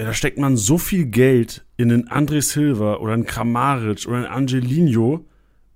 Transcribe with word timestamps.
Ja, 0.00 0.06
da 0.06 0.14
steckt 0.14 0.38
man 0.38 0.56
so 0.56 0.78
viel 0.78 1.06
Geld 1.06 1.64
in 1.76 1.90
einen 1.90 2.08
André 2.08 2.40
Silva 2.40 2.98
oder 2.98 3.14
einen 3.14 3.26
Kramaric 3.26 4.06
oder 4.06 4.18
einen 4.18 4.26
Angelino 4.26 5.26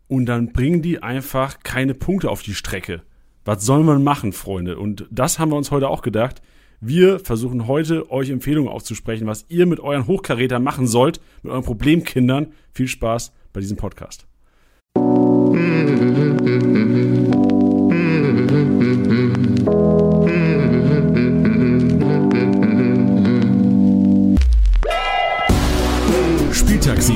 und 0.07 0.27
dann 0.27 0.53
bringen 0.53 0.81
die 0.81 1.03
einfach 1.03 1.59
keine 1.65 1.95
Punkte 1.95 2.31
auf 2.31 2.43
die 2.43 2.55
Strecke. 2.55 3.03
Was 3.45 3.67
soll 3.67 3.83
man 3.83 4.05
machen, 4.05 4.33
Freunde? 4.33 4.79
Und 4.79 5.09
das 5.11 5.41
haben 5.41 5.51
wir 5.51 5.57
uns 5.57 5.73
heute 5.73 5.89
auch 5.89 6.03
gedacht. 6.03 6.41
Wir 6.81 7.19
versuchen 7.19 7.67
heute 7.67 8.13
euch 8.13 8.31
Empfehlungen 8.31 8.71
auszusprechen, 8.71 9.27
was 9.27 9.45
ihr 9.49 9.67
mit 9.67 9.81
euren 9.81 10.07
Hochkarätern 10.07 10.63
machen 10.63 10.87
sollt, 10.87 11.21
mit 11.43 11.51
euren 11.51 11.65
Problemkindern. 11.65 12.53
Viel 12.73 12.87
Spaß 12.87 13.33
bei 13.53 13.59
diesem 13.59 13.77
Podcast. 13.77 14.29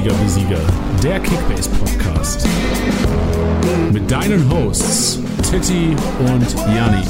Spieltagssieger 0.06 0.12
Besieger, 0.22 0.60
der 1.02 1.20
Kickbase 1.20 1.68
Podcast. 1.70 2.46
Mit 3.92 4.08
deinen 4.08 4.48
Hosts 4.48 5.20
Titti 5.42 5.96
und 6.20 6.54
Janni. 6.74 7.04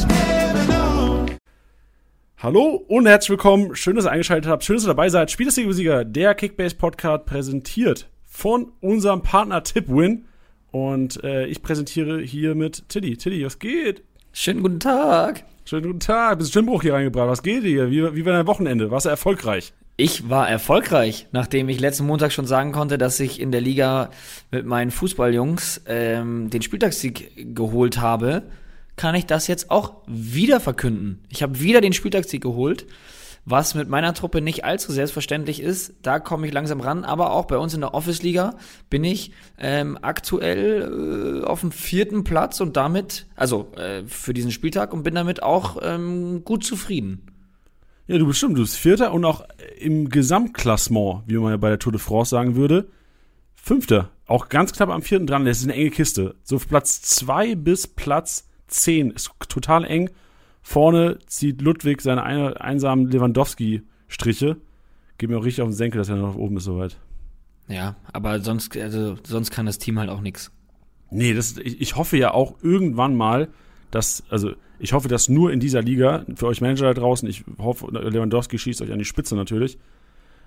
Hallo 2.38 2.84
und 2.88 3.06
herzlich 3.06 3.30
willkommen. 3.30 3.74
Schön, 3.77 3.96
dass 3.96 4.06
ihr 4.06 4.12
eingeschaltet 4.12 4.50
habt. 4.50 4.64
Schön, 4.64 4.77
dass 4.77 4.86
ihr 4.86 4.88
dabei 4.88 5.10
seid. 5.10 5.30
Spieltagssieger 5.30 5.69
Besieger, 5.69 6.05
der 6.05 6.34
Kickbase 6.34 6.77
Podcast 6.77 7.27
präsentiert 7.27 8.09
von 8.24 8.72
unserem 8.80 9.20
Partner 9.20 9.62
Tipwin. 9.62 10.24
Und 10.70 11.22
äh, 11.22 11.47
ich 11.47 11.62
präsentiere 11.62 12.20
hier 12.22 12.55
mit 12.55 12.88
Tilly. 12.88 13.19
Tilly, 13.19 13.44
was 13.44 13.58
geht? 13.58 14.05
Schönen 14.33 14.62
guten 14.62 14.80
Tag. 14.80 15.44
Schönen 15.66 15.86
guten 15.86 16.00
Tag. 16.00 16.38
Bist 16.38 16.48
du 16.48 16.52
Stimmbruch 16.52 16.80
hier 16.80 16.94
reingebracht? 16.94 17.28
Was 17.28 17.42
geht 17.42 17.62
hier? 17.64 17.91
Wie, 17.91 18.14
wie 18.14 18.24
war 18.24 18.33
dein 18.33 18.47
Wochenende? 18.47 18.91
Warst 18.91 19.05
du 19.05 19.10
erfolgreich? 19.10 19.74
Ich 19.98 20.28
war 20.28 20.46
erfolgreich, 20.46 21.27
nachdem 21.32 21.70
ich 21.70 21.80
letzten 21.80 22.05
Montag 22.05 22.30
schon 22.30 22.46
sagen 22.46 22.72
konnte, 22.72 22.98
dass 22.98 23.19
ich 23.19 23.41
in 23.41 23.50
der 23.50 23.62
Liga 23.62 24.11
mit 24.50 24.66
meinen 24.66 24.91
Fußballjungs 24.91 25.80
ähm, 25.86 26.50
den 26.50 26.61
Spieltagssieg 26.61 27.55
geholt 27.55 27.98
habe, 27.98 28.42
kann 28.97 29.14
ich 29.14 29.25
das 29.25 29.47
jetzt 29.47 29.70
auch 29.70 30.03
wieder 30.06 30.61
verkünden. 30.61 31.25
Ich 31.30 31.42
habe 31.42 31.61
wieder 31.61 31.80
den 31.80 31.94
Spieltagssieg 31.94 32.42
geholt, 32.42 32.86
was 33.47 33.75
mit 33.75 33.88
meiner 33.88 34.12
Truppe 34.12 34.42
nicht 34.42 34.66
allzu 34.66 34.92
selbstverständlich 34.92 35.62
ist. 35.62 35.94
Da 36.03 36.19
komme 36.19 36.47
ich 36.47 36.53
langsam 36.53 36.81
ran, 36.81 37.05
aber 37.05 37.33
auch 37.33 37.47
bei 37.47 37.56
uns 37.56 37.72
in 37.72 37.81
der 37.81 37.94
Office-Liga 37.94 38.56
bin 38.91 39.03
ich 39.03 39.33
ähm, 39.58 39.98
aktuell 40.03 41.41
äh, 41.42 41.47
auf 41.47 41.60
dem 41.60 41.72
vierten 41.72 42.22
Platz 42.22 42.60
und 42.60 42.77
damit, 42.77 43.25
also 43.34 43.72
äh, 43.77 44.03
für 44.06 44.34
diesen 44.34 44.50
Spieltag 44.50 44.92
und 44.92 45.05
bin 45.05 45.14
damit 45.14 45.42
auch 45.42 45.78
ähm, 45.83 46.44
gut 46.44 46.64
zufrieden. 46.64 47.22
Ja, 48.07 48.19
du 48.19 48.27
bestimmt. 48.27 48.57
Du 48.57 48.62
bist 48.62 48.77
Vierter 48.77 49.12
und 49.12 49.25
auch 49.25 49.45
im 49.79 50.09
Gesamtklassement, 50.09 51.25
wie 51.27 51.37
man 51.39 51.51
ja 51.51 51.57
bei 51.57 51.69
der 51.69 51.79
Tour 51.79 51.93
de 51.93 52.01
France 52.01 52.31
sagen 52.31 52.57
würde, 52.57 52.89
Fünfter. 53.67 54.11
Auch 54.29 54.49
ganz 54.49 54.73
knapp 54.73 54.91
am 54.91 55.03
vierten 55.03 55.27
dran. 55.27 55.45
Das 55.45 55.59
ist 55.59 55.65
eine 55.65 55.75
enge 55.75 55.91
Kiste. 55.91 56.37
So 56.45 56.57
Platz 56.57 57.03
zwei 57.03 57.57
bis 57.57 57.89
Platz 57.89 58.49
zehn 58.69 59.11
ist 59.11 59.33
total 59.49 59.84
eng. 59.84 60.09
Vorne 60.62 61.19
zieht 61.27 61.62
Ludwig 61.62 62.01
seine 62.01 62.23
eine, 62.23 62.61
einsamen 62.61 63.11
Lewandowski-Striche. 63.11 64.57
Geht 65.19 65.31
mir 65.31 65.39
auch 65.39 65.45
richtig 65.45 65.62
auf 65.62 65.69
den 65.71 65.75
Senkel, 65.75 65.99
dass 65.99 66.09
er 66.09 66.15
noch 66.15 66.37
oben 66.37 66.59
ist 66.59 66.65
soweit. 66.65 66.97
Ja, 67.67 67.97
aber 68.12 68.39
sonst, 68.39 68.77
also, 68.77 69.17
sonst 69.25 69.51
kann 69.51 69.67
das 69.67 69.79
Team 69.79 69.99
halt 69.99 70.11
auch 70.11 70.21
nichts. 70.21 70.53
Nee, 71.11 71.34
das, 71.34 71.57
ich, 71.57 71.81
ich 71.81 71.97
hoffe 71.97 72.17
ja 72.17 72.33
auch 72.33 72.55
irgendwann 72.62 73.17
mal, 73.17 73.49
dass, 73.91 74.23
also 74.31 74.53
ich 74.78 74.92
hoffe, 74.92 75.08
dass 75.08 75.28
nur 75.28 75.52
in 75.52 75.60
dieser 75.60 75.82
Liga, 75.82 76.24
für 76.34 76.46
euch 76.46 76.60
Manager 76.60 76.86
da 76.86 76.94
draußen, 76.94 77.28
ich 77.28 77.44
hoffe, 77.58 77.86
Lewandowski 77.91 78.58
schießt 78.58 78.82
euch 78.82 78.92
an 78.92 78.98
die 78.98 79.05
Spitze 79.05 79.36
natürlich, 79.36 79.78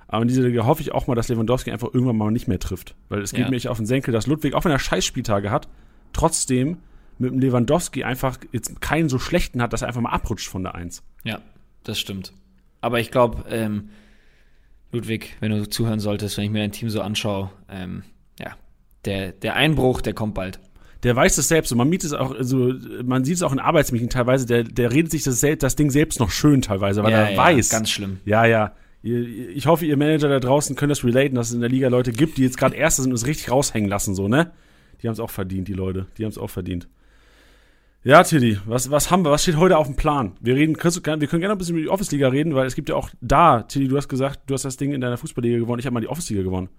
aber 0.07 0.23
in 0.23 0.27
dieser 0.27 0.43
Liga 0.43 0.65
hoffe 0.65 0.81
ich 0.81 0.91
auch 0.91 1.07
mal, 1.07 1.15
dass 1.15 1.27
Lewandowski 1.29 1.71
einfach 1.71 1.93
irgendwann 1.93 2.17
mal 2.17 2.31
nicht 2.31 2.47
mehr 2.47 2.59
trifft. 2.59 2.95
Weil 3.09 3.21
es 3.21 3.31
geht 3.31 3.41
ja. 3.41 3.49
mir 3.49 3.55
echt 3.55 3.67
auf 3.67 3.77
den 3.77 3.85
Senkel, 3.85 4.11
dass 4.11 4.25
Ludwig, 4.25 4.55
auch 4.55 4.65
wenn 4.65 4.71
er 4.71 4.79
Scheißspieltage 4.79 5.51
hat, 5.51 5.67
trotzdem 6.13 6.77
mit 7.19 7.31
dem 7.31 7.39
Lewandowski 7.39 8.03
einfach 8.03 8.39
jetzt 8.51 8.81
keinen 8.81 9.09
so 9.09 9.19
schlechten 9.19 9.61
hat, 9.61 9.71
dass 9.71 9.83
er 9.83 9.87
einfach 9.87 10.01
mal 10.01 10.09
abrutscht 10.09 10.47
von 10.47 10.63
der 10.63 10.73
Eins. 10.73 11.03
Ja, 11.23 11.41
das 11.83 11.99
stimmt. 11.99 12.33
Aber 12.81 12.99
ich 12.99 13.11
glaube, 13.11 13.43
ähm, 13.49 13.89
Ludwig, 14.91 15.35
wenn 15.41 15.51
du 15.51 15.69
zuhören 15.69 15.99
solltest, 15.99 16.37
wenn 16.37 16.45
ich 16.45 16.51
mir 16.51 16.59
dein 16.59 16.71
Team 16.71 16.89
so 16.89 17.01
anschaue, 17.01 17.51
ähm, 17.69 18.03
ja, 18.39 18.55
der, 19.05 19.31
der 19.31 19.55
Einbruch, 19.55 20.01
der 20.01 20.13
kommt 20.13 20.33
bald 20.33 20.59
der 21.03 21.15
weiß 21.15 21.37
es 21.37 21.47
selbst 21.47 21.71
und 21.71 21.77
man 21.77 21.89
mietet 21.89 22.07
es 22.07 22.13
auch, 22.13 22.35
also 22.35 22.73
man 23.03 23.23
sieht 23.23 23.35
es 23.35 23.43
auch 23.43 23.53
in 23.53 23.59
Arbeitsmeetings 23.59 24.13
teilweise, 24.13 24.45
der, 24.45 24.63
der 24.63 24.91
redet 24.91 25.11
sich 25.11 25.23
das, 25.23 25.39
das 25.59 25.75
Ding 25.75 25.91
selbst 25.91 26.19
noch 26.19 26.31
schön 26.31 26.61
teilweise, 26.61 27.03
weil 27.03 27.11
ja, 27.11 27.21
er 27.23 27.31
ja, 27.31 27.37
weiß. 27.37 27.69
Ganz 27.69 27.89
schlimm. 27.89 28.19
Ja, 28.25 28.45
ja. 28.45 28.73
Ich 29.01 29.65
hoffe, 29.65 29.85
ihr 29.85 29.95
Manager 29.95 30.27
da 30.27 30.41
draußen 30.41 30.75
können 30.75 30.89
das 30.89 31.05
relaten, 31.05 31.35
dass 31.35 31.49
es 31.49 31.53
in 31.53 31.61
der 31.61 31.69
Liga 31.69 31.87
Leute 31.87 32.11
gibt, 32.11 32.37
die 32.37 32.43
jetzt 32.43 32.57
gerade 32.57 32.75
Erste 32.75 33.01
sind 33.01 33.11
und 33.11 33.15
es 33.15 33.27
richtig 33.27 33.49
raushängen 33.49 33.89
lassen, 33.89 34.13
so, 34.13 34.27
ne? 34.27 34.51
Die 35.01 35.07
haben 35.07 35.13
es 35.13 35.21
auch 35.21 35.29
verdient, 35.29 35.69
die 35.69 35.73
Leute. 35.73 36.07
Die 36.17 36.25
haben 36.25 36.31
es 36.31 36.37
auch 36.37 36.49
verdient. 36.49 36.89
Ja, 38.03 38.23
Tilly, 38.23 38.59
was, 38.65 38.91
was 38.91 39.11
haben 39.11 39.25
wir? 39.25 39.31
Was 39.31 39.43
steht 39.43 39.57
heute 39.57 39.77
auf 39.77 39.87
dem 39.87 39.95
Plan? 39.95 40.33
Wir 40.39 40.55
reden, 40.55 40.75
wir 40.75 41.01
können 41.01 41.19
gerne 41.19 41.51
ein 41.51 41.57
bisschen 41.57 41.75
über 41.75 41.83
die 41.83 41.89
Office-Liga 41.89 42.29
reden, 42.29 42.55
weil 42.55 42.65
es 42.65 42.75
gibt 42.75 42.89
ja 42.89 42.95
auch 42.95 43.09
da, 43.19 43.63
Tilly, 43.63 43.87
du 43.87 43.97
hast 43.97 44.07
gesagt, 44.07 44.41
du 44.47 44.53
hast 44.53 44.63
das 44.63 44.77
Ding 44.77 44.93
in 44.93 45.01
deiner 45.01 45.17
Fußballliga 45.17 45.57
gewonnen, 45.57 45.79
ich 45.79 45.85
habe 45.85 45.93
mal 45.93 45.99
die 45.99 46.07
Office-Liga 46.07 46.43
gewonnen. 46.43 46.69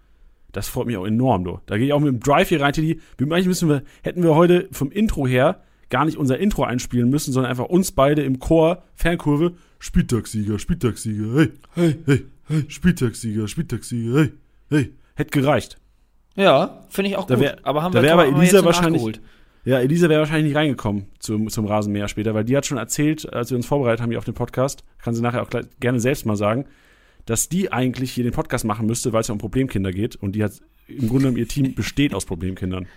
Das 0.52 0.68
freut 0.68 0.86
mich 0.86 0.96
auch 0.96 1.06
enorm, 1.06 1.44
du. 1.44 1.60
Da 1.66 1.76
gehe 1.76 1.86
ich 1.86 1.92
auch 1.92 2.00
mit 2.00 2.08
dem 2.08 2.20
Drive 2.20 2.48
hier 2.48 2.60
rein, 2.60 2.72
Teddy. 2.72 3.00
Eigentlich 3.20 3.46
müssen 3.46 3.68
wir, 3.68 3.82
hätten 4.02 4.22
wir 4.22 4.34
heute 4.34 4.68
vom 4.72 4.90
Intro 4.90 5.26
her 5.26 5.62
gar 5.90 6.04
nicht 6.04 6.16
unser 6.16 6.38
Intro 6.38 6.64
einspielen 6.64 7.10
müssen, 7.10 7.32
sondern 7.32 7.50
einfach 7.50 7.66
uns 7.66 7.92
beide 7.92 8.22
im 8.22 8.38
Chor, 8.38 8.82
Fernkurve, 8.94 9.52
Spieltagssieger, 9.78 10.58
Spieltagssieger, 10.58 11.34
hey, 11.36 11.52
hey, 11.74 11.96
hey, 12.06 12.24
hey, 12.46 12.64
Spieltagssieger, 12.68 13.48
Spieltagssieger, 13.48 14.18
hey, 14.18 14.32
hey. 14.70 14.92
Hätte 15.16 15.30
gereicht. 15.30 15.78
Ja, 16.36 16.84
finde 16.88 17.10
ich 17.10 17.16
auch 17.16 17.26
da 17.26 17.34
gut. 17.34 17.44
Wär, 17.44 17.58
aber 17.64 17.82
haben 17.82 17.92
da 17.92 18.02
wäre 18.02 18.14
aber 18.14 18.26
Elisa 18.26 18.64
wahrscheinlich. 18.64 19.20
Ja, 19.64 19.78
Elisa 19.80 20.08
wäre 20.08 20.20
wahrscheinlich 20.20 20.46
nicht 20.46 20.56
reingekommen 20.56 21.06
zum, 21.18 21.50
zum 21.50 21.66
Rasenmäher 21.66 22.08
später, 22.08 22.32
weil 22.34 22.44
die 22.44 22.56
hat 22.56 22.64
schon 22.64 22.78
erzählt, 22.78 23.30
als 23.30 23.50
wir 23.50 23.56
uns 23.56 23.66
vorbereitet 23.66 24.00
haben 24.00 24.08
hier 24.08 24.18
auf 24.18 24.24
den 24.24 24.32
Podcast, 24.32 24.84
kann 25.02 25.14
sie 25.14 25.20
nachher 25.20 25.42
auch 25.42 25.50
gleich, 25.50 25.66
gerne 25.80 26.00
selbst 26.00 26.24
mal 26.24 26.36
sagen, 26.36 26.64
dass 27.26 27.48
die 27.48 27.72
eigentlich 27.72 28.12
hier 28.12 28.24
den 28.24 28.32
Podcast 28.32 28.64
machen 28.64 28.86
müsste, 28.86 29.12
weil 29.12 29.20
es 29.20 29.28
ja 29.28 29.32
um 29.32 29.38
Problemkinder 29.38 29.92
geht. 29.92 30.16
Und 30.16 30.32
die 30.32 30.44
hat 30.44 30.60
im 30.86 31.08
Grunde 31.08 31.24
genommen 31.24 31.36
ihr 31.36 31.48
Team 31.48 31.74
besteht 31.74 32.14
aus 32.14 32.24
Problemkindern. 32.26 32.86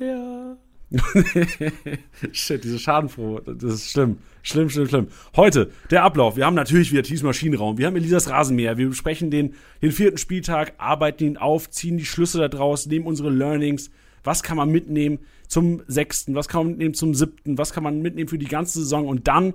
Ja. 0.00 0.56
Shit, 2.32 2.64
diese 2.64 2.78
Schadenfrohe, 2.78 3.42
das 3.42 3.74
ist 3.74 3.90
schlimm. 3.90 4.18
Schlimm, 4.42 4.70
schlimm, 4.70 4.88
schlimm. 4.88 5.08
Heute, 5.36 5.70
der 5.90 6.04
Ablauf. 6.04 6.36
Wir 6.36 6.46
haben 6.46 6.54
natürlich 6.54 6.92
wieder 6.92 7.02
Teams 7.02 7.22
Maschinenraum. 7.22 7.76
Wir 7.76 7.86
haben 7.86 7.96
Elisas 7.96 8.30
Rasenmäher. 8.30 8.78
Wir 8.78 8.88
besprechen 8.88 9.30
den, 9.30 9.54
den 9.82 9.92
vierten 9.92 10.16
Spieltag, 10.16 10.74
arbeiten 10.78 11.24
ihn 11.24 11.36
auf, 11.36 11.68
ziehen 11.68 11.98
die 11.98 12.06
Schlüsse 12.06 12.38
da 12.38 12.48
draus, 12.48 12.86
nehmen 12.86 13.06
unsere 13.06 13.28
Learnings. 13.28 13.90
Was 14.24 14.42
kann 14.42 14.56
man 14.56 14.70
mitnehmen 14.70 15.18
zum 15.46 15.82
sechsten? 15.86 16.34
Was 16.34 16.48
kann 16.48 16.60
man 16.62 16.68
mitnehmen 16.70 16.94
zum 16.94 17.14
siebten? 17.14 17.58
Was 17.58 17.72
kann 17.72 17.82
man 17.82 18.00
mitnehmen 18.00 18.28
für 18.28 18.38
die 18.38 18.46
ganze 18.46 18.78
Saison? 18.78 19.06
Und 19.06 19.28
dann 19.28 19.54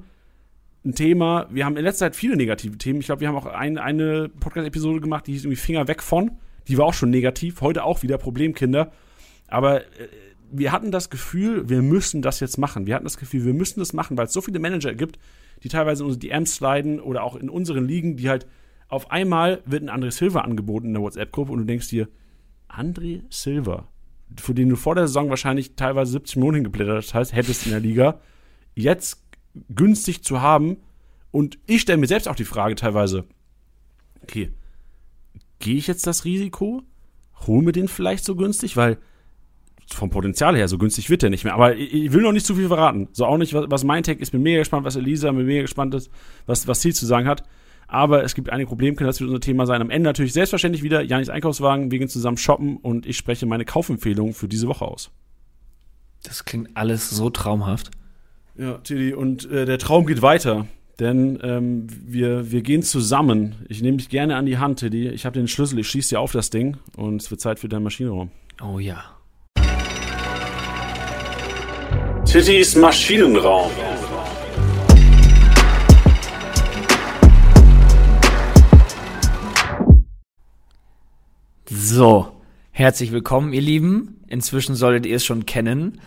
ein 0.85 0.95
Thema. 0.95 1.47
Wir 1.49 1.65
haben 1.65 1.77
in 1.77 1.83
letzter 1.83 2.05
Zeit 2.05 2.15
viele 2.15 2.35
negative 2.35 2.77
Themen. 2.77 2.99
Ich 2.99 3.05
glaube, 3.05 3.21
wir 3.21 3.27
haben 3.27 3.35
auch 3.35 3.45
ein, 3.45 3.77
eine 3.77 4.29
Podcast-Episode 4.29 5.01
gemacht, 5.01 5.27
die 5.27 5.33
hieß 5.33 5.45
irgendwie 5.45 5.61
Finger 5.61 5.87
weg 5.87 6.03
von. 6.03 6.31
Die 6.67 6.77
war 6.77 6.85
auch 6.85 6.93
schon 6.93 7.09
negativ. 7.09 7.61
Heute 7.61 7.83
auch 7.83 8.03
wieder 8.03 8.17
Problemkinder. 8.17 8.91
Aber 9.47 9.81
äh, 9.81 10.07
wir 10.51 10.71
hatten 10.71 10.91
das 10.91 11.09
Gefühl, 11.09 11.67
wir 11.69 11.81
müssen 11.81 12.21
das 12.21 12.39
jetzt 12.39 12.57
machen. 12.57 12.85
Wir 12.85 12.95
hatten 12.95 13.05
das 13.05 13.17
Gefühl, 13.17 13.45
wir 13.45 13.53
müssen 13.53 13.79
das 13.79 13.93
machen, 13.93 14.17
weil 14.17 14.27
es 14.27 14.33
so 14.33 14.41
viele 14.41 14.59
Manager 14.59 14.93
gibt, 14.93 15.17
die 15.63 15.69
teilweise 15.69 16.03
in 16.03 16.07
unsere 16.07 16.19
DMs 16.19 16.55
sliden 16.55 16.99
oder 16.99 17.23
auch 17.23 17.35
in 17.35 17.49
unseren 17.49 17.87
Ligen, 17.87 18.17
die 18.17 18.29
halt 18.29 18.45
auf 18.87 19.09
einmal 19.09 19.61
wird 19.65 19.83
ein 19.83 19.89
André 19.89 20.11
Silva 20.11 20.41
angeboten 20.41 20.87
in 20.87 20.93
der 20.93 21.01
WhatsApp-Gruppe 21.01 21.51
und 21.51 21.59
du 21.59 21.65
denkst 21.65 21.89
dir, 21.89 22.07
André 22.69 23.23
Silva, 23.29 23.87
für 24.39 24.53
den 24.53 24.69
du 24.69 24.75
vor 24.75 24.95
der 24.95 25.07
Saison 25.07 25.29
wahrscheinlich 25.29 25.75
teilweise 25.75 26.11
70 26.11 26.35
Millionen 26.35 26.55
hingeblättert 26.55 27.13
hast, 27.13 27.33
hättest 27.33 27.65
in 27.65 27.71
der 27.71 27.79
Liga, 27.79 28.19
jetzt 28.75 29.22
günstig 29.69 30.23
zu 30.23 30.41
haben. 30.41 30.77
Und 31.31 31.57
ich 31.65 31.81
stelle 31.81 31.97
mir 31.97 32.07
selbst 32.07 32.27
auch 32.27 32.35
die 32.35 32.45
Frage 32.45 32.75
teilweise, 32.75 33.25
okay, 34.21 34.51
gehe 35.59 35.75
ich 35.77 35.87
jetzt 35.87 36.07
das 36.07 36.25
Risiko? 36.25 36.83
Hol 37.47 37.61
mir 37.63 37.71
den 37.71 37.87
vielleicht 37.87 38.23
so 38.23 38.35
günstig? 38.35 38.77
Weil 38.77 38.97
vom 39.87 40.09
Potenzial 40.09 40.55
her, 40.55 40.67
so 40.67 40.77
günstig 40.77 41.09
wird 41.09 41.21
der 41.21 41.29
nicht 41.29 41.43
mehr. 41.43 41.53
Aber 41.53 41.75
ich, 41.75 42.11
will 42.11 42.21
noch 42.21 42.31
nicht 42.31 42.45
zu 42.45 42.55
viel 42.55 42.67
verraten. 42.67 43.09
So 43.11 43.25
auch 43.25 43.37
nicht, 43.37 43.53
was, 43.53 43.65
was 43.69 43.83
mein 43.83 44.03
Tech 44.03 44.19
ist. 44.19 44.31
Bin 44.31 44.41
mega 44.41 44.59
gespannt, 44.59 44.85
was 44.85 44.95
Elisa, 44.95 45.31
bin 45.31 45.45
mega 45.45 45.61
gespannt 45.61 45.93
ist, 45.93 46.09
was, 46.45 46.67
was 46.67 46.81
sie 46.81 46.93
zu 46.93 47.05
sagen 47.05 47.27
hat. 47.27 47.43
Aber 47.87 48.23
es 48.23 48.33
gibt 48.33 48.49
einige 48.49 48.67
Probleme, 48.67 48.95
das 48.97 49.19
wird 49.19 49.29
unser 49.29 49.41
Thema 49.41 49.65
sein. 49.65 49.81
Am 49.81 49.89
Ende 49.89 50.07
natürlich 50.07 50.33
selbstverständlich 50.33 50.83
wieder 50.83 51.01
Janis 51.01 51.29
Einkaufswagen. 51.29 51.91
Wir 51.91 51.99
gehen 51.99 52.07
zusammen 52.07 52.37
shoppen 52.37 52.77
und 52.77 53.05
ich 53.05 53.17
spreche 53.17 53.45
meine 53.45 53.65
Kaufempfehlung 53.65 54.33
für 54.33 54.47
diese 54.47 54.67
Woche 54.67 54.85
aus. 54.85 55.11
Das 56.23 56.45
klingt 56.45 56.75
alles 56.75 57.09
so 57.09 57.29
traumhaft. 57.29 57.91
Ja, 58.55 58.77
Tilly, 58.77 59.15
und 59.15 59.49
äh, 59.49 59.65
der 59.65 59.79
Traum 59.79 60.05
geht 60.05 60.21
weiter. 60.21 60.67
Denn 60.99 61.39
ähm, 61.41 61.87
wir, 61.89 62.51
wir 62.51 62.61
gehen 62.61 62.83
zusammen. 62.83 63.55
Ich 63.67 63.81
nehme 63.81 63.97
dich 63.97 64.09
gerne 64.09 64.35
an 64.35 64.45
die 64.45 64.59
Hand, 64.59 64.77
Tilly. 64.77 65.09
Ich 65.09 65.25
habe 65.25 65.39
den 65.39 65.47
Schlüssel, 65.47 65.79
ich 65.79 65.87
schieße 65.87 66.09
dir 66.09 66.19
auf 66.19 66.33
das 66.33 66.51
Ding 66.51 66.77
und 66.95 67.19
es 67.19 67.31
wird 67.31 67.41
Zeit 67.41 67.57
für 67.57 67.67
deinen 67.67 67.81
Maschinenraum. 67.81 68.29
Oh 68.61 68.77
ja. 68.77 69.03
Tittys 72.25 72.75
Maschinenraum. 72.75 73.71
So, 81.71 82.27
herzlich 82.69 83.11
willkommen, 83.11 83.51
ihr 83.51 83.61
Lieben. 83.61 84.21
Inzwischen 84.27 84.75
solltet 84.75 85.07
ihr 85.07 85.15
es 85.15 85.25
schon 85.25 85.47
kennen. 85.47 85.99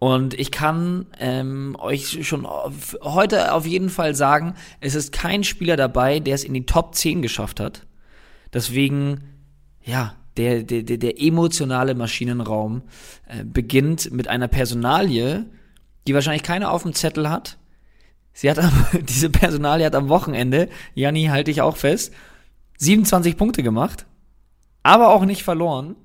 Und 0.00 0.32
ich 0.32 0.50
kann 0.50 1.06
ähm, 1.18 1.76
euch 1.78 2.26
schon 2.26 2.46
auf, 2.46 2.96
heute 3.02 3.52
auf 3.52 3.66
jeden 3.66 3.90
Fall 3.90 4.14
sagen, 4.14 4.54
es 4.80 4.94
ist 4.94 5.12
kein 5.12 5.44
Spieler 5.44 5.76
dabei, 5.76 6.20
der 6.20 6.34
es 6.34 6.42
in 6.42 6.54
die 6.54 6.64
Top 6.64 6.94
10 6.94 7.20
geschafft 7.20 7.60
hat. 7.60 7.86
Deswegen, 8.54 9.20
ja, 9.82 10.14
der, 10.38 10.62
der, 10.62 10.82
der 10.82 11.20
emotionale 11.20 11.94
Maschinenraum 11.94 12.80
äh, 13.28 13.44
beginnt 13.44 14.10
mit 14.10 14.26
einer 14.26 14.48
Personalie, 14.48 15.44
die 16.06 16.14
wahrscheinlich 16.14 16.44
keiner 16.44 16.70
auf 16.70 16.82
dem 16.82 16.94
Zettel 16.94 17.28
hat. 17.28 17.58
Sie 18.32 18.50
hat 18.50 18.58
am, 18.58 18.72
diese 19.02 19.28
Personalie 19.28 19.84
hat 19.84 19.94
am 19.94 20.08
Wochenende, 20.08 20.70
Janni, 20.94 21.26
halte 21.26 21.50
ich 21.50 21.60
auch 21.60 21.76
fest, 21.76 22.14
27 22.78 23.36
Punkte 23.36 23.62
gemacht, 23.62 24.06
aber 24.82 25.10
auch 25.10 25.26
nicht 25.26 25.42
verloren. 25.42 25.96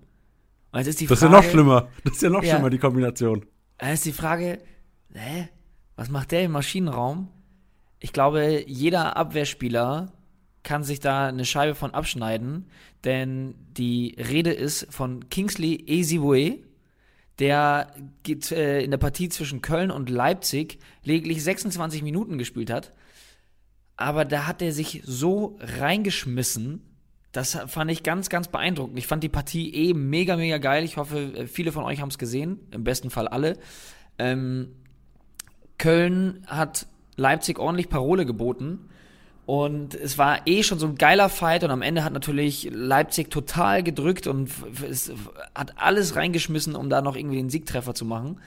Und 0.74 0.80
jetzt 0.80 0.88
ist 0.90 1.00
die 1.00 1.08
das 1.08 1.20
ist 1.20 1.24
ja 1.24 1.30
noch 1.30 1.46
schlimmer. 1.46 1.88
Das 2.04 2.16
ist 2.16 2.24
ja 2.24 2.30
noch 2.30 2.44
ja, 2.44 2.56
schlimmer, 2.56 2.70
die 2.70 2.78
Kombination. 2.78 3.46
Dann 3.78 3.92
ist 3.92 4.06
die 4.06 4.14
Frage, 4.14 4.60
hä, 5.14 5.50
was 5.96 6.10
macht 6.10 6.32
der 6.32 6.44
im 6.44 6.52
Maschinenraum? 6.52 7.30
Ich 8.00 8.14
glaube, 8.14 8.64
jeder 8.68 9.18
Abwehrspieler 9.18 10.12
kann 10.64 10.84
sich 10.84 11.00
da 11.00 11.28
eine 11.28 11.46
Scheibe 11.46 11.76
von 11.76 11.94
abschneiden, 11.94 12.66
denn 13.04 13.56
die 13.78 14.16
Rede 14.18 14.52
ist 14.52 14.88
von 14.90 15.30
Kingsley 15.30 15.84
Ezibue, 15.88 16.60
der 17.40 17.94
äh, 18.28 18.84
in 18.84 18.92
der 18.92 18.98
Partie 18.98 19.30
zwischen 19.30 19.62
Köln 19.62 19.92
und 19.92 20.10
Leipzig 20.10 20.80
lediglich 21.04 21.44
26 21.44 22.02
Minuten 22.02 22.38
gespielt 22.38 22.70
hat. 22.70 22.94
Aber 23.98 24.26
da 24.26 24.48
hat 24.48 24.62
er 24.62 24.72
sich 24.72 25.02
so 25.06 25.58
reingeschmissen, 25.60 26.82
das 27.36 27.58
fand 27.68 27.92
ich 27.92 28.04
ganz, 28.04 28.30
ganz 28.30 28.48
beeindruckend. 28.48 28.98
Ich 28.98 29.08
fand 29.08 29.22
die 29.22 29.30
Partie 29.30 29.74
eh 29.74 29.94
mega, 29.94 30.38
mega 30.38 30.58
geil. 30.58 30.86
Ich 30.86 30.96
hoffe, 30.96 31.34
äh, 31.36 31.48
viele 31.48 31.74
von 31.74 31.84
euch 31.84 32.00
haben 32.00 32.10
es 32.10 32.18
gesehen. 32.18 32.60
Im 32.72 32.86
besten 32.86 33.10
Fall 33.10 33.28
alle. 33.28 33.58
Ähm, 34.18 34.70
Köln 35.78 36.46
hat 36.48 36.88
Leipzig 37.18 37.60
ordentlich 37.60 37.90
Parole 37.90 38.26
geboten. 38.26 38.90
Und 39.46 39.94
es 39.96 40.18
war 40.18 40.48
eh 40.48 40.64
schon 40.64 40.80
so 40.80 40.88
ein 40.88 40.96
geiler 40.96 41.30
Fight 41.30 41.64
und 41.64 41.72
am 41.72 41.82
Ende 41.82 42.04
hat 42.04 42.14
natürlich 42.14 42.70
Leipzig 42.72 43.30
total 43.30 43.84
gedrückt 43.84 44.26
und 44.26 44.50
es 44.90 45.12
hat 45.54 45.74
alles 45.78 46.16
reingeschmissen, 46.16 46.76
um 46.76 46.90
da 46.90 47.02
noch 47.02 47.16
irgendwie 47.16 47.38
den 47.38 47.52
Siegtreffer 47.52 47.94
zu 47.94 48.06
machen. 48.06 48.40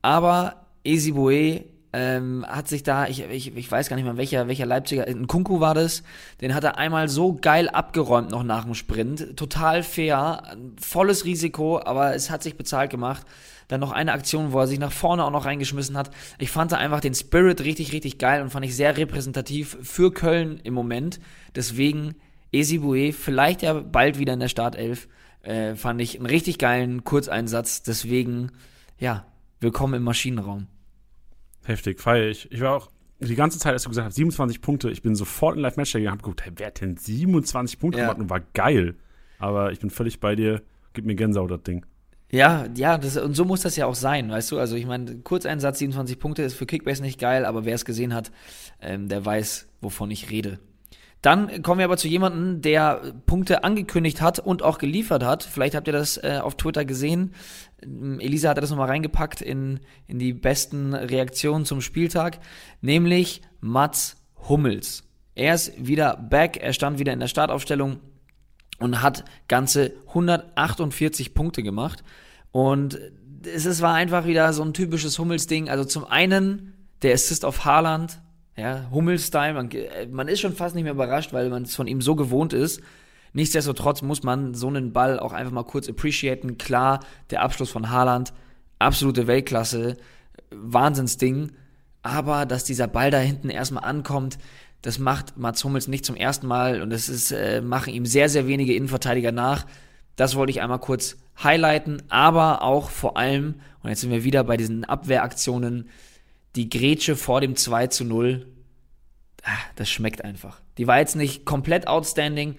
Aber 0.00 0.64
Ezibue 0.84 1.64
ähm, 1.96 2.44
hat 2.46 2.68
sich 2.68 2.82
da, 2.82 3.06
ich, 3.06 3.24
ich, 3.24 3.56
ich 3.56 3.72
weiß 3.72 3.88
gar 3.88 3.96
nicht 3.96 4.04
mehr, 4.04 4.18
welcher, 4.18 4.48
welcher 4.48 4.66
Leipziger, 4.66 5.06
ein 5.06 5.26
Kunku 5.26 5.60
war 5.60 5.72
das, 5.72 6.02
den 6.42 6.54
hat 6.54 6.62
er 6.62 6.76
einmal 6.76 7.08
so 7.08 7.32
geil 7.32 7.70
abgeräumt 7.70 8.30
noch 8.30 8.42
nach 8.42 8.64
dem 8.64 8.74
Sprint. 8.74 9.34
Total 9.34 9.82
fair, 9.82 10.42
volles 10.78 11.24
Risiko, 11.24 11.80
aber 11.80 12.14
es 12.14 12.30
hat 12.30 12.42
sich 12.42 12.58
bezahlt 12.58 12.90
gemacht. 12.90 13.24
Dann 13.68 13.80
noch 13.80 13.92
eine 13.92 14.12
Aktion, 14.12 14.52
wo 14.52 14.60
er 14.60 14.66
sich 14.66 14.78
nach 14.78 14.92
vorne 14.92 15.24
auch 15.24 15.30
noch 15.30 15.46
reingeschmissen 15.46 15.96
hat. 15.96 16.10
Ich 16.38 16.50
fand 16.50 16.70
da 16.70 16.76
einfach 16.76 17.00
den 17.00 17.14
Spirit 17.14 17.62
richtig, 17.62 17.94
richtig 17.94 18.18
geil 18.18 18.42
und 18.42 18.50
fand 18.50 18.66
ich 18.66 18.76
sehr 18.76 18.98
repräsentativ 18.98 19.78
für 19.80 20.12
Köln 20.12 20.60
im 20.64 20.74
Moment. 20.74 21.18
Deswegen 21.54 22.14
Esibue, 22.52 23.14
vielleicht 23.14 23.62
ja 23.62 23.72
bald 23.72 24.18
wieder 24.18 24.34
in 24.34 24.40
der 24.40 24.48
Startelf, 24.48 25.08
äh, 25.40 25.74
fand 25.74 26.02
ich 26.02 26.18
einen 26.18 26.26
richtig 26.26 26.58
geilen 26.58 27.04
Kurzeinsatz. 27.04 27.82
Deswegen, 27.82 28.52
ja, 28.98 29.24
willkommen 29.60 29.94
im 29.94 30.02
Maschinenraum. 30.02 30.66
Heftig, 31.66 32.00
feier 32.00 32.28
ich. 32.28 32.50
Ich 32.52 32.60
war 32.60 32.76
auch 32.76 32.90
die 33.18 33.34
ganze 33.34 33.58
Zeit, 33.58 33.72
als 33.72 33.82
du 33.82 33.88
gesagt 33.88 34.06
hast, 34.06 34.14
27 34.14 34.60
Punkte, 34.60 34.90
ich 34.90 35.02
bin 35.02 35.14
sofort 35.14 35.56
in 35.56 35.62
Live-Match 35.62 35.92
gegangen 35.92 36.06
und 36.06 36.12
hab 36.12 36.22
geguckt, 36.22 36.44
hey, 36.44 36.52
wer 36.56 36.66
hat 36.68 36.80
denn 36.80 36.96
27 36.96 37.78
Punkte 37.78 37.98
ja. 37.98 38.04
gemacht 38.04 38.20
und 38.20 38.30
war 38.30 38.40
geil. 38.54 38.94
Aber 39.38 39.72
ich 39.72 39.80
bin 39.80 39.90
völlig 39.90 40.20
bei 40.20 40.36
dir, 40.36 40.62
gib 40.92 41.04
mir 41.04 41.14
Gänsehaut, 41.14 41.50
das 41.50 41.62
Ding. 41.62 41.84
Ja, 42.30 42.66
ja, 42.74 42.98
das, 42.98 43.16
und 43.16 43.34
so 43.34 43.44
muss 43.44 43.60
das 43.60 43.76
ja 43.76 43.86
auch 43.86 43.94
sein, 43.94 44.30
weißt 44.30 44.50
du? 44.52 44.58
Also 44.58 44.76
ich 44.76 44.86
meine, 44.86 45.18
Kurzeinsatz, 45.18 45.78
27 45.78 46.18
Punkte 46.18 46.42
ist 46.42 46.54
für 46.54 46.66
Kickbase 46.66 47.02
nicht 47.02 47.20
geil, 47.20 47.44
aber 47.44 47.64
wer 47.64 47.74
es 47.74 47.84
gesehen 47.84 48.12
hat, 48.12 48.32
ähm, 48.80 49.08
der 49.08 49.24
weiß, 49.24 49.68
wovon 49.80 50.10
ich 50.10 50.30
rede. 50.30 50.58
Dann 51.22 51.62
kommen 51.62 51.78
wir 51.78 51.86
aber 51.86 51.96
zu 51.96 52.08
jemandem, 52.08 52.62
der 52.62 53.14
Punkte 53.26 53.64
angekündigt 53.64 54.20
hat 54.20 54.38
und 54.38 54.62
auch 54.62 54.78
geliefert 54.78 55.24
hat. 55.24 55.42
Vielleicht 55.42 55.74
habt 55.74 55.86
ihr 55.88 55.92
das 55.92 56.18
äh, 56.18 56.40
auf 56.42 56.56
Twitter 56.56 56.84
gesehen. 56.84 57.34
Ähm, 57.82 58.20
Elisa 58.20 58.50
hat 58.50 58.58
das 58.58 58.70
nochmal 58.70 58.88
reingepackt 58.88 59.40
in, 59.40 59.80
in 60.06 60.18
die 60.18 60.32
besten 60.32 60.94
Reaktionen 60.94 61.64
zum 61.64 61.80
Spieltag, 61.80 62.38
nämlich 62.80 63.42
Mats 63.60 64.16
Hummels. 64.48 65.04
Er 65.34 65.54
ist 65.54 65.72
wieder 65.84 66.16
back, 66.16 66.58
er 66.58 66.72
stand 66.72 66.98
wieder 66.98 67.12
in 67.12 67.20
der 67.20 67.28
Startaufstellung 67.28 68.00
und 68.78 69.02
hat 69.02 69.24
ganze 69.48 69.94
148 70.08 71.34
Punkte 71.34 71.62
gemacht. 71.62 72.04
Und 72.52 72.98
es 73.44 73.80
war 73.82 73.94
einfach 73.94 74.26
wieder 74.26 74.52
so 74.52 74.62
ein 74.62 74.74
typisches 74.74 75.18
Hummels-Ding. 75.18 75.68
Also 75.68 75.84
zum 75.84 76.04
einen 76.04 76.74
der 77.02 77.14
Assist 77.14 77.44
auf 77.44 77.64
Haaland, 77.64 78.20
ja, 78.56 78.86
Hummel-Style, 78.90 79.54
man, 79.54 79.70
äh, 79.70 80.06
man 80.06 80.28
ist 80.28 80.40
schon 80.40 80.54
fast 80.54 80.74
nicht 80.74 80.84
mehr 80.84 80.94
überrascht, 80.94 81.32
weil 81.32 81.50
man 81.50 81.64
es 81.64 81.76
von 81.76 81.86
ihm 81.86 82.00
so 82.00 82.16
gewohnt 82.16 82.52
ist. 82.52 82.80
Nichtsdestotrotz 83.32 84.00
muss 84.00 84.22
man 84.22 84.54
so 84.54 84.68
einen 84.68 84.92
Ball 84.92 85.20
auch 85.20 85.34
einfach 85.34 85.52
mal 85.52 85.64
kurz 85.64 85.88
appreciaten. 85.88 86.56
Klar, 86.56 87.00
der 87.30 87.42
Abschluss 87.42 87.70
von 87.70 87.90
Haaland, 87.90 88.32
absolute 88.78 89.26
Weltklasse, 89.26 89.98
Wahnsinnsding. 90.50 91.52
Aber 92.02 92.46
dass 92.46 92.64
dieser 92.64 92.86
Ball 92.86 93.10
da 93.10 93.18
hinten 93.18 93.50
erstmal 93.50 93.84
ankommt, 93.84 94.38
das 94.80 94.98
macht 94.98 95.36
Mats 95.36 95.62
Hummels 95.64 95.88
nicht 95.88 96.06
zum 96.06 96.16
ersten 96.16 96.46
Mal 96.46 96.80
und 96.80 96.90
das 96.90 97.08
ist, 97.08 97.32
äh, 97.32 97.60
machen 97.60 97.92
ihm 97.92 98.06
sehr, 98.06 98.28
sehr 98.28 98.46
wenige 98.46 98.74
Innenverteidiger 98.74 99.32
nach. 99.32 99.66
Das 100.14 100.34
wollte 100.36 100.50
ich 100.50 100.62
einmal 100.62 100.78
kurz 100.78 101.16
highlighten, 101.42 102.02
aber 102.08 102.62
auch 102.62 102.88
vor 102.88 103.18
allem, 103.18 103.56
und 103.82 103.90
jetzt 103.90 104.00
sind 104.00 104.10
wir 104.10 104.24
wieder 104.24 104.44
bei 104.44 104.56
diesen 104.56 104.84
Abwehraktionen, 104.84 105.90
die 106.56 106.68
Grätsche 106.68 107.16
vor 107.16 107.40
dem 107.40 107.54
2 107.54 107.88
zu 107.88 108.04
0, 108.04 108.46
ah, 109.44 109.50
das 109.76 109.90
schmeckt 109.90 110.24
einfach. 110.24 110.60
Die 110.78 110.86
war 110.86 110.98
jetzt 110.98 111.16
nicht 111.16 111.44
komplett 111.44 111.86
outstanding, 111.86 112.56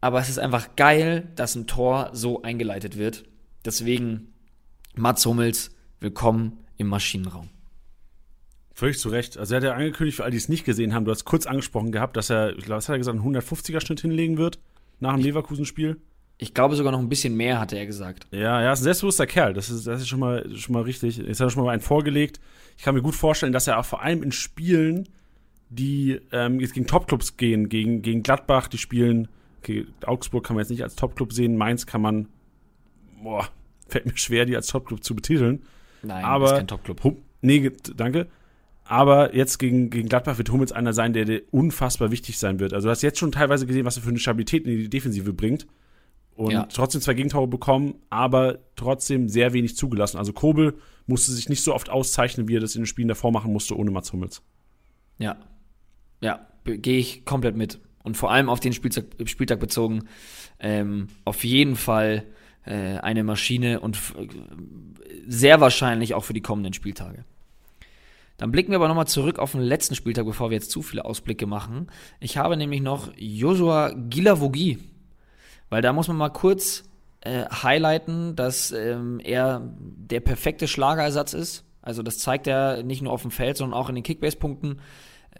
aber 0.00 0.20
es 0.20 0.28
ist 0.28 0.38
einfach 0.38 0.74
geil, 0.76 1.28
dass 1.36 1.54
ein 1.54 1.66
Tor 1.66 2.10
so 2.12 2.42
eingeleitet 2.42 2.96
wird. 2.96 3.24
Deswegen, 3.64 4.32
Mats 4.94 5.24
Hummels, 5.24 5.70
willkommen 6.00 6.58
im 6.76 6.88
Maschinenraum. 6.88 7.48
Völlig 8.74 8.98
zu 8.98 9.10
Recht. 9.10 9.38
Also 9.38 9.54
er 9.54 9.56
hat 9.58 9.64
ja 9.64 9.74
angekündigt, 9.74 10.16
für 10.16 10.24
all 10.24 10.30
die 10.30 10.36
es 10.38 10.48
nicht 10.48 10.64
gesehen 10.64 10.92
haben, 10.92 11.04
du 11.04 11.12
hast 11.12 11.24
kurz 11.24 11.46
angesprochen 11.46 11.92
gehabt, 11.92 12.16
dass 12.16 12.30
er, 12.30 12.54
was 12.66 12.88
hat 12.88 12.94
er 12.94 12.98
gesagt, 12.98 13.18
einen 13.18 13.36
150er-Schnitt 13.36 14.00
hinlegen 14.00 14.38
wird 14.38 14.58
nach 14.98 15.14
dem 15.14 15.22
Leverkusen-Spiel. 15.22 16.00
Ich 16.42 16.54
glaube 16.54 16.74
sogar 16.74 16.90
noch 16.90 16.98
ein 16.98 17.08
bisschen 17.08 17.36
mehr, 17.36 17.60
hatte 17.60 17.78
er 17.78 17.86
gesagt. 17.86 18.26
Ja, 18.32 18.60
er 18.60 18.72
ist 18.72 18.80
ein 18.80 18.82
selbstbewusster 18.82 19.28
Kerl. 19.28 19.52
Das 19.52 19.70
ist, 19.70 19.86
das 19.86 20.00
ist 20.00 20.08
schon, 20.08 20.18
mal, 20.18 20.44
schon 20.56 20.72
mal 20.72 20.82
richtig. 20.82 21.16
Jetzt 21.16 21.38
hat 21.38 21.46
er 21.46 21.50
schon 21.50 21.62
mal 21.62 21.70
einen 21.70 21.80
vorgelegt. 21.80 22.40
Ich 22.76 22.82
kann 22.82 22.96
mir 22.96 23.00
gut 23.00 23.14
vorstellen, 23.14 23.52
dass 23.52 23.68
er 23.68 23.78
auch 23.78 23.84
vor 23.84 24.02
allem 24.02 24.24
in 24.24 24.32
Spielen, 24.32 25.08
die 25.68 26.20
ähm, 26.32 26.58
jetzt 26.58 26.74
gegen 26.74 26.88
Topclubs 26.88 27.36
gehen, 27.36 27.68
gegen, 27.68 28.02
gegen 28.02 28.24
Gladbach, 28.24 28.66
die 28.66 28.78
spielen, 28.78 29.28
okay, 29.60 29.86
Augsburg 30.04 30.44
kann 30.44 30.56
man 30.56 30.64
jetzt 30.64 30.70
nicht 30.70 30.82
als 30.82 30.96
Topclub 30.96 31.32
sehen, 31.32 31.56
Mainz 31.56 31.86
kann 31.86 32.02
man, 32.02 32.26
boah, 33.22 33.48
fällt 33.86 34.06
mir 34.06 34.16
schwer, 34.16 34.44
die 34.44 34.56
als 34.56 34.66
Topclub 34.66 35.04
zu 35.04 35.14
betiteln. 35.14 35.62
Nein, 36.02 36.24
aber, 36.24 36.46
ist 36.46 36.56
kein 36.56 36.66
Topclub. 36.66 37.04
Hum, 37.04 37.18
nee, 37.40 37.70
danke. 37.94 38.26
Aber 38.82 39.32
jetzt 39.36 39.58
gegen, 39.58 39.90
gegen 39.90 40.08
Gladbach 40.08 40.38
wird 40.38 40.50
Hummels 40.50 40.72
einer 40.72 40.92
sein, 40.92 41.12
der, 41.12 41.24
der 41.24 41.42
unfassbar 41.52 42.10
wichtig 42.10 42.36
sein 42.36 42.58
wird. 42.58 42.74
Also 42.74 42.88
du 42.88 42.90
hast 42.90 43.02
jetzt 43.02 43.20
schon 43.20 43.30
teilweise 43.30 43.64
gesehen, 43.64 43.84
was 43.84 43.96
er 43.96 44.02
für 44.02 44.08
eine 44.08 44.18
Stabilität 44.18 44.66
in 44.66 44.76
die 44.76 44.90
Defensive 44.90 45.32
bringt 45.32 45.68
und 46.34 46.52
ja. 46.52 46.66
trotzdem 46.72 47.00
zwei 47.00 47.14
Gegentore 47.14 47.46
bekommen, 47.46 47.94
aber 48.10 48.58
trotzdem 48.76 49.28
sehr 49.28 49.52
wenig 49.52 49.76
zugelassen. 49.76 50.18
Also 50.18 50.32
Kobel 50.32 50.74
musste 51.06 51.32
sich 51.32 51.48
nicht 51.48 51.62
so 51.62 51.74
oft 51.74 51.90
auszeichnen, 51.90 52.48
wie 52.48 52.56
er 52.56 52.60
das 52.60 52.74
in 52.74 52.82
den 52.82 52.86
Spielen 52.86 53.08
davor 53.08 53.32
machen 53.32 53.52
musste, 53.52 53.76
ohne 53.76 53.90
Mats 53.90 54.12
Hummels. 54.12 54.42
Ja. 55.18 55.36
Ja, 56.20 56.46
gehe 56.64 56.98
ich 56.98 57.24
komplett 57.24 57.56
mit. 57.56 57.80
Und 58.02 58.16
vor 58.16 58.30
allem 58.30 58.48
auf 58.48 58.60
den 58.60 58.72
Spieltag, 58.72 59.04
Spieltag 59.26 59.60
bezogen, 59.60 60.04
ähm, 60.58 61.08
auf 61.24 61.44
jeden 61.44 61.76
Fall 61.76 62.24
äh, 62.64 62.98
eine 62.98 63.24
Maschine 63.24 63.80
und 63.80 63.98
sehr 65.26 65.60
wahrscheinlich 65.60 66.14
auch 66.14 66.24
für 66.24 66.32
die 66.32 66.40
kommenden 66.40 66.72
Spieltage. 66.72 67.24
Dann 68.38 68.50
blicken 68.50 68.72
wir 68.72 68.76
aber 68.76 68.88
nochmal 68.88 69.06
zurück 69.06 69.38
auf 69.38 69.52
den 69.52 69.60
letzten 69.60 69.94
Spieltag, 69.94 70.24
bevor 70.24 70.50
wir 70.50 70.56
jetzt 70.56 70.70
zu 70.70 70.82
viele 70.82 71.04
Ausblicke 71.04 71.46
machen. 71.46 71.88
Ich 72.18 72.38
habe 72.38 72.56
nämlich 72.56 72.80
noch 72.80 73.12
Joshua 73.16 73.92
Gilavogi 73.94 74.78
weil 75.72 75.80
da 75.80 75.94
muss 75.94 76.06
man 76.06 76.18
mal 76.18 76.28
kurz 76.28 76.84
äh, 77.22 77.46
highlighten, 77.46 78.36
dass 78.36 78.72
ähm, 78.72 79.20
er 79.24 79.62
der 79.78 80.20
perfekte 80.20 80.68
Schlagerersatz 80.68 81.32
ist. 81.32 81.64
Also 81.80 82.02
das 82.02 82.18
zeigt 82.18 82.46
er 82.46 82.82
nicht 82.82 83.00
nur 83.00 83.10
auf 83.10 83.22
dem 83.22 83.30
Feld, 83.30 83.56
sondern 83.56 83.80
auch 83.80 83.88
in 83.88 83.94
den 83.94 84.04
Kickbase-Punkten. 84.04 84.82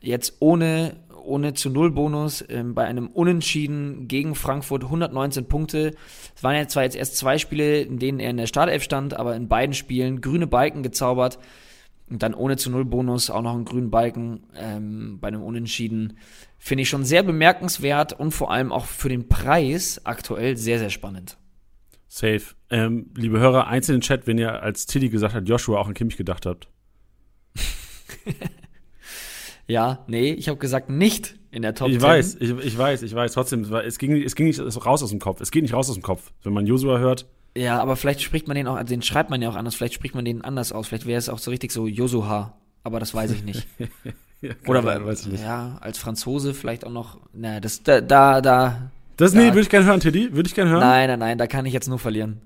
Jetzt 0.01 0.37
ohne, 0.41 0.97
ohne 1.23 1.53
zu 1.53 1.69
Null 1.69 1.91
Bonus 1.91 2.43
ähm, 2.49 2.75
bei 2.75 2.87
einem 2.87 3.09
Unentschieden 3.09 4.09
gegen 4.09 4.35
Frankfurt 4.35 4.85
119 4.85 5.49
Punkte. 5.49 5.91
Es 6.35 6.43
waren 6.43 6.57
ja 6.57 6.67
zwar 6.67 6.85
jetzt 6.85 6.97
erst 6.97 7.19
zwei 7.19 7.37
Spiele, 7.37 7.83
in 7.83 7.99
denen 7.99 8.19
er 8.19 8.31
in 8.31 8.39
der 8.39 8.47
Startelf 8.47 8.83
stand, 8.83 9.13
aber 9.13 9.37
in 9.37 9.49
beiden 9.49 9.75
Spielen 9.75 10.23
grüne 10.23 10.47
Balken 10.47 10.83
gezaubert. 10.83 11.39
Und 12.13 12.23
dann 12.23 12.35
ohne 12.35 12.59
zu 12.59 12.71
Null 12.71 12.85
Bonus 12.85 13.31
auch 13.31 13.41
noch 13.41 13.55
einen 13.55 13.65
grünen 13.65 13.91
Balken 13.91 14.43
ähm, 14.55 15.19
bei 15.19 15.29
einem 15.29 15.43
Unentschieden. 15.43 16.19
Finde 16.59 16.83
ich 16.83 16.91
schon 16.91 17.05
sehr 17.05 17.23
bemerkenswert 17.23 18.13
und 18.13 18.33
vor 18.33 18.53
allem 18.53 18.71
auch 18.71 18.85
für 18.85 19.09
den 19.09 19.29
Preis 19.29 20.03
aktuell 20.05 20.59
sehr, 20.59 20.79
sehr 20.79 20.91
spannend. 20.91 21.39
Safe. 22.09 22.43
Ähm, 22.69 23.11
liebe 23.17 23.41
Hörer, 23.41 23.67
eins 23.67 23.89
in 23.89 23.95
den 23.95 24.01
Chat, 24.03 24.27
wenn 24.27 24.37
ihr 24.37 24.63
als 24.63 24.85
Tilly 24.85 25.09
gesagt 25.09 25.35
hat, 25.35 25.49
Joshua 25.49 25.79
auch 25.79 25.89
an 25.89 25.95
Kimmich 25.95 26.19
gedacht 26.19 26.45
habt. 26.45 26.69
ja, 29.67 30.05
nee, 30.07 30.33
ich 30.33 30.51
habe 30.51 30.59
gesagt 30.59 30.91
nicht 30.91 31.37
in 31.51 31.63
der 31.63 31.75
Top 31.75 31.89
Ich 31.89 31.95
10. 31.95 32.03
weiß, 32.03 32.37
ich, 32.41 32.51
ich 32.51 32.77
weiß, 32.77 33.03
ich 33.05 33.15
weiß. 33.15 33.33
Trotzdem, 33.33 33.65
es 33.73 33.99
ging, 33.99 34.23
es 34.23 34.35
ging 34.35 34.49
nicht 34.49 34.61
raus 34.61 35.03
aus 35.03 35.09
dem 35.09 35.19
Kopf. 35.19 35.41
Es 35.41 35.51
geht 35.51 35.63
nicht 35.63 35.73
raus 35.73 35.89
aus 35.89 35.97
dem 35.97 36.03
Kopf. 36.03 36.31
Wenn 36.43 36.53
man 36.53 36.67
Joshua 36.67 36.99
hört, 36.99 37.27
ja, 37.57 37.81
aber 37.81 37.97
vielleicht 37.97 38.23
spricht 38.23 38.49
man 38.49 38.57
den 38.57 38.67
auch, 38.67 38.83
den 38.83 39.03
schreibt 39.03 39.31
man 39.31 39.43
ja 39.43 39.51
auch 39.51 39.57
anders, 39.57 39.75
vielleicht 39.75 39.95
spricht 39.95 40.15
man 40.15 40.25
den 40.25 40.43
anders 40.43 40.73
aus. 40.73 40.89
Vielleicht 40.89 41.07
wäre 41.07 41.19
es 41.19 41.29
auch 41.29 41.39
so 41.39 41.51
richtig 41.51 41.73
so 41.73 41.87
Josuha, 41.87 42.55
aber 42.83 43.01
das 43.01 43.15
weiß 43.15 43.33
ich 43.33 43.45
nicht. 43.45 43.67
ja, 44.41 44.53
Oder 44.67 44.83
sein, 44.83 45.05
weiß 45.05 45.21
ich 45.23 45.33
nicht. 45.33 45.43
ja, 45.43 45.79
als 45.81 45.99
Franzose 45.99 46.55
vielleicht 46.55 46.87
auch 46.87 46.91
noch. 46.91 47.19
Na, 47.33 47.61
das 47.61 47.83
da 47.83 48.01
da 48.01 48.41
da. 48.41 48.91
Das 49.17 49.35
nee, 49.35 49.49
würde 49.49 49.61
ich 49.61 49.69
gerne 49.69 49.87
hören, 49.87 50.01
Teddy, 50.01 50.35
würde 50.35 50.49
ich 50.49 50.55
gerne 50.55 50.71
hören. 50.71 50.81
Nein, 50.81 51.09
nein, 51.09 51.19
nein, 51.19 51.39
da 51.39 51.47
kann 51.47 51.67
ich 51.67 51.75
jetzt 51.75 51.89
nur 51.89 51.99
verlieren. 51.99 52.41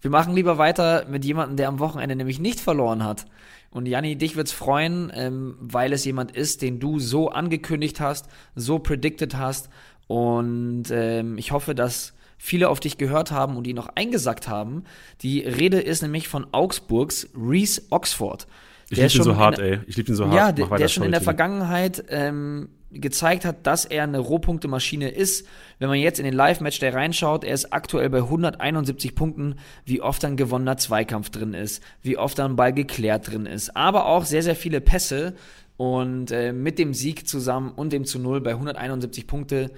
Wir 0.00 0.10
machen 0.10 0.34
lieber 0.34 0.58
weiter 0.58 1.06
mit 1.08 1.24
jemandem, 1.24 1.56
der 1.56 1.68
am 1.68 1.78
Wochenende 1.78 2.16
nämlich 2.16 2.40
nicht 2.40 2.58
verloren 2.58 3.04
hat. 3.04 3.26
Und 3.70 3.86
Janni, 3.86 4.16
dich 4.16 4.34
wird's 4.34 4.50
freuen, 4.50 5.12
ähm, 5.14 5.54
weil 5.60 5.92
es 5.92 6.04
jemand 6.04 6.32
ist, 6.32 6.62
den 6.62 6.80
du 6.80 6.98
so 6.98 7.30
angekündigt 7.30 8.00
hast, 8.00 8.26
so 8.56 8.80
predicted 8.80 9.36
hast. 9.36 9.68
Und 10.08 10.84
ähm, 10.90 11.38
ich 11.38 11.52
hoffe, 11.52 11.74
dass 11.74 12.14
viele 12.40 12.70
auf 12.70 12.80
dich 12.80 12.96
gehört 12.96 13.30
haben 13.30 13.56
und 13.56 13.64
die 13.64 13.74
noch 13.74 13.88
eingesackt 13.94 14.48
haben. 14.48 14.84
Die 15.20 15.40
Rede 15.40 15.78
ist 15.78 16.00
nämlich 16.00 16.26
von 16.26 16.46
Augsburgs 16.52 17.28
Reese 17.36 17.82
Oxford. 17.90 18.46
Ich 18.88 18.98
liebe 18.98 19.14
ihn 19.14 19.22
so 19.22 19.36
hart, 19.36 19.58
ey. 19.58 19.80
Ich 19.86 19.96
liebe 19.96 20.10
ihn 20.10 20.16
so 20.16 20.24
hart. 20.24 20.34
Ja, 20.34 20.50
der, 20.50 20.66
der 20.66 20.88
schon 20.88 21.04
in 21.04 21.12
der 21.12 21.20
Vergangenheit 21.20 22.02
ähm, 22.08 22.70
gezeigt 22.90 23.44
hat, 23.44 23.66
dass 23.66 23.84
er 23.84 24.04
eine 24.04 24.18
Rohpunkte-Maschine 24.18 25.10
ist. 25.10 25.46
Wenn 25.78 25.90
man 25.90 25.98
jetzt 25.98 26.18
in 26.18 26.24
den 26.24 26.32
Live-Match 26.32 26.80
der 26.80 26.94
reinschaut, 26.94 27.44
er 27.44 27.52
ist 27.52 27.74
aktuell 27.74 28.08
bei 28.08 28.18
171 28.18 29.14
Punkten, 29.14 29.56
wie 29.84 30.00
oft 30.00 30.24
ein 30.24 30.38
gewonnener 30.38 30.78
Zweikampf 30.78 31.28
drin 31.28 31.52
ist, 31.52 31.82
wie 32.02 32.16
oft 32.16 32.40
ein 32.40 32.56
Ball 32.56 32.72
geklärt 32.72 33.30
drin 33.30 33.44
ist, 33.44 33.76
aber 33.76 34.06
auch 34.06 34.24
sehr, 34.24 34.42
sehr 34.42 34.56
viele 34.56 34.80
Pässe. 34.80 35.34
Und 35.76 36.30
äh, 36.30 36.52
mit 36.52 36.78
dem 36.78 36.92
Sieg 36.92 37.26
zusammen 37.26 37.72
und 37.74 37.90
dem 37.94 38.04
zu 38.04 38.18
Null 38.18 38.42
bei 38.42 38.50
171 38.50 39.26
Punkte 39.26 39.70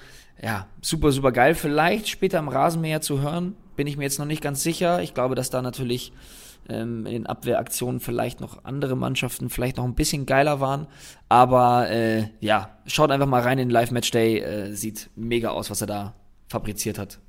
ja, 0.42 0.66
super, 0.80 1.12
super 1.12 1.32
geil. 1.32 1.54
Vielleicht 1.54 2.08
später 2.08 2.38
im 2.38 2.49
Rasenmäher 2.49 3.00
zu 3.00 3.20
hören, 3.20 3.54
bin 3.76 3.87
ich 3.87 3.96
mir 3.96 4.04
jetzt 4.04 4.18
noch 4.18 4.26
nicht 4.26 4.42
ganz 4.42 4.62
sicher. 4.62 5.02
Ich 5.02 5.14
glaube, 5.14 5.34
dass 5.34 5.50
da 5.50 5.62
natürlich 5.62 6.12
ähm, 6.68 7.06
in 7.06 7.12
den 7.12 7.26
Abwehraktionen 7.26 8.00
vielleicht 8.00 8.40
noch 8.40 8.64
andere 8.64 8.96
Mannschaften 8.96 9.50
vielleicht 9.50 9.76
noch 9.76 9.84
ein 9.84 9.94
bisschen 9.94 10.26
geiler 10.26 10.61
waren. 10.61 10.88
Aber 11.28 11.88
äh, 11.90 12.25
ja, 12.40 12.76
schaut 12.87 13.11
einfach 13.11 13.26
mal 13.26 13.42
rein 13.42 13.58
in 13.58 13.68
den 13.68 13.72
Live-Match-Day. 13.72 14.38
Äh, 14.38 14.75
sieht 14.75 15.11
mega 15.16 15.50
aus, 15.50 15.70
was 15.70 15.80
er 15.80 15.87
da 15.87 16.14
fabriziert 16.49 16.99
hat. 16.99 17.20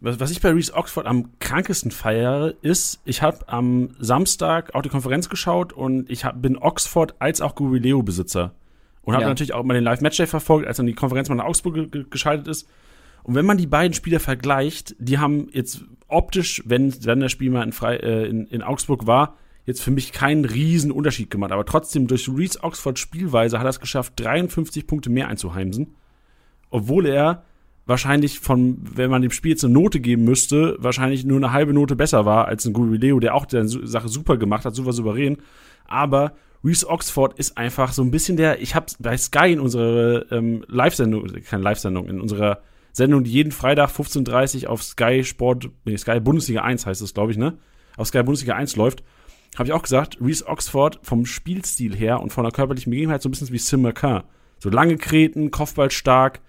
Was 0.00 0.30
ich 0.30 0.42
bei 0.42 0.50
Reese 0.50 0.74
Oxford 0.74 1.06
am 1.06 1.38
krankesten 1.38 1.90
feiere, 1.90 2.52
ist, 2.60 3.00
ich 3.06 3.22
habe 3.22 3.48
am 3.48 3.94
Samstag 3.98 4.74
auch 4.74 4.82
die 4.82 4.90
Konferenz 4.90 5.30
geschaut 5.30 5.72
und 5.72 6.10
ich 6.10 6.26
hab, 6.26 6.42
bin 6.42 6.58
Oxford 6.58 7.14
als 7.20 7.40
auch 7.40 7.54
Gurileo-Besitzer. 7.54 8.52
Und 9.04 9.14
habe 9.14 9.22
ja. 9.22 9.28
natürlich 9.28 9.52
auch 9.52 9.62
mal 9.64 9.74
den 9.74 9.84
Live-Matchday 9.84 10.26
verfolgt, 10.26 10.66
als 10.66 10.78
dann 10.78 10.86
die 10.86 10.94
Konferenz 10.94 11.28
mal 11.28 11.34
nach 11.34 11.44
Augsburg 11.44 11.92
ge 11.92 12.04
geschaltet 12.08 12.48
ist. 12.48 12.68
Und 13.22 13.34
wenn 13.34 13.46
man 13.46 13.56
die 13.56 13.66
beiden 13.66 13.94
Spieler 13.94 14.20
vergleicht, 14.20 14.94
die 14.98 15.18
haben 15.18 15.48
jetzt 15.52 15.84
optisch, 16.08 16.62
wenn, 16.66 16.94
wenn 17.04 17.20
das 17.20 17.32
Spiel 17.32 17.50
mal 17.50 17.64
in, 17.64 17.72
Fre 17.72 18.02
äh, 18.02 18.26
in, 18.28 18.46
in 18.46 18.62
Augsburg 18.62 19.06
war, 19.06 19.36
jetzt 19.66 19.82
für 19.82 19.90
mich 19.90 20.12
keinen 20.12 20.44
riesen 20.44 20.90
Unterschied 20.90 21.30
gemacht. 21.30 21.52
Aber 21.52 21.64
trotzdem, 21.64 22.06
durch 22.06 22.28
Reese 22.28 22.62
Oxford 22.62 22.98
Spielweise 22.98 23.58
hat 23.58 23.66
er 23.66 23.70
es 23.70 23.80
geschafft, 23.80 24.12
53 24.16 24.86
Punkte 24.86 25.10
mehr 25.10 25.28
einzuheimsen. 25.28 25.96
Obwohl 26.70 27.06
er 27.06 27.44
wahrscheinlich 27.86 28.40
von, 28.40 28.78
wenn 28.94 29.10
man 29.10 29.22
dem 29.22 29.30
Spiel 29.30 29.52
jetzt 29.52 29.64
eine 29.64 29.74
Note 29.74 30.00
geben 30.00 30.24
müsste, 30.24 30.76
wahrscheinlich 30.78 31.24
nur 31.24 31.38
eine 31.38 31.52
halbe 31.52 31.72
Note 31.72 31.96
besser 31.96 32.24
war 32.24 32.46
als 32.46 32.64
ein 32.64 32.72
Guri 32.72 32.96
Leo, 32.96 33.20
der 33.20 33.34
auch 33.34 33.46
die 33.46 33.66
Sache 33.66 34.08
super 34.08 34.36
gemacht 34.36 34.64
hat, 34.64 34.74
super 34.74 34.92
souverän. 34.92 35.38
Aber 35.86 36.32
Reese 36.64 36.88
Oxford 36.88 37.38
ist 37.38 37.58
einfach 37.58 37.92
so 37.92 38.02
ein 38.02 38.10
bisschen 38.10 38.36
der, 38.36 38.60
ich 38.60 38.74
habe 38.74 38.86
bei 38.98 39.16
Sky 39.16 39.52
in 39.52 39.60
unserer 39.60 40.30
ähm, 40.32 40.64
Live-Sendung, 40.66 41.26
keine 41.44 41.62
Live-Sendung, 41.62 42.08
in 42.08 42.20
unserer 42.20 42.60
Sendung, 42.92 43.24
die 43.24 43.32
jeden 43.32 43.52
Freitag 43.52 43.90
15.30 43.90 44.64
Uhr 44.64 44.70
auf 44.70 44.82
Sky 44.82 45.24
Sport, 45.24 45.68
nee, 45.84 45.96
Sky 45.96 46.20
Bundesliga 46.20 46.62
1 46.62 46.86
heißt 46.86 47.02
es, 47.02 47.12
glaube 47.12 47.32
ich, 47.32 47.38
ne? 47.38 47.58
Auf 47.96 48.08
Sky 48.08 48.22
Bundesliga 48.22 48.54
1 48.54 48.76
läuft, 48.76 49.04
habe 49.56 49.68
ich 49.68 49.72
auch 49.72 49.82
gesagt, 49.82 50.18
Reese 50.20 50.46
Oxford 50.46 51.00
vom 51.02 51.26
Spielstil 51.26 51.94
her 51.94 52.20
und 52.20 52.32
von 52.32 52.44
der 52.44 52.52
körperlichen 52.52 52.90
Begebenheit 52.90 53.20
so 53.20 53.28
ein 53.28 53.32
bisschen 53.32 53.52
wie 53.52 53.58
Sim 53.58 53.82
McCann. 53.82 54.24
So 54.58 54.70
lange 54.70 54.96
Kreten, 54.96 55.50
Kopfball 55.50 55.90
stark, 55.90 56.40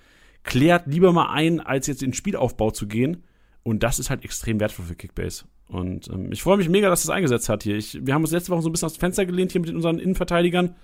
klärt 0.44 0.88
lieber 0.88 1.12
mal 1.12 1.32
ein, 1.32 1.60
als 1.60 1.88
jetzt 1.88 2.02
in 2.02 2.12
den 2.12 2.16
Spielaufbau 2.16 2.72
zu 2.72 2.88
gehen. 2.88 3.24
Und 3.64 3.84
das 3.84 4.00
ist 4.00 4.10
halt 4.10 4.24
extrem 4.24 4.60
wertvoll 4.60 4.86
für 4.86 4.96
Kickbase. 4.96 5.46
Und 5.68 6.08
ähm, 6.10 6.32
ich 6.32 6.44
freue 6.44 6.58
mich 6.58 6.70
mega, 6.70 6.90
dass 6.90 7.02
das 7.02 7.10
eingesetzt 7.10 7.50
hat 7.50 7.64
hier. 7.64 7.76
Ich, 7.76 8.06
wir 8.06 8.14
haben 8.14 8.22
uns 8.22 8.32
letzte 8.32 8.52
Woche 8.52 8.62
so 8.62 8.70
ein 8.70 8.72
bisschen 8.72 8.90
dem 8.90 9.00
Fenster 9.00 9.26
gelehnt 9.26 9.52
hier 9.52 9.62
mit 9.62 9.74
unseren 9.74 10.00
Innenverteidigern, 10.00 10.76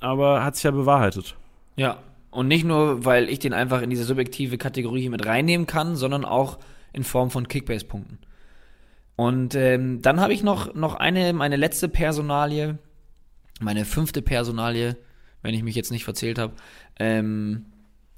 aber 0.00 0.44
hat 0.44 0.56
sich 0.56 0.64
ja 0.64 0.70
bewahrheitet. 0.70 1.36
Ja, 1.76 1.98
und 2.30 2.48
nicht 2.48 2.64
nur, 2.64 3.04
weil 3.04 3.28
ich 3.28 3.38
den 3.38 3.52
einfach 3.52 3.82
in 3.82 3.90
diese 3.90 4.04
subjektive 4.04 4.58
Kategorie 4.58 5.02
hier 5.02 5.10
mit 5.10 5.24
reinnehmen 5.24 5.66
kann, 5.66 5.96
sondern 5.96 6.24
auch 6.24 6.58
in 6.92 7.04
Form 7.04 7.30
von 7.30 7.48
Kickbase-Punkten. 7.48 8.18
Und 9.16 9.54
ähm, 9.54 10.02
dann 10.02 10.20
habe 10.20 10.34
ich 10.34 10.42
noch, 10.42 10.74
noch 10.74 10.94
eine, 10.94 11.32
meine 11.32 11.56
letzte 11.56 11.88
Personalie, 11.88 12.78
meine 13.60 13.84
fünfte 13.84 14.20
Personalie, 14.20 14.96
wenn 15.42 15.54
ich 15.54 15.62
mich 15.62 15.74
jetzt 15.74 15.90
nicht 15.90 16.04
verzählt 16.04 16.38
habe, 16.38 16.52
ähm, 16.98 17.66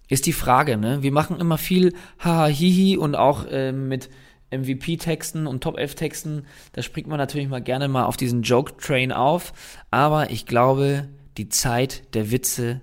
ist 0.09 0.27
die 0.27 0.33
Frage, 0.33 0.77
ne? 0.77 1.03
Wir 1.03 1.13
machen 1.13 1.39
immer 1.39 1.59
viel 1.59 1.93
Haha, 2.19 2.47
Hihi 2.47 2.97
und 2.97 3.15
auch 3.15 3.47
ähm, 3.49 3.89
mit 3.89 4.09
MVP-Texten 4.51 5.47
und 5.47 5.63
Top-11-Texten, 5.63 6.47
da 6.73 6.83
springt 6.83 7.09
man 7.09 7.19
natürlich 7.19 7.49
mal 7.49 7.63
gerne 7.63 7.89
mal 7.89 8.05
auf 8.05 8.17
diesen 8.17 8.43
Joke-Train 8.43 9.13
auf. 9.13 9.53
Aber 9.91 10.31
ich 10.31 10.47
glaube, 10.47 11.09
die 11.37 11.49
Zeit 11.49 12.15
der 12.15 12.31
Witze 12.31 12.81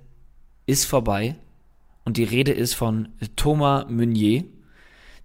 ist 0.65 0.85
vorbei. 0.85 1.35
Und 2.03 2.17
die 2.17 2.23
Rede 2.23 2.51
ist 2.51 2.75
von 2.75 3.09
Thomas 3.35 3.85
Meunier, 3.89 4.43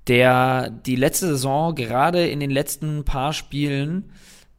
der 0.06 0.70
die 0.70 0.97
letzte 0.97 1.26
Saison 1.28 1.75
gerade 1.75 2.26
in 2.26 2.40
den 2.40 2.50
letzten 2.50 3.04
paar 3.04 3.32
Spielen 3.35 4.12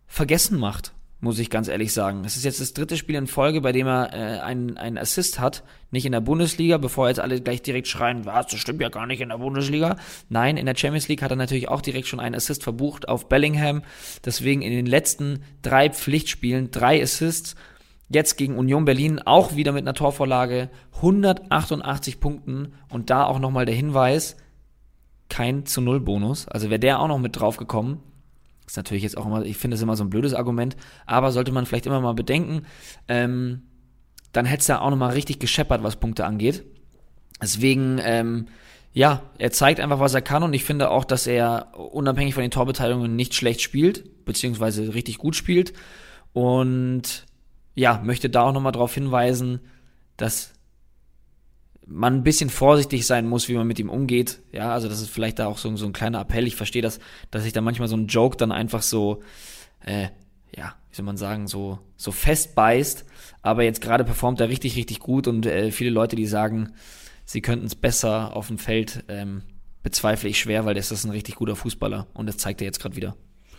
vergessen 0.06 0.60
macht 0.60 0.94
muss 1.22 1.38
ich 1.38 1.52
ganz 1.52 1.68
ehrlich 1.68 1.94
sagen. 1.94 2.24
Es 2.26 2.36
ist 2.36 2.44
jetzt 2.44 2.60
das 2.60 2.74
dritte 2.74 2.98
Spiel 2.98 3.16
in 3.16 3.28
Folge, 3.28 3.62
bei 3.62 3.72
dem 3.72 3.86
er 3.86 4.12
äh, 4.12 4.40
einen, 4.40 4.78
einen 4.78 4.98
Assist 4.98 5.40
hat. 5.40 5.64
Nicht 5.92 6.06
in 6.06 6.12
der 6.12 6.20
Bundesliga, 6.20 6.78
bevor 6.78 7.10
jetzt 7.10 7.20
alle 7.20 7.40
gleich 7.40 7.62
direkt 7.62 7.88
schreien, 7.88 8.26
was, 8.26 8.48
das 8.48 8.60
stimmt 8.60 8.82
ja 8.82 8.90
gar 8.90 9.06
nicht 9.06 9.22
in 9.22 9.30
der 9.30 9.38
Bundesliga. 9.38 9.98
Nein, 10.30 10.58
in 10.58 10.66
der 10.66 10.76
Champions 10.76 11.08
League 11.08 11.22
hat 11.22 11.30
er 11.30 11.38
natürlich 11.38 11.70
auch 11.70 11.82
direkt 11.82 12.08
schon 12.08 12.20
einen 12.20 12.34
Assist 12.34 12.64
verbucht 12.64 13.08
auf 13.08 13.30
Bellingham. 13.30 13.84
Deswegen 14.26 14.64
in 14.64 14.72
den 14.72 14.88
letzten 14.88 15.44
drei 15.62 15.92
Pflichtspielen 15.92 16.72
drei 16.72 17.02
Assists. 17.02 17.56
Jetzt 18.10 18.36
gegen 18.38 18.58
Union 18.58 18.84
Berlin 18.84 19.22
auch 19.24 19.56
wieder 19.56 19.74
mit 19.74 19.84
einer 19.84 19.94
Torvorlage. 19.94 20.70
188 20.96 22.20
Punkten. 22.20 22.74
Und 22.90 23.12
da 23.12 23.26
auch 23.26 23.38
nochmal 23.38 23.66
der 23.66 23.76
Hinweis, 23.76 24.38
kein 25.30 25.68
zu 25.68 25.82
Null 25.82 26.00
Bonus. 26.00 26.48
Also 26.48 26.72
wäre 26.72 26.80
der 26.80 27.00
auch 27.00 27.08
noch 27.08 27.20
mit 27.20 27.40
drauf 27.40 27.58
gekommen, 27.58 28.02
ist 28.72 28.78
natürlich 28.78 29.04
jetzt 29.04 29.18
auch 29.18 29.26
immer, 29.26 29.44
ich 29.44 29.58
finde 29.58 29.76
es 29.76 29.82
immer 29.82 29.98
so 29.98 30.04
ein 30.04 30.10
blödes 30.10 30.34
Argument, 30.34 30.78
aber 31.06 31.32
sollte 31.34 31.52
man 31.52 31.66
vielleicht 31.66 31.86
immer 31.86 32.00
mal 32.00 32.14
bedenken, 32.14 32.66
ähm, 33.10 33.64
dann 34.32 34.46
hätte 34.46 34.62
es 34.62 34.68
da 34.68 34.80
auch 34.80 34.90
nochmal 34.90 35.12
richtig 35.12 35.40
gescheppert, 35.40 35.84
was 35.84 35.98
Punkte 35.98 36.26
angeht. 36.26 36.64
Deswegen, 37.42 38.00
ähm, 38.02 38.48
ja, 38.94 39.24
er 39.38 39.52
zeigt 39.52 39.82
einfach, 39.82 40.00
was 40.00 40.14
er 40.14 40.22
kann 40.22 40.44
und 40.44 40.54
ich 40.54 40.64
finde 40.64 40.90
auch, 40.90 41.04
dass 41.04 41.28
er 41.28 41.78
unabhängig 41.78 42.34
von 42.34 42.44
den 42.44 42.52
Torbeteiligungen 42.52 43.14
nicht 43.14 43.34
schlecht 43.34 43.62
spielt, 43.62 44.24
beziehungsweise 44.24 44.94
richtig 44.94 45.18
gut 45.18 45.36
spielt. 45.36 45.74
Und 46.32 47.26
ja, 47.76 48.02
möchte 48.04 48.30
da 48.30 48.44
auch 48.44 48.54
nochmal 48.54 48.72
darauf 48.72 48.94
hinweisen, 48.94 49.60
dass 50.16 50.54
man 51.86 52.16
ein 52.16 52.24
bisschen 52.24 52.50
vorsichtig 52.50 53.06
sein 53.06 53.28
muss, 53.28 53.48
wie 53.48 53.56
man 53.56 53.68
mit 53.68 53.80
ihm 53.80 53.90
umgeht. 53.90 54.42
Ja, 54.52 54.74
also 54.74 54.88
das 54.88 55.02
ist 55.02 55.10
vielleicht 55.10 55.40
da 55.40 55.48
auch 55.48 55.58
so, 55.58 55.76
so 55.76 55.86
ein 55.86 55.94
kleiner 55.94 56.22
Appell. 56.22 56.48
Ich 56.48 56.56
verstehe 56.56 56.82
das, 56.82 57.00
dass 57.32 57.44
sich 57.44 57.54
da 57.54 57.62
manchmal 57.62 57.88
so 57.88 57.98
ein 57.98 58.08
Joke 58.08 58.38
dann 58.38 58.52
einfach 58.52 58.82
so, 58.82 59.22
äh, 59.86 60.10
ja, 60.56 60.76
wie 60.90 60.96
soll 60.96 61.06
man 61.06 61.18
sagen, 61.18 61.48
so, 61.48 61.80
so 61.98 62.12
festbeißt. 62.12 63.06
Aber 63.42 63.64
jetzt 63.64 63.82
gerade 63.82 64.04
performt 64.04 64.40
er 64.40 64.50
richtig, 64.50 64.76
richtig 64.76 65.00
gut 65.00 65.28
und 65.28 65.46
äh, 65.46 65.72
viele 65.72 65.90
Leute, 65.90 66.16
die 66.16 66.28
sagen, 66.28 66.74
sie 67.26 67.42
könnten 67.42 67.66
es 67.66 67.76
besser 67.76 68.36
auf 68.36 68.48
dem 68.48 68.58
Feld, 68.58 69.04
ähm, 69.08 69.44
bezweifle 69.84 70.30
ich 70.30 70.40
schwer, 70.40 70.66
weil 70.66 70.76
das 70.76 70.92
ist 70.92 71.06
ein 71.06 71.12
richtig 71.12 71.36
guter 71.36 71.56
Fußballer 71.56 72.08
und 72.14 72.28
das 72.28 72.38
zeigt 72.38 72.62
er 72.62 72.66
jetzt 72.66 72.80
gerade 72.80 72.96
wieder. 72.96 73.16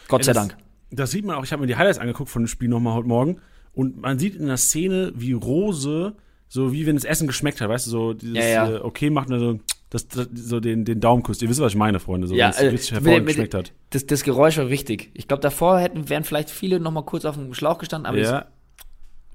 Gott 0.08 0.24
sei 0.24 0.32
das, 0.32 0.48
Dank. 0.48 0.56
Das 0.90 1.10
sieht 1.10 1.24
man 1.24 1.36
auch, 1.36 1.44
ich 1.44 1.52
habe 1.52 1.62
mir 1.62 1.66
die 1.66 1.76
Highlights 1.76 1.98
angeguckt 1.98 2.30
von 2.30 2.42
dem 2.42 2.48
Spiel 2.48 2.68
nochmal 2.68 2.94
heute 2.94 3.08
Morgen 3.08 3.40
und 3.72 4.00
man 4.00 4.18
sieht 4.18 4.36
in 4.36 4.46
der 4.46 4.56
Szene, 4.56 5.12
wie 5.16 5.32
Rose 5.32 6.14
so 6.52 6.70
wie 6.70 6.84
wenn 6.84 6.96
das 6.96 7.04
Essen 7.04 7.26
geschmeckt 7.26 7.62
hat, 7.62 7.70
weißt 7.70 7.86
du, 7.86 7.90
so 7.90 8.12
dieses 8.12 8.36
ja, 8.36 8.68
ja. 8.68 8.70
Äh, 8.72 8.80
okay 8.80 9.08
macht 9.08 9.30
nur 9.30 9.38
so 9.38 9.60
das, 9.88 10.06
das, 10.08 10.28
so 10.34 10.60
den, 10.60 10.84
den 10.84 11.00
Daumenkuss. 11.00 11.40
Ihr 11.40 11.48
wisst, 11.48 11.60
was 11.60 11.72
ich 11.72 11.78
meine, 11.78 11.98
Freunde, 11.98 12.26
so 12.26 12.34
ja, 12.34 12.48
wenn 12.48 12.50
es 12.50 12.58
äh, 12.58 12.66
richtig 12.66 12.92
hervorragend 12.92 13.26
geschmeckt 13.26 13.54
hat. 13.54 13.72
Das, 13.88 14.04
das 14.04 14.22
Geräusch 14.22 14.58
war 14.58 14.68
wichtig. 14.68 15.10
Ich 15.14 15.28
glaube, 15.28 15.40
davor 15.40 15.80
hätten 15.80 16.10
wären 16.10 16.24
vielleicht 16.24 16.50
viele 16.50 16.78
noch 16.78 16.90
mal 16.90 17.06
kurz 17.06 17.24
auf 17.24 17.36
dem 17.36 17.54
Schlauch 17.54 17.78
gestanden, 17.78 18.04
aber 18.04 18.18
ja. 18.18 18.44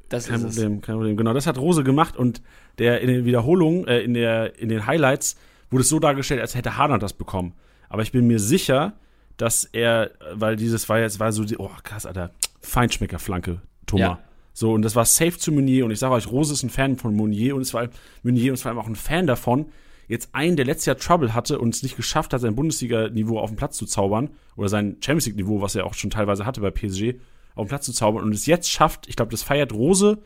Das 0.09 0.27
kein 0.27 0.45
ist 0.45 0.55
Problem, 0.55 0.81
kein 0.81 0.95
Problem. 0.95 1.17
Genau, 1.17 1.33
das 1.33 1.47
hat 1.47 1.57
Rose 1.57 1.83
gemacht 1.83 2.15
und 2.17 2.43
der 2.77 3.01
in 3.01 3.07
den 3.07 3.25
Wiederholungen, 3.25 3.87
äh, 3.87 4.01
in, 4.01 4.13
der, 4.13 4.59
in 4.59 4.69
den 4.69 4.85
Highlights 4.85 5.37
wurde 5.71 5.81
es 5.81 5.89
so 5.89 5.99
dargestellt, 5.99 6.39
als 6.39 6.53
hätte 6.53 6.77
Haaland 6.77 7.01
das 7.01 7.13
bekommen. 7.13 7.55
Aber 7.89 8.03
ich 8.03 8.11
bin 8.11 8.27
mir 8.27 8.39
sicher, 8.39 8.93
dass 9.37 9.63
er, 9.63 10.11
weil 10.33 10.55
dieses 10.55 10.87
war 10.87 10.99
jetzt, 10.99 11.19
war 11.19 11.31
so 11.31 11.43
die, 11.45 11.57
oh 11.57 11.71
krass, 11.81 12.05
Alter, 12.05 12.29
Feinschmeckerflanke, 12.61 13.61
Thomas. 13.87 14.01
Ja. 14.01 14.19
So, 14.59 14.73
und 14.73 14.81
das 14.81 14.95
war 14.95 15.05
safe 15.05 15.37
zu 15.37 15.51
Meunier 15.51 15.85
und 15.85 15.91
ich 15.91 15.99
sage 15.99 16.15
euch, 16.15 16.31
Rose 16.31 16.51
ist 16.51 16.63
ein 16.63 16.71
Fan 16.71 16.97
von 16.97 17.15
Meunier 17.15 17.55
und 17.55 17.61
es 17.61 17.75
war 17.75 17.89
Meunier 18.23 18.51
und 18.51 18.57
es 18.57 18.65
war 18.65 18.75
auch 18.75 18.87
ein 18.87 18.95
Fan 18.95 19.27
davon, 19.27 19.67
jetzt 20.07 20.33
einen, 20.33 20.55
der 20.55 20.65
letztes 20.65 20.87
Jahr 20.87 20.97
Trouble 20.97 21.35
hatte 21.35 21.59
und 21.59 21.75
es 21.75 21.83
nicht 21.83 21.95
geschafft 21.95 22.33
hat, 22.33 22.41
sein 22.41 22.55
Bundesliga-Niveau 22.55 23.37
auf 23.37 23.51
den 23.51 23.55
Platz 23.55 23.77
zu 23.77 23.85
zaubern 23.85 24.31
oder 24.55 24.67
sein 24.67 24.97
Champions 24.99 25.27
League-Niveau, 25.27 25.61
was 25.61 25.75
er 25.75 25.85
auch 25.85 25.93
schon 25.93 26.09
teilweise 26.09 26.47
hatte 26.47 26.61
bei 26.61 26.71
PSG, 26.71 27.19
auf 27.53 27.65
den 27.65 27.69
Platz 27.69 27.85
zu 27.85 27.93
zaubern 27.93 28.23
und 28.23 28.33
es 28.33 28.47
jetzt 28.47 28.71
schafft, 28.71 29.07
ich 29.07 29.15
glaube, 29.15 29.29
das 29.29 29.43
feiert 29.43 29.73
Rose 29.73 30.23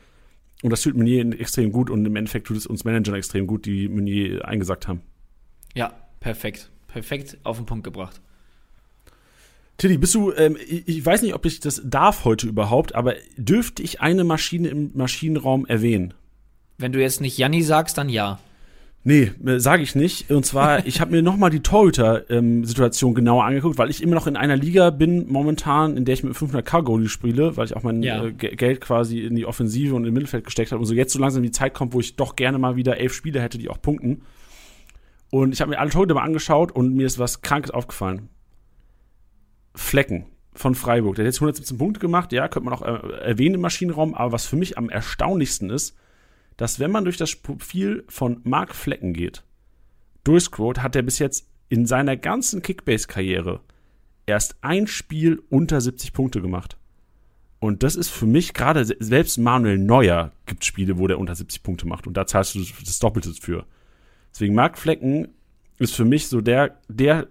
und 0.63 0.69
das 0.69 0.81
tut 0.81 0.95
Meunier 0.95 1.38
extrem 1.38 1.73
gut 1.73 1.89
und 1.89 2.05
im 2.05 2.15
Endeffekt 2.15 2.47
tut 2.47 2.55
es 2.55 2.65
uns 2.65 2.85
Managern 2.85 3.15
extrem 3.15 3.47
gut, 3.47 3.65
die 3.65 3.89
Meunier 3.89 4.45
eingesagt 4.47 4.88
haben. 4.88 5.01
Ja, 5.75 5.91
perfekt. 6.21 6.71
Perfekt 6.88 7.38
auf 7.43 7.57
den 7.57 7.65
Punkt 7.65 7.83
gebracht. 7.83 8.21
Tilly, 9.81 9.97
bist 9.97 10.13
du, 10.13 10.31
ähm, 10.33 10.57
ich, 10.69 10.88
ich 10.88 11.03
weiß 11.03 11.23
nicht, 11.23 11.33
ob 11.33 11.43
ich 11.43 11.59
das 11.59 11.81
darf 11.83 12.23
heute 12.23 12.45
überhaupt, 12.45 12.93
aber 12.93 13.15
dürfte 13.35 13.81
ich 13.81 14.00
eine 14.00 14.23
Maschine 14.23 14.67
im 14.67 14.91
Maschinenraum 14.93 15.65
erwähnen? 15.65 16.13
Wenn 16.77 16.91
du 16.91 17.01
jetzt 17.01 17.19
nicht 17.19 17.35
Janni 17.39 17.63
sagst, 17.63 17.97
dann 17.97 18.07
ja. 18.07 18.38
Nee, 19.03 19.31
äh, 19.43 19.57
sage 19.59 19.81
ich 19.81 19.95
nicht. 19.95 20.29
Und 20.29 20.45
zwar, 20.45 20.85
ich 20.85 21.01
habe 21.01 21.09
mir 21.09 21.23
nochmal 21.23 21.50
die 21.50 21.61
Torhüter-Situation 21.61 23.15
genauer 23.15 23.43
angeguckt, 23.45 23.79
weil 23.79 23.89
ich 23.89 24.03
immer 24.03 24.13
noch 24.13 24.27
in 24.27 24.35
einer 24.35 24.55
Liga 24.55 24.91
bin 24.91 25.27
momentan, 25.31 25.97
in 25.97 26.05
der 26.05 26.13
ich 26.13 26.23
mit 26.23 26.33
500k 26.35 26.83
Goalie 26.83 27.09
spiele, 27.09 27.57
weil 27.57 27.65
ich 27.65 27.75
auch 27.75 27.81
mein 27.81 28.03
Ja. 28.03 28.23
äh, 28.23 28.33
Ge- 28.33 28.55
Geld 28.55 28.81
quasi 28.81 29.21
in 29.21 29.33
die 29.35 29.47
Offensive 29.47 29.95
und 29.95 30.05
im 30.05 30.13
Mittelfeld 30.13 30.45
gesteckt 30.45 30.71
habe 30.71 30.79
und 30.79 30.85
so 30.85 30.93
jetzt 30.93 31.11
so 31.13 31.17
langsam 31.17 31.41
die 31.41 31.50
Zeit 31.50 31.73
kommt, 31.73 31.93
wo 31.93 32.00
ich 32.00 32.15
doch 32.17 32.35
gerne 32.35 32.59
mal 32.59 32.75
wieder 32.75 32.97
elf 33.00 33.15
Spiele 33.15 33.41
hätte, 33.41 33.57
die 33.57 33.67
auch 33.69 33.81
punkten. 33.81 34.21
Und 35.31 35.53
ich 35.53 35.61
habe 35.61 35.71
mir 35.71 35.79
alle 35.79 35.89
Torhüter 35.89 36.13
mal 36.13 36.21
angeschaut 36.21 36.71
und 36.71 36.93
mir 36.93 37.07
ist 37.07 37.17
was 37.17 37.41
Krankes 37.41 37.71
aufgefallen. 37.71 38.29
Flecken 39.74 40.25
von 40.54 40.75
Freiburg. 40.75 41.16
Der 41.16 41.24
hat 41.25 41.28
jetzt 41.34 41.38
117 41.38 41.78
Punkte 41.78 42.00
gemacht, 42.00 42.32
ja, 42.32 42.48
könnte 42.48 42.70
man 42.70 42.74
auch 42.78 42.82
äh, 42.82 43.22
erwähnen 43.22 43.56
im 43.56 43.62
Maschinenraum, 43.62 44.13
aber 44.13 44.32
was 44.34 44.46
für 44.46 44.58
mich 44.58 44.78
am 44.78 44.90
erstaunlichsten 44.90 45.70
ist, 45.70 45.96
dass 46.58 46.80
wenn 46.80 46.92
man 46.92 47.06
durch 47.06 47.18
das 47.18 47.36
Profil 47.36 48.04
von 48.10 48.42
Mark 48.44 48.75
Flecken 48.75 49.13
geht, 49.13 49.44
durchscrollt, 50.24 50.82
hat 50.84 50.96
er 50.96 51.01
bis 51.01 51.20
jetzt 51.20 51.48
in 51.70 51.86
seiner 51.86 52.18
ganzen 52.18 52.62
Kickbase-Karriere 52.62 53.62
erst 54.25 54.58
ein 54.62 54.88
Spiel 54.88 55.42
unter 55.50 55.80
70 55.82 56.13
Punkte 56.13 56.42
gemacht. 56.42 56.78
Und 57.60 57.84
das 57.84 57.96
ist 57.96 58.10
für 58.10 58.25
mich 58.25 58.54
gerade, 58.54 58.86
se- 58.86 58.98
selbst 59.00 59.38
Manuel 59.38 59.78
Neuer 59.78 60.32
gibt 60.46 60.66
Spiele, 60.66 60.98
wo 60.98 61.08
der 61.08 61.20
unter 61.20 61.36
70 61.36 61.63
Punkte 61.63 61.88
macht. 61.88 62.08
Und 62.08 62.18
da 62.18 62.25
zahlst 62.25 62.56
du 62.56 62.60
das 62.60 63.00
Doppelte 63.00 63.32
für. 63.34 63.66
Deswegen 64.34 64.56
Mark 64.56 64.78
Flecken 64.78 65.30
ist 65.78 65.96
für 65.96 66.06
mich 66.06 66.28
so 66.28 66.42
der, 66.42 66.78
der 66.88 67.28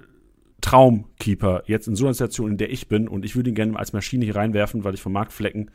Traumkeeper 0.60 1.62
jetzt 1.66 1.88
in 1.88 1.96
so 1.96 2.04
einer 2.04 2.14
Situation, 2.14 2.52
in 2.52 2.58
der 2.58 2.70
ich 2.70 2.88
bin. 2.88 3.08
Und 3.08 3.24
ich 3.24 3.36
würde 3.36 3.50
ihn 3.50 3.54
gerne 3.54 3.78
als 3.78 3.92
Maschine 3.92 4.24
hier 4.24 4.36
reinwerfen, 4.36 4.84
weil 4.84 4.94
ich 4.94 5.02
von 5.02 5.12
Mark 5.12 5.32
Flecken 5.32 5.70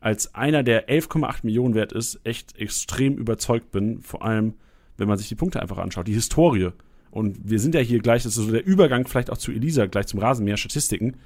als 0.00 0.34
einer, 0.34 0.62
der 0.62 0.88
11,8 0.88 1.40
Millionen 1.42 1.74
wert 1.74 1.92
ist, 1.92 2.20
echt 2.24 2.56
extrem 2.56 3.16
überzeugt 3.16 3.70
bin. 3.70 4.00
Vor 4.00 4.24
allem, 4.24 4.54
wenn 4.96 5.08
man 5.08 5.18
sich 5.18 5.28
die 5.28 5.34
Punkte 5.34 5.60
einfach 5.60 5.78
anschaut, 5.78 6.08
die 6.08 6.14
Historie. 6.14 6.70
Und 7.10 7.38
wir 7.50 7.58
sind 7.58 7.74
ja 7.74 7.80
hier 7.80 8.00
gleich, 8.00 8.22
das 8.22 8.36
ist 8.36 8.44
so 8.44 8.50
der 8.50 8.64
Übergang 8.64 9.06
vielleicht 9.06 9.30
auch 9.30 9.36
zu 9.36 9.52
Elisa, 9.52 9.86
gleich 9.86 10.06
zum 10.06 10.20
Rasenmäher, 10.20 10.56
Statistiken. 10.56 11.16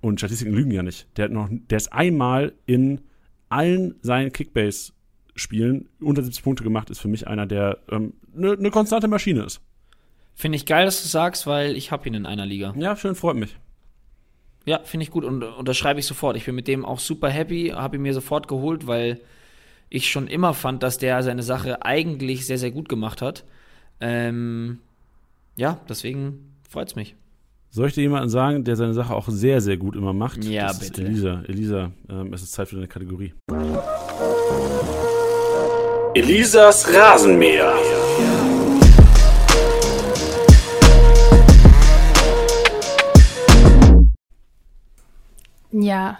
Und 0.00 0.20
Statistiken 0.20 0.52
lügen 0.52 0.70
ja 0.70 0.82
nicht. 0.82 1.08
Der 1.16 1.26
hat 1.26 1.32
noch, 1.32 1.48
der 1.50 1.76
ist 1.76 1.92
einmal 1.92 2.52
in 2.66 3.00
allen 3.48 3.94
seinen 4.02 4.32
Kickbase-Spielen 4.32 5.88
unter 6.00 6.22
70 6.22 6.42
Punkte 6.42 6.64
gemacht, 6.64 6.90
ist 6.90 7.00
für 7.00 7.08
mich 7.08 7.26
einer, 7.26 7.46
der 7.46 7.78
eine 7.88 8.12
ähm, 8.36 8.56
ne 8.58 8.70
konstante 8.70 9.08
Maschine 9.08 9.44
ist. 9.44 9.62
Finde 10.34 10.56
ich 10.56 10.66
geil, 10.66 10.84
dass 10.84 11.02
du 11.02 11.08
sagst, 11.08 11.46
weil 11.46 11.76
ich 11.76 11.92
habe 11.92 12.08
ihn 12.08 12.14
in 12.14 12.26
einer 12.26 12.44
Liga. 12.44 12.74
Ja, 12.76 12.96
schön, 12.96 13.14
freut 13.14 13.36
mich. 13.36 13.56
Ja, 14.66 14.80
finde 14.82 15.04
ich 15.04 15.10
gut 15.10 15.24
und 15.24 15.42
unterschreibe 15.42 16.00
ich 16.00 16.06
sofort. 16.06 16.36
Ich 16.36 16.46
bin 16.46 16.54
mit 16.54 16.68
dem 16.68 16.84
auch 16.84 16.98
super 16.98 17.28
happy, 17.28 17.72
habe 17.74 17.96
ihn 17.96 18.02
mir 18.02 18.14
sofort 18.14 18.48
geholt, 18.48 18.86
weil 18.86 19.20
ich 19.90 20.10
schon 20.10 20.26
immer 20.26 20.54
fand, 20.54 20.82
dass 20.82 20.98
der 20.98 21.22
seine 21.22 21.42
Sache 21.42 21.84
eigentlich 21.84 22.46
sehr, 22.46 22.58
sehr 22.58 22.70
gut 22.70 22.88
gemacht 22.88 23.22
hat. 23.22 23.44
Ähm, 24.00 24.80
ja, 25.56 25.78
deswegen 25.88 26.56
freut's 26.68 26.96
mich. 26.96 27.14
Soll 27.70 27.88
ich 27.88 27.94
dir 27.94 28.02
jemanden 28.02 28.28
sagen, 28.28 28.64
der 28.64 28.76
seine 28.76 28.94
Sache 28.94 29.14
auch 29.14 29.28
sehr, 29.28 29.60
sehr 29.60 29.76
gut 29.76 29.96
immer 29.96 30.12
macht? 30.12 30.44
Ja, 30.44 30.68
das 30.68 30.80
bitte. 30.80 31.02
Ist 31.02 31.08
Elisa, 31.08 31.42
Elisa, 31.46 31.92
ähm, 32.08 32.32
es 32.32 32.42
ist 32.42 32.52
Zeit 32.52 32.68
für 32.68 32.76
deine 32.76 32.88
Kategorie. 32.88 33.34
Elisas 36.14 36.92
Rasenmäher. 36.92 37.74
Ja, 37.74 38.43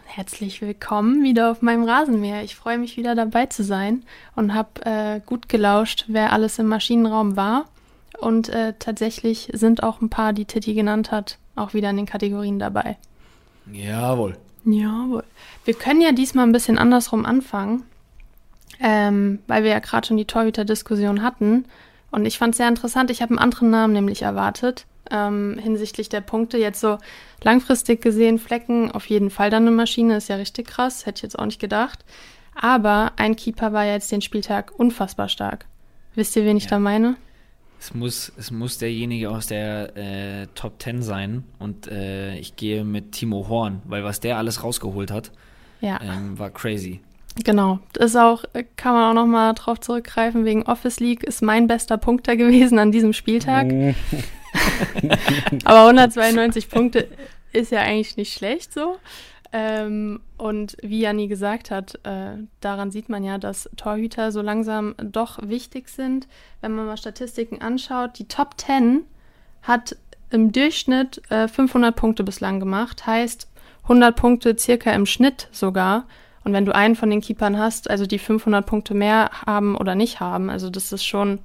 herzlich 0.06 0.60
willkommen 0.62 1.22
wieder 1.22 1.48
auf 1.48 1.62
meinem 1.62 1.84
Rasenmäher. 1.84 2.42
Ich 2.42 2.56
freue 2.56 2.76
mich 2.76 2.96
wieder 2.96 3.14
dabei 3.14 3.46
zu 3.46 3.62
sein 3.62 4.02
und 4.34 4.52
habe 4.52 4.84
äh, 4.84 5.20
gut 5.24 5.48
gelauscht, 5.48 6.06
wer 6.08 6.32
alles 6.32 6.58
im 6.58 6.66
Maschinenraum 6.66 7.36
war. 7.36 7.66
Und 8.18 8.48
äh, 8.48 8.74
tatsächlich 8.80 9.50
sind 9.52 9.84
auch 9.84 10.00
ein 10.00 10.10
paar, 10.10 10.32
die 10.32 10.44
Titi 10.44 10.74
genannt 10.74 11.12
hat, 11.12 11.38
auch 11.54 11.72
wieder 11.72 11.88
in 11.90 11.98
den 11.98 12.06
Kategorien 12.06 12.58
dabei. 12.58 12.96
Jawohl. 13.70 14.36
Jawohl. 14.64 15.22
Wir 15.64 15.74
können 15.74 16.00
ja 16.00 16.10
diesmal 16.10 16.48
ein 16.48 16.52
bisschen 16.52 16.76
andersrum 16.76 17.24
anfangen, 17.24 17.84
ähm, 18.80 19.38
weil 19.46 19.62
wir 19.62 19.70
ja 19.70 19.78
gerade 19.78 20.04
schon 20.04 20.16
die 20.16 20.24
Torhüter-Diskussion 20.24 21.22
hatten. 21.22 21.66
Und 22.10 22.26
ich 22.26 22.38
fand 22.38 22.54
es 22.54 22.56
sehr 22.56 22.68
interessant. 22.68 23.08
Ich 23.12 23.22
habe 23.22 23.30
einen 23.30 23.38
anderen 23.38 23.70
Namen 23.70 23.92
nämlich 23.92 24.22
erwartet 24.22 24.84
ähm, 25.10 25.58
hinsichtlich 25.62 26.08
der 26.08 26.20
Punkte. 26.20 26.58
Jetzt 26.58 26.80
so 26.80 26.98
langfristig 27.44 28.00
gesehen, 28.02 28.38
Flecken 28.38 28.90
auf 28.90 29.06
jeden 29.06 29.30
Fall 29.30 29.50
dann 29.50 29.62
eine 29.66 29.70
Maschine, 29.76 30.16
ist 30.16 30.28
ja 30.28 30.36
richtig 30.36 30.66
krass, 30.68 31.06
hätte 31.06 31.18
ich 31.18 31.22
jetzt 31.22 31.38
auch 31.38 31.44
nicht 31.46 31.60
gedacht. 31.60 32.04
Aber 32.54 33.12
ein 33.16 33.36
Keeper 33.36 33.72
war 33.72 33.84
ja 33.84 33.94
jetzt 33.94 34.12
den 34.12 34.20
Spieltag 34.22 34.72
unfassbar 34.78 35.28
stark. 35.28 35.66
Wisst 36.14 36.36
ihr, 36.36 36.44
wen 36.44 36.56
ich 36.56 36.64
Ja. 36.64 36.70
da 36.70 36.78
meine? 36.78 37.16
Es 37.80 37.92
muss, 37.92 38.32
es 38.38 38.50
muss 38.50 38.78
derjenige 38.78 39.28
aus 39.30 39.46
der 39.48 39.94
äh, 39.96 40.46
Top 40.54 40.80
10 40.80 41.02
sein 41.02 41.44
und 41.58 41.86
äh, 41.88 42.36
ich 42.38 42.56
gehe 42.56 42.82
mit 42.84 43.12
Timo 43.12 43.46
Horn, 43.48 43.82
weil 43.84 44.04
was 44.04 44.20
der 44.20 44.38
alles 44.38 44.62
rausgeholt 44.62 45.10
hat, 45.10 45.32
Ja. 45.80 46.00
ähm, 46.02 46.38
war 46.38 46.50
crazy. 46.50 47.00
Genau, 47.44 47.80
das 47.92 48.12
ist 48.12 48.16
auch, 48.16 48.44
kann 48.76 48.94
man 48.94 49.10
auch 49.10 49.22
nochmal 49.22 49.54
drauf 49.54 49.80
zurückgreifen, 49.80 50.44
wegen 50.44 50.62
Office 50.62 51.00
League 51.00 51.24
ist 51.24 51.42
mein 51.42 51.66
bester 51.66 51.98
Punkter 51.98 52.36
gewesen 52.36 52.78
an 52.78 52.92
diesem 52.92 53.12
Spieltag. 53.12 53.66
Aber 55.64 55.82
192 55.82 56.68
Punkte 56.68 57.08
ist 57.52 57.72
ja 57.72 57.80
eigentlich 57.80 58.16
nicht 58.16 58.32
schlecht 58.32 58.72
so. 58.72 58.96
Ähm, 59.52 60.20
und 60.36 60.76
wie 60.82 61.00
Janni 61.00 61.28
gesagt 61.28 61.70
hat, 61.70 62.00
äh, 62.04 62.38
daran 62.60 62.90
sieht 62.90 63.08
man 63.08 63.22
ja, 63.22 63.38
dass 63.38 63.70
Torhüter 63.76 64.32
so 64.32 64.42
langsam 64.42 64.96
doch 65.00 65.38
wichtig 65.42 65.88
sind. 65.88 66.26
Wenn 66.60 66.72
man 66.72 66.86
mal 66.86 66.96
Statistiken 66.96 67.62
anschaut, 67.62 68.18
die 68.18 68.26
Top 68.26 68.54
10 68.56 69.04
hat 69.62 69.96
im 70.30 70.50
Durchschnitt 70.50 71.22
äh, 71.30 71.46
500 71.46 71.94
Punkte 71.94 72.24
bislang 72.24 72.58
gemacht, 72.58 73.06
heißt 73.06 73.48
100 73.84 74.16
Punkte 74.16 74.58
circa 74.58 74.90
im 74.90 75.06
Schnitt 75.06 75.48
sogar. 75.52 76.06
Und 76.42 76.52
wenn 76.52 76.64
du 76.64 76.74
einen 76.74 76.96
von 76.96 77.08
den 77.08 77.20
Keepern 77.20 77.56
hast, 77.56 77.88
also 77.88 78.06
die 78.06 78.18
500 78.18 78.66
Punkte 78.66 78.92
mehr 78.92 79.30
haben 79.46 79.76
oder 79.76 79.94
nicht 79.94 80.18
haben, 80.18 80.50
also 80.50 80.68
das 80.68 80.92
ist 80.92 81.04
schon 81.04 81.38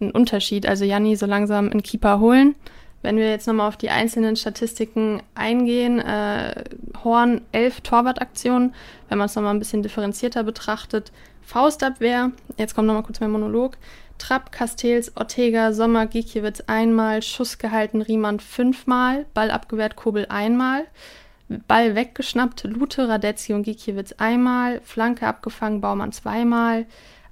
ein 0.00 0.10
Unterschied. 0.10 0.66
Also 0.66 0.84
Janni 0.84 1.16
so 1.16 1.26
langsam 1.26 1.70
einen 1.70 1.82
Keeper 1.82 2.20
holen. 2.20 2.54
Wenn 3.02 3.18
wir 3.18 3.30
jetzt 3.30 3.46
nochmal 3.46 3.68
auf 3.68 3.76
die 3.76 3.90
einzelnen 3.90 4.36
Statistiken 4.36 5.22
eingehen, 5.34 6.00
äh, 6.00 6.64
Horn 7.04 7.42
11 7.52 7.82
Torwartaktionen, 7.82 8.74
wenn 9.08 9.18
man 9.18 9.26
es 9.26 9.36
nochmal 9.36 9.54
ein 9.54 9.58
bisschen 9.58 9.82
differenzierter 9.82 10.42
betrachtet, 10.42 11.12
Faustabwehr, 11.42 12.32
jetzt 12.56 12.74
kommt 12.74 12.88
nochmal 12.88 13.04
kurz 13.04 13.20
mein 13.20 13.30
Monolog, 13.30 13.78
Trapp, 14.18 14.50
Castells, 14.50 15.12
Ortega, 15.16 15.72
Sommer, 15.72 16.06
Gikiewicz 16.06 16.62
einmal, 16.66 17.22
Schuss 17.22 17.58
gehalten, 17.58 18.02
Riemann 18.02 18.40
fünfmal, 18.40 19.26
Ball 19.34 19.50
abgewehrt, 19.50 19.94
Kobel 19.94 20.26
einmal, 20.28 20.86
Ball 21.48 21.94
weggeschnappt, 21.94 22.64
Lute, 22.64 23.08
Radetzky 23.08 23.52
und 23.52 23.62
Gikiewicz 23.62 24.12
einmal, 24.18 24.80
Flanke 24.82 25.26
abgefangen, 25.26 25.80
Baumann 25.80 26.12
zweimal, 26.12 26.86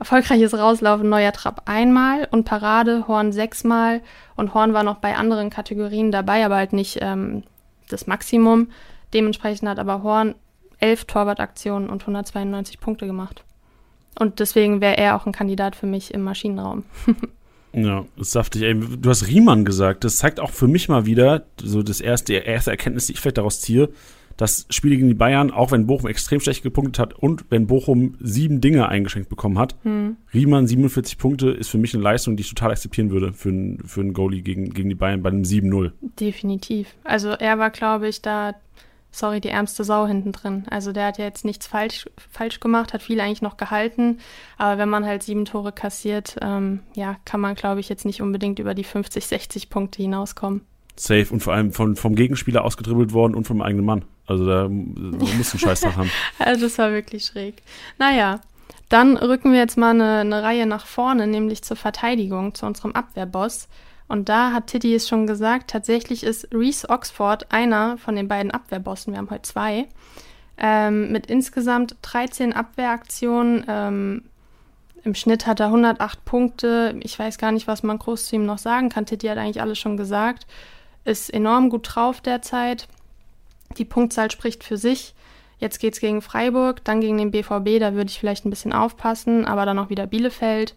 erfolgreiches 0.05 0.53
Rauslaufen, 0.53 1.09
neuer 1.09 1.33
Trapp 1.33 1.63
einmal 1.65 2.29
und 2.31 2.45
Parade, 2.45 3.09
Horn 3.09 3.33
sechsmal 3.33 4.03
und 4.37 4.53
Horn 4.53 4.75
war 4.75 4.83
noch 4.83 4.99
bei 4.99 5.17
anderen 5.17 5.49
Kategorien 5.49 6.13
dabei, 6.13 6.45
aber 6.45 6.57
halt 6.57 6.75
nicht 6.75 6.99
ähm, 7.01 7.43
das 7.89 8.07
Maximum. 8.07 8.69
Dementsprechend 9.15 9.67
hat 9.67 9.79
aber 9.79 10.03
Horn 10.03 10.35
elf 10.79 11.07
Torwartaktionen 11.07 11.89
und 11.89 12.03
192 12.03 12.81
Punkte 12.81 13.07
gemacht. 13.07 13.45
Und 14.19 14.41
deswegen 14.41 14.83
wäre 14.83 14.99
er 14.99 15.17
auch 15.17 15.25
ein 15.25 15.33
Kandidat 15.33 15.75
für 15.75 15.87
mich 15.87 16.13
im 16.13 16.23
Maschinenraum. 16.23 16.85
Ja, 17.77 18.05
ist 18.17 18.31
saftig. 18.31 18.63
Ey, 18.63 18.79
du 18.79 19.11
hast 19.11 19.27
Riemann 19.27 19.65
gesagt. 19.65 20.05
Das 20.05 20.19
zeigt 20.19 20.39
auch 20.39 20.51
für 20.51 20.69
mich 20.69 20.89
mal 20.89 21.07
wieder, 21.07 21.45
so 21.61 21.83
das 21.83 22.01
erste, 22.01 22.35
erste 22.35 22.71
Erkenntnis, 22.71 23.07
die 23.07 23.15
ich 23.15 23.21
vielleicht 23.21 23.39
daraus 23.39 23.61
ziehe, 23.61 23.89
das 24.37 24.67
Spiel 24.71 24.97
gegen 24.97 25.09
die 25.09 25.15
Bayern, 25.15 25.51
auch 25.51 25.71
wenn 25.71 25.87
Bochum 25.87 26.09
extrem 26.09 26.41
schlecht 26.41 26.63
gepunktet 26.63 26.99
hat 26.99 27.15
und 27.15 27.45
wenn 27.51 27.67
Bochum 27.67 28.17
sieben 28.21 28.61
Dinge 28.61 28.89
eingeschenkt 28.89 29.29
bekommen 29.29 29.59
hat, 29.59 29.77
Hm. 29.83 30.17
Riemann 30.33 30.67
47 30.67 31.19
Punkte 31.19 31.51
ist 31.51 31.69
für 31.69 31.79
mich 31.79 31.95
eine 31.95 32.03
Leistung, 32.03 32.37
die 32.37 32.41
ich 32.43 32.49
total 32.49 32.73
akzeptieren 32.73 33.11
würde 33.11 33.33
für, 33.33 33.51
einen- 33.51 33.79
für 33.87 34.01
einen 34.01 34.13
Goalie 34.13 34.43
gegen, 34.43 34.71
gegen 34.75 34.89
die 34.89 34.95
Bayern 34.97 35.23
bei 35.23 35.31
einem 35.31 35.45
7-0. 35.45 35.93
Definitiv. 36.21 36.95
Also 37.05 37.31
er 37.31 37.59
war, 37.59 37.71
glaube 37.71 38.09
ich, 38.09 38.23
da, 38.23 38.55
sorry, 39.13 39.41
die 39.41 39.49
ärmste 39.51 39.85
Sau 39.85 40.07
hinten 40.07 40.33
drin. 40.33 40.65
Also 40.71 40.91
der 40.93 41.07
hat 41.07 41.19
ja 41.19 41.25
jetzt 41.27 41.45
nichts 41.45 41.67
falsch, 41.69 42.07
falsch 42.31 42.59
gemacht, 42.59 42.93
hat 42.93 43.03
viel 43.03 43.21
eigentlich 43.21 43.43
noch 43.43 43.57
gehalten. 43.57 44.19
Aber 44.59 44.79
wenn 44.79 44.89
man 44.89 45.05
halt 45.05 45.23
sieben 45.23 45.45
Tore 45.45 45.71
kassiert, 45.71 46.37
ähm, 46.43 46.81
ja, 46.97 47.17
kann 47.25 47.41
man, 47.41 47.55
glaube 47.55 47.79
ich, 47.81 47.89
jetzt 47.89 48.05
nicht 48.05 48.21
unbedingt 48.23 48.59
über 48.59 48.75
die 48.75 48.85
50, 48.85 49.27
60 49.27 49.71
Punkte 49.71 50.03
hinauskommen. 50.03 50.63
Safe 50.97 51.27
und 51.33 51.41
vor 51.43 51.53
allem 51.55 51.73
von, 51.73 51.95
vom 51.97 52.15
Gegenspieler 52.15 52.65
ausgedribbelt 52.65 53.13
worden 53.13 53.35
und 53.35 53.47
vom 53.47 53.63
eigenen 53.63 53.85
Mann. 53.85 54.05
Also 54.27 54.47
da, 54.47 54.69
muss 54.69 55.55
ein 55.55 55.59
Scheiß 55.59 55.81
dran 55.81 55.97
haben. 55.97 56.11
Also 56.39 56.63
das 56.63 56.79
war 56.79 56.93
wirklich 56.93 57.25
schräg. 57.27 57.63
Naja, 57.99 58.41
dann 58.89 59.17
rücken 59.17 59.53
wir 59.53 59.59
jetzt 59.59 59.77
mal 59.77 59.91
eine, 59.91 60.19
eine 60.19 60.43
Reihe 60.43 60.67
nach 60.67 60.87
vorne, 60.87 61.27
nämlich 61.27 61.63
zur 61.63 61.77
Verteidigung, 61.77 62.55
zu 62.55 62.67
unserem 62.67 62.93
Abwehrboss. 62.93 63.69
Und 64.09 64.29
da 64.29 64.53
hat 64.53 64.69
Tiddy 64.69 64.95
es 64.95 65.09
schon 65.09 65.27
gesagt, 65.27 65.71
tatsächlich 65.71 66.25
ist 66.25 66.49
Reese 66.53 66.89
Oxford 66.91 67.51
einer 67.51 67.97
von 67.99 68.17
den 68.17 68.29
beiden 68.29 68.51
Abwehrbossen. 68.51 69.13
Wir 69.13 69.19
haben 69.19 69.31
heute 69.31 69.43
zwei. 69.43 69.89
Ähm, 70.57 71.11
mit 71.11 71.27
insgesamt 71.27 71.97
13 72.03 72.53
Abwehraktionen. 72.53 73.65
Ähm, 73.67 74.23
Im 75.03 75.15
Schnitt 75.15 75.47
hat 75.47 75.61
er 75.61 75.67
108 75.67 76.25
Punkte. 76.25 76.95
Ich 77.01 77.19
weiß 77.19 77.39
gar 77.39 77.51
nicht, 77.51 77.67
was 77.67 77.83
man 77.83 77.99
groß 77.99 78.27
zu 78.27 78.37
ihm 78.37 78.47
noch 78.47 78.59
sagen 78.59 78.91
kann. 78.91 79.07
Tiddy 79.07 79.27
hat 79.27 79.39
eigentlich 79.39 79.63
alles 79.63 79.79
schon 79.79 79.97
gesagt. 79.97 80.47
Ist 81.05 81.33
enorm 81.33 81.71
gut 81.71 81.95
drauf 81.95 82.21
derzeit. 82.21 82.87
Die 83.79 83.85
Punktzahl 83.85 84.31
spricht 84.31 84.65
für 84.65 84.77
sich. 84.77 85.15
Jetzt 85.59 85.79
geht's 85.79 86.01
gegen 86.01 86.21
Freiburg, 86.21 86.85
dann 86.85 87.01
gegen 87.01 87.17
den 87.17 87.31
BVB, 87.31 87.79
da 87.81 87.95
würde 87.95 88.11
ich 88.11 88.19
vielleicht 88.19 88.45
ein 88.45 88.51
bisschen 88.51 88.73
aufpassen, 88.73 89.45
aber 89.45 89.65
dann 89.67 89.79
auch 89.79 89.89
wieder 89.89 90.07
Bielefeld. 90.07 90.75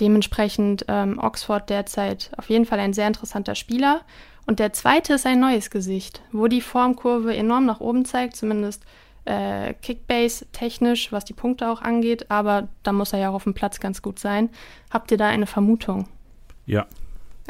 Dementsprechend 0.00 0.84
ähm, 0.88 1.18
Oxford 1.18 1.68
derzeit 1.68 2.30
auf 2.36 2.48
jeden 2.48 2.64
Fall 2.66 2.78
ein 2.78 2.92
sehr 2.92 3.06
interessanter 3.06 3.54
Spieler. 3.54 4.02
Und 4.46 4.58
der 4.58 4.72
zweite 4.72 5.14
ist 5.14 5.26
ein 5.26 5.40
neues 5.40 5.70
Gesicht, 5.70 6.22
wo 6.32 6.46
die 6.46 6.60
Formkurve 6.60 7.34
enorm 7.34 7.66
nach 7.66 7.80
oben 7.80 8.04
zeigt, 8.04 8.36
zumindest 8.36 8.84
äh, 9.24 9.74
Kickbase 9.74 10.46
technisch, 10.52 11.12
was 11.12 11.24
die 11.24 11.32
Punkte 11.32 11.68
auch 11.68 11.80
angeht, 11.80 12.30
aber 12.30 12.68
da 12.82 12.92
muss 12.92 13.12
er 13.12 13.20
ja 13.20 13.30
auch 13.30 13.34
auf 13.34 13.44
dem 13.44 13.54
Platz 13.54 13.78
ganz 13.78 14.02
gut 14.02 14.18
sein. 14.18 14.50
Habt 14.90 15.10
ihr 15.10 15.16
da 15.16 15.28
eine 15.28 15.46
Vermutung? 15.46 16.08
Ja. 16.66 16.86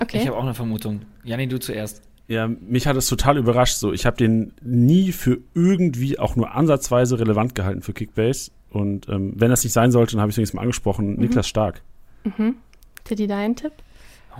Okay. 0.01 0.19
Ich 0.19 0.27
habe 0.27 0.37
auch 0.37 0.43
eine 0.43 0.55
Vermutung. 0.55 1.03
Janni, 1.25 1.49
du 1.49 1.59
zuerst. 1.59 2.03
Ja, 2.33 2.49
mich 2.49 2.87
hat 2.87 2.97
es 2.97 3.09
total 3.09 3.37
überrascht. 3.37 3.77
So, 3.77 3.93
ich 3.93 4.07
habe 4.07 4.17
den 4.17 4.55
nie 4.63 5.13
für 5.13 5.39
irgendwie 5.53 6.19
auch 6.19 6.35
nur 6.35 6.55
ansatzweise 6.55 7.19
relevant 7.19 7.55
gehalten 7.55 7.83
für 7.83 7.93
Kickbase. 7.93 8.51
Und 8.71 9.07
ähm, 9.11 9.35
wenn 9.37 9.51
das 9.51 9.63
nicht 9.63 9.75
sein 9.75 9.93
sollte, 9.93 10.13
dann 10.13 10.23
habe 10.23 10.31
ich 10.31 10.35
es 10.35 10.39
wenigstens 10.39 10.57
mal 10.57 10.63
angesprochen. 10.63 11.17
Niklas 11.17 11.47
Stark. 11.47 11.83
mhm. 12.25 12.57
Tiddy, 13.05 13.27
dein 13.27 13.55
Tipp? 13.55 13.73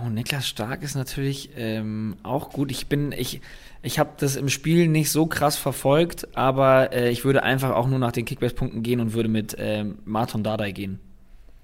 Oh, 0.01 0.09
Niklas 0.09 0.47
Stark 0.47 0.81
ist 0.81 0.95
natürlich 0.95 1.51
ähm, 1.55 2.15
auch 2.23 2.49
gut. 2.49 2.71
Ich 2.71 2.87
bin, 2.87 3.11
ich, 3.11 3.41
ich 3.83 3.99
habe 3.99 4.09
das 4.17 4.37
im 4.37 4.49
Spiel 4.49 4.87
nicht 4.87 5.11
so 5.11 5.27
krass 5.27 5.57
verfolgt, 5.57 6.35
aber 6.35 6.93
äh, 6.93 7.11
ich 7.11 7.25
würde 7.25 7.43
einfach 7.43 7.75
auch 7.75 7.87
nur 7.87 7.99
nach 7.99 8.11
den 8.11 8.25
Kickbase-Punkten 8.25 8.81
gehen 8.81 9.01
und 9.01 9.13
würde 9.13 9.29
mit 9.29 9.55
ähm, 9.59 9.99
Marton 10.03 10.41
Dardai 10.41 10.71
gehen. 10.71 10.99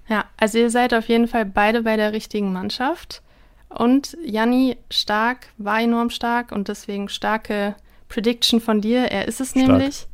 Ja, 0.08 0.26
also 0.36 0.58
ihr 0.58 0.70
seid 0.70 0.94
auf 0.94 1.08
jeden 1.08 1.26
Fall 1.26 1.44
beide 1.44 1.82
bei 1.82 1.96
der 1.96 2.12
richtigen 2.12 2.52
Mannschaft. 2.52 3.20
Und 3.70 4.16
Janni 4.24 4.76
stark, 4.90 5.48
war 5.56 5.80
enorm 5.80 6.10
stark 6.10 6.52
und 6.52 6.68
deswegen 6.68 7.08
starke 7.08 7.76
Prediction 8.08 8.60
von 8.60 8.80
dir. 8.80 9.04
Er 9.04 9.28
ist 9.28 9.40
es 9.40 9.50
Stark. 9.50 9.68
nämlich. 9.68 10.06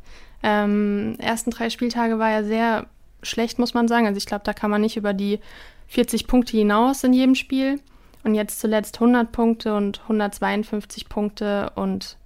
Ähm, 0.43 1.15
ersten 1.19 1.51
drei 1.51 1.69
Spieltage 1.69 2.19
war 2.19 2.29
er 2.29 2.43
sehr 2.43 2.85
schlecht, 3.23 3.59
muss 3.59 3.73
man 3.73 3.87
sagen. 3.87 4.05
Also 4.05 4.17
ich 4.17 4.27
glaube, 4.27 4.43
da 4.45 4.53
kann 4.53 4.71
man 4.71 4.81
nicht 4.81 4.95
über 4.95 5.13
die 5.13 5.39
40 5.87 6.27
Punkte 6.27 6.55
hinaus 6.55 7.03
in 7.03 7.13
jedem 7.13 7.35
Spiel. 7.35 7.79
Und 8.23 8.35
jetzt 8.35 8.59
zuletzt 8.59 8.95
100 8.95 9.31
Punkte 9.31 9.75
und 9.75 10.01
152 10.03 11.09
Punkte 11.09 11.71
und 11.75 12.17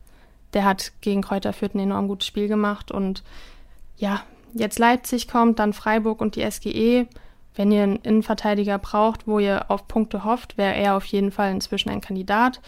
der 0.53 0.65
hat 0.65 0.91
gegen 1.01 1.21
Kräuter 1.21 1.53
Fürth 1.53 1.75
ein 1.75 1.79
enorm 1.79 2.07
gutes 2.07 2.27
Spiel 2.27 2.47
gemacht 2.47 2.91
und 2.91 3.23
ja, 3.97 4.23
jetzt 4.53 4.79
Leipzig 4.79 5.27
kommt, 5.27 5.59
dann 5.59 5.73
Freiburg 5.73 6.19
und 6.19 6.35
die 6.35 6.49
SGE. 6.49 7.07
Wenn 7.55 7.71
ihr 7.71 7.83
einen 7.83 7.97
Innenverteidiger 7.97 8.77
braucht, 8.77 9.27
wo 9.27 9.39
ihr 9.39 9.69
auf 9.69 9.87
Punkte 9.87 10.23
hofft, 10.23 10.57
wäre 10.57 10.73
er 10.75 10.95
auf 10.95 11.05
jeden 11.05 11.31
Fall 11.31 11.51
inzwischen 11.51 11.89
ein 11.89 12.01
Kandidat, 12.01 12.61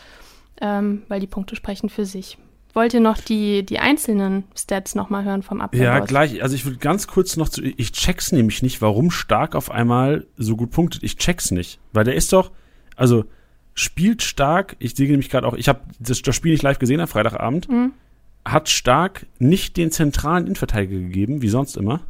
ähm, 0.62 1.04
weil 1.08 1.20
die 1.20 1.28
Punkte 1.28 1.56
sprechen 1.56 1.90
für 1.90 2.06
sich. 2.06 2.38
Wollt 2.74 2.94
ihr 2.96 3.00
noch 3.00 3.20
die, 3.20 3.64
die 3.64 3.78
einzelnen 3.80 4.46
Stats 4.56 4.96
nochmal 4.96 5.24
hören 5.24 5.44
vom 5.44 5.62
Abwehrboss? 5.62 6.00
Ja, 6.00 6.06
gleich. 6.06 6.42
Also 6.42 6.56
ich 6.56 6.66
würde 6.66 6.80
ganz 6.80 7.06
kurz 7.08 7.38
noch 7.38 7.48
zu. 7.50 7.62
Ich 7.62 7.92
check's 7.92 8.32
nämlich 8.32 8.64
nicht, 8.64 8.82
warum 8.82 9.12
Stark 9.12 9.56
auf 9.56 9.70
einmal 9.70 10.26
so 10.38 10.56
gut 10.58 10.72
punktet. 10.72 11.04
Ich 11.04 11.18
check's 11.18 11.52
nicht. 11.52 11.80
Weil 11.94 12.04
der 12.04 12.16
ist 12.16 12.34
doch, 12.34 12.52
also 12.96 13.26
spielt 13.76 14.24
Stark, 14.24 14.76
ich 14.80 14.96
sehe 14.96 15.08
nämlich 15.08 15.30
gerade 15.30 15.48
auch, 15.48 15.54
ich 15.54 15.70
habe 15.70 15.82
das, 16.00 16.22
das 16.24 16.36
Spiel 16.36 16.52
nicht 16.52 16.64
live 16.64 16.80
gesehen 16.80 17.00
am 17.00 17.08
Freitagabend, 17.08 17.70
Mhm. 17.70 17.94
hat 18.44 18.70
Stark 18.70 19.28
nicht 19.38 19.78
den 19.78 19.92
zentralen 19.92 20.46
Innenverteidiger 20.46 21.00
gegeben, 21.00 21.42
wie 21.44 21.50
sonst 21.50 21.78
immer. 21.78 22.02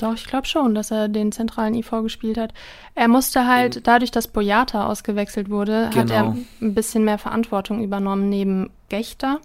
Doch, 0.00 0.14
ich 0.14 0.26
glaube 0.26 0.46
schon, 0.46 0.74
dass 0.74 0.90
er 0.90 1.08
den 1.08 1.30
zentralen 1.30 1.74
IV 1.74 1.90
gespielt 2.02 2.38
hat. 2.38 2.54
Er 2.94 3.06
musste 3.08 3.46
halt, 3.46 3.86
dadurch, 3.86 4.10
dass 4.10 4.28
Boyata 4.28 4.86
ausgewechselt 4.86 5.50
wurde, 5.50 5.88
hat 5.88 6.10
er 6.10 6.22
Genau. 6.22 6.36
ein 6.62 6.74
bisschen 6.74 7.04
mehr 7.04 7.18
Verantwortung 7.18 7.82
übernommen 7.84 8.28
neben 8.30 8.70
Gechter. 8.88 9.40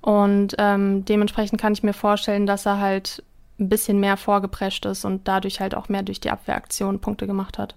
Und 0.00 0.54
ähm, 0.58 1.04
dementsprechend 1.04 1.60
kann 1.60 1.72
ich 1.72 1.82
mir 1.82 1.92
vorstellen, 1.94 2.46
dass 2.46 2.64
er 2.64 2.78
halt 2.78 3.24
ein 3.58 3.68
bisschen 3.68 3.98
mehr 3.98 4.16
vorgeprescht 4.16 4.86
ist 4.86 5.04
und 5.04 5.26
dadurch 5.26 5.58
halt 5.60 5.74
auch 5.74 5.88
mehr 5.88 6.04
durch 6.04 6.20
die 6.20 6.30
Abwehraktion 6.30 7.00
Punkte 7.00 7.26
gemacht 7.26 7.58
hat. 7.58 7.74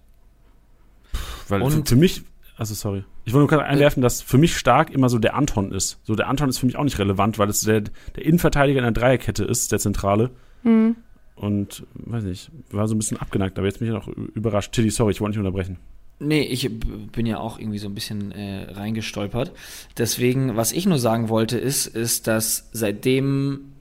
Weil 1.47 1.60
für, 1.62 1.65
Und- 1.77 1.89
für 1.89 1.95
mich, 1.95 2.21
also 2.57 2.73
sorry. 2.75 3.03
Ich 3.25 3.34
wollte 3.34 3.41
nur 3.41 3.47
gerade 3.49 3.65
einwerfen, 3.65 4.01
dass 4.01 4.21
für 4.21 4.38
mich 4.38 4.57
Stark 4.57 4.89
immer 4.89 5.10
so 5.10 5.19
der 5.19 5.36
Anton 5.36 5.71
ist. 5.71 5.99
So 6.03 6.15
der 6.15 6.27
Anton 6.27 6.49
ist 6.49 6.57
für 6.60 6.65
mich 6.65 6.75
auch 6.75 6.84
nicht 6.84 6.97
relevant, 6.99 7.38
weil 7.39 7.49
es 7.49 7.62
der, 7.62 7.81
der 7.81 8.25
Innenverteidiger 8.25 8.79
in 8.79 8.84
der 8.84 8.91
Dreierkette 8.93 9.43
ist, 9.43 9.71
der 9.71 9.79
Zentrale. 9.79 10.29
Hm. 10.63 10.95
Und 11.41 11.88
weiß 11.95 12.23
nicht, 12.23 12.51
war 12.69 12.88
so 12.88 12.93
ein 12.93 12.99
bisschen 12.99 13.17
abgeneigt, 13.17 13.58
aber 13.58 13.65
jetzt 13.65 13.80
bin 13.80 13.88
ich 13.88 13.93
noch 13.93 14.08
überrascht. 14.08 14.73
Tilly, 14.73 14.91
sorry, 14.91 15.12
ich 15.12 15.21
wollte 15.21 15.32
nicht 15.32 15.39
unterbrechen. 15.39 15.77
Nee, 16.19 16.43
ich 16.43 16.69
bin 16.80 17.25
ja 17.25 17.39
auch 17.39 17.58
irgendwie 17.58 17.80
so 17.80 17.88
ein 17.88 17.95
bisschen 17.95 18.32
äh, 18.32 18.71
reingestolpert. 18.71 19.51
Deswegen, 19.97 20.56
was 20.56 20.71
ich 20.71 20.86
nur 20.86 20.99
sagen 20.99 21.30
wollte, 21.30 21.58
ist, 21.58 21.88
ist, 21.88 22.27
dass 22.27 22.69
seitdem 22.73 23.71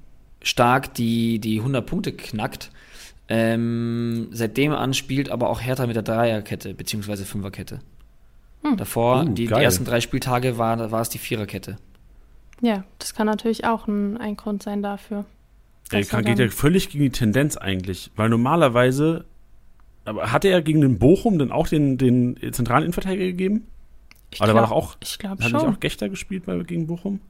Stark 0.42 0.94
die, 0.94 1.38
die 1.38 1.58
100 1.58 1.84
Punkte 1.84 2.12
knackt, 2.12 2.70
ähm, 3.28 4.28
seitdem 4.32 4.72
an 4.72 4.94
spielt 4.94 5.28
aber 5.28 5.50
auch 5.50 5.60
Hertha 5.60 5.86
mit 5.86 5.96
der 5.96 6.02
Dreierkette, 6.02 6.72
beziehungsweise 6.72 7.26
Fünferkette. 7.26 7.80
Hm. 8.62 8.78
Davor, 8.78 9.24
Uh, 9.24 9.28
die, 9.28 9.46
die 9.46 9.52
ersten 9.52 9.84
drei 9.84 10.00
Spieltage 10.00 10.56
war, 10.56 10.90
war 10.90 11.02
es 11.02 11.10
die 11.10 11.18
Viererkette. 11.18 11.76
Ja, 12.62 12.84
das 12.98 13.14
kann 13.14 13.26
natürlich 13.26 13.66
auch 13.66 13.86
ein, 13.86 14.16
ein 14.16 14.36
Grund 14.36 14.62
sein 14.62 14.82
dafür. 14.82 15.26
Er 15.92 16.00
dass 16.00 16.08
kann, 16.08 16.24
geht 16.24 16.38
ja 16.38 16.48
völlig 16.48 16.88
gegen 16.90 17.04
die 17.04 17.10
Tendenz 17.10 17.56
eigentlich, 17.56 18.10
weil 18.16 18.28
normalerweise, 18.28 19.24
aber 20.04 20.32
hatte 20.32 20.48
er 20.48 20.62
gegen 20.62 20.80
den 20.80 20.98
Bochum 20.98 21.38
dann 21.38 21.50
auch 21.52 21.68
den, 21.68 21.98
den 21.98 22.36
zentralen 22.52 22.84
Innenverteidiger 22.84 23.24
gegeben? 23.26 23.66
Ich 24.30 24.40
war 24.40 24.48
glaub- 24.48 24.64
doch 24.66 24.70
auch, 24.70 24.96
Ich 25.00 25.18
glaube 25.18 25.42
hat 25.42 25.52
nicht 25.52 25.60
schon. 25.60 25.74
auch 25.74 25.80
Gechter 25.80 26.08
gespielt 26.08 26.46
bei, 26.46 26.56
gegen 26.62 26.86
Bochum? 26.86 27.20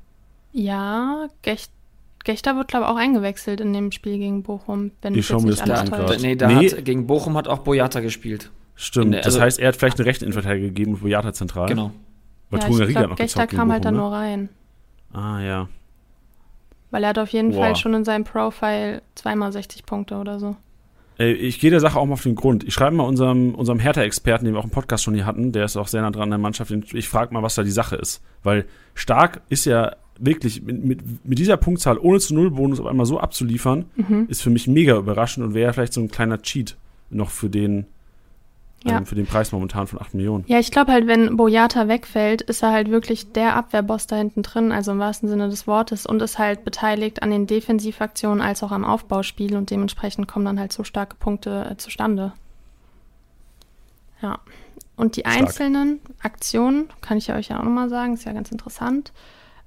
Ja, 0.53 1.29
Gech 1.42 1.68
Gechter 2.23 2.55
wird, 2.55 2.68
glaube 2.68 2.85
ich, 2.85 2.90
auch 2.90 2.96
eingewechselt 2.96 3.61
in 3.62 3.73
dem 3.73 3.92
Spiel 3.92 4.18
gegen 4.18 4.42
Bochum, 4.42 4.90
wenn 5.01 5.14
Ich 5.14 5.18
mich 5.18 5.27
schau 5.27 5.37
jetzt 5.38 5.44
mir 5.44 5.51
das 5.53 5.90
an 5.90 6.20
nee, 6.20 6.37
da 6.37 6.49
Nee. 6.49 6.68
hat 6.70 6.85
gegen 6.85 7.07
Bochum 7.07 7.35
hat 7.38 7.49
auch 7.49 7.61
Boyata 7.61 8.01
gespielt. 8.01 8.51
Stimmt, 8.75 9.14
der- 9.14 9.20
das 9.23 9.35
also- 9.35 9.40
heißt, 9.40 9.59
er 9.59 9.68
hat 9.68 9.77
vielleicht 9.77 9.99
einen 9.99 10.07
rechten 10.07 10.25
Innenverteidiger 10.25 10.66
gegeben 10.66 10.92
und 10.94 11.01
Boyata 11.01 11.33
zentral. 11.33 11.68
Genau. 11.68 11.92
Weil 12.51 12.61
Ja, 12.61 12.66
Trunger 12.66 12.83
ich 12.83 12.88
Riga 12.88 13.01
hat 13.01 13.07
glaube, 13.07 13.11
noch 13.12 13.16
Gechter 13.16 13.46
kam 13.46 13.73
halt 13.73 13.85
dann 13.87 13.94
Bochum, 13.94 14.11
nur 14.11 14.18
rein. 14.18 14.49
ne? 15.12 15.18
Ah, 15.18 15.40
ja. 15.40 15.68
Weil 16.90 17.05
er 17.05 17.11
hat 17.11 17.18
auf 17.18 17.29
jeden 17.31 17.50
Boah. 17.53 17.59
Fall 17.64 17.76
schon 17.76 17.94
in 17.94 18.05
seinem 18.05 18.24
Profile 18.24 19.03
zweimal 19.14 19.53
60 19.53 19.85
Punkte 19.87 20.16
oder 20.16 20.38
so. 20.38 20.57
Ich 21.18 21.61
gehe 21.61 21.70
der 21.70 21.81
Sache 21.81 21.98
auch 21.98 22.07
mal 22.07 22.14
auf 22.14 22.22
den 22.22 22.35
Grund. 22.35 22.64
Ich 22.64 22.72
schreibe 22.72 22.96
mal 22.96 23.03
unserem, 23.05 23.55
unserem 23.55 23.79
Hertha-Experten, 23.79 24.46
den 24.46 24.55
wir 24.55 24.59
auch 24.61 24.64
im 24.64 24.70
Podcast 24.70 25.05
schon 25.05 25.12
hier 25.14 25.26
hatten, 25.26 25.53
der 25.53 25.66
ist 25.66 25.76
auch 25.76 25.87
sehr 25.87 26.00
nah 26.00 26.11
dran 26.11 26.22
an 26.24 26.31
der 26.31 26.38
Mannschaft, 26.38 26.70
ich 26.70 27.09
frage 27.11 27.35
mal, 27.35 27.42
was 27.42 27.55
da 27.57 27.62
die 27.62 27.70
Sache 27.70 27.96
ist. 27.96 28.22
Weil 28.42 28.64
Stark 28.94 29.42
ist 29.50 29.66
ja 29.66 29.96
wirklich 30.18 30.62
mit, 30.62 30.83
mit, 30.83 31.00
mit 31.26 31.38
dieser 31.38 31.59
Punktzahl 31.59 31.98
ohne 31.98 32.20
zu 32.20 32.35
Null-Bonus 32.35 32.81
auf 32.81 32.87
einmal 32.87 33.05
so 33.07 33.20
abzuliefern, 33.20 33.85
Mhm. 33.96 34.26
ist 34.29 34.40
für 34.42 34.48
mich 34.50 34.66
mega 34.66 34.96
überraschend 34.96 35.44
und 35.46 35.53
wäre 35.55 35.74
vielleicht 35.74 35.92
so 35.92 36.00
ein 36.00 36.11
kleiner 36.11 36.40
Cheat 36.40 36.76
noch 37.11 37.29
für 37.31 37.50
den, 37.50 37.85
Ja. 38.85 38.97
ähm, 38.99 39.07
für 39.07 39.14
den 39.14 39.27
Preis 39.27 39.53
momentan 39.53 39.87
von 39.87 40.01
8 40.01 40.14
Millionen. 40.14 40.45
Ja, 40.47 40.59
ich 40.59 40.71
glaube 40.71 40.93
halt, 40.93 41.07
wenn 41.07 41.37
Boyata 41.37 41.87
wegfällt, 41.88 42.40
ist 42.43 42.62
er 42.62 42.73
halt 42.73 42.90
wirklich 42.90 43.33
der 43.33 43.55
Abwehrboss 43.55 44.07
da 44.07 44.16
hinten 44.16 44.43
drin, 44.43 44.73
also 44.73 44.93
im 44.93 44.99
wahrsten 44.99 45.29
Sinne 45.29 45.49
des 45.51 45.66
Wortes, 45.66 46.07
und 46.07 46.23
ist 46.23 46.38
halt 46.38 46.64
beteiligt 46.64 47.23
an 47.23 47.31
den 47.31 47.47
Defensivaktionen 47.47 48.40
als 48.40 48.62
auch 48.62 48.73
am 48.73 48.85
Aufbauspiel 48.85 49.57
und 49.57 49.71
dementsprechend 49.71 50.29
kommen 50.29 50.47
dann 50.47 50.59
halt 50.59 50.73
so 50.73 50.85
starke 50.85 51.16
Punkte 51.16 51.69
äh, 51.71 51.77
zustande. 51.77 52.33
Ja. 54.23 54.38
Und 54.97 55.16
die 55.16 55.21
Stark. 55.21 55.37
einzelnen 55.37 56.01
Aktionen, 56.23 56.88
kann 57.01 57.19
ich 57.19 57.27
ja 57.27 57.37
euch 57.37 57.49
ja 57.49 57.59
auch 57.59 57.64
nochmal 57.64 57.88
sagen, 57.88 58.14
ist 58.14 58.25
ja 58.25 58.33
ganz 58.33 58.51
interessant. 58.51 59.12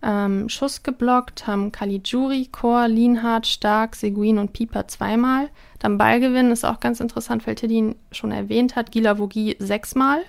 Ähm, 0.05 0.49
Schuss 0.49 0.83
geblockt 0.83 1.47
haben 1.47 1.71
Caligiuri, 1.71 2.49
Chor, 2.51 2.89
Lienhardt, 2.89 3.47
Stark, 3.47 3.95
Seguin 3.95 4.37
und 4.37 4.51
Pieper 4.51 4.87
zweimal. 4.89 5.49
Dann 5.79 5.97
Ballgewinn 5.97 6.51
ist 6.51 6.65
auch 6.65 6.81
ganz 6.81 6.99
interessant, 6.99 7.47
weil 7.47 7.55
Tidin 7.55 7.95
schon 8.11 8.31
erwähnt 8.31 8.75
hat. 8.75 8.91
Gila 8.91 9.17
Vogie 9.17 9.55
sechsmal. 9.59 10.19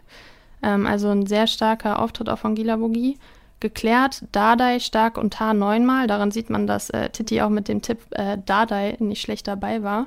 Ähm, 0.63 0.87
also 0.87 1.09
ein 1.09 1.27
sehr 1.27 1.49
starker 1.49 1.99
Auftritt 1.99 2.29
auch 2.29 2.39
von 2.39 2.55
Gila 2.55 2.79
Vogie. 2.79 3.19
Geklärt, 3.59 4.25
Dardai, 4.31 4.79
Stark 4.79 5.19
und 5.19 5.35
Tar 5.35 5.55
neunmal. 5.55 6.07
Daran 6.07 6.31
sieht 6.31 6.51
man, 6.51 6.67
dass 6.69 6.91
äh, 6.91 7.09
Titi 7.11 7.41
auch 7.41 7.49
mit 7.49 7.67
dem 7.67 7.83
Tipp 7.83 7.99
äh, 8.11 8.39
Dardai 8.47 8.97
nicht 9.01 9.23
schlecht 9.23 9.49
dabei 9.49 9.83
war. 9.83 10.07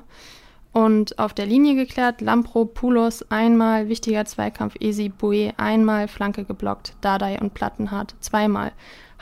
Und 0.72 1.18
auf 1.18 1.34
der 1.34 1.46
Linie 1.46 1.74
geklärt, 1.74 2.20
Lampro, 2.20 2.64
Pulos 2.64 3.24
einmal, 3.30 3.88
wichtiger 3.88 4.24
Zweikampf, 4.24 4.76
Esi, 4.80 5.08
Bue 5.08 5.52
einmal, 5.56 6.08
Flanke 6.08 6.44
geblockt, 6.44 6.94
Dardai 7.00 7.38
und 7.40 7.52
Plattenhardt 7.52 8.14
zweimal. 8.20 8.72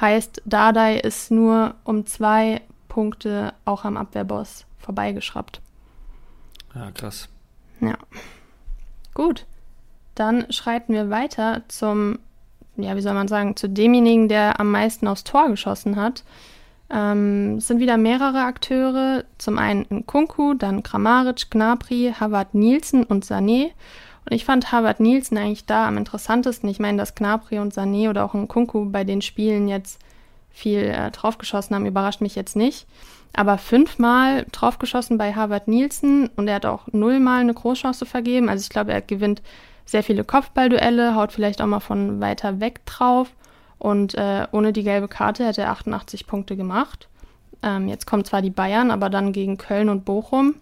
Heißt, 0.01 0.43
Dardai 0.45 0.99
ist 0.99 1.31
nur 1.31 1.75
um 1.85 2.07
zwei 2.07 2.61
Punkte 2.89 3.55
auch 3.65 3.85
am 3.85 3.97
Abwehrboss 3.97 4.67
vorbeigeschraubt. 4.79 5.61
Ja, 6.75 6.91
krass. 6.91 7.29
Ja. 7.81 7.97
Gut. 9.15 9.47
Dann 10.15 10.51
schreiten 10.51 10.95
wir 10.95 11.11
weiter 11.11 11.63
zum, 11.69 12.19
ja, 12.77 12.97
wie 12.97 13.03
soll 13.03 13.15
man 13.15 13.29
sagen, 13.29 13.57
zu 13.57 13.69
demjenigen, 13.69 14.29
der 14.29 14.61
am 14.61 14.71
meisten 14.71 15.09
aufs 15.09 15.25
Tor 15.25 15.49
geschossen 15.49 15.97
hat. 15.97 16.25
Ähm, 16.89 17.57
es 17.57 17.67
sind 17.67 17.81
wieder 17.81 17.97
mehrere 17.97 18.41
Akteure. 18.43 19.25
Zum 19.39 19.59
einen 19.59 19.87
Nkunku, 19.91 20.55
dann 20.55 20.83
Kramaric, 20.83 21.51
Gnabry, 21.51 22.15
Havard 22.19 22.55
Nielsen 22.55 23.05
und 23.05 23.25
Sané. 23.25 23.73
Und 24.29 24.35
ich 24.35 24.45
fand 24.45 24.73
Harvard 24.73 24.99
Nielsen 24.99 25.39
eigentlich 25.39 25.67
da 25.67 25.87
am 25.87 25.97
interessantesten. 25.97 26.69
Ich 26.69 26.81
meine, 26.81 26.99
dass 26.99 27.15
Gnabry 27.15 27.61
und 27.61 27.73
Sané 27.73 28.11
oder 28.11 28.25
auch 28.25 28.35
Nkunku 28.35 28.91
bei 28.91 29.05
den 29.05 29.23
Spielen 29.23 29.69
jetzt 29.69 30.01
viel 30.51 30.81
äh, 30.81 31.11
draufgeschossen 31.13 31.77
haben, 31.77 31.87
überrascht 31.87 32.21
mich 32.21 32.35
jetzt 32.35 32.57
nicht. 32.57 32.87
Aber 33.35 33.59
fünfmal 33.59 34.47
draufgeschossen 34.51 35.19
bei 35.19 35.35
Harvard 35.35 35.69
Nielsen 35.69 36.29
und 36.37 36.49
er 36.49 36.57
hat 36.57 36.67
auch 36.67 36.89
nullmal 36.91 37.41
eine 37.41 37.55
Großchance 37.55 38.07
vergeben. 38.07 38.49
Also 38.49 38.63
ich 38.63 38.71
glaube, 38.71 38.93
er 38.93 39.03
gewinnt 39.03 39.43
sehr 39.85 40.03
viele 40.03 40.25
Kopfballduelle, 40.25 41.15
haut 41.15 41.33
vielleicht 41.33 41.61
auch 41.61 41.67
mal 41.67 41.81
von 41.81 42.21
weiter 42.21 42.59
weg 42.59 42.85
drauf. 42.87 43.29
Und 43.79 44.15
äh, 44.15 44.47
ohne 44.53 44.73
die 44.73 44.83
gelbe 44.83 45.07
Karte 45.07 45.47
hätte 45.47 45.61
er 45.61 45.71
88 45.71 46.27
Punkte 46.27 46.57
gemacht. 46.57 47.09
Ähm, 47.63 47.89
jetzt 47.89 48.07
kommen 48.07 48.25
zwar 48.25 48.43
die 48.43 48.51
Bayern, 48.51 48.91
aber 48.91 49.11
dann 49.11 49.33
gegen 49.33 49.59
Köln 49.59 49.89
und 49.89 50.05
Bochum. 50.05 50.55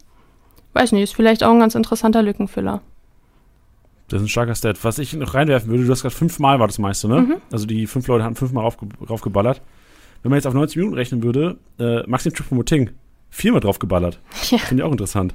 Weiß 0.73 0.93
nicht, 0.93 1.05
ist 1.05 1.15
vielleicht 1.15 1.45
auch 1.45 1.53
ein 1.53 1.61
ganz 1.61 1.77
interessanter 1.77 2.23
Lückenfüller. 2.23 2.83
Das 4.09 4.21
ist 4.21 4.27
ein 4.27 4.29
starker 4.29 4.55
Stat. 4.55 4.83
Was 4.85 4.99
ich 4.99 5.15
noch 5.15 5.35
reinwerfen 5.35 5.71
würde, 5.71 5.85
du 5.85 5.91
hast 5.91 6.03
gerade 6.03 6.15
fünfmal 6.15 6.59
war 6.61 6.67
das 6.67 6.79
meiste, 6.79 7.09
ne? 7.09 7.23
Mhm. 7.23 7.37
Also 7.51 7.67
die 7.67 7.87
fünf 7.87 8.07
Leute 8.07 8.25
hatten 8.25 8.37
fünfmal 8.37 8.65
raufge 8.65 8.87
raufgeballert. 9.09 9.63
Wenn 10.23 10.31
man 10.31 10.37
jetzt 10.37 10.47
auf 10.47 10.55
90 10.55 10.77
Minuten 10.77 10.95
rechnen 10.95 11.23
würde, 11.23 11.59
äh, 11.79 12.03
Maxim 12.07 12.33
Choupo-Moting 12.33 12.91
viermal 13.31 13.61
draufgeballert. 13.61 14.19
Ja. 14.51 14.59
Finde 14.59 14.83
ich 14.83 14.87
auch 14.87 14.93
interessant. 14.93 15.35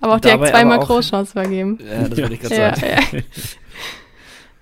Aber 0.00 0.16
auch 0.16 0.20
direkt 0.20 0.48
zweimal 0.48 0.80
Großchance 0.80 1.32
vergeben. 1.32 1.78
Ja, 1.80 2.08
das 2.08 2.18
würde 2.18 2.34
ich 2.34 2.40
gerade 2.40 2.54
ja, 2.56 2.76
sagen. 2.76 3.24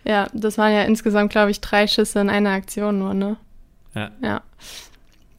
Ja. 0.05 0.13
ja, 0.13 0.27
das 0.35 0.59
waren 0.59 0.73
ja 0.73 0.83
insgesamt, 0.83 1.33
glaube 1.33 1.51
ich, 1.51 1.61
drei 1.63 1.87
Schüsse 1.87 2.21
in 2.21 2.29
einer 2.29 2.51
Aktion 2.51 2.99
nur, 2.99 3.15
ne? 3.15 3.37
Ja. 3.95 4.11
Ja. 4.23 4.43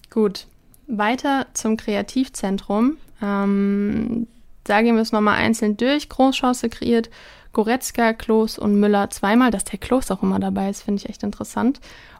Gut. 0.09 0.47
Weiter 0.87 1.45
zum 1.53 1.77
Kreativzentrum. 1.77 2.97
Ähm, 3.21 4.27
da 4.63 4.81
gehen 4.81 4.95
wir 4.95 5.01
es 5.01 5.11
nochmal 5.11 5.37
einzeln 5.37 5.77
durch. 5.77 6.09
Großchance 6.09 6.69
kreiert 6.69 7.09
Goretzka, 7.53 8.13
Klos 8.13 8.57
und 8.57 8.79
Müller 8.79 9.09
zweimal. 9.09 9.51
Dass 9.51 9.63
der 9.63 9.79
Klos 9.79 10.11
auch 10.11 10.23
immer 10.23 10.39
dabei 10.39 10.69
ist, 10.69 10.83
finde 10.83 11.01
ich 11.01 11.09
echt 11.09 11.23
interessant. 11.23 11.79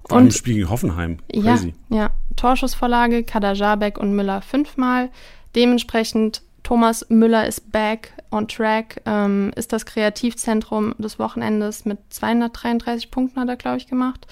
Und 0.10 0.26
im 0.26 0.32
Spiel 0.32 0.56
gegen 0.56 0.70
Hoffenheim. 0.70 1.20
Crazy. 1.32 1.74
Ja, 1.90 1.98
ja. 1.98 2.10
Torschussvorlage, 2.36 3.24
Kadajabek 3.24 3.98
und 3.98 4.16
Müller 4.16 4.42
fünfmal. 4.42 5.10
Dementsprechend 5.56 6.42
Thomas 6.64 7.06
Müller 7.10 7.48
ist 7.48 7.72
back 7.72 8.14
on 8.32 8.48
track, 8.48 9.02
ähm, 9.06 9.52
ist 9.56 9.74
das 9.74 9.86
Kreativzentrum 9.86 10.96
des 10.98 11.20
Wochenendes 11.20 11.86
mit 11.86 12.00
233 12.10 13.12
Punkten, 13.12 13.40
hat 13.40 13.50
er, 13.50 13.58
glaube 13.58 13.78
ich, 13.78 13.88
gemacht. 13.88 14.28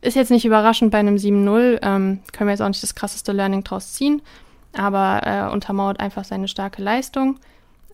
Ist 0.00 0.16
jetzt 0.16 0.30
nicht 0.30 0.44
überraschend 0.44 0.90
bei 0.90 0.98
einem 0.98 1.16
7-0, 1.16 1.78
ähm, 1.82 2.20
können 2.32 2.48
wir 2.48 2.52
jetzt 2.52 2.60
auch 2.62 2.68
nicht 2.68 2.82
das 2.82 2.94
krasseste 2.94 3.32
Learning 3.32 3.64
draus 3.64 3.92
ziehen, 3.92 4.22
aber 4.76 5.20
äh, 5.24 5.52
untermauert 5.52 6.00
einfach 6.00 6.24
seine 6.24 6.48
starke 6.48 6.82
Leistung. 6.82 7.38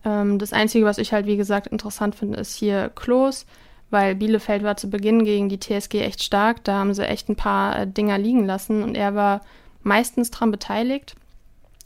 Ähm, 0.05 0.39
das 0.39 0.53
Einzige, 0.53 0.85
was 0.85 0.97
ich 0.97 1.13
halt, 1.13 1.25
wie 1.25 1.37
gesagt, 1.37 1.67
interessant 1.67 2.15
finde, 2.15 2.39
ist 2.39 2.55
hier 2.55 2.89
Klos, 2.93 3.45
weil 3.89 4.15
Bielefeld 4.15 4.63
war 4.63 4.77
zu 4.77 4.89
Beginn 4.89 5.23
gegen 5.23 5.49
die 5.49 5.59
TSG 5.59 6.01
echt 6.01 6.23
stark. 6.23 6.63
Da 6.63 6.79
haben 6.79 6.93
sie 6.93 7.07
echt 7.07 7.29
ein 7.29 7.35
paar 7.35 7.79
äh, 7.79 7.87
Dinger 7.87 8.17
liegen 8.17 8.45
lassen 8.45 8.83
und 8.83 8.95
er 8.95 9.15
war 9.15 9.41
meistens 9.81 10.31
dran 10.31 10.51
beteiligt. 10.51 11.15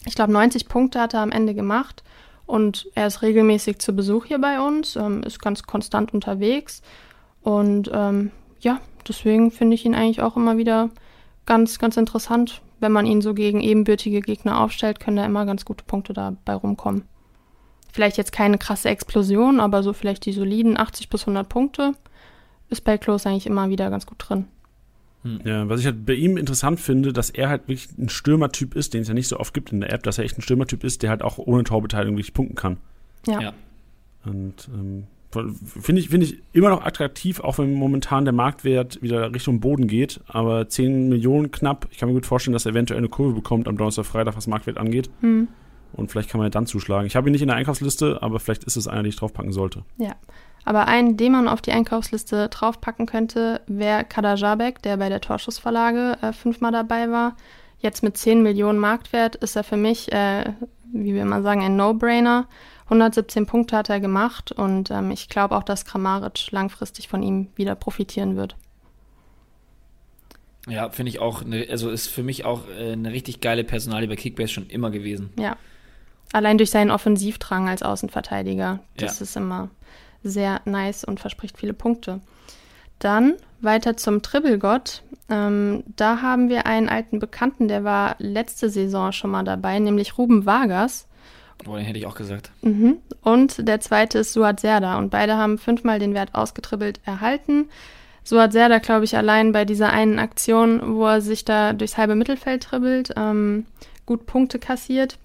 Ich 0.06 0.16
glaube, 0.16 0.32
90 0.32 0.68
Punkte 0.68 1.02
hat 1.02 1.14
er 1.14 1.22
am 1.22 1.32
Ende 1.32 1.54
gemacht 1.54 2.04
und 2.46 2.88
er 2.96 3.08
ist 3.08 3.22
regelmäßig 3.22 3.80
zu 3.80 3.94
Besuch 3.94 4.26
hier 4.26 4.40
bei 4.40 4.62
uns, 4.62 4.96
ähm, 4.96 5.24
ist 5.24 5.42
ganz 5.42 5.64
konstant 5.64 6.14
unterwegs 6.14 6.82
und 7.42 7.90
ähm, 7.94 8.32
ja, 8.62 8.80
deswegen 9.08 9.52
finde 9.52 9.76
ich 9.76 9.86
ihn 9.86 9.96
eigentlich 9.96 10.22
auch 10.22 10.38
immer 10.38 10.58
wieder 10.58 10.90
ganz, 11.46 11.80
ganz 11.80 11.98
interessant. 11.98 12.62
Wenn 12.80 12.92
man 12.92 13.06
ihn 13.06 13.22
so 13.22 13.34
gegen 13.34 13.62
ebenbürtige 13.62 14.22
Gegner 14.22 14.62
aufstellt, 14.62 15.00
können 15.00 15.18
da 15.18 15.26
immer 15.26 15.46
ganz 15.46 15.66
gute 15.66 15.84
Punkte 15.84 16.14
dabei 16.14 16.54
rumkommen. 16.54 17.04
Vielleicht 17.92 18.18
jetzt 18.18 18.32
keine 18.32 18.58
krasse 18.58 18.90
Explosion, 18.90 19.60
aber 19.60 19.84
so 19.84 19.94
vielleicht 19.94 20.26
die 20.26 20.34
soliden 20.34 20.78
80 20.78 21.10
bis 21.10 21.22
100 21.22 21.48
Punkte 21.48 21.94
ist 22.70 22.84
bei 22.84 22.98
Klose 22.98 23.30
eigentlich 23.30 23.48
immer 23.48 23.70
wieder 23.70 23.90
ganz 23.90 24.06
gut 24.06 24.18
drin. 24.20 24.46
Hm. 25.24 25.42
Ja, 25.44 25.70
was 25.70 25.80
ich 25.80 25.86
halt 25.86 26.06
bei 26.06 26.14
ihm 26.14 26.38
interessant 26.38 26.80
finde, 26.80 27.14
dass 27.14 27.30
er 27.30 27.50
halt 27.50 27.68
wirklich 27.68 27.90
ein 27.98 28.10
Stürmertyp 28.10 28.76
ist, 28.76 28.94
den 28.94 29.02
es 29.02 29.08
ja 29.08 29.14
nicht 29.14 29.28
so 29.28 29.40
oft 29.40 29.54
gibt 29.54 29.72
in 29.72 29.82
der 29.82 29.92
App, 29.92 30.04
dass 30.04 30.18
er 30.18 30.26
echt 30.26 30.38
ein 30.38 30.42
Stürmertyp 30.42 30.84
ist, 30.84 31.02
der 31.02 31.10
halt 31.10 31.22
auch 31.22 31.38
ohne 31.38 31.64
Torbeteiligung 31.64 32.18
wirklich 32.18 32.34
punkten 32.34 32.56
kann. 32.56 32.78
Ja. 33.26 33.42
ja. 33.42 33.54
Und 34.26 34.70
ähm, 34.74 35.04
finde 35.66 36.02
ich, 36.02 36.10
find 36.10 36.24
ich 36.24 36.38
immer 36.54 36.70
noch 36.70 36.86
attraktiv, 36.86 37.40
auch 37.40 37.58
wenn 37.58 37.74
momentan 37.74 38.26
der 38.26 38.34
Marktwert 38.34 39.02
wieder 39.02 39.34
Richtung 39.34 39.60
Boden 39.60 39.88
geht. 39.88 40.20
Aber 40.28 40.70
10 40.70 41.10
Millionen 41.10 41.52
knapp, 41.52 41.88
ich 41.92 41.98
kann 41.98 42.10
mir 42.10 42.16
gut 42.16 42.26
vorstellen, 42.26 42.54
dass 42.54 42.66
er 42.66 42.72
eventuell 42.72 43.00
eine 43.00 43.10
Kurve 43.10 43.34
bekommt 43.34 43.68
am 43.68 43.78
Donnerstag, 43.78 44.06
Freitag, 44.06 44.38
was 44.38 44.48
Marktwert 44.48 44.78
angeht. 44.78 45.10
Hm. 45.22 45.48
Und 45.94 46.12
vielleicht 46.12 46.30
kann 46.30 46.40
man 46.40 46.46
ja 46.46 46.52
dann 46.52 46.68
zuschlagen. 46.68 47.08
Ich 47.08 47.16
habe 47.16 47.30
ihn 47.30 47.32
nicht 47.32 47.42
in 47.42 47.48
der 47.48 47.58
Einkaufsliste, 47.58 48.20
aber 48.22 48.40
vielleicht 48.40 48.64
ist 48.64 48.76
es 48.76 48.88
einer, 48.88 49.04
den 49.04 49.10
ich 49.10 49.16
draufpacken 49.16 49.52
sollte. 49.52 49.84
Ja. 49.98 50.16
Aber 50.66 50.88
einen, 50.88 51.16
den 51.16 51.32
man 51.32 51.48
auf 51.48 51.62
die 51.62 51.72
Einkaufsliste 51.72 52.50
draufpacken 52.50 53.06
könnte, 53.06 53.62
wäre 53.68 54.04
Kadajabek, 54.04 54.82
der 54.82 54.98
bei 54.98 55.08
der 55.08 55.22
Torschussverlage 55.22 56.18
äh, 56.22 56.34
fünfmal 56.34 56.74
dabei 56.74 57.10
war. 57.10 57.38
Jetzt 57.80 58.04
mit 58.04 58.18
10 58.18 58.44
Millionen 58.44 58.80
Marktwert 58.80 59.36
ist 59.38 59.56
er 59.56 59.64
für 59.64 59.78
mich, 59.78 60.12
äh, 60.12 60.52
wie 60.92 61.14
wir 61.14 61.22
immer 61.22 61.42
sagen, 61.42 61.64
ein 61.64 61.78
No-Brainer. 61.78 62.48
117 62.86 63.46
Punkte 63.46 63.78
hat 63.78 63.90
er 63.90 64.00
gemacht 64.00 64.52
und 64.52 64.92
ähm, 64.92 65.12
ich 65.12 65.30
glaube 65.30 65.56
auch, 65.56 65.64
dass 65.64 65.86
Kramaric 65.86 66.52
langfristig 66.52 67.08
von 67.08 67.22
ihm 67.22 67.48
wieder 67.56 67.76
profitieren 67.76 68.36
wird. 68.36 68.56
Ja, 70.68 70.90
finde 70.90 71.10
ich 71.12 71.20
auch, 71.20 71.44
ne, 71.44 71.68
also 71.70 71.90
ist 71.90 72.08
für 72.08 72.24
mich 72.24 72.46
auch 72.46 72.68
äh, 72.70 72.92
eine 72.92 73.12
richtig 73.12 73.42
geile 73.42 73.64
Personalie 73.64 74.08
bei 74.08 74.16
Kickbase 74.16 74.52
schon 74.52 74.68
immer 74.68 74.92
gewesen. 74.92 75.32
Ja. 75.40 75.56
Allein 76.34 76.58
durch 76.58 76.72
seinen 76.72 76.92
Offensivdrang 76.92 77.70
als 77.70 77.84
Außenverteidiger. 77.84 78.80
Das 78.98 79.20
ja. 79.20 79.24
ist 79.24 79.38
immer 79.38 79.70
sehr 80.24 80.62
nice 80.66 81.04
und 81.04 81.20
verspricht 81.20 81.58
viele 81.58 81.74
Punkte. 81.74 82.22
Dann 83.00 83.36
weiter 83.62 83.98
zum 83.98 84.22
Tribbelgott. 84.22 85.04
Ähm, 85.30 85.84
da 85.96 86.22
haben 86.22 86.50
wir 86.50 86.66
einen 86.66 86.90
alten 86.90 87.20
Bekannten, 87.20 87.68
der 87.68 87.84
war 87.84 88.16
letzte 88.20 88.70
Saison 88.70 89.12
schon 89.12 89.32
mal 89.32 89.44
dabei, 89.44 89.80
nämlich 89.80 90.18
Ruben 90.18 90.46
Vargas. 90.46 91.08
Oh, 91.66 91.76
den 91.76 91.86
hätte 91.86 92.00
ich 92.00 92.06
auch 92.06 92.16
gesagt. 92.16 92.52
Mhm. 92.62 92.98
Und 93.22 93.68
der 93.68 93.80
zweite 93.80 94.20
ist 94.20 94.34
Suat 94.34 94.60
Serda. 94.60 94.98
Und 94.98 95.10
beide 95.10 95.38
haben 95.38 95.58
fünfmal 95.58 96.00
den 96.00 96.14
Wert 96.14 96.36
ausgetribbelt 96.36 97.00
erhalten. 97.04 97.70
Suat 98.24 98.52
Serda, 98.52 98.78
glaube 98.78 99.06
ich, 99.06 99.18
allein 99.18 99.54
bei 99.54 99.66
dieser 99.66 99.90
einen 99.90 100.20
Aktion, 100.20 100.96
wo 100.96 101.08
er 101.08 101.22
sich 101.22 101.46
da 101.46 101.74
durchs 101.74 101.98
halbe 101.98 102.16
Mittelfeld 102.16 102.64
tribbelt, 102.64 103.14
ähm, 103.16 103.66
gut 104.06 104.26
Punkte 104.28 104.60
kassiert. 104.60 105.18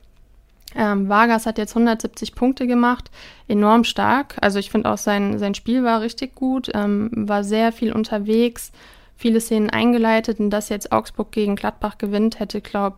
Ähm, 0.75 1.09
Vargas 1.09 1.47
hat 1.47 1.59
jetzt 1.59 1.73
170 1.73 2.35
Punkte 2.35 2.67
gemacht, 2.67 3.11
enorm 3.49 3.85
stark. 3.85 4.37
Also 4.41 4.59
ich 4.59 4.71
finde 4.71 4.91
auch 4.91 4.99
sein, 4.99 5.39
sein 5.39 5.55
Spiel 5.55 5.85
war 5.85 6.01
richtig 6.01 6.35
gut, 6.35 6.71
ähm, 6.75 7.11
war 7.13 7.45
sehr 7.45 7.73
viel 7.73 7.93
unterwegs, 7.93 8.73
viele 9.17 9.41
Szenen 9.41 9.71
eingeleitet 9.71 10.41
und 10.41 10.51
dass 10.51 10.69
jetzt 10.69 10.93
Augsburg 10.93 11.33
gegen 11.33 11.57
Gladbach 11.57 11.99
gewinnt, 11.99 12.41
hätte, 12.41 12.61
glaube 12.61 12.97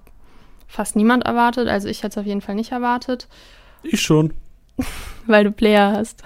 fast 0.66 0.96
niemand 0.96 1.24
erwartet. 1.24 1.68
Also 1.68 1.88
ich 1.88 1.98
hätte 2.02 2.12
es 2.12 2.18
auf 2.18 2.26
jeden 2.26 2.40
Fall 2.40 2.54
nicht 2.54 2.72
erwartet. 2.72 3.28
Ich 3.82 4.00
schon. 4.00 4.32
Weil 5.26 5.44
du 5.44 5.52
Player 5.52 5.92
hast. 5.92 6.22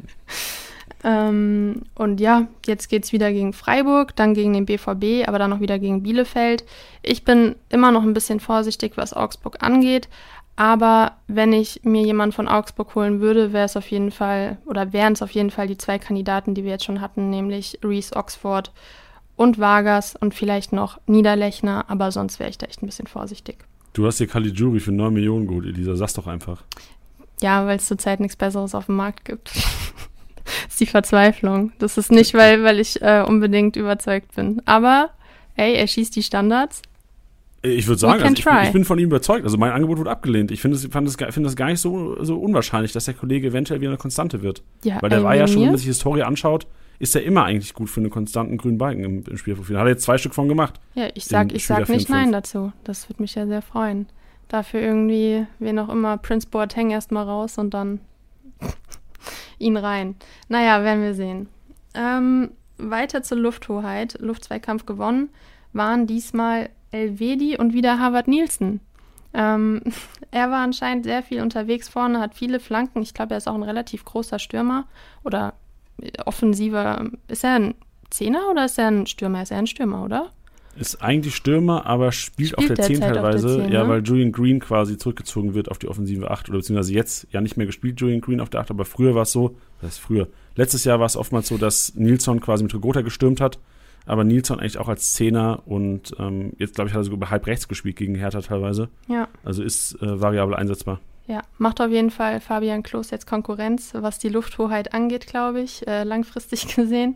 ähm, 1.04 1.82
und 1.94 2.20
ja, 2.20 2.48
jetzt 2.66 2.88
geht 2.88 3.04
es 3.04 3.12
wieder 3.12 3.32
gegen 3.32 3.52
Freiburg, 3.52 4.16
dann 4.16 4.34
gegen 4.34 4.52
den 4.52 4.66
BVB, 4.66 5.28
aber 5.28 5.38
dann 5.38 5.50
noch 5.50 5.60
wieder 5.60 5.78
gegen 5.78 6.02
Bielefeld. 6.02 6.64
Ich 7.02 7.24
bin 7.24 7.54
immer 7.68 7.92
noch 7.92 8.02
ein 8.02 8.14
bisschen 8.14 8.40
vorsichtig, 8.40 8.92
was 8.96 9.12
Augsburg 9.12 9.62
angeht, 9.62 10.08
aber 10.60 11.12
wenn 11.26 11.54
ich 11.54 11.80
mir 11.84 12.02
jemanden 12.02 12.34
von 12.34 12.46
Augsburg 12.46 12.94
holen 12.94 13.22
würde, 13.22 13.54
wäre 13.54 13.64
es 13.64 13.78
auf 13.78 13.90
jeden 13.90 14.10
Fall 14.10 14.58
oder 14.66 14.92
wären 14.92 15.14
es 15.14 15.22
auf 15.22 15.30
jeden 15.30 15.50
Fall 15.50 15.66
die 15.66 15.78
zwei 15.78 15.98
Kandidaten, 15.98 16.54
die 16.54 16.64
wir 16.64 16.72
jetzt 16.72 16.84
schon 16.84 17.00
hatten, 17.00 17.30
nämlich 17.30 17.78
Reese 17.82 18.14
Oxford 18.14 18.70
und 19.36 19.58
Vargas 19.58 20.16
und 20.16 20.34
vielleicht 20.34 20.74
noch 20.74 21.00
Niederlechner, 21.06 21.86
aber 21.88 22.12
sonst 22.12 22.38
wäre 22.38 22.50
ich 22.50 22.58
da 22.58 22.66
echt 22.66 22.82
ein 22.82 22.86
bisschen 22.86 23.06
vorsichtig. 23.06 23.64
Du 23.94 24.04
hast 24.06 24.18
hier 24.18 24.26
Caligiuri 24.26 24.80
für 24.80 24.92
9 24.92 25.14
Millionen 25.14 25.46
gut, 25.46 25.64
Elisa, 25.64 25.96
sag's 25.96 26.12
doch 26.12 26.26
einfach. 26.26 26.62
Ja, 27.40 27.64
weil 27.64 27.78
es 27.78 27.86
zurzeit 27.86 28.20
nichts 28.20 28.36
Besseres 28.36 28.74
auf 28.74 28.84
dem 28.84 28.96
Markt 28.96 29.24
gibt. 29.24 29.56
das 29.56 29.64
ist 30.68 30.80
die 30.80 30.84
Verzweiflung. 30.84 31.72
Das 31.78 31.96
ist 31.96 32.12
nicht, 32.12 32.34
weil, 32.34 32.62
weil 32.64 32.80
ich 32.80 33.00
äh, 33.00 33.24
unbedingt 33.26 33.76
überzeugt 33.76 34.34
bin. 34.34 34.60
Aber, 34.66 35.08
ey, 35.56 35.72
er 35.72 35.86
schießt 35.86 36.14
die 36.14 36.22
Standards. 36.22 36.82
Ich 37.62 37.86
würde 37.86 37.98
sagen, 37.98 38.22
also 38.22 38.32
ich, 38.32 38.66
ich, 38.66 38.72
bin 38.72 38.86
von 38.86 38.98
ihm 38.98 39.06
überzeugt. 39.06 39.44
Also 39.44 39.58
mein 39.58 39.72
Angebot 39.72 39.98
wurde 39.98 40.10
abgelehnt. 40.10 40.50
Ich 40.50 40.62
finde 40.62 40.76
es 40.76 40.86
find 40.86 41.10
find 41.10 41.46
das 41.46 41.56
gar 41.56 41.66
nicht 41.66 41.80
so, 41.80 42.22
so 42.24 42.38
unwahrscheinlich, 42.38 42.92
dass 42.92 43.04
der 43.04 43.14
Kollege 43.14 43.48
eventuell 43.48 43.80
wieder 43.80 43.90
eine 43.90 43.98
Konstante 43.98 44.40
wird. 44.40 44.62
Ja, 44.82 44.96
Weil 45.02 45.10
der 45.10 45.22
war 45.22 45.34
ja 45.34 45.46
schon, 45.46 45.62
wenn 45.62 45.68
man 45.68 45.76
sich 45.76 45.84
die 45.84 45.90
Historie 45.90 46.22
anschaut, 46.22 46.66
ist 46.98 47.14
er 47.14 47.22
immer 47.22 47.44
eigentlich 47.44 47.74
gut 47.74 47.90
für 47.90 48.00
einen 48.00 48.10
konstanten 48.10 48.56
grünen 48.56 48.78
Balken 48.78 49.04
im, 49.04 49.24
im 49.24 49.36
Spielprofil. 49.36 49.78
Hat 49.78 49.86
er 49.86 49.90
jetzt 49.90 50.04
zwei 50.04 50.16
Stück 50.16 50.34
von 50.34 50.48
gemacht. 50.48 50.80
Ja, 50.94 51.08
ich 51.14 51.26
sag, 51.26 51.52
ich 51.52 51.66
sag 51.66 51.88
nicht 51.88 52.08
Nein 52.08 52.32
dazu. 52.32 52.72
Das 52.84 53.08
würde 53.08 53.22
mich 53.22 53.34
ja 53.34 53.46
sehr 53.46 53.62
freuen. 53.62 54.06
Dafür 54.48 54.80
irgendwie, 54.80 55.46
wen 55.58 55.78
auch 55.78 55.90
immer, 55.90 56.16
Prince 56.16 56.48
Boateng 56.50 56.90
erstmal 56.90 57.24
raus 57.24 57.58
und 57.58 57.74
dann 57.74 58.00
ihn 59.58 59.76
rein. 59.76 60.14
Naja, 60.48 60.82
werden 60.82 61.02
wir 61.02 61.14
sehen. 61.14 61.48
Ähm, 61.94 62.50
weiter 62.78 63.22
zur 63.22 63.38
Lufthoheit. 63.38 64.18
Luftzweikampf 64.20 64.86
gewonnen 64.86 65.28
waren 65.72 66.06
diesmal 66.06 66.70
Elvedi 66.90 67.56
und 67.56 67.72
wieder 67.72 67.98
Harvard 67.98 68.28
Nielsen. 68.28 68.80
Ähm, 69.32 69.82
er 70.30 70.50
war 70.50 70.62
anscheinend 70.62 71.04
sehr 71.04 71.22
viel 71.22 71.40
unterwegs 71.40 71.88
vorne, 71.88 72.20
hat 72.20 72.34
viele 72.34 72.60
Flanken. 72.60 73.02
Ich 73.02 73.14
glaube, 73.14 73.34
er 73.34 73.38
ist 73.38 73.48
auch 73.48 73.54
ein 73.54 73.62
relativ 73.62 74.04
großer 74.04 74.38
Stürmer 74.38 74.86
oder 75.24 75.54
offensiver. 76.24 77.10
Ist 77.28 77.44
er 77.44 77.54
ein 77.54 77.74
Zehner 78.10 78.50
oder 78.50 78.64
ist 78.64 78.78
er 78.78 78.88
ein 78.88 79.06
Stürmer? 79.06 79.42
Ist 79.42 79.50
er 79.50 79.58
ein 79.58 79.66
Stürmer, 79.66 80.04
oder? 80.04 80.30
Ist 80.76 81.02
eigentlich 81.02 81.34
Stürmer, 81.34 81.84
aber 81.84 82.12
spielt, 82.12 82.50
spielt 82.50 82.70
auf 82.70 82.76
der 82.76 82.86
10 82.86 83.00
teilweise. 83.00 83.62
10, 83.64 83.72
ja, 83.72 83.82
ne? 83.82 83.88
weil 83.88 84.02
Julian 84.02 84.30
Green 84.30 84.60
quasi 84.60 84.96
zurückgezogen 84.96 85.52
wird 85.52 85.68
auf 85.68 85.78
die 85.78 85.88
offensive 85.88 86.30
8 86.30 86.48
oder 86.48 86.58
beziehungsweise 86.58 86.94
jetzt 86.94 87.26
ja 87.32 87.40
nicht 87.40 87.56
mehr 87.56 87.66
gespielt, 87.66 88.00
Julian 88.00 88.20
Green 88.20 88.40
auf 88.40 88.50
der 88.50 88.60
8, 88.60 88.70
aber 88.70 88.84
früher 88.84 89.14
war 89.14 89.22
es 89.22 89.32
so, 89.32 89.56
das 89.82 89.94
ist 89.94 89.98
früher. 89.98 90.28
Letztes 90.54 90.84
Jahr 90.84 91.00
war 91.00 91.06
es 91.06 91.16
oftmals 91.16 91.48
so, 91.48 91.58
dass 91.58 91.94
Nilsson 91.96 92.40
quasi 92.40 92.62
mit 92.62 92.72
Rogota 92.72 93.02
gestürmt 93.02 93.40
hat 93.40 93.58
aber 94.10 94.24
Nilsson 94.24 94.58
eigentlich 94.58 94.78
auch 94.78 94.88
als 94.88 95.12
Zehner 95.12 95.62
und 95.66 96.14
ähm, 96.18 96.52
jetzt, 96.58 96.74
glaube 96.74 96.88
ich, 96.88 96.94
hat 96.94 97.00
er 97.00 97.04
sogar 97.04 97.30
halb 97.30 97.46
rechts 97.46 97.68
gespielt 97.68 97.94
gegen 97.94 98.16
Hertha 98.16 98.40
teilweise. 98.40 98.88
Ja. 99.06 99.28
Also 99.44 99.62
ist 99.62 99.94
äh, 100.02 100.20
variabel 100.20 100.56
einsetzbar. 100.56 100.98
Ja, 101.28 101.42
macht 101.58 101.80
auf 101.80 101.90
jeden 101.90 102.10
Fall 102.10 102.40
Fabian 102.40 102.82
Klos 102.82 103.10
jetzt 103.10 103.28
Konkurrenz, 103.28 103.92
was 103.94 104.18
die 104.18 104.28
Lufthoheit 104.28 104.94
angeht, 104.94 105.28
glaube 105.28 105.60
ich, 105.60 105.86
äh, 105.86 106.02
langfristig 106.02 106.66
gesehen. 106.74 107.14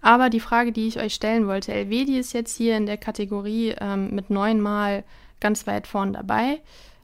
Aber 0.00 0.30
die 0.30 0.40
Frage, 0.40 0.72
die 0.72 0.88
ich 0.88 0.98
euch 0.98 1.12
stellen 1.12 1.46
wollte, 1.46 1.74
Elvedi 1.74 2.18
ist 2.18 2.32
jetzt 2.32 2.56
hier 2.56 2.74
in 2.78 2.86
der 2.86 2.96
Kategorie 2.96 3.74
ähm, 3.78 4.14
mit 4.14 4.30
neunmal 4.30 5.04
ganz 5.40 5.66
weit 5.66 5.86
vorn 5.86 6.14
dabei. 6.14 6.60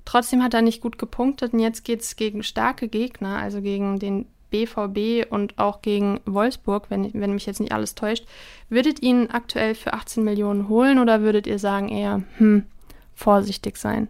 Trotzdem 0.06 0.42
hat 0.42 0.54
er 0.54 0.62
nicht 0.62 0.80
gut 0.80 0.96
gepunktet 0.96 1.52
und 1.52 1.60
jetzt 1.60 1.84
geht 1.84 2.00
es 2.00 2.16
gegen 2.16 2.42
starke 2.42 2.88
Gegner, 2.88 3.36
also 3.36 3.60
gegen 3.60 3.98
den 3.98 4.24
BVB 4.50 5.30
und 5.30 5.58
auch 5.58 5.82
gegen 5.82 6.20
Wolfsburg, 6.24 6.86
wenn, 6.88 7.12
wenn 7.14 7.34
mich 7.34 7.46
jetzt 7.46 7.60
nicht 7.60 7.72
alles 7.72 7.94
täuscht. 7.94 8.26
Würdet 8.68 9.02
ihr 9.02 9.08
ihn 9.08 9.28
aktuell 9.30 9.74
für 9.74 9.92
18 9.92 10.24
Millionen 10.24 10.68
holen 10.68 10.98
oder 10.98 11.22
würdet 11.22 11.46
ihr 11.46 11.58
sagen 11.58 11.88
eher, 11.88 12.22
hm, 12.38 12.64
vorsichtig 13.14 13.76
sein? 13.76 14.08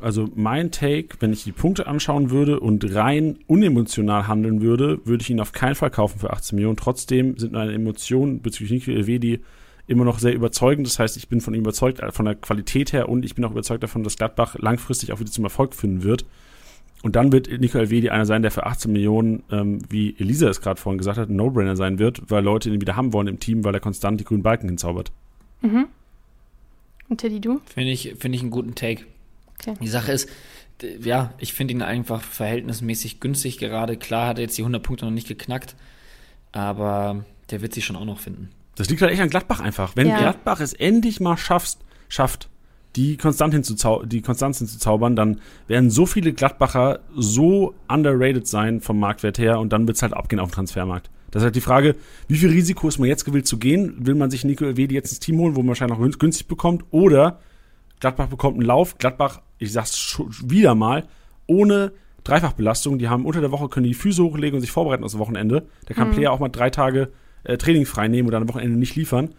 Also 0.00 0.28
mein 0.34 0.70
Take, 0.70 1.16
wenn 1.20 1.32
ich 1.32 1.44
die 1.44 1.52
Punkte 1.52 1.86
anschauen 1.86 2.30
würde 2.30 2.60
und 2.60 2.94
rein 2.94 3.38
unemotional 3.46 4.26
handeln 4.26 4.60
würde, 4.60 5.00
würde 5.04 5.22
ich 5.22 5.30
ihn 5.30 5.40
auf 5.40 5.52
keinen 5.52 5.74
Fall 5.74 5.90
kaufen 5.90 6.18
für 6.18 6.32
18 6.32 6.56
Millionen. 6.56 6.76
Trotzdem 6.76 7.36
sind 7.38 7.52
meine 7.52 7.72
Emotionen 7.72 8.42
bezüglich 8.42 8.86
Nico 8.86 8.90
Elvedi 8.90 9.40
immer 9.86 10.04
noch 10.04 10.18
sehr 10.18 10.34
überzeugend. 10.34 10.86
Das 10.86 10.98
heißt, 10.98 11.16
ich 11.16 11.28
bin 11.28 11.40
von 11.40 11.54
ihm 11.54 11.60
überzeugt, 11.60 12.00
von 12.12 12.24
der 12.26 12.34
Qualität 12.34 12.92
her 12.92 13.08
und 13.08 13.24
ich 13.24 13.34
bin 13.34 13.44
auch 13.44 13.50
überzeugt 13.50 13.82
davon, 13.82 14.04
dass 14.04 14.16
Gladbach 14.16 14.56
langfristig 14.58 15.12
auch 15.12 15.20
wieder 15.20 15.30
zum 15.30 15.44
Erfolg 15.44 15.74
finden 15.74 16.02
wird. 16.02 16.24
Und 17.02 17.14
dann 17.14 17.32
wird 17.32 17.48
Nico 17.60 17.78
Elvedi 17.78 18.10
einer 18.10 18.26
sein, 18.26 18.42
der 18.42 18.50
für 18.50 18.66
18 18.66 18.92
Millionen, 18.92 19.44
ähm, 19.50 19.80
wie 19.88 20.16
Elisa 20.18 20.48
es 20.48 20.60
gerade 20.60 20.80
vorhin 20.80 20.98
gesagt 20.98 21.18
hat, 21.18 21.28
ein 21.28 21.36
No-Brainer 21.36 21.76
sein 21.76 21.98
wird, 21.98 22.22
weil 22.28 22.42
Leute 22.42 22.70
ihn 22.70 22.80
wieder 22.80 22.96
haben 22.96 23.12
wollen 23.12 23.28
im 23.28 23.38
Team, 23.38 23.64
weil 23.64 23.74
er 23.74 23.80
konstant 23.80 24.18
die 24.20 24.24
grünen 24.24 24.42
Balken 24.42 24.68
hinzaubert. 24.68 25.12
Mhm. 25.60 25.86
Und 27.08 27.20
Teddy, 27.20 27.40
du? 27.40 27.60
Finde 27.72 27.92
ich, 27.92 28.14
find 28.18 28.34
ich 28.34 28.42
einen 28.42 28.50
guten 28.50 28.74
Take. 28.74 29.04
Okay. 29.60 29.74
Die 29.80 29.88
Sache 29.88 30.12
ist, 30.12 30.28
ja, 31.00 31.32
ich 31.38 31.52
finde 31.52 31.74
ihn 31.74 31.82
einfach 31.82 32.22
verhältnismäßig 32.22 33.20
günstig 33.20 33.58
gerade. 33.58 33.96
Klar 33.96 34.28
hat 34.28 34.38
er 34.38 34.42
jetzt 34.42 34.58
die 34.58 34.62
100 34.62 34.82
Punkte 34.82 35.04
noch 35.04 35.12
nicht 35.12 35.28
geknackt, 35.28 35.76
aber 36.52 37.24
der 37.50 37.62
wird 37.62 37.74
sich 37.74 37.84
schon 37.84 37.96
auch 37.96 38.04
noch 38.04 38.20
finden. 38.20 38.50
Das 38.76 38.88
liegt 38.88 39.02
halt 39.02 39.12
echt 39.12 39.20
an 39.20 39.30
Gladbach 39.30 39.60
einfach. 39.60 39.96
Wenn 39.96 40.08
ja. 40.08 40.18
Gladbach 40.18 40.60
es 40.60 40.72
endlich 40.72 41.18
mal 41.20 41.36
schaffst, 41.36 41.80
schafft, 42.08 42.48
die 42.98 43.16
Konstant 43.16 43.54
hinzuzau 43.54 44.02
die 44.02 44.22
Konstanz 44.22 44.58
hinzuzaubern, 44.58 45.14
dann 45.14 45.40
werden 45.68 45.88
so 45.88 46.04
viele 46.04 46.32
Gladbacher 46.32 46.98
so 47.14 47.74
underrated 47.86 48.48
sein 48.48 48.80
vom 48.80 48.98
Marktwert 48.98 49.38
her 49.38 49.60
und 49.60 49.72
dann 49.72 49.86
wird 49.86 49.96
es 49.96 50.02
halt 50.02 50.14
abgehen 50.14 50.40
auf 50.40 50.50
dem 50.50 50.54
Transfermarkt. 50.54 51.08
Das 51.30 51.42
ist 51.42 51.44
halt 51.44 51.54
die 51.54 51.60
Frage, 51.60 51.94
wie 52.26 52.36
viel 52.38 52.50
Risiko 52.50 52.88
ist 52.88 52.98
man 52.98 53.08
jetzt 53.08 53.24
gewillt 53.24 53.46
zu 53.46 53.58
gehen? 53.58 53.94
Will 54.04 54.16
man 54.16 54.30
sich 54.30 54.44
Nico 54.44 54.64
Elvedi 54.64 54.96
jetzt 54.96 55.10
ins 55.10 55.20
Team 55.20 55.38
holen, 55.38 55.54
wo 55.54 55.60
man 55.60 55.68
wahrscheinlich 55.68 55.96
noch 55.96 56.18
günstig 56.18 56.48
bekommt? 56.48 56.84
Oder 56.90 57.38
Gladbach 58.00 58.26
bekommt 58.26 58.56
einen 58.56 58.66
Lauf, 58.66 58.98
Gladbach, 58.98 59.42
ich 59.58 59.72
sag's 59.72 59.96
schon 59.96 60.34
wieder 60.44 60.74
mal, 60.74 61.06
ohne 61.46 61.92
Dreifachbelastung. 62.24 62.98
Die 62.98 63.08
haben 63.08 63.26
unter 63.26 63.40
der 63.40 63.52
Woche, 63.52 63.68
können 63.68 63.86
die 63.86 63.94
Füße 63.94 64.24
hochlegen 64.24 64.56
und 64.56 64.60
sich 64.60 64.72
vorbereiten 64.72 65.04
aufs 65.04 65.18
Wochenende. 65.18 65.68
Da 65.86 65.94
kann 65.94 66.08
mhm. 66.08 66.14
Player 66.14 66.32
auch 66.32 66.40
mal 66.40 66.48
drei 66.48 66.70
Tage 66.70 67.10
äh, 67.44 67.58
Training 67.58 67.86
frei 67.86 68.08
nehmen 68.08 68.26
oder 68.26 68.38
am 68.38 68.48
Wochenende 68.48 68.76
nicht 68.76 68.96
liefern. 68.96 69.30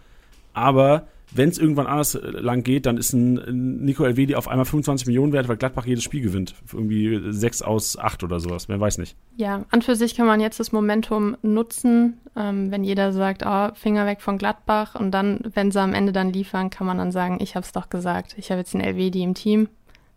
Aber 0.54 1.06
wenn 1.32 1.48
es 1.48 1.58
irgendwann 1.58 1.86
anders 1.86 2.14
äh, 2.14 2.28
lang 2.28 2.62
geht, 2.62 2.86
dann 2.86 2.96
ist 2.96 3.12
ein 3.12 3.84
Nico 3.84 4.04
Elvedi 4.04 4.34
auf 4.34 4.48
einmal 4.48 4.64
25 4.64 5.06
Millionen 5.06 5.32
wert, 5.32 5.48
weil 5.48 5.56
Gladbach 5.56 5.86
jedes 5.86 6.04
Spiel 6.04 6.22
gewinnt. 6.22 6.54
Irgendwie 6.72 7.20
6 7.32 7.62
aus 7.62 7.98
8 7.98 8.24
oder 8.24 8.40
sowas, 8.40 8.68
wer 8.68 8.80
weiß 8.80 8.98
nicht. 8.98 9.16
Ja, 9.36 9.64
an 9.70 9.82
für 9.82 9.96
sich 9.96 10.16
kann 10.16 10.26
man 10.26 10.40
jetzt 10.40 10.60
das 10.60 10.72
Momentum 10.72 11.36
nutzen, 11.42 12.18
ähm, 12.36 12.70
wenn 12.70 12.84
jeder 12.84 13.12
sagt, 13.12 13.44
oh, 13.46 13.68
Finger 13.74 14.06
weg 14.06 14.20
von 14.20 14.38
Gladbach 14.38 14.94
und 14.94 15.12
dann, 15.12 15.40
wenn 15.54 15.70
sie 15.70 15.80
am 15.80 15.94
Ende 15.94 16.12
dann 16.12 16.32
liefern, 16.32 16.70
kann 16.70 16.86
man 16.86 16.98
dann 16.98 17.12
sagen, 17.12 17.38
ich 17.40 17.54
habe 17.54 17.64
es 17.64 17.72
doch 17.72 17.90
gesagt, 17.90 18.34
ich 18.36 18.50
habe 18.50 18.60
jetzt 18.60 18.74
den 18.74 18.80
Elvedi 18.80 19.22
im 19.22 19.34
Team 19.34 19.68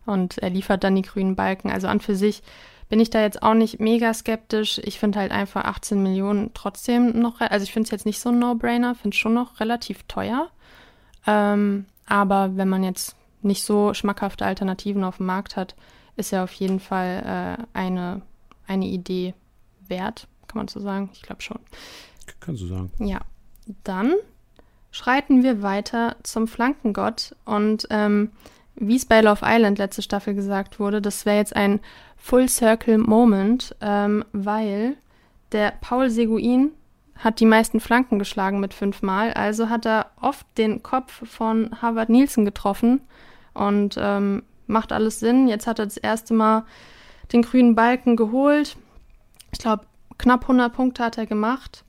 und 0.06 0.38
er 0.40 0.50
liefert 0.50 0.84
dann 0.84 0.96
die 0.96 1.02
grünen 1.02 1.36
Balken. 1.36 1.72
Also 1.72 1.88
an 1.88 2.00
für 2.00 2.16
sich 2.16 2.44
bin 2.90 3.00
ich 3.00 3.10
da 3.10 3.22
jetzt 3.22 3.42
auch 3.42 3.54
nicht 3.54 3.80
mega 3.80 4.14
skeptisch. 4.14 4.80
Ich 4.84 5.00
finde 5.00 5.20
halt 5.20 5.32
einfach 5.32 5.66
18 5.66 6.02
Millionen 6.02 6.52
trotzdem 6.54 7.20
noch, 7.20 7.42
also 7.42 7.64
ich 7.64 7.74
finde 7.74 7.88
es 7.88 7.92
jetzt 7.92 8.06
nicht 8.06 8.20
so 8.20 8.30
ein 8.30 8.40
No-Brainer, 8.40 8.96
finde 8.96 9.16
es 9.16 9.20
schon 9.20 9.34
noch 9.34 9.60
relativ 9.60 10.04
teuer. 10.04 10.50
Ähm, 11.26 11.86
aber 12.06 12.56
wenn 12.56 12.70
man 12.70 12.84
jetzt 12.84 13.16
nicht 13.42 13.64
so 13.64 13.94
schmackhafte 13.94 14.46
Alternativen 14.46 15.04
auf 15.04 15.18
dem 15.18 15.26
Markt 15.26 15.56
hat, 15.56 15.76
ist 16.16 16.32
ja 16.32 16.44
auf 16.44 16.54
jeden 16.54 16.80
Fall 16.80 17.58
äh, 17.60 17.78
eine, 17.78 18.22
eine 18.68 18.86
Idee 18.86 19.34
wert, 19.88 20.28
kann 20.48 20.60
man 20.60 20.68
so 20.68 20.80
sagen. 20.80 21.10
Ich 21.14 21.22
glaube 21.22 21.42
schon. 21.42 21.60
Kannst 22.40 22.62
du 22.62 22.68
sagen. 22.68 22.92
Ja. 23.00 23.22
Dann 23.84 24.14
schreiten 24.92 25.44
wir 25.44 25.62
weiter 25.62 26.18
zum 26.24 26.48
Flankengott 26.48 27.36
und 27.46 27.88
ähm, 27.90 28.32
wie 28.76 28.96
es 28.96 29.06
bei 29.06 29.22
Love 29.22 29.42
Island 29.44 29.78
letzte 29.78 30.02
Staffel 30.02 30.34
gesagt 30.34 30.80
wurde, 30.80 31.02
das 31.02 31.26
wäre 31.26 31.38
jetzt 31.38 31.56
ein 31.56 31.80
Full 32.18 32.50
Circle 32.50 32.98
Moment, 32.98 33.76
ähm, 33.82 34.26
weil 34.34 34.98
der 35.52 35.74
Paul 35.82 36.10
Seguin 36.10 36.72
hat 37.18 37.40
die 37.40 37.46
meisten 37.46 37.80
Flanken 37.80 38.20
geschlagen 38.20 38.60
mit 38.60 38.74
fünfmal. 38.74 39.34
Also 39.34 39.70
hat 39.70 39.86
er 39.86 40.08
oft 40.20 40.46
den 40.58 40.84
Kopf 40.84 41.28
von 41.28 41.82
Harvard 41.82 42.10
Nielsen 42.10 42.46
getroffen 42.46 43.02
und 43.54 43.96
ähm, 44.00 44.44
macht 44.68 44.92
alles 44.92 45.20
Sinn. 45.20 45.48
Jetzt 45.48 45.68
hat 45.68 45.80
er 45.80 45.86
das 45.86 45.98
erste 45.98 46.34
Mal 46.34 46.66
den 47.32 47.42
grünen 47.42 47.76
Balken 47.76 48.16
geholt. 48.16 48.78
Ich 49.52 49.60
glaube, 49.60 49.86
knapp 50.18 50.44
100 50.44 50.74
Punkte 50.74 51.04
hat 51.04 51.18
er 51.18 51.26
gemacht. 51.26 51.84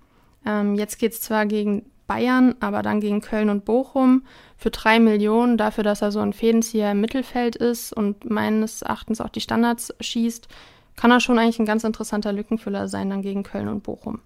Ähm, 0.47 0.75
jetzt 0.75 0.99
geht 0.99 1.13
es 1.13 1.21
zwar 1.21 1.47
gegen 1.47 1.85
Bayern, 2.07 2.55
aber 2.61 2.83
dann 2.83 3.01
gegen 3.01 3.21
Köln 3.21 3.49
und 3.49 3.65
Bochum 3.65 4.25
für 4.59 4.71
drei 4.71 5.01
Millionen 5.01 5.57
dafür, 5.57 5.85
dass 5.85 6.03
er 6.03 6.13
so 6.13 6.21
ein 6.21 6.33
Fädenzieher 6.35 6.93
im 6.93 7.01
Mittelfeld 7.01 7.57
ist 7.57 7.93
und 7.93 8.29
meines 8.29 8.83
Erachtens 8.83 9.21
auch 9.21 9.31
die 9.31 9.41
Standards 9.41 9.95
schießt, 10.01 10.49
kann 10.97 11.11
er 11.11 11.21
schon 11.21 11.39
eigentlich 11.39 11.59
ein 11.59 11.67
ganz 11.67 11.83
interessanter 11.83 12.33
Lückenfüller 12.33 12.89
sein 12.89 13.11
dann 13.11 13.23
gegen 13.23 13.43
Köln 13.43 13.69
und 13.69 13.83
Bochum. 13.83 14.21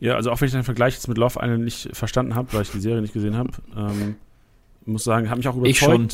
Ja, 0.00 0.14
also 0.14 0.30
auch 0.30 0.40
wenn 0.40 0.46
ich 0.46 0.52
den 0.52 0.62
Vergleich 0.62 0.94
jetzt 0.94 1.08
mit 1.08 1.18
Love 1.18 1.38
Island 1.40 1.64
nicht 1.64 1.88
verstanden 1.92 2.34
habe, 2.34 2.52
weil 2.52 2.62
ich 2.62 2.70
die 2.70 2.80
Serie 2.80 3.00
nicht 3.00 3.14
gesehen 3.14 3.36
habe, 3.36 3.50
ähm, 3.76 4.16
muss 4.84 5.04
sagen, 5.04 5.30
hat 5.30 5.38
mich 5.38 5.48
auch 5.48 5.56
überzeugt. 5.56 5.70
Ich 5.70 5.78
schon. 5.78 6.08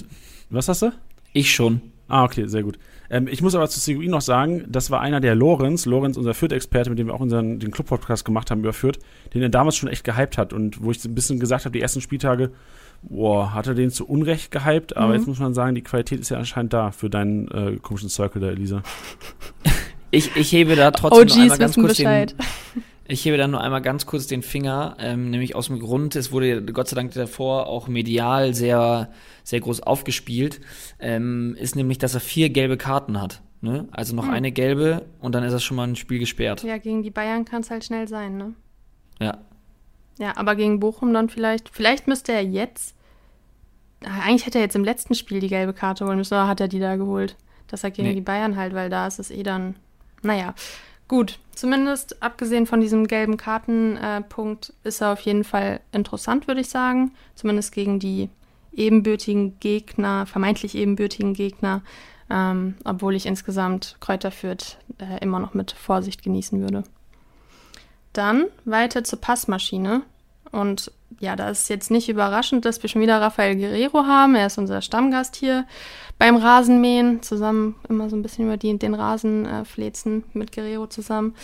Was 0.51 0.69
hast 0.69 0.83
du? 0.83 0.93
Ich 1.33 1.53
schon. 1.53 1.81
Ah, 2.09 2.25
okay, 2.25 2.47
sehr 2.47 2.63
gut. 2.63 2.79
Ähm, 3.11 3.27
ich 3.27 3.43
muss 3.43 3.55
aber 3.55 3.69
zu 3.69 3.81
Seguin 3.81 4.11
noch 4.11 4.21
sagen, 4.21 4.65
das 4.69 4.91
war 4.91 5.01
einer 5.01 5.21
der 5.21 5.35
Lorenz, 5.35 5.87
Lorenz, 5.87 6.17
unser 6.17 6.35
Fürth-Experte, 6.35 6.91
mit 6.91 6.99
dem 6.99 7.07
wir 7.07 7.15
auch 7.15 7.21
unseren, 7.21 7.59
den 7.59 7.71
Club-Podcast 7.71 8.25
gemacht 8.25 8.51
haben 8.51 8.61
über 8.61 8.73
Fürth, 8.73 8.99
den 9.35 9.43
er 9.43 9.49
damals 9.49 9.77
schon 9.77 9.89
echt 9.89 10.05
gehypt 10.05 10.39
hat 10.39 10.53
und 10.53 10.83
wo 10.83 10.91
ich 10.91 11.05
ein 11.05 11.15
bisschen 11.15 11.41
gesagt 11.41 11.65
habe, 11.65 11.73
die 11.73 11.81
ersten 11.81 12.01
Spieltage, 12.01 12.51
boah, 13.03 13.55
hat 13.55 13.67
er 13.67 13.75
den 13.75 13.91
zu 13.91 14.07
Unrecht 14.07 14.51
gehypt, 14.51 14.97
aber 14.97 15.09
mhm. 15.09 15.15
jetzt 15.15 15.27
muss 15.27 15.39
man 15.39 15.55
sagen, 15.55 15.75
die 15.75 15.83
Qualität 15.83 16.21
ist 16.21 16.29
ja 16.29 16.39
anscheinend 16.39 16.73
da 16.73 16.91
für 16.91 17.11
deinen 17.11 17.49
äh, 17.49 17.77
komischen 17.81 18.09
Circle 18.09 18.41
da, 18.41 18.49
Elisa. 18.49 18.83
Ich, 20.15 20.37
ich 20.37 20.53
hebe 20.53 20.77
da 20.77 20.91
trotzdem 20.91 21.23
OGs 21.23 21.39
einmal 21.39 21.57
ganz 21.57 21.75
kurz 21.75 21.97
Bescheid. 21.97 22.35
Ich 23.09 23.25
hebe 23.25 23.37
dann 23.37 23.51
nur 23.51 23.61
einmal 23.61 23.83
ganz 23.83 24.07
kurz 24.07 24.27
den 24.29 24.43
Finger, 24.43 24.97
ähm, 25.01 25.31
nämlich 25.31 25.55
aus 25.57 25.67
dem 25.67 25.81
Grund, 25.81 26.15
es 26.15 26.31
wurde 26.31 26.63
Gott 26.65 26.89
sei 26.89 26.95
Dank 26.95 27.13
davor 27.15 27.67
auch 27.67 27.89
medial 27.89 28.55
sehr, 28.55 29.11
sehr 29.43 29.61
groß 29.61 29.81
aufgespielt, 29.83 30.61
ähm, 31.01 31.57
ist 31.59 31.75
nämlich, 31.75 31.99
dass 31.99 32.15
er 32.15 32.21
vier 32.21 32.49
gelbe 32.51 32.77
Karten 32.77 33.21
hat. 33.21 33.43
Ne? 33.61 33.89
Also 33.93 34.15
noch 34.15 34.27
Hm. 34.27 34.35
eine 34.35 34.53
gelbe 34.53 35.05
und 35.21 35.35
dann 35.35 35.43
ist 35.45 35.53
das 35.53 35.63
schon 35.65 35.77
mal 35.77 35.87
ein 35.87 35.97
Spiel 35.97 36.19
gesperrt. 36.19 36.63
Ja, 36.65 36.79
gegen 36.79 37.03
die 37.03 37.11
Bayern 37.11 37.45
kann 37.45 37.63
es 37.63 37.71
halt 37.71 37.85
schnell 37.85 38.09
sein, 38.09 38.37
ne? 38.37 38.55
Ja. 39.21 39.39
Ja, 40.19 40.37
aber 40.37 40.55
gegen 40.57 40.79
Bochum 40.81 41.13
dann 41.15 41.29
vielleicht. 41.29 41.69
Vielleicht 41.71 42.07
müsste 42.07 42.33
er 42.33 42.43
jetzt. 42.45 42.95
Eigentlich 44.05 44.47
hätte 44.47 44.59
er 44.59 44.65
jetzt 44.65 44.75
im 44.77 44.85
letzten 44.85 45.15
Spiel 45.15 45.39
die 45.41 45.49
gelbe 45.49 45.73
Karte 45.73 46.05
holen 46.07 46.19
müssen, 46.19 46.35
oder 46.35 46.49
hat 46.49 46.61
er 46.61 46.67
die 46.69 46.81
da 46.81 46.97
geholt? 46.97 47.37
Dass 47.69 47.85
er 47.85 47.91
gegen 47.93 48.09
Nee. 48.09 48.15
die 48.15 48.21
Bayern 48.21 48.57
halt, 48.57 48.75
weil 48.75 48.91
da 48.91 49.07
ist 49.07 49.19
es 49.21 49.31
eh 49.31 49.43
dann. 49.45 49.77
Naja, 50.23 50.55
gut. 51.09 51.39
Zumindest 51.55 52.23
abgesehen 52.23 52.67
von 52.67 52.81
diesem 52.81 53.07
gelben 53.07 53.37
Kartenpunkt 53.37 54.73
äh, 54.85 54.89
ist 54.89 55.01
er 55.01 55.13
auf 55.13 55.21
jeden 55.21 55.45
Fall 55.45 55.81
interessant, 55.93 56.49
würde 56.49 56.61
ich 56.61 56.69
sagen. 56.69 57.13
Zumindest 57.35 57.73
gegen 57.73 57.99
die 57.99 58.31
ebenbürtigen 58.73 59.59
Gegner, 59.61 60.27
vermeintlich 60.27 60.75
ebenbürtigen 60.75 61.35
Gegner. 61.35 61.83
Ähm, 62.31 62.77
obwohl 62.85 63.15
ich 63.15 63.27
insgesamt 63.27 63.97
Kräuter 64.01 64.31
Fürth 64.31 64.79
äh, 64.99 65.23
immer 65.23 65.39
noch 65.39 65.53
mit 65.53 65.73
Vorsicht 65.73 66.23
genießen 66.23 66.61
würde. 66.61 66.85
Dann 68.15 68.47
weiter 68.65 69.05
zur 69.05 69.21
Passmaschine. 69.21 70.03
Und 70.51 70.93
ja, 71.21 71.37
da 71.37 71.49
ist 71.49 71.69
jetzt 71.69 71.91
nicht 71.91 72.09
überraschend, 72.09 72.65
dass 72.65 72.83
wir 72.83 72.89
schon 72.89 73.03
wieder 73.03 73.21
Rafael 73.21 73.57
Guerrero 73.57 74.05
haben. 74.07 74.35
Er 74.35 74.47
ist 74.47 74.59
unser 74.59 74.83
Stammgast 74.83 75.37
hier 75.37 75.67
beim 76.19 76.37
Rasenmähen. 76.37 77.23
Zusammen 77.23 77.77
immer 77.89 78.11
so 78.11 78.17
ein 78.17 78.23
bisschen 78.23 78.47
über 78.47 78.57
die, 78.57 78.79
den 78.79 78.95
Rasen 78.95 79.47
äh, 79.47 79.65
flezen 79.65 80.25
mit 80.33 80.53
Guerrero 80.53 80.87
zusammen. 80.87 81.35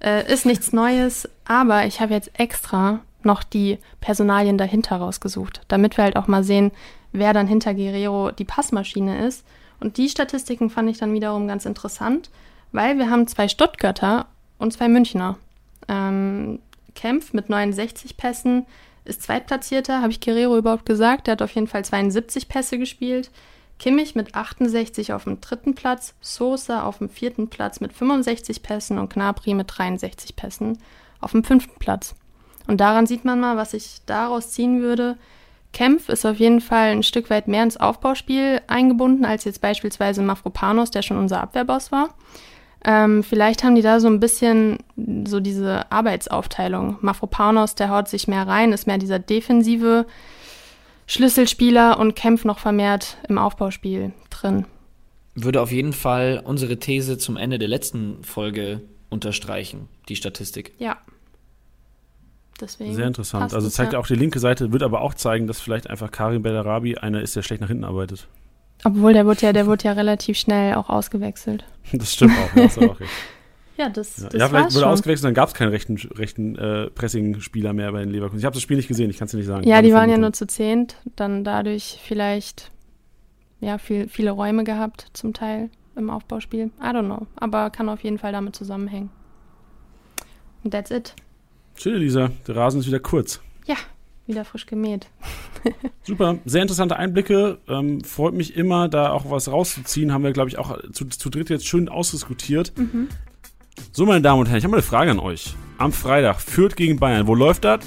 Äh, 0.00 0.32
ist 0.32 0.46
nichts 0.46 0.72
Neues, 0.72 1.28
aber 1.44 1.86
ich 1.86 2.00
habe 2.00 2.14
jetzt 2.14 2.30
extra 2.38 3.00
noch 3.22 3.42
die 3.42 3.78
Personalien 4.00 4.56
dahinter 4.56 4.96
rausgesucht, 4.96 5.60
damit 5.68 5.96
wir 5.96 6.04
halt 6.04 6.16
auch 6.16 6.26
mal 6.26 6.42
sehen, 6.42 6.70
wer 7.12 7.32
dann 7.32 7.46
hinter 7.46 7.74
Guerrero 7.74 8.30
die 8.30 8.44
Passmaschine 8.44 9.26
ist. 9.26 9.44
Und 9.78 9.96
die 9.96 10.08
Statistiken 10.08 10.70
fand 10.70 10.90
ich 10.90 10.98
dann 10.98 11.12
wiederum 11.12 11.46
ganz 11.46 11.64
interessant, 11.64 12.30
weil 12.72 12.98
wir 12.98 13.10
haben 13.10 13.26
zwei 13.26 13.48
Stuttgarter 13.48 14.26
und 14.58 14.72
zwei 14.72 14.88
Münchner. 14.88 15.36
Ähm, 15.88 16.60
Kempf 16.94 17.32
mit 17.32 17.48
69 17.48 18.16
Pässen 18.16 18.66
ist 19.04 19.22
Zweitplatzierter. 19.22 20.00
Habe 20.00 20.10
ich 20.10 20.20
Guerrero 20.20 20.56
überhaupt 20.56 20.86
gesagt? 20.86 21.26
Der 21.26 21.32
hat 21.32 21.42
auf 21.42 21.54
jeden 21.54 21.66
Fall 21.66 21.84
72 21.84 22.48
Pässe 22.48 22.78
gespielt. 22.78 23.30
Kimmich 23.78 24.14
mit 24.14 24.34
68 24.34 25.14
auf 25.14 25.24
dem 25.24 25.40
dritten 25.40 25.74
Platz, 25.74 26.14
Sosa 26.20 26.82
auf 26.82 26.98
dem 26.98 27.08
vierten 27.08 27.48
Platz 27.48 27.80
mit 27.80 27.94
65 27.94 28.62
Pässen 28.62 28.98
und 28.98 29.12
Gnabry 29.12 29.54
mit 29.54 29.70
63 29.74 30.36
Pässen 30.36 30.78
auf 31.20 31.32
dem 31.32 31.44
fünften 31.44 31.78
Platz. 31.78 32.14
Und 32.66 32.80
daran 32.80 33.06
sieht 33.06 33.24
man 33.24 33.40
mal, 33.40 33.56
was 33.56 33.72
ich 33.72 34.02
daraus 34.04 34.50
ziehen 34.50 34.82
würde. 34.82 35.16
Kempf 35.72 36.08
ist 36.08 36.26
auf 36.26 36.36
jeden 36.36 36.60
Fall 36.60 36.90
ein 36.90 37.02
Stück 37.02 37.30
weit 37.30 37.48
mehr 37.48 37.62
ins 37.62 37.78
Aufbauspiel 37.78 38.60
eingebunden 38.66 39.24
als 39.24 39.44
jetzt 39.44 39.60
beispielsweise 39.60 40.20
Mafropanos, 40.22 40.90
der 40.90 41.02
schon 41.02 41.16
unser 41.16 41.40
Abwehrboss 41.40 41.90
war. 41.90 42.14
Ähm, 42.84 43.22
vielleicht 43.22 43.62
haben 43.62 43.74
die 43.74 43.82
da 43.82 44.00
so 44.00 44.08
ein 44.08 44.20
bisschen 44.20 44.78
so 45.26 45.40
diese 45.40 45.90
Arbeitsaufteilung. 45.92 46.96
Mafropanos, 47.00 47.74
der 47.74 47.90
haut 47.90 48.08
sich 48.08 48.26
mehr 48.26 48.46
rein, 48.46 48.72
ist 48.72 48.86
mehr 48.86 48.98
dieser 48.98 49.18
defensive 49.18 50.06
Schlüsselspieler 51.06 51.98
und 51.98 52.14
kämpft 52.14 52.44
noch 52.44 52.58
vermehrt 52.58 53.18
im 53.28 53.36
Aufbauspiel 53.36 54.12
drin. 54.30 54.64
Würde 55.34 55.60
auf 55.60 55.72
jeden 55.72 55.92
Fall 55.92 56.40
unsere 56.44 56.78
These 56.78 57.18
zum 57.18 57.36
Ende 57.36 57.58
der 57.58 57.68
letzten 57.68 58.24
Folge 58.24 58.80
unterstreichen, 59.10 59.88
die 60.08 60.16
Statistik. 60.16 60.72
Ja. 60.78 60.98
Deswegen 62.60 62.94
Sehr 62.94 63.06
interessant. 63.06 63.54
Also 63.54 63.68
zeigt 63.68 63.92
ja. 63.92 63.98
ja 63.98 64.02
auch 64.02 64.06
die 64.06 64.14
linke 64.14 64.38
Seite, 64.38 64.72
wird 64.72 64.82
aber 64.82 65.00
auch 65.00 65.14
zeigen, 65.14 65.46
dass 65.46 65.60
vielleicht 65.60 65.88
einfach 65.88 66.10
Karim 66.10 66.42
Bellarabi 66.42 66.96
einer 66.96 67.20
ist, 67.20 67.36
der 67.36 67.42
schlecht 67.42 67.60
nach 67.60 67.68
hinten 67.68 67.84
arbeitet. 67.84 68.28
Obwohl, 68.84 69.12
der 69.12 69.26
wurde 69.26 69.40
ja, 69.42 69.52
der 69.52 69.66
wurde 69.66 69.84
ja 69.84 69.92
relativ 69.92 70.36
schnell 70.38 70.74
auch 70.74 70.88
ausgewechselt. 70.88 71.64
Das 71.92 72.12
stimmt 72.12 72.32
auch. 72.32 72.56
Ja, 72.56 72.64
hast 72.64 72.76
du 72.76 72.90
auch 72.90 73.00
recht. 73.00 73.10
Ja, 73.76 73.88
das, 73.88 74.18
Ja, 74.18 74.28
das 74.28 74.38
ja 74.38 74.48
vielleicht 74.48 74.64
wurde 74.74 74.80
schon. 74.80 74.92
ausgewechselt, 74.92 75.24
dann 75.24 75.32
gab 75.34 75.48
es 75.48 75.54
keinen 75.54 75.70
rechten, 75.70 75.96
rechten 75.96 76.54
äh, 76.56 76.90
Pressing-Spieler 76.90 77.72
mehr 77.72 77.90
bei 77.92 78.00
den 78.00 78.10
Leverkusen. 78.10 78.38
Ich 78.38 78.44
habe 78.44 78.52
das 78.52 78.62
Spiel 78.62 78.76
nicht 78.76 78.88
gesehen, 78.88 79.08
ich 79.08 79.16
kann 79.16 79.24
es 79.24 79.30
dir 79.30 79.38
nicht 79.38 79.46
sagen. 79.46 79.66
Ja, 79.66 79.80
die 79.80 79.94
waren 79.94 80.10
ja 80.10 80.18
nur 80.18 80.34
zu 80.34 80.46
zehnt, 80.46 80.96
dann 81.16 81.44
dadurch 81.44 81.98
vielleicht 82.04 82.70
ja 83.60 83.78
viel, 83.78 84.06
viele 84.08 84.32
Räume 84.32 84.64
gehabt, 84.64 85.06
zum 85.14 85.32
Teil 85.32 85.70
im 85.96 86.10
Aufbauspiel. 86.10 86.66
I 86.78 86.84
don't 86.88 87.06
know. 87.06 87.26
Aber 87.36 87.70
kann 87.70 87.88
auf 87.88 88.04
jeden 88.04 88.18
Fall 88.18 88.32
damit 88.32 88.54
zusammenhängen. 88.54 89.08
Und 90.62 90.72
that's 90.72 90.90
it. 90.90 91.14
Schön, 91.74 92.00
Lisa. 92.00 92.30
Der 92.46 92.56
Rasen 92.56 92.80
ist 92.80 92.86
wieder 92.86 93.00
kurz. 93.00 93.40
Ja, 93.66 93.76
wieder 94.30 94.44
frisch 94.44 94.66
gemäht. 94.66 95.08
Super, 96.02 96.38
sehr 96.44 96.62
interessante 96.62 96.96
Einblicke. 96.96 97.58
Ähm, 97.68 98.02
freut 98.02 98.34
mich 98.34 98.56
immer, 98.56 98.88
da 98.88 99.10
auch 99.10 99.30
was 99.30 99.50
rauszuziehen. 99.50 100.12
Haben 100.12 100.24
wir, 100.24 100.32
glaube 100.32 100.48
ich, 100.48 100.58
auch 100.58 100.78
zu, 100.92 101.06
zu 101.06 101.30
dritt 101.30 101.50
jetzt 101.50 101.66
schön 101.66 101.88
ausdiskutiert. 101.88 102.72
Mhm. 102.76 103.08
So, 103.92 104.06
meine 104.06 104.22
Damen 104.22 104.40
und 104.40 104.46
Herren, 104.46 104.58
ich 104.58 104.64
habe 104.64 104.72
mal 104.72 104.78
eine 104.78 104.82
Frage 104.82 105.10
an 105.10 105.18
euch. 105.18 105.54
Am 105.78 105.92
Freitag 105.92 106.40
führt 106.40 106.76
gegen 106.76 106.98
Bayern. 106.98 107.26
Wo 107.26 107.34
läuft 107.34 107.64
das? 107.64 107.80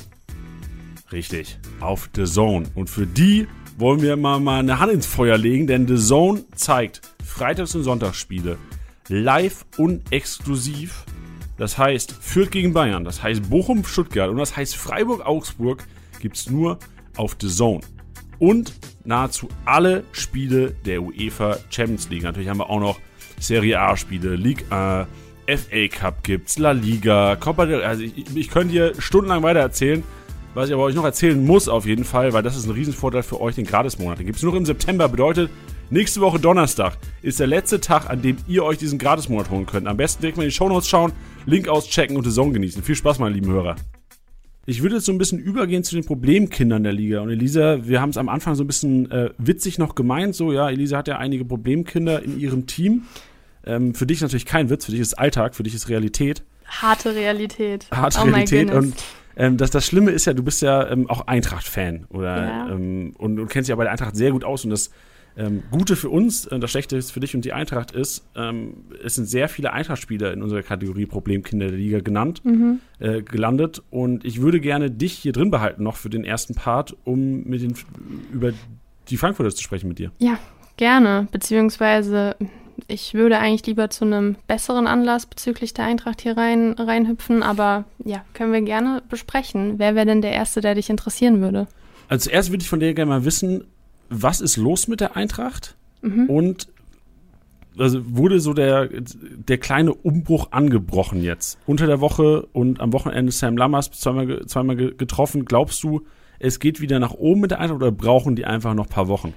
Richtig, 1.12 1.60
auf 1.80 2.10
The 2.16 2.26
Zone. 2.26 2.68
Und 2.76 2.90
für 2.90 3.06
die 3.06 3.48
wollen 3.78 4.02
wir 4.02 4.18
mal, 4.18 4.40
mal 4.40 4.60
eine 4.60 4.80
Hand 4.80 4.92
ins 4.92 5.06
Feuer 5.06 5.38
legen, 5.38 5.68
denn 5.68 5.88
The 5.88 5.98
Zone 5.98 6.44
zeigt 6.56 7.02
Freitags- 7.24 7.76
und 7.76 7.84
Sonntagsspiele 7.84 8.58
live 9.10 9.66
und 9.78 10.12
exklusiv. 10.12 11.06
Das 11.58 11.78
heißt, 11.78 12.12
führt 12.12 12.52
gegen 12.52 12.74
Bayern, 12.74 13.04
das 13.04 13.22
heißt 13.22 13.50
Bochum, 13.50 13.86
Stuttgart 13.86 14.30
und 14.30 14.38
das 14.38 14.58
heißt 14.58 14.76
Freiburg, 14.76 15.22
Gibt 16.24 16.38
es 16.38 16.50
nur 16.50 16.80
auf 17.18 17.36
The 17.38 17.50
Zone. 17.50 17.82
Und 18.40 18.74
nahezu 19.04 19.50
alle 19.66 20.06
Spiele 20.14 20.74
der 20.86 21.04
UEFA 21.04 21.58
Champions 21.70 22.10
League. 22.10 22.24
Natürlich 22.24 22.48
haben 22.48 22.60
wir 22.60 22.70
auch 22.70 22.80
noch 22.80 23.02
Serie 23.42 23.82
A-Spiele, 23.82 24.38
Ligue 24.38 24.64
1, 24.72 25.10
FA 25.48 25.88
Cup 25.90 26.24
gibt's, 26.24 26.58
La 26.58 26.72
Liga, 26.72 27.36
Copa 27.36 27.66
del 27.66 27.84
Also 27.84 28.04
ich, 28.04 28.34
ich 28.34 28.50
könnte 28.50 28.72
hier 28.72 28.94
stundenlang 29.00 29.44
weiter 29.44 29.60
erzählen, 29.60 30.02
was 30.54 30.70
ich 30.70 30.74
aber 30.74 30.84
euch 30.84 30.96
noch 30.96 31.04
erzählen 31.04 31.46
muss 31.46 31.68
auf 31.68 31.86
jeden 31.86 32.06
Fall, 32.06 32.32
weil 32.32 32.42
das 32.42 32.56
ist 32.56 32.68
ein 32.68 32.72
Riesenvorteil 32.72 33.24
für 33.24 33.42
euch, 33.42 33.56
den 33.56 33.66
Gratismonat. 33.66 34.20
Den 34.20 34.26
gibt 34.26 34.38
es 34.38 34.44
nur 34.44 34.56
im 34.56 34.66
September, 34.66 35.10
bedeutet, 35.10 35.52
nächste 35.90 36.22
Woche 36.22 36.40
Donnerstag 36.40 36.98
ist 37.22 37.42
der 37.42 37.48
letzte 37.48 37.82
Tag, 37.82 38.10
an 38.10 38.22
dem 38.22 38.38
ihr 38.48 38.64
euch 38.64 38.78
diesen 38.78 38.98
Gratismonat 38.98 39.50
holen 39.50 39.66
könnt. 39.66 39.88
Am 39.90 39.98
besten 39.98 40.22
direkt 40.22 40.38
mal 40.38 40.44
in 40.44 40.52
die 40.52 40.56
Shownotes 40.56 40.88
schauen, 40.88 41.12
Link 41.46 41.68
auschecken 41.68 42.16
und 42.16 42.26
die 42.26 42.30
Saison 42.30 42.54
genießen. 42.54 42.82
Viel 42.82 42.96
Spaß, 42.96 43.20
meine 43.20 43.36
lieben 43.36 43.52
Hörer. 43.52 43.76
Ich 44.66 44.82
würde 44.82 44.96
jetzt 44.96 45.06
so 45.06 45.12
ein 45.12 45.18
bisschen 45.18 45.40
übergehen 45.40 45.84
zu 45.84 45.96
den 45.96 46.06
Problemkindern 46.06 46.84
der 46.84 46.94
Liga. 46.94 47.20
Und 47.20 47.30
Elisa, 47.30 47.86
wir 47.86 48.00
haben 48.00 48.12
es 48.12 48.18
am 48.18 48.30
Anfang 48.30 48.56
so 48.56 48.64
ein 48.64 48.68
bisschen 48.68 49.12
äh, 49.12 49.32
witzig 49.38 49.78
noch 49.78 49.94
gemeint. 49.94 50.36
So, 50.36 50.54
ja, 50.54 50.70
Elisa 50.70 50.98
hat 50.98 51.10
ja 51.10 51.18
einige 51.18 51.44
Problemkinder 51.44 52.24
in 52.24 52.40
ihrem 52.40 52.66
Team. 52.66 53.04
Ähm, 53.66 53.94
für 53.94 54.06
dich 54.06 54.22
natürlich 54.22 54.46
kein 54.46 54.70
Witz, 54.70 54.86
für 54.86 54.92
dich 54.92 55.02
ist 55.02 55.16
Alltag, 55.16 55.56
für 55.56 55.64
dich 55.64 55.76
ist 55.76 55.90
Realität. 55.90 56.44
Harte 56.66 57.14
Realität. 57.14 57.88
Harte 57.92 58.20
oh 58.22 58.24
Realität. 58.24 58.72
Und 58.72 58.96
ähm, 59.36 59.58
das, 59.58 59.70
das 59.72 59.86
Schlimme 59.86 60.12
ist 60.12 60.26
ja, 60.26 60.34
du 60.34 60.44
bist 60.44 60.62
ja 60.62 60.90
ähm, 60.90 61.10
auch 61.10 61.28
Eintracht-Fan 61.28 62.06
oder 62.10 62.38
Ja. 62.38 62.70
ähm, 62.70 63.14
und, 63.18 63.40
und 63.40 63.50
kennst 63.50 63.68
dich 63.68 63.72
ja 63.72 63.76
bei 63.76 63.84
der 63.84 63.92
Eintracht 63.92 64.16
sehr 64.16 64.32
gut 64.32 64.46
aus. 64.46 64.64
Und 64.64 64.70
das 64.70 64.92
ähm, 65.38 65.64
Gute 65.72 65.96
für 65.96 66.10
uns, 66.10 66.46
äh, 66.46 66.60
das 66.60 66.72
Schlechte 66.72 66.96
ist 66.98 67.12
für 67.12 67.20
dich 67.20 67.36
und 67.36 67.44
die 67.46 67.54
Eintracht 67.54 67.92
ist, 67.92 68.24
ähm, 68.36 68.76
es 69.04 69.16
sind 69.16 69.26
sehr 69.26 69.50
viele 69.50 69.74
Eintracht-Spieler 69.74 70.32
in 70.34 70.44
unserer 70.44 70.62
Kategorie 70.64 71.06
Problemkinder 71.06 71.68
der 71.68 71.78
Liga 71.78 72.00
genannt, 72.00 72.44
Mhm. 72.46 72.80
äh, 73.00 73.22
gelandet. 73.22 73.82
Und 73.90 74.26
ich 74.26 74.42
würde 74.42 74.60
gerne 74.60 74.92
dich 74.92 75.14
hier 75.14 75.32
drin 75.32 75.50
behalten 75.52 75.84
noch 75.84 75.96
für 75.96 76.10
den 76.10 76.24
ersten 76.24 76.54
Part, 76.56 76.96
um 77.04 77.44
mit 77.46 77.62
den 77.62 77.74
über 78.32 78.52
die 79.10 79.18
Frankfurter 79.18 79.52
zu 79.54 79.64
sprechen 79.64 79.88
mit 79.88 80.00
dir. 80.00 80.12
Ja, 80.20 80.38
gerne. 80.78 81.28
Beziehungsweise 81.32 82.36
ich 82.88 83.14
würde 83.14 83.38
eigentlich 83.40 83.66
lieber 83.68 83.90
zu 83.90 84.06
einem 84.06 84.36
besseren 84.48 84.88
Anlass 84.88 85.26
bezüglich 85.26 85.74
der 85.74 85.86
Eintracht 85.86 86.22
hier 86.22 86.38
rein, 86.38 86.74
reinhüpfen. 86.74 87.44
Aber 87.44 87.86
ja, 88.04 88.24
können 88.34 88.52
wir 88.52 88.62
gerne 88.62 89.02
besprechen. 89.10 89.76
Wer 89.78 89.96
wäre 89.96 90.06
denn 90.06 90.22
der 90.22 90.32
Erste, 90.34 90.62
der 90.62 90.76
dich 90.76 90.90
interessieren 90.90 91.42
würde? 91.42 91.68
Also 92.10 92.30
zuerst 92.30 92.50
würde 92.52 92.62
ich 92.64 92.70
von 92.70 92.80
dir 92.80 92.94
gerne 92.94 93.10
mal 93.10 93.26
wissen, 93.26 93.64
was 94.10 94.42
ist 94.42 94.58
los 94.58 94.88
mit 94.88 95.00
der 95.02 95.16
Eintracht? 95.16 95.76
Mhm. 96.02 96.30
Und 96.30 96.68
also 97.78 98.02
wurde 98.16 98.40
so 98.40 98.54
der, 98.54 98.88
der 98.88 99.58
kleine 99.58 99.94
Umbruch 99.94 100.52
angebrochen 100.52 101.24
jetzt. 101.24 101.58
Unter 101.66 101.88
der 101.88 102.02
Woche 102.02 102.46
und 102.54 102.80
am 102.80 102.94
Wochenende 102.94 103.32
Sam 103.32 103.58
Lammers 103.58 103.90
zweimal, 103.92 104.46
zweimal 104.46 104.76
ge- 104.76 104.94
getroffen. 104.96 105.46
Glaubst 105.46 105.82
du, 105.84 106.02
es 106.38 106.60
geht 106.60 106.82
wieder 106.82 107.00
nach 107.00 107.14
oben 107.14 107.42
mit 107.42 107.52
der 107.52 107.60
Eintracht 107.60 107.82
oder 107.82 107.92
brauchen 107.92 108.36
die 108.36 108.46
einfach 108.46 108.76
noch 108.76 108.86
ein 108.86 108.90
paar 108.92 109.08
Wochen? 109.08 109.34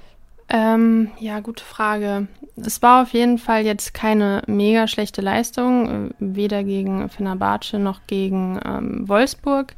Ähm, 0.49 1.09
ja, 1.19 1.41
gute 1.41 1.64
Frage. 1.64 2.29
Es 2.57 2.81
war 2.83 3.03
auf 3.03 3.12
jeden 3.14 3.39
Fall 3.39 3.64
jetzt 3.64 3.95
keine 3.95 4.43
mega 4.47 4.87
schlechte 4.87 5.21
Leistung, 5.23 6.11
äh, 6.11 6.11
weder 6.19 6.62
gegen 6.62 7.09
Fenerbahce 7.09 7.79
noch 7.79 8.01
gegen 8.07 8.61
ähm, 8.64 9.09
Wolfsburg. 9.09 9.75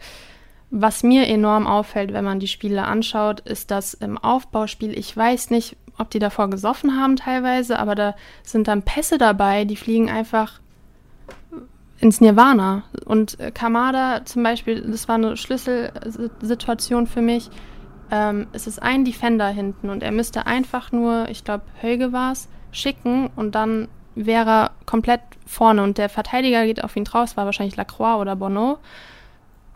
Was 0.71 1.03
mir 1.03 1.27
enorm 1.27 1.67
auffällt, 1.67 2.13
wenn 2.13 2.25
man 2.25 2.41
die 2.41 2.49
Spiele 2.49 2.85
anschaut, 2.85 3.41
ist, 3.41 3.71
dass 3.71 3.95
im 3.95 4.19
Aufbauspiel, 4.19 4.97
ich 4.99 5.17
weiß 5.17 5.51
nicht, 5.51 5.77
ob 5.97 6.11
die 6.11 6.19
davor 6.19 6.51
gesoffen 6.51 7.01
haben 7.01 7.17
teilweise, 7.17 7.79
aber 7.79 7.95
da 7.95 8.15
sind 8.43 8.69
dann 8.69 8.83
Pässe 8.83 9.19
dabei, 9.19 9.65
die 9.65 9.77
fliegen 9.77 10.11
einfach 10.11 10.61
ins 12.01 12.21
Nirvana. 12.21 12.85
Und 13.05 13.39
Kamada 13.55 14.25
zum 14.25 14.43
Beispiel, 14.43 14.83
das 14.83 15.09
war 15.09 15.17
eine 15.17 15.37
Schlüsselsituation 15.37 17.07
für 17.07 17.23
mich. 17.23 17.51
Ähm, 18.11 18.47
es 18.53 18.67
ist 18.67 18.83
ein 18.83 19.05
Defender 19.05 19.49
hinten 19.49 19.91
und 19.91 20.03
er 20.03 20.13
müsste 20.13 20.47
einfach 20.47 20.93
nur, 20.93 21.29
ich 21.29 21.45
glaube, 21.45 21.65
Hölge 21.83 22.13
war 22.13 22.33
es, 22.33 22.49
schicken 22.71 23.31
und 23.37 23.55
dann 23.55 23.89
wäre 24.15 24.51
er 24.51 24.71
komplett 24.87 25.21
vorne 25.47 25.83
und 25.83 25.99
der 25.99 26.09
Verteidiger 26.09 26.65
geht 26.65 26.83
auf 26.83 26.97
ihn 26.97 27.05
draus, 27.05 27.37
war 27.37 27.45
wahrscheinlich 27.45 27.77
Lacroix 27.77 28.21
oder 28.21 28.37
Bonneau. 28.37 28.79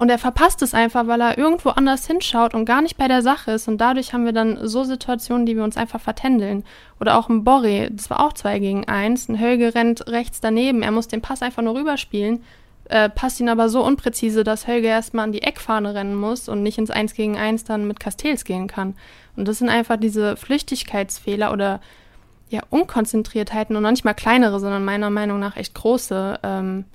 Und 0.02 0.08
er 0.08 0.18
verpasst 0.18 0.62
es 0.62 0.74
einfach, 0.74 1.06
weil 1.06 1.20
er 1.20 1.38
irgendwo 1.38 1.68
anders 1.68 2.08
hinschaut 2.08 2.54
und 2.54 2.64
gar 2.64 2.82
nicht 2.82 2.96
bei 2.96 3.06
der 3.06 3.22
Sache 3.22 3.52
ist. 3.52 3.68
Und 3.68 3.78
dadurch 3.78 4.12
haben 4.12 4.24
wir 4.24 4.32
dann 4.32 4.66
so 4.66 4.82
Situationen, 4.82 5.46
die 5.46 5.54
wir 5.54 5.62
uns 5.62 5.76
einfach 5.76 6.00
vertändeln. 6.00 6.64
Oder 6.98 7.16
auch 7.16 7.28
ein 7.28 7.44
Borre, 7.44 7.88
das 7.88 8.10
war 8.10 8.18
auch 8.18 8.32
zwei 8.32 8.58
gegen 8.58 8.88
eins. 8.88 9.28
Ein 9.28 9.38
Hölge 9.38 9.76
rennt 9.76 10.08
rechts 10.08 10.40
daneben. 10.40 10.82
Er 10.82 10.90
muss 10.90 11.06
den 11.06 11.22
Pass 11.22 11.40
einfach 11.40 11.62
nur 11.62 11.76
rüberspielen, 11.76 12.42
äh, 12.86 13.10
passt 13.10 13.38
ihn 13.38 13.48
aber 13.48 13.68
so 13.68 13.84
unpräzise, 13.84 14.42
dass 14.42 14.66
Hölge 14.66 14.88
erstmal 14.88 15.22
an 15.22 15.30
die 15.30 15.42
Eckfahne 15.42 15.94
rennen 15.94 16.16
muss 16.16 16.48
und 16.48 16.64
nicht 16.64 16.78
ins 16.78 16.90
Eins 16.90 17.14
gegen 17.14 17.36
Eins 17.38 17.62
dann 17.62 17.86
mit 17.86 18.00
Castells 18.00 18.44
gehen 18.44 18.66
kann. 18.66 18.96
Und 19.36 19.46
das 19.46 19.58
sind 19.58 19.68
einfach 19.68 19.98
diese 19.98 20.36
Flüchtigkeitsfehler 20.36 21.52
oder 21.52 21.80
ja, 22.48 22.62
Unkonzentriertheiten 22.70 23.76
und 23.76 23.84
manchmal 23.84 24.16
kleinere, 24.16 24.58
sondern 24.58 24.84
meiner 24.84 25.10
Meinung 25.10 25.38
nach 25.38 25.56
echt 25.56 25.76
große 25.76 26.40
ähm, 26.42 26.86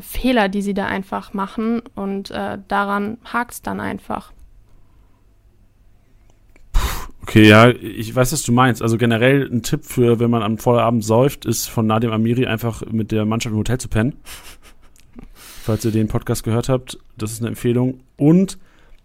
Fehler, 0.00 0.48
die 0.48 0.62
sie 0.62 0.74
da 0.74 0.86
einfach 0.86 1.34
machen 1.34 1.82
und 1.94 2.30
äh, 2.30 2.58
daran 2.68 3.18
hakt 3.24 3.52
es 3.52 3.62
dann 3.62 3.80
einfach. 3.80 4.32
Okay, 7.22 7.46
ja, 7.46 7.68
ich 7.68 8.14
weiß, 8.14 8.32
was 8.32 8.42
du 8.42 8.52
meinst. 8.52 8.80
Also 8.80 8.96
generell 8.96 9.46
ein 9.52 9.62
Tipp 9.62 9.84
für, 9.84 10.18
wenn 10.18 10.30
man 10.30 10.42
am 10.42 10.56
Vorabend 10.56 11.04
säuft, 11.04 11.44
ist 11.44 11.68
von 11.68 11.86
Nadim 11.86 12.10
Amiri 12.10 12.46
einfach 12.46 12.82
mit 12.90 13.12
der 13.12 13.26
Mannschaft 13.26 13.52
im 13.52 13.58
Hotel 13.58 13.78
zu 13.78 13.88
pennen. 13.88 14.16
Falls 15.62 15.84
ihr 15.84 15.90
den 15.90 16.08
Podcast 16.08 16.42
gehört 16.42 16.70
habt, 16.70 16.98
das 17.18 17.32
ist 17.32 17.40
eine 17.40 17.48
Empfehlung. 17.48 18.00
Und 18.16 18.58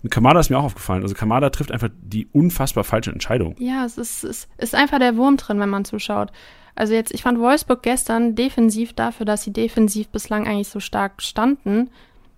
Kamada 0.09 0.39
ist 0.39 0.49
mir 0.49 0.57
auch 0.57 0.63
aufgefallen. 0.63 1.03
Also 1.03 1.15
Kamada 1.15 1.49
trifft 1.49 1.73
einfach 1.73 1.89
die 2.01 2.27
unfassbar 2.27 2.85
falsche 2.85 3.11
Entscheidung. 3.11 3.55
Ja, 3.59 3.83
es 3.85 3.97
ist, 3.97 4.23
es 4.23 4.47
ist 4.57 4.75
einfach 4.75 4.99
der 4.99 5.17
Wurm 5.17 5.35
drin, 5.35 5.59
wenn 5.59 5.69
man 5.69 5.83
zuschaut. 5.83 6.31
Also 6.75 6.93
jetzt, 6.93 7.13
ich 7.13 7.21
fand 7.21 7.39
Wolfsburg 7.39 7.83
gestern 7.83 8.35
defensiv 8.35 8.93
dafür, 8.93 9.25
dass 9.25 9.43
sie 9.43 9.53
defensiv 9.53 10.07
bislang 10.09 10.47
eigentlich 10.47 10.69
so 10.69 10.79
stark 10.79 11.21
standen, 11.21 11.89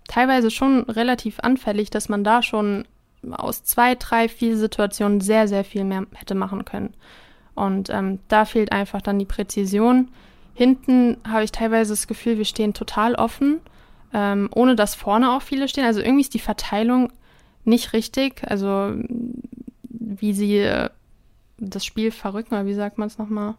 teilweise 0.08 0.52
schon 0.52 0.82
relativ 0.84 1.40
anfällig, 1.40 1.90
dass 1.90 2.10
man 2.10 2.24
da 2.24 2.42
schon 2.42 2.86
aus 3.32 3.64
zwei, 3.64 3.96
drei, 3.96 4.28
vier 4.30 4.58
Situationen 4.58 5.22
sehr, 5.22 5.48
sehr 5.48 5.64
viel 5.64 5.84
mehr 5.84 6.06
hätte 6.14 6.36
machen 6.36 6.66
können. 6.66 6.94
Und 7.56 7.90
ähm, 7.90 8.20
da 8.28 8.46
fehlt 8.46 8.72
einfach 8.72 9.02
dann 9.02 9.18
die 9.18 9.26
Präzision. 9.26 10.10
Hinten 10.54 11.18
habe 11.28 11.44
ich 11.44 11.52
teilweise 11.52 11.94
das 11.94 12.08
Gefühl, 12.08 12.38
wir 12.38 12.46
stehen 12.46 12.74
total 12.74 13.16
offen, 13.16 13.62
ähm, 14.14 14.50
ohne 14.54 14.76
dass 14.76 14.96
vorne 14.96 15.32
auch 15.32 15.42
viele 15.42 15.68
stehen. 15.68 15.86
Also 15.86 16.02
irgendwie 16.02 16.22
ist 16.22 16.34
die 16.34 16.40
Verteilung 16.40 17.12
nicht 17.64 17.94
richtig. 17.94 18.44
Also 18.44 18.94
wie 19.90 20.34
sie 20.34 20.58
äh, 20.58 20.90
das 21.58 21.86
Spiel 21.86 22.12
verrücken, 22.12 22.54
oder 22.54 22.66
wie 22.66 22.74
sagt 22.74 22.98
man 22.98 23.08
es 23.08 23.18
nochmal? 23.18 23.56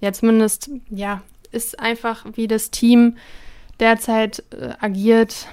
Ja, 0.00 0.12
zumindest, 0.12 0.70
ja, 0.90 1.22
ist 1.52 1.78
einfach, 1.78 2.26
wie 2.34 2.46
das 2.46 2.70
Team 2.70 3.16
derzeit 3.80 4.42
äh, 4.50 4.72
agiert, 4.80 5.48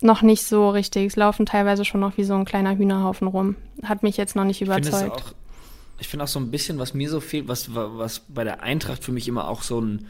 noch 0.00 0.22
nicht 0.22 0.44
so 0.44 0.70
richtig. 0.70 1.06
Es 1.06 1.16
laufen 1.16 1.46
teilweise 1.46 1.84
schon 1.84 2.00
noch 2.00 2.16
wie 2.16 2.24
so 2.24 2.34
ein 2.34 2.44
kleiner 2.44 2.76
Hühnerhaufen 2.76 3.26
rum. 3.26 3.56
Hat 3.82 4.02
mich 4.02 4.16
jetzt 4.16 4.36
noch 4.36 4.44
nicht 4.44 4.62
überzeugt. 4.62 4.86
Ich 4.86 4.98
finde 4.98 5.12
auch, 5.12 6.06
find 6.06 6.22
auch 6.22 6.28
so 6.28 6.38
ein 6.38 6.50
bisschen, 6.50 6.78
was 6.78 6.94
mir 6.94 7.10
so 7.10 7.20
fehlt, 7.20 7.48
was, 7.48 7.74
was 7.74 8.20
bei 8.20 8.44
der 8.44 8.62
Eintracht 8.62 9.02
für 9.02 9.12
mich 9.12 9.26
immer 9.28 9.48
auch 9.48 9.62
so 9.62 9.80
ein 9.80 10.06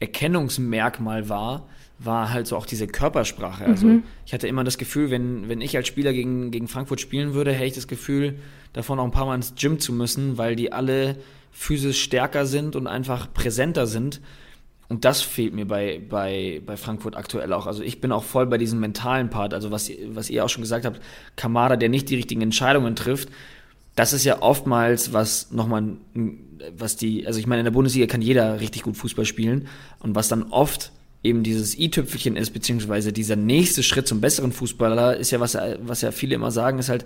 Erkennungsmerkmal 0.00 1.28
war, 1.28 1.66
war 1.98 2.32
halt 2.32 2.46
so 2.46 2.56
auch 2.56 2.66
diese 2.66 2.88
Körpersprache. 2.88 3.64
Also 3.64 3.86
mhm. 3.86 4.02
ich 4.26 4.34
hatte 4.34 4.48
immer 4.48 4.64
das 4.64 4.76
Gefühl, 4.76 5.10
wenn, 5.10 5.48
wenn 5.48 5.60
ich 5.60 5.76
als 5.76 5.86
Spieler 5.86 6.12
gegen, 6.12 6.50
gegen 6.50 6.68
Frankfurt 6.68 7.00
spielen 7.00 7.34
würde, 7.34 7.52
hätte 7.52 7.66
ich 7.66 7.74
das 7.74 7.86
Gefühl, 7.86 8.38
davon 8.72 8.98
auch 8.98 9.04
ein 9.04 9.12
paar 9.12 9.26
Mal 9.26 9.36
ins 9.36 9.54
Gym 9.54 9.78
zu 9.78 9.92
müssen, 9.92 10.38
weil 10.38 10.56
die 10.56 10.72
alle 10.72 11.16
physisch 11.52 12.02
stärker 12.02 12.46
sind 12.46 12.74
und 12.74 12.86
einfach 12.86 13.32
präsenter 13.32 13.86
sind. 13.86 14.20
Und 14.88 15.04
das 15.04 15.22
fehlt 15.22 15.54
mir 15.54 15.66
bei, 15.66 16.02
bei, 16.06 16.60
bei 16.66 16.76
Frankfurt 16.76 17.16
aktuell 17.16 17.52
auch. 17.52 17.66
Also 17.66 17.82
ich 17.82 18.00
bin 18.00 18.12
auch 18.12 18.24
voll 18.24 18.46
bei 18.46 18.58
diesem 18.58 18.80
mentalen 18.80 19.30
Part. 19.30 19.54
Also 19.54 19.70
was, 19.70 19.90
was 20.08 20.28
ihr 20.28 20.44
auch 20.44 20.48
schon 20.48 20.62
gesagt 20.62 20.84
habt, 20.84 21.00
Kamada, 21.36 21.76
der 21.76 21.88
nicht 21.88 22.10
die 22.10 22.16
richtigen 22.16 22.42
Entscheidungen 22.42 22.96
trifft, 22.96 23.28
das 23.94 24.12
ist 24.12 24.24
ja 24.24 24.40
oftmals 24.40 25.12
was 25.12 25.50
nochmal, 25.50 25.96
was 26.76 26.96
die, 26.96 27.26
also 27.26 27.38
ich 27.38 27.46
meine, 27.46 27.60
in 27.60 27.64
der 27.64 27.72
Bundesliga 27.72 28.06
kann 28.06 28.22
jeder 28.22 28.60
richtig 28.60 28.82
gut 28.82 28.96
Fußball 28.96 29.24
spielen. 29.24 29.68
Und 30.00 30.14
was 30.14 30.28
dann 30.28 30.44
oft 30.44 30.92
eben 31.22 31.42
dieses 31.42 31.78
i-Tüpfelchen 31.78 32.36
ist, 32.36 32.50
beziehungsweise 32.50 33.12
dieser 33.12 33.36
nächste 33.36 33.82
Schritt 33.82 34.08
zum 34.08 34.20
besseren 34.20 34.52
Fußballer, 34.52 35.16
ist 35.16 35.30
ja, 35.30 35.40
was, 35.40 35.56
was 35.80 36.00
ja 36.00 36.10
viele 36.10 36.34
immer 36.34 36.50
sagen, 36.50 36.78
ist 36.78 36.88
halt, 36.88 37.04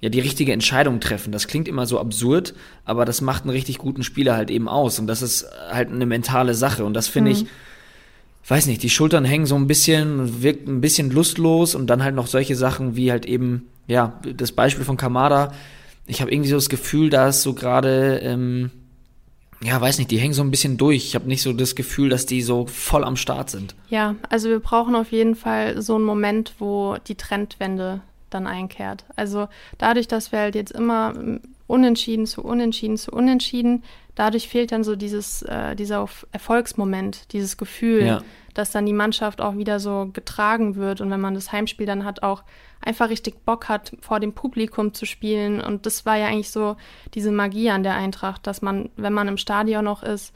ja, 0.00 0.10
die 0.10 0.20
richtige 0.20 0.52
Entscheidung 0.52 1.00
treffen. 1.00 1.32
Das 1.32 1.48
klingt 1.48 1.68
immer 1.68 1.86
so 1.86 1.98
absurd, 1.98 2.54
aber 2.84 3.04
das 3.04 3.20
macht 3.20 3.44
einen 3.44 3.50
richtig 3.50 3.78
guten 3.78 4.02
Spieler 4.02 4.36
halt 4.36 4.50
eben 4.50 4.68
aus. 4.68 4.98
Und 4.98 5.06
das 5.06 5.22
ist 5.22 5.46
halt 5.70 5.90
eine 5.90 6.06
mentale 6.06 6.54
Sache. 6.54 6.84
Und 6.84 6.94
das 6.94 7.08
finde 7.08 7.30
mhm. 7.30 7.36
ich, 7.36 7.46
weiß 8.48 8.66
nicht, 8.66 8.82
die 8.82 8.90
Schultern 8.90 9.24
hängen 9.24 9.46
so 9.46 9.56
ein 9.56 9.66
bisschen, 9.66 10.42
wirkt 10.42 10.68
ein 10.68 10.80
bisschen 10.80 11.10
lustlos 11.10 11.74
und 11.74 11.88
dann 11.88 12.04
halt 12.04 12.14
noch 12.14 12.26
solche 12.26 12.56
Sachen 12.56 12.94
wie 12.94 13.10
halt 13.10 13.26
eben, 13.26 13.68
ja, 13.86 14.20
das 14.34 14.52
Beispiel 14.52 14.84
von 14.84 14.98
Kamada. 14.98 15.52
Ich 16.06 16.20
habe 16.20 16.30
irgendwie 16.30 16.50
so 16.50 16.56
das 16.56 16.68
Gefühl, 16.68 17.08
dass 17.08 17.42
so 17.42 17.54
gerade, 17.54 18.20
ähm, 18.22 18.70
ja, 19.62 19.80
weiß 19.80 19.96
nicht, 19.98 20.10
die 20.10 20.18
hängen 20.18 20.34
so 20.34 20.42
ein 20.42 20.50
bisschen 20.50 20.76
durch. 20.76 21.06
Ich 21.06 21.14
habe 21.14 21.26
nicht 21.26 21.42
so 21.42 21.54
das 21.54 21.74
Gefühl, 21.74 22.10
dass 22.10 22.26
die 22.26 22.42
so 22.42 22.66
voll 22.66 23.02
am 23.02 23.16
Start 23.16 23.48
sind. 23.48 23.74
Ja, 23.88 24.14
also 24.28 24.50
wir 24.50 24.60
brauchen 24.60 24.94
auf 24.94 25.10
jeden 25.10 25.34
Fall 25.34 25.80
so 25.80 25.94
einen 25.94 26.04
Moment, 26.04 26.54
wo 26.58 26.98
die 27.08 27.14
Trendwende 27.14 28.02
dann 28.36 28.46
einkehrt. 28.46 29.04
Also 29.16 29.48
dadurch, 29.78 30.08
dass 30.08 30.32
wir 30.32 30.40
halt 30.40 30.54
jetzt 30.54 30.72
immer 30.72 31.14
ähm, 31.16 31.40
unentschieden 31.66 32.26
zu 32.26 32.42
unentschieden 32.42 32.96
zu 32.96 33.10
unentschieden, 33.10 33.82
dadurch 34.14 34.48
fehlt 34.48 34.72
dann 34.72 34.84
so 34.84 34.96
dieses, 34.96 35.42
äh, 35.42 35.74
dieser 35.74 36.06
Erfolgsmoment, 36.32 37.32
dieses 37.32 37.56
Gefühl, 37.56 38.06
ja. 38.06 38.22
dass 38.54 38.70
dann 38.70 38.86
die 38.86 38.92
Mannschaft 38.92 39.40
auch 39.40 39.56
wieder 39.56 39.80
so 39.80 40.10
getragen 40.12 40.76
wird 40.76 41.00
und 41.00 41.10
wenn 41.10 41.20
man 41.20 41.34
das 41.34 41.52
Heimspiel 41.52 41.86
dann 41.86 42.04
hat, 42.04 42.22
auch 42.22 42.42
einfach 42.80 43.10
richtig 43.10 43.44
Bock 43.44 43.68
hat, 43.68 43.92
vor 44.00 44.20
dem 44.20 44.32
Publikum 44.32 44.94
zu 44.94 45.06
spielen. 45.06 45.60
Und 45.60 45.86
das 45.86 46.06
war 46.06 46.16
ja 46.16 46.26
eigentlich 46.26 46.50
so 46.50 46.76
diese 47.14 47.32
Magie 47.32 47.70
an 47.70 47.82
der 47.82 47.94
Eintracht, 47.94 48.46
dass 48.46 48.62
man, 48.62 48.90
wenn 48.96 49.12
man 49.12 49.28
im 49.28 49.38
Stadion 49.38 49.84
noch 49.84 50.02
ist, 50.02 50.32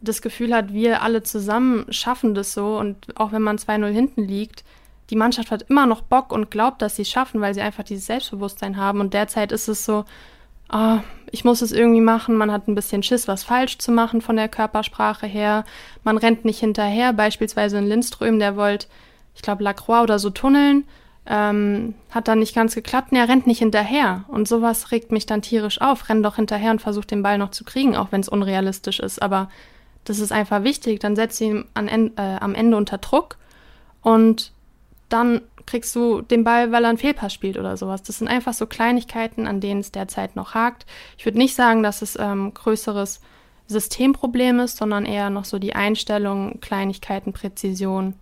das 0.00 0.22
Gefühl 0.22 0.54
hat, 0.54 0.72
wir 0.72 1.02
alle 1.02 1.22
zusammen 1.22 1.86
schaffen 1.90 2.34
das 2.34 2.52
so 2.52 2.78
und 2.78 3.18
auch 3.18 3.32
wenn 3.32 3.42
man 3.42 3.58
2-0 3.58 3.88
hinten 3.88 4.22
liegt, 4.22 4.64
die 5.10 5.16
Mannschaft 5.16 5.50
hat 5.50 5.62
immer 5.68 5.86
noch 5.86 6.02
Bock 6.02 6.32
und 6.32 6.50
glaubt, 6.50 6.82
dass 6.82 6.96
sie 6.96 7.02
es 7.02 7.10
schaffen, 7.10 7.40
weil 7.40 7.54
sie 7.54 7.62
einfach 7.62 7.84
dieses 7.84 8.06
Selbstbewusstsein 8.06 8.76
haben. 8.76 9.00
Und 9.00 9.14
derzeit 9.14 9.52
ist 9.52 9.68
es 9.68 9.84
so, 9.84 10.04
oh, 10.72 10.98
ich 11.30 11.44
muss 11.44 11.62
es 11.62 11.72
irgendwie 11.72 12.00
machen. 12.00 12.36
Man 12.36 12.52
hat 12.52 12.68
ein 12.68 12.74
bisschen 12.74 13.02
Schiss, 13.02 13.28
was 13.28 13.44
falsch 13.44 13.78
zu 13.78 13.90
machen 13.90 14.20
von 14.20 14.36
der 14.36 14.48
Körpersprache 14.48 15.26
her. 15.26 15.64
Man 16.04 16.18
rennt 16.18 16.44
nicht 16.44 16.60
hinterher. 16.60 17.12
Beispielsweise 17.12 17.78
in 17.78 17.86
Lindström, 17.86 18.38
der 18.38 18.56
wollte, 18.56 18.86
ich 19.34 19.42
glaube, 19.42 19.64
Lacroix 19.64 20.02
oder 20.02 20.18
so 20.18 20.30
tunneln. 20.30 20.84
Ähm, 21.26 21.94
hat 22.10 22.28
dann 22.28 22.38
nicht 22.38 22.54
ganz 22.54 22.74
geklappt. 22.74 23.12
Und 23.12 23.18
er 23.18 23.28
rennt 23.28 23.46
nicht 23.46 23.58
hinterher. 23.58 24.24
Und 24.28 24.46
sowas 24.46 24.90
regt 24.92 25.10
mich 25.10 25.24
dann 25.24 25.42
tierisch 25.42 25.80
auf. 25.80 26.08
Renn 26.08 26.22
doch 26.22 26.36
hinterher 26.36 26.70
und 26.70 26.82
versuch 26.82 27.04
den 27.06 27.22
Ball 27.22 27.38
noch 27.38 27.50
zu 27.50 27.64
kriegen, 27.64 27.96
auch 27.96 28.12
wenn 28.12 28.20
es 28.20 28.28
unrealistisch 28.28 29.00
ist. 29.00 29.22
Aber 29.22 29.50
das 30.04 30.18
ist 30.18 30.32
einfach 30.32 30.64
wichtig. 30.64 31.00
Dann 31.00 31.16
setzt 31.16 31.40
ihn 31.40 31.64
an, 31.72 31.88
äh, 31.88 32.36
am 32.40 32.54
Ende 32.54 32.76
unter 32.76 32.98
Druck. 32.98 33.36
Und 34.02 34.52
dann 35.08 35.42
kriegst 35.66 35.94
du 35.94 36.22
den 36.22 36.44
Ball, 36.44 36.72
weil 36.72 36.84
er 36.84 36.88
einen 36.88 36.98
Fehlpass 36.98 37.32
spielt 37.32 37.58
oder 37.58 37.76
sowas. 37.76 38.02
Das 38.02 38.18
sind 38.18 38.28
einfach 38.28 38.54
so 38.54 38.66
Kleinigkeiten, 38.66 39.46
an 39.46 39.60
denen 39.60 39.80
es 39.80 39.92
derzeit 39.92 40.36
noch 40.36 40.54
hakt. 40.54 40.86
Ich 41.18 41.24
würde 41.24 41.38
nicht 41.38 41.54
sagen, 41.54 41.82
dass 41.82 42.02
es 42.02 42.16
ähm, 42.18 42.52
größeres 42.54 43.20
Systemproblem 43.66 44.60
ist, 44.60 44.78
sondern 44.78 45.04
eher 45.04 45.28
noch 45.30 45.44
so 45.44 45.58
die 45.58 45.74
Einstellung, 45.74 46.60
Kleinigkeiten, 46.60 47.32
Präzision 47.32 48.14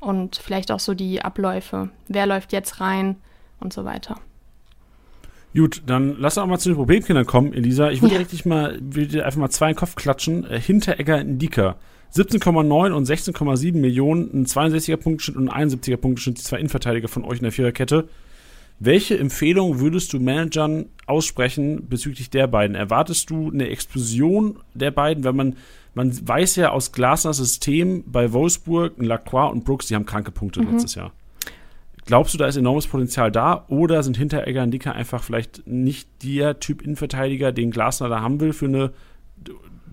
und 0.00 0.36
vielleicht 0.36 0.72
auch 0.72 0.80
so 0.80 0.94
die 0.94 1.22
Abläufe. 1.22 1.90
Wer 2.08 2.26
läuft 2.26 2.52
jetzt 2.52 2.80
rein 2.80 3.16
und 3.60 3.72
so 3.72 3.84
weiter. 3.84 4.18
Gut, 5.54 5.82
dann 5.86 6.16
lass 6.18 6.38
auch 6.38 6.46
mal 6.46 6.58
zu 6.58 6.70
den 6.70 6.76
Problemkindern 6.76 7.26
kommen, 7.26 7.52
Elisa. 7.52 7.90
Ich 7.90 8.00
würde 8.02 8.14
ja. 8.14 8.20
richtig 8.20 8.46
mal, 8.46 8.78
will 8.80 9.06
dir 9.06 9.26
einfach 9.26 9.38
mal 9.38 9.50
zwei 9.50 9.66
in 9.66 9.74
den 9.74 9.78
Kopf 9.78 9.94
klatschen. 9.94 10.44
Äh, 10.50 10.58
Hinteregger 10.58 11.20
in 11.20 11.38
Dika. 11.38 11.76
17,9 12.14 12.92
und 12.92 13.08
16,7 13.08 13.74
Millionen, 13.74 14.30
ein 14.34 14.46
62er 14.46 14.96
Punkteschnitt 14.96 15.36
und 15.36 15.48
ein 15.48 15.70
71er 15.70 15.96
Punkteschnitt, 15.96 16.38
die 16.38 16.42
zwei 16.42 16.58
Innenverteidiger 16.58 17.08
von 17.08 17.24
euch 17.24 17.38
in 17.38 17.44
der 17.44 17.52
Viererkette. 17.52 18.08
Welche 18.78 19.18
Empfehlung 19.18 19.80
würdest 19.80 20.12
du 20.12 20.18
Managern 20.18 20.86
aussprechen 21.06 21.88
bezüglich 21.88 22.30
der 22.30 22.48
beiden? 22.48 22.74
Erwartest 22.74 23.30
du 23.30 23.50
eine 23.50 23.68
Explosion 23.68 24.58
der 24.74 24.90
beiden? 24.90 25.24
Weil 25.24 25.32
man, 25.32 25.56
man 25.94 26.28
weiß 26.28 26.56
ja 26.56 26.70
aus 26.70 26.92
Glasners 26.92 27.36
System 27.36 28.04
bei 28.06 28.32
Wolfsburg, 28.32 28.94
Lacroix 28.98 29.52
und 29.52 29.64
Brooks, 29.64 29.86
die 29.86 29.94
haben 29.94 30.04
kranke 30.04 30.32
Punkte 30.32 30.60
mhm. 30.60 30.72
letztes 30.72 30.96
Jahr. 30.96 31.12
Glaubst 32.04 32.34
du, 32.34 32.38
da 32.38 32.46
ist 32.46 32.56
enormes 32.56 32.88
Potenzial 32.88 33.30
da? 33.30 33.64
Oder 33.68 34.02
sind 34.02 34.16
Hinteregger 34.16 34.64
und 34.64 34.72
Dicker 34.72 34.94
einfach 34.94 35.22
vielleicht 35.22 35.66
nicht 35.66 36.08
der 36.24 36.58
Typ 36.58 36.82
Innenverteidiger, 36.82 37.52
den 37.52 37.70
Glasner 37.70 38.08
da 38.08 38.20
haben 38.20 38.40
will 38.40 38.52
für 38.52 38.66
eine 38.66 38.92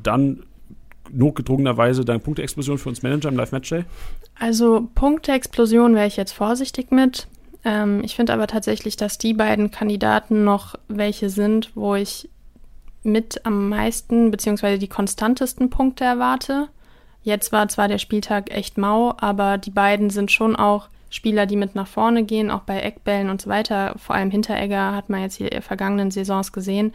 dann 0.01 0.43
notgedrungenerweise 1.11 2.05
deine 2.05 2.19
Punkteexplosion 2.19 2.77
für 2.77 2.89
uns 2.89 3.03
Manager 3.03 3.29
im 3.29 3.37
Live-Match-Day? 3.37 3.85
Also 4.39 4.87
Punkteexplosion 4.95 5.95
wäre 5.95 6.07
ich 6.07 6.17
jetzt 6.17 6.31
vorsichtig 6.31 6.91
mit. 6.91 7.27
Ähm, 7.65 8.01
ich 8.03 8.15
finde 8.15 8.33
aber 8.33 8.47
tatsächlich, 8.47 8.95
dass 8.95 9.17
die 9.17 9.33
beiden 9.33 9.71
Kandidaten 9.71 10.43
noch 10.43 10.75
welche 10.87 11.29
sind, 11.29 11.71
wo 11.75 11.95
ich 11.95 12.29
mit 13.03 13.45
am 13.45 13.69
meisten 13.69 14.31
beziehungsweise 14.31 14.79
die 14.79 14.87
konstantesten 14.87 15.69
Punkte 15.69 16.03
erwarte. 16.03 16.67
Jetzt 17.21 17.51
war 17.51 17.67
zwar 17.67 17.87
der 17.87 17.97
Spieltag 17.97 18.51
echt 18.51 18.77
mau, 18.77 19.13
aber 19.17 19.57
die 19.57 19.71
beiden 19.71 20.09
sind 20.09 20.31
schon 20.31 20.55
auch 20.55 20.89
Spieler, 21.09 21.45
die 21.45 21.55
mit 21.55 21.75
nach 21.75 21.87
vorne 21.87 22.23
gehen, 22.23 22.51
auch 22.51 22.61
bei 22.61 22.79
Eckbällen 22.79 23.29
und 23.29 23.41
so 23.41 23.49
weiter. 23.49 23.95
Vor 23.97 24.15
allem 24.15 24.31
Hinteregger 24.31 24.95
hat 24.95 25.09
man 25.09 25.21
jetzt 25.21 25.35
hier 25.35 25.51
in 25.51 25.61
vergangenen 25.61 26.11
Saisons 26.11 26.53
gesehen, 26.53 26.93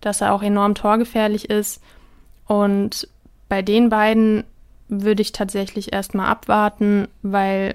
dass 0.00 0.20
er 0.20 0.32
auch 0.32 0.42
enorm 0.42 0.74
torgefährlich 0.74 1.48
ist. 1.48 1.80
Und 2.46 3.08
bei 3.52 3.60
den 3.60 3.90
beiden 3.90 4.44
würde 4.88 5.20
ich 5.20 5.32
tatsächlich 5.32 5.92
erstmal 5.92 6.28
abwarten, 6.28 7.06
weil 7.20 7.74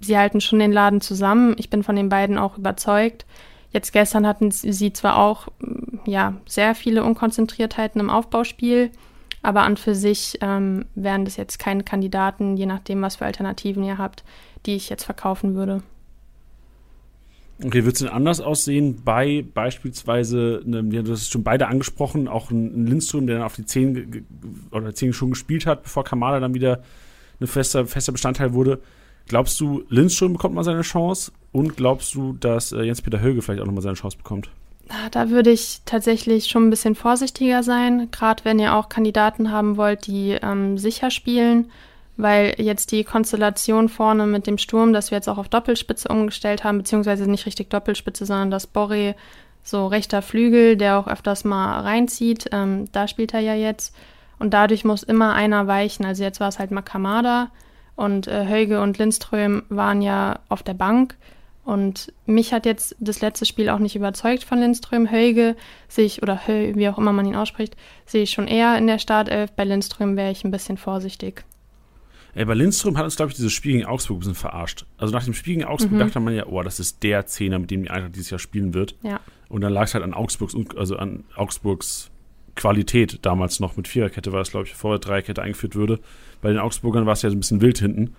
sie 0.00 0.18
halten 0.18 0.40
schon 0.40 0.58
den 0.58 0.72
Laden 0.72 1.00
zusammen. 1.00 1.54
Ich 1.58 1.70
bin 1.70 1.84
von 1.84 1.94
den 1.94 2.08
beiden 2.08 2.38
auch 2.38 2.58
überzeugt. 2.58 3.24
Jetzt 3.70 3.92
gestern 3.92 4.26
hatten 4.26 4.50
sie 4.50 4.92
zwar 4.92 5.18
auch 5.18 5.46
ja, 6.06 6.34
sehr 6.44 6.74
viele 6.74 7.04
Unkonzentriertheiten 7.04 8.00
im 8.00 8.10
Aufbauspiel, 8.10 8.90
aber 9.44 9.62
an 9.62 9.76
für 9.76 9.94
sich 9.94 10.38
ähm, 10.40 10.86
wären 10.96 11.24
das 11.24 11.36
jetzt 11.36 11.60
keine 11.60 11.84
Kandidaten, 11.84 12.56
je 12.56 12.66
nachdem, 12.66 13.00
was 13.00 13.14
für 13.14 13.26
Alternativen 13.26 13.84
ihr 13.84 13.98
habt, 13.98 14.24
die 14.66 14.74
ich 14.74 14.88
jetzt 14.88 15.04
verkaufen 15.04 15.54
würde. 15.54 15.84
Okay, 17.64 17.84
wird 17.84 17.94
es 17.94 18.00
denn 18.00 18.10
anders 18.10 18.40
aussehen 18.40 19.00
bei 19.02 19.44
beispielsweise, 19.54 20.62
einem, 20.66 20.92
ja, 20.92 21.00
du 21.00 21.12
hast 21.12 21.22
es 21.22 21.28
schon 21.28 21.42
beide 21.42 21.68
angesprochen, 21.68 22.28
auch 22.28 22.50
ein, 22.50 22.86
Lindström, 22.86 23.26
der 23.26 23.36
dann 23.36 23.46
auf 23.46 23.56
die 23.56 23.64
10 23.64 24.26
oder 24.70 24.94
10 24.94 25.14
schon 25.14 25.30
gespielt 25.30 25.64
hat, 25.64 25.82
bevor 25.82 26.04
Kamada 26.04 26.38
dann 26.38 26.52
wieder 26.52 26.82
ein 27.40 27.46
fester, 27.46 27.86
fester 27.86 28.12
Bestandteil 28.12 28.52
wurde. 28.52 28.80
Glaubst 29.26 29.58
du, 29.58 29.84
Lindström 29.88 30.34
bekommt 30.34 30.54
mal 30.54 30.64
seine 30.64 30.82
Chance 30.82 31.32
und 31.50 31.76
glaubst 31.76 32.14
du, 32.14 32.34
dass 32.34 32.72
äh, 32.72 32.82
Jens-Peter 32.82 33.20
Höge 33.20 33.40
vielleicht 33.40 33.62
auch 33.62 33.66
nochmal 33.66 33.82
seine 33.82 33.94
Chance 33.96 34.18
bekommt? 34.18 34.50
Da 35.10 35.30
würde 35.30 35.50
ich 35.50 35.80
tatsächlich 35.84 36.46
schon 36.46 36.66
ein 36.66 36.70
bisschen 36.70 36.94
vorsichtiger 36.94 37.64
sein, 37.64 38.08
gerade 38.12 38.44
wenn 38.44 38.60
ihr 38.60 38.74
auch 38.74 38.88
Kandidaten 38.88 39.50
haben 39.50 39.76
wollt, 39.76 40.06
die 40.06 40.38
ähm, 40.40 40.78
sicher 40.78 41.10
spielen 41.10 41.70
weil 42.16 42.54
jetzt 42.58 42.92
die 42.92 43.04
Konstellation 43.04 43.88
vorne 43.88 44.26
mit 44.26 44.46
dem 44.46 44.58
Sturm, 44.58 44.92
dass 44.92 45.10
wir 45.10 45.16
jetzt 45.16 45.28
auch 45.28 45.38
auf 45.38 45.48
Doppelspitze 45.48 46.08
umgestellt 46.08 46.64
haben, 46.64 46.78
beziehungsweise 46.78 47.30
nicht 47.30 47.46
richtig 47.46 47.70
Doppelspitze, 47.70 48.26
sondern 48.26 48.50
das 48.50 48.66
Borre 48.66 49.14
so 49.62 49.86
rechter 49.86 50.22
Flügel, 50.22 50.76
der 50.76 50.98
auch 50.98 51.08
öfters 51.08 51.44
mal 51.44 51.80
reinzieht, 51.80 52.48
ähm, 52.52 52.86
da 52.92 53.08
spielt 53.08 53.34
er 53.34 53.40
ja 53.40 53.54
jetzt. 53.54 53.94
Und 54.38 54.54
dadurch 54.54 54.84
muss 54.84 55.02
immer 55.02 55.34
einer 55.34 55.66
weichen. 55.66 56.04
Also 56.04 56.22
jetzt 56.22 56.40
war 56.40 56.48
es 56.48 56.58
halt 56.58 56.70
Makamada 56.70 57.50
und 57.96 58.28
äh, 58.28 58.46
Heuge 58.48 58.80
und 58.80 58.98
Lindström 58.98 59.64
waren 59.68 60.02
ja 60.02 60.40
auf 60.48 60.62
der 60.62 60.74
Bank. 60.74 61.16
Und 61.64 62.12
mich 62.26 62.52
hat 62.52 62.64
jetzt 62.64 62.94
das 63.00 63.20
letzte 63.22 63.44
Spiel 63.44 63.68
auch 63.70 63.80
nicht 63.80 63.96
überzeugt 63.96 64.44
von 64.44 64.60
Lindström. 64.60 65.10
Heuge 65.10 65.56
sehe 65.88 66.04
ich, 66.04 66.22
oder 66.22 66.46
Heu, 66.46 66.74
wie 66.76 66.88
auch 66.88 66.98
immer 66.98 67.12
man 67.12 67.26
ihn 67.26 67.34
ausspricht, 67.34 67.76
sehe 68.04 68.22
ich 68.22 68.30
schon 68.30 68.46
eher 68.46 68.78
in 68.78 68.86
der 68.86 69.00
Startelf. 69.00 69.50
Bei 69.52 69.64
Lindström 69.64 70.16
wäre 70.16 70.30
ich 70.30 70.44
ein 70.44 70.52
bisschen 70.52 70.76
vorsichtig. 70.76 71.44
Ey, 72.36 72.44
bei 72.44 72.52
Lindström 72.52 72.98
hat 72.98 73.04
uns, 73.04 73.16
glaube 73.16 73.30
ich, 73.30 73.36
dieses 73.36 73.54
Spiel 73.54 73.72
gegen 73.72 73.86
Augsburg 73.86 74.18
ein 74.18 74.20
bisschen 74.20 74.34
verarscht. 74.34 74.84
Also 74.98 75.14
nach 75.14 75.24
dem 75.24 75.32
Spiel 75.32 75.54
gegen 75.54 75.66
Augsburg 75.66 75.92
mhm. 75.92 75.98
dachte 76.00 76.20
man 76.20 76.34
ja, 76.34 76.46
oh, 76.46 76.62
das 76.62 76.78
ist 76.78 77.02
der 77.02 77.24
Zehner, 77.24 77.58
mit 77.58 77.70
dem 77.70 77.84
die 77.84 77.90
Eintracht 77.90 78.14
dieses 78.14 78.28
Jahr 78.28 78.38
spielen 78.38 78.74
wird. 78.74 78.94
Ja. 79.02 79.20
Und 79.48 79.62
dann 79.62 79.72
lag 79.72 79.84
es 79.84 79.94
halt 79.94 80.04
an 80.04 80.12
Augsburgs, 80.12 80.54
also 80.76 80.96
an 80.96 81.24
Augsburgs 81.34 82.10
Qualität 82.54 83.20
damals 83.22 83.58
noch 83.58 83.76
mit 83.78 83.88
Viererkette 83.88 84.32
war 84.32 84.42
es, 84.42 84.50
glaube 84.50 84.66
ich, 84.66 84.72
bevor 84.72 84.98
Dreierkette 84.98 85.40
eingeführt 85.40 85.76
würde. 85.76 85.98
Bei 86.42 86.50
den 86.50 86.58
Augsburgern 86.58 87.06
war 87.06 87.14
es 87.14 87.22
ja 87.22 87.30
so 87.30 87.36
ein 87.36 87.40
bisschen 87.40 87.62
wild 87.62 87.78
hinten. 87.78 88.14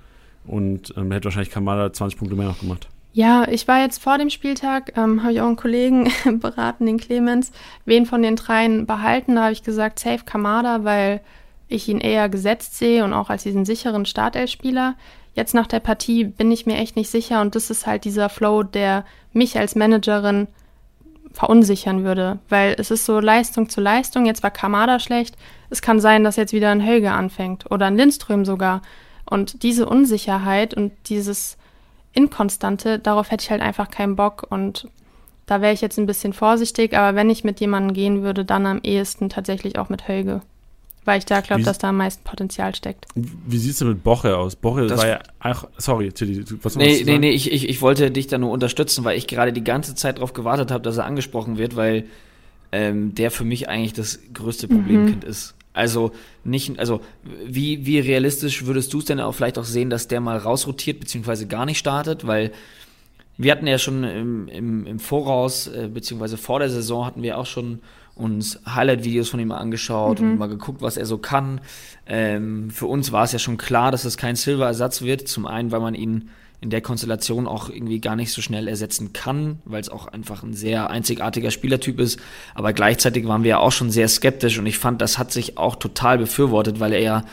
Und 0.47 0.95
ähm, 0.97 1.11
hätte 1.11 1.25
wahrscheinlich 1.25 1.51
Kamada 1.51 1.93
20 1.93 2.17
Punkte 2.17 2.35
mehr 2.35 2.47
noch 2.47 2.59
gemacht. 2.59 2.87
Ja, 3.13 3.47
ich 3.47 3.67
war 3.67 3.81
jetzt 3.81 4.01
vor 4.01 4.17
dem 4.17 4.29
Spieltag, 4.29 4.97
ähm, 4.97 5.21
habe 5.21 5.33
ich 5.33 5.41
auch 5.41 5.47
einen 5.47 5.57
Kollegen 5.57 6.09
beraten, 6.39 6.87
den 6.87 6.97
Clemens, 6.97 7.51
wen 7.85 8.07
von 8.07 8.23
den 8.23 8.35
dreien 8.35 8.87
behalten. 8.87 9.35
Da 9.35 9.43
habe 9.43 9.53
ich 9.53 9.63
gesagt, 9.63 9.99
safe 9.99 10.23
Kamada, 10.25 10.83
weil 10.83 11.21
ich 11.67 11.87
ihn 11.87 11.99
eher 11.99 12.29
gesetzt 12.29 12.77
sehe 12.77 13.03
und 13.03 13.13
auch 13.13 13.29
als 13.29 13.43
diesen 13.43 13.65
sicheren 13.65 14.05
Startelfspieler. 14.05 14.95
Jetzt 15.33 15.53
nach 15.53 15.67
der 15.67 15.79
Partie 15.79 16.23
bin 16.23 16.51
ich 16.51 16.65
mir 16.65 16.77
echt 16.77 16.95
nicht 16.95 17.09
sicher 17.09 17.41
und 17.41 17.55
das 17.55 17.69
ist 17.69 17.85
halt 17.85 18.05
dieser 18.05 18.29
Flow, 18.29 18.63
der 18.63 19.05
mich 19.33 19.57
als 19.57 19.75
Managerin 19.75 20.47
verunsichern 21.31 22.03
würde, 22.03 22.39
weil 22.49 22.75
es 22.79 22.89
ist 22.89 23.05
so 23.05 23.19
Leistung 23.19 23.69
zu 23.69 23.79
Leistung. 23.79 24.25
Jetzt 24.25 24.41
war 24.43 24.49
Kamada 24.49 24.99
schlecht. 24.99 25.37
Es 25.69 25.81
kann 25.81 25.99
sein, 25.99 26.23
dass 26.23 26.35
jetzt 26.35 26.53
wieder 26.53 26.71
ein 26.71 26.79
Helge 26.79 27.11
anfängt 27.11 27.69
oder 27.69 27.85
ein 27.85 27.97
Lindström 27.97 28.45
sogar. 28.45 28.81
Und 29.29 29.61
diese 29.61 29.87
Unsicherheit 29.87 30.73
und 30.73 30.93
dieses 31.07 31.57
Inkonstante, 32.13 32.97
darauf 32.97 33.29
hätte 33.29 33.43
ich 33.43 33.51
halt 33.51 33.61
einfach 33.61 33.91
keinen 33.91 34.15
Bock 34.15 34.47
und 34.49 34.87
da 35.45 35.61
wäre 35.61 35.73
ich 35.73 35.81
jetzt 35.81 35.99
ein 35.99 36.07
bisschen 36.07 36.33
vorsichtig, 36.33 36.97
aber 36.97 37.15
wenn 37.15 37.29
ich 37.29 37.43
mit 37.43 37.59
jemandem 37.59 37.93
gehen 37.93 38.21
würde, 38.23 38.43
dann 38.43 38.65
am 38.65 38.79
ehesten 38.81 39.29
tatsächlich 39.29 39.77
auch 39.77 39.89
mit 39.89 40.07
Helge 40.07 40.41
weil 41.07 41.19
ich 41.19 41.25
da 41.25 41.39
glaube, 41.41 41.63
dass 41.63 41.77
da 41.77 41.89
am 41.89 41.97
meisten 41.97 42.23
Potenzial 42.23 42.75
steckt. 42.75 43.05
Wie 43.15 43.57
sieht 43.57 43.71
es 43.71 43.79
denn 43.79 43.87
mit 43.87 44.03
Boche 44.03 44.37
aus? 44.37 44.55
Boche 44.57 44.87
das 44.87 44.99
war 44.99 45.07
ja 45.07 45.19
auch, 45.39 45.67
sorry, 45.77 46.11
Tilly, 46.11 46.43
was 46.61 46.75
Nee, 46.75 47.03
nee, 47.05 47.17
nee, 47.17 47.31
ich, 47.31 47.51
ich, 47.51 47.69
ich 47.69 47.81
wollte 47.81 48.11
dich 48.11 48.27
da 48.27 48.37
nur 48.37 48.51
unterstützen, 48.51 49.05
weil 49.05 49.17
ich 49.17 49.25
gerade 49.25 49.53
die 49.53 49.63
ganze 49.63 49.95
Zeit 49.95 50.17
darauf 50.17 50.33
gewartet 50.33 50.69
habe, 50.69 50.83
dass 50.83 50.97
er 50.97 51.05
angesprochen 51.05 51.57
wird, 51.57 51.75
weil 51.77 52.05
ähm, 52.73 53.15
der 53.15 53.31
für 53.31 53.45
mich 53.45 53.69
eigentlich 53.69 53.93
das 53.93 54.19
größte 54.33 54.67
Problemkind 54.67 55.23
mhm. 55.23 55.29
ist. 55.29 55.55
Also 55.73 56.11
nicht, 56.43 56.77
also 56.79 57.01
wie, 57.45 57.85
wie 57.85 57.99
realistisch 57.99 58.65
würdest 58.65 58.91
du 58.93 58.99
es 58.99 59.05
denn 59.05 59.19
auch 59.19 59.33
vielleicht 59.33 59.57
auch 59.57 59.63
sehen, 59.63 59.89
dass 59.89 60.07
der 60.07 60.19
mal 60.19 60.37
rausrotiert, 60.37 60.99
beziehungsweise 60.99 61.47
gar 61.47 61.65
nicht 61.65 61.77
startet, 61.77 62.27
weil 62.27 62.51
wir 63.37 63.51
hatten 63.51 63.67
ja 63.67 63.77
schon 63.77 64.03
im, 64.03 64.47
im, 64.47 64.85
im 64.87 64.99
Voraus, 64.99 65.67
äh, 65.67 65.87
beziehungsweise 65.93 66.37
vor 66.37 66.59
der 66.59 66.69
Saison 66.69 67.05
hatten 67.05 67.21
wir 67.21 67.37
auch 67.37 67.45
schon 67.45 67.79
uns 68.17 68.59
Highlight-Videos 68.67 69.29
von 69.29 69.39
ihm 69.39 69.51
angeschaut 69.51 70.19
mhm. 70.19 70.31
und 70.31 70.37
mal 70.39 70.49
geguckt, 70.49 70.81
was 70.81 70.97
er 70.97 71.05
so 71.05 71.17
kann. 71.17 71.61
Ähm, 72.05 72.69
für 72.69 72.87
uns 72.87 73.11
war 73.11 73.23
es 73.23 73.31
ja 73.31 73.39
schon 73.39 73.57
klar, 73.57 73.91
dass 73.91 74.05
es 74.05 74.17
kein 74.17 74.35
Silver-Ersatz 74.35 75.01
wird. 75.01 75.27
Zum 75.27 75.45
einen, 75.45 75.71
weil 75.71 75.79
man 75.79 75.95
ihn 75.95 76.29
in 76.59 76.69
der 76.71 76.81
Konstellation 76.81 77.47
auch 77.47 77.69
irgendwie 77.69 78.01
gar 78.01 78.15
nicht 78.15 78.31
so 78.31 78.41
schnell 78.41 78.67
ersetzen 78.67 79.13
kann, 79.13 79.59
weil 79.65 79.79
es 79.79 79.89
auch 79.89 80.07
einfach 80.07 80.41
ein 80.41 80.53
sehr 80.53 80.89
einzigartiger 80.89 81.51
Spielertyp 81.51 81.99
ist. 81.99 82.19
Aber 82.55 82.73
gleichzeitig 82.73 83.27
waren 83.27 83.43
wir 83.43 83.49
ja 83.49 83.57
auch 83.59 83.71
schon 83.71 83.91
sehr 83.91 84.07
skeptisch 84.07 84.57
und 84.57 84.65
ich 84.65 84.79
fand, 84.79 85.01
das 85.01 85.19
hat 85.19 85.31
sich 85.31 85.57
auch 85.57 85.75
total 85.75 86.17
befürwortet, 86.17 86.79
weil 86.79 86.93
er 86.93 87.01
ja 87.01 87.23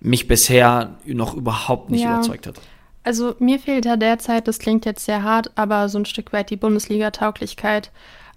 mich 0.00 0.26
bisher 0.26 0.96
noch 1.04 1.34
überhaupt 1.34 1.90
nicht 1.90 2.02
ja. 2.02 2.14
überzeugt 2.14 2.46
hat. 2.46 2.60
Also 3.02 3.34
mir 3.38 3.58
fehlt 3.58 3.84
ja 3.84 3.96
derzeit, 3.96 4.48
das 4.48 4.58
klingt 4.58 4.86
jetzt 4.86 5.04
sehr 5.04 5.22
hart, 5.22 5.50
aber 5.56 5.90
so 5.90 5.98
ein 5.98 6.06
Stück 6.06 6.32
weit 6.32 6.48
die 6.48 6.56
Bundesliga-Tauglichkeit. 6.56 7.90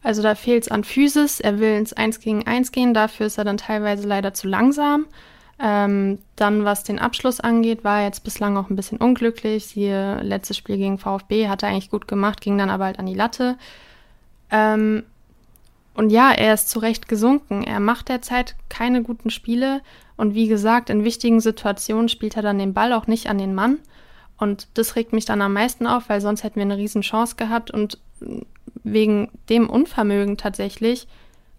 Also 0.04 0.22
da 0.22 0.36
fehlt 0.36 0.64
es 0.64 0.72
an 0.72 0.84
Physis. 0.84 1.40
Er 1.40 1.60
will 1.60 1.76
ins 1.78 1.94
1 1.94 2.20
gegen 2.20 2.46
1 2.46 2.72
gehen, 2.72 2.94
dafür 2.94 3.28
ist 3.28 3.38
er 3.38 3.44
dann 3.44 3.58
teilweise 3.58 4.08
leider 4.08 4.34
zu 4.34 4.48
langsam. 4.48 5.06
Ähm, 5.60 6.20
dann, 6.36 6.66
was 6.66 6.84
den 6.84 7.00
Abschluss 7.00 7.40
angeht, 7.40 7.84
war 7.84 8.00
er 8.00 8.06
jetzt 8.06 8.24
bislang 8.24 8.58
auch 8.58 8.70
ein 8.70 8.76
bisschen 8.76 9.00
unglücklich. 9.00 9.66
Siehe 9.66 10.22
letztes 10.22 10.58
Spiel 10.58 10.78
gegen 10.78 11.00
VfB 11.00 11.48
hat 11.48 11.64
er 11.64 11.70
eigentlich 11.70 11.90
gut 11.90 12.08
gemacht, 12.08 12.42
ging 12.42 12.58
dann 12.58 12.70
aber 12.70 12.86
halt 12.86 13.00
an 13.00 13.08
die 13.08 13.16
Latte. 13.16 13.58
Ähm, 14.52 15.04
und 15.96 16.12
ja, 16.12 16.32
er 16.32 16.54
ist 16.54 16.70
zu 16.70 16.78
Recht 16.78 17.08
gesunken. 17.08 17.64
Er 17.64 17.80
macht 17.80 18.10
derzeit 18.10 18.56
keine 18.70 19.02
guten 19.02 19.32
Spiele. 19.32 19.82
Und 20.16 20.36
wie 20.36 20.48
gesagt, 20.48 20.92
in 20.92 21.04
wichtigen 21.04 21.40
Situationen 21.40 22.08
spielt 22.08 22.36
er 22.36 22.44
dann 22.44 22.60
den 22.60 22.76
Ball 22.76 22.94
auch 22.94 23.08
nicht 23.08 23.28
an 23.28 23.40
den 23.40 23.56
Mann. 23.56 23.80
Und 24.38 24.68
das 24.76 24.96
regt 24.96 25.12
mich 25.12 25.26
dann 25.26 25.42
am 25.42 25.54
meisten 25.54 25.88
auf, 25.88 26.10
weil 26.10 26.22
sonst 26.22 26.44
hätten 26.44 26.58
wir 26.58 26.64
eine 26.64 26.78
riesen 26.78 27.02
Chance 27.02 27.36
gehabt. 27.36 27.72
Und 27.72 27.98
wegen 28.84 29.30
dem 29.50 29.70
Unvermögen 29.70 30.38
tatsächlich 30.38 31.08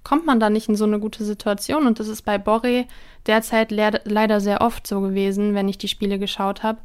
kommt 0.04 0.24
man 0.24 0.40
da 0.40 0.48
nicht 0.48 0.68
in 0.68 0.76
so 0.76 0.84
eine 0.84 1.00
gute 1.00 1.24
Situation. 1.24 1.86
Und 1.86 2.00
das 2.00 2.08
ist 2.08 2.22
bei 2.22 2.38
Borre 2.38 2.86
derzeit 3.26 3.70
le 3.70 4.00
leider 4.04 4.40
sehr 4.40 4.62
oft 4.62 4.86
so 4.86 5.00
gewesen, 5.00 5.54
wenn 5.54 5.68
ich 5.68 5.76
die 5.76 5.88
Spiele 5.88 6.18
geschaut 6.18 6.62
habe. 6.62 6.78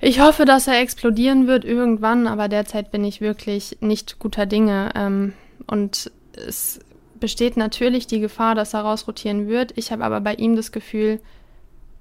Ich 0.00 0.20
hoffe, 0.20 0.44
dass 0.44 0.68
er 0.68 0.80
explodieren 0.80 1.46
wird 1.46 1.64
irgendwann, 1.64 2.26
aber 2.26 2.48
derzeit 2.48 2.92
bin 2.92 3.04
ich 3.04 3.20
wirklich 3.20 3.78
nicht 3.80 4.18
guter 4.18 4.46
Dinge. 4.46 4.90
Ähm, 4.94 5.32
und 5.66 6.12
es 6.34 6.80
besteht 7.18 7.56
natürlich 7.56 8.06
die 8.06 8.20
Gefahr, 8.20 8.54
dass 8.54 8.74
er 8.74 8.82
rausrotieren 8.82 9.48
wird. 9.48 9.72
Ich 9.76 9.90
habe 9.90 10.04
aber 10.04 10.20
bei 10.20 10.34
ihm 10.34 10.56
das 10.56 10.72
Gefühl, 10.72 11.20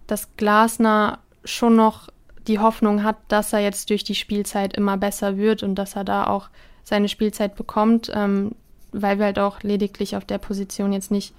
dass 0.06 0.36
Glasner 0.38 1.20
schon 1.44 1.76
noch 1.76 2.10
die 2.48 2.60
Hoffnung 2.60 3.04
hat, 3.04 3.18
dass 3.30 3.54
er 3.54 3.60
jetzt 3.60 3.90
durch 3.90 4.04
die 4.04 4.16
Spielzeit 4.16 4.76
immer 4.76 4.98
besser 4.98 5.38
wird 5.38 5.64
und 5.64 5.76
dass 5.76 5.96
er 5.96 6.04
da 6.04 6.28
auch 6.28 6.50
seine 6.88 7.10
Spielzeit 7.10 7.56
bekommt, 7.58 8.10
ähm, 8.14 8.54
weil 8.94 9.20
wir 9.20 9.26
halt 9.26 9.40
auch 9.40 9.62
lediglich 9.62 10.16
auf 10.16 10.24
der 10.24 10.38
Position 10.38 10.94
jetzt 10.94 11.12
nicht 11.12 11.34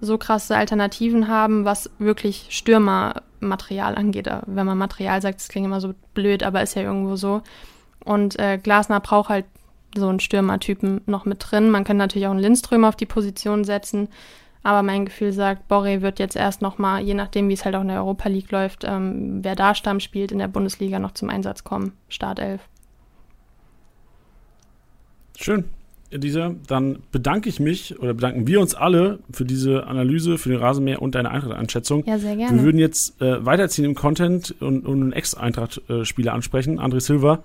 so 0.00 0.18
krasse 0.18 0.56
Alternativen 0.56 1.26
haben, 1.26 1.64
was 1.64 1.90
wirklich 1.98 2.46
Stürmermaterial 2.50 3.96
angeht. 3.96 4.30
Wenn 4.46 4.66
man 4.66 4.78
Material 4.78 5.20
sagt, 5.20 5.40
das 5.40 5.48
klingt 5.48 5.66
immer 5.66 5.80
so 5.80 5.94
blöd, 6.14 6.44
aber 6.44 6.62
ist 6.62 6.76
ja 6.76 6.82
irgendwo 6.82 7.16
so. 7.16 7.42
Und 8.04 8.38
äh, 8.38 8.56
Glasner 8.56 9.00
braucht 9.00 9.30
halt 9.30 9.46
so 9.96 10.06
einen 10.06 10.20
Stürmertypen 10.20 11.00
noch 11.06 11.24
mit 11.24 11.38
drin. 11.40 11.70
Man 11.70 11.82
kann 11.82 11.96
natürlich 11.96 12.28
auch 12.28 12.32
einen 12.32 12.38
Lindström 12.38 12.84
auf 12.84 12.94
die 12.94 13.06
Position 13.06 13.64
setzen, 13.64 14.08
Aber 14.66 14.82
mein 14.82 15.04
Gefühl 15.04 15.32
sagt, 15.32 15.68
Borre 15.68 16.00
wird 16.00 16.18
jetzt 16.18 16.36
erst 16.36 16.62
nochmal, 16.62 17.02
je 17.02 17.12
nachdem, 17.12 17.50
wie 17.50 17.52
es 17.52 17.66
halt 17.66 17.76
auch 17.76 17.82
in 17.82 17.88
der 17.88 17.98
Europa 17.98 18.30
League 18.30 18.50
läuft, 18.50 18.84
ähm, 18.84 19.44
wer 19.44 19.54
da 19.54 19.74
Stamm 19.74 20.00
spielt, 20.00 20.32
in 20.32 20.38
der 20.38 20.48
Bundesliga 20.48 20.98
noch 20.98 21.12
zum 21.12 21.28
Einsatz 21.28 21.64
kommen. 21.64 21.92
Startelf. 22.08 22.62
Schön. 25.38 25.64
Elisa, 26.10 26.54
dann 26.68 27.00
bedanke 27.10 27.48
ich 27.48 27.58
mich 27.58 27.98
oder 27.98 28.14
bedanken 28.14 28.46
wir 28.46 28.60
uns 28.60 28.74
alle 28.76 29.18
für 29.32 29.44
diese 29.44 29.86
Analyse, 29.88 30.38
für 30.38 30.48
den 30.50 30.58
Rasenmäher 30.58 31.02
und 31.02 31.16
deine 31.16 31.30
Eintracht-Einschätzung. 31.32 32.04
Ja, 32.06 32.18
sehr 32.18 32.36
gerne. 32.36 32.56
Wir 32.58 32.64
würden 32.64 32.78
jetzt 32.78 33.20
äh, 33.20 33.44
weiterziehen 33.44 33.84
im 33.84 33.96
Content 33.96 34.54
und, 34.60 34.86
und 34.86 35.02
einen 35.02 35.12
Ex-Eintracht-Spieler 35.12 36.32
ansprechen, 36.32 36.78
André 36.78 37.00
Silva. 37.00 37.42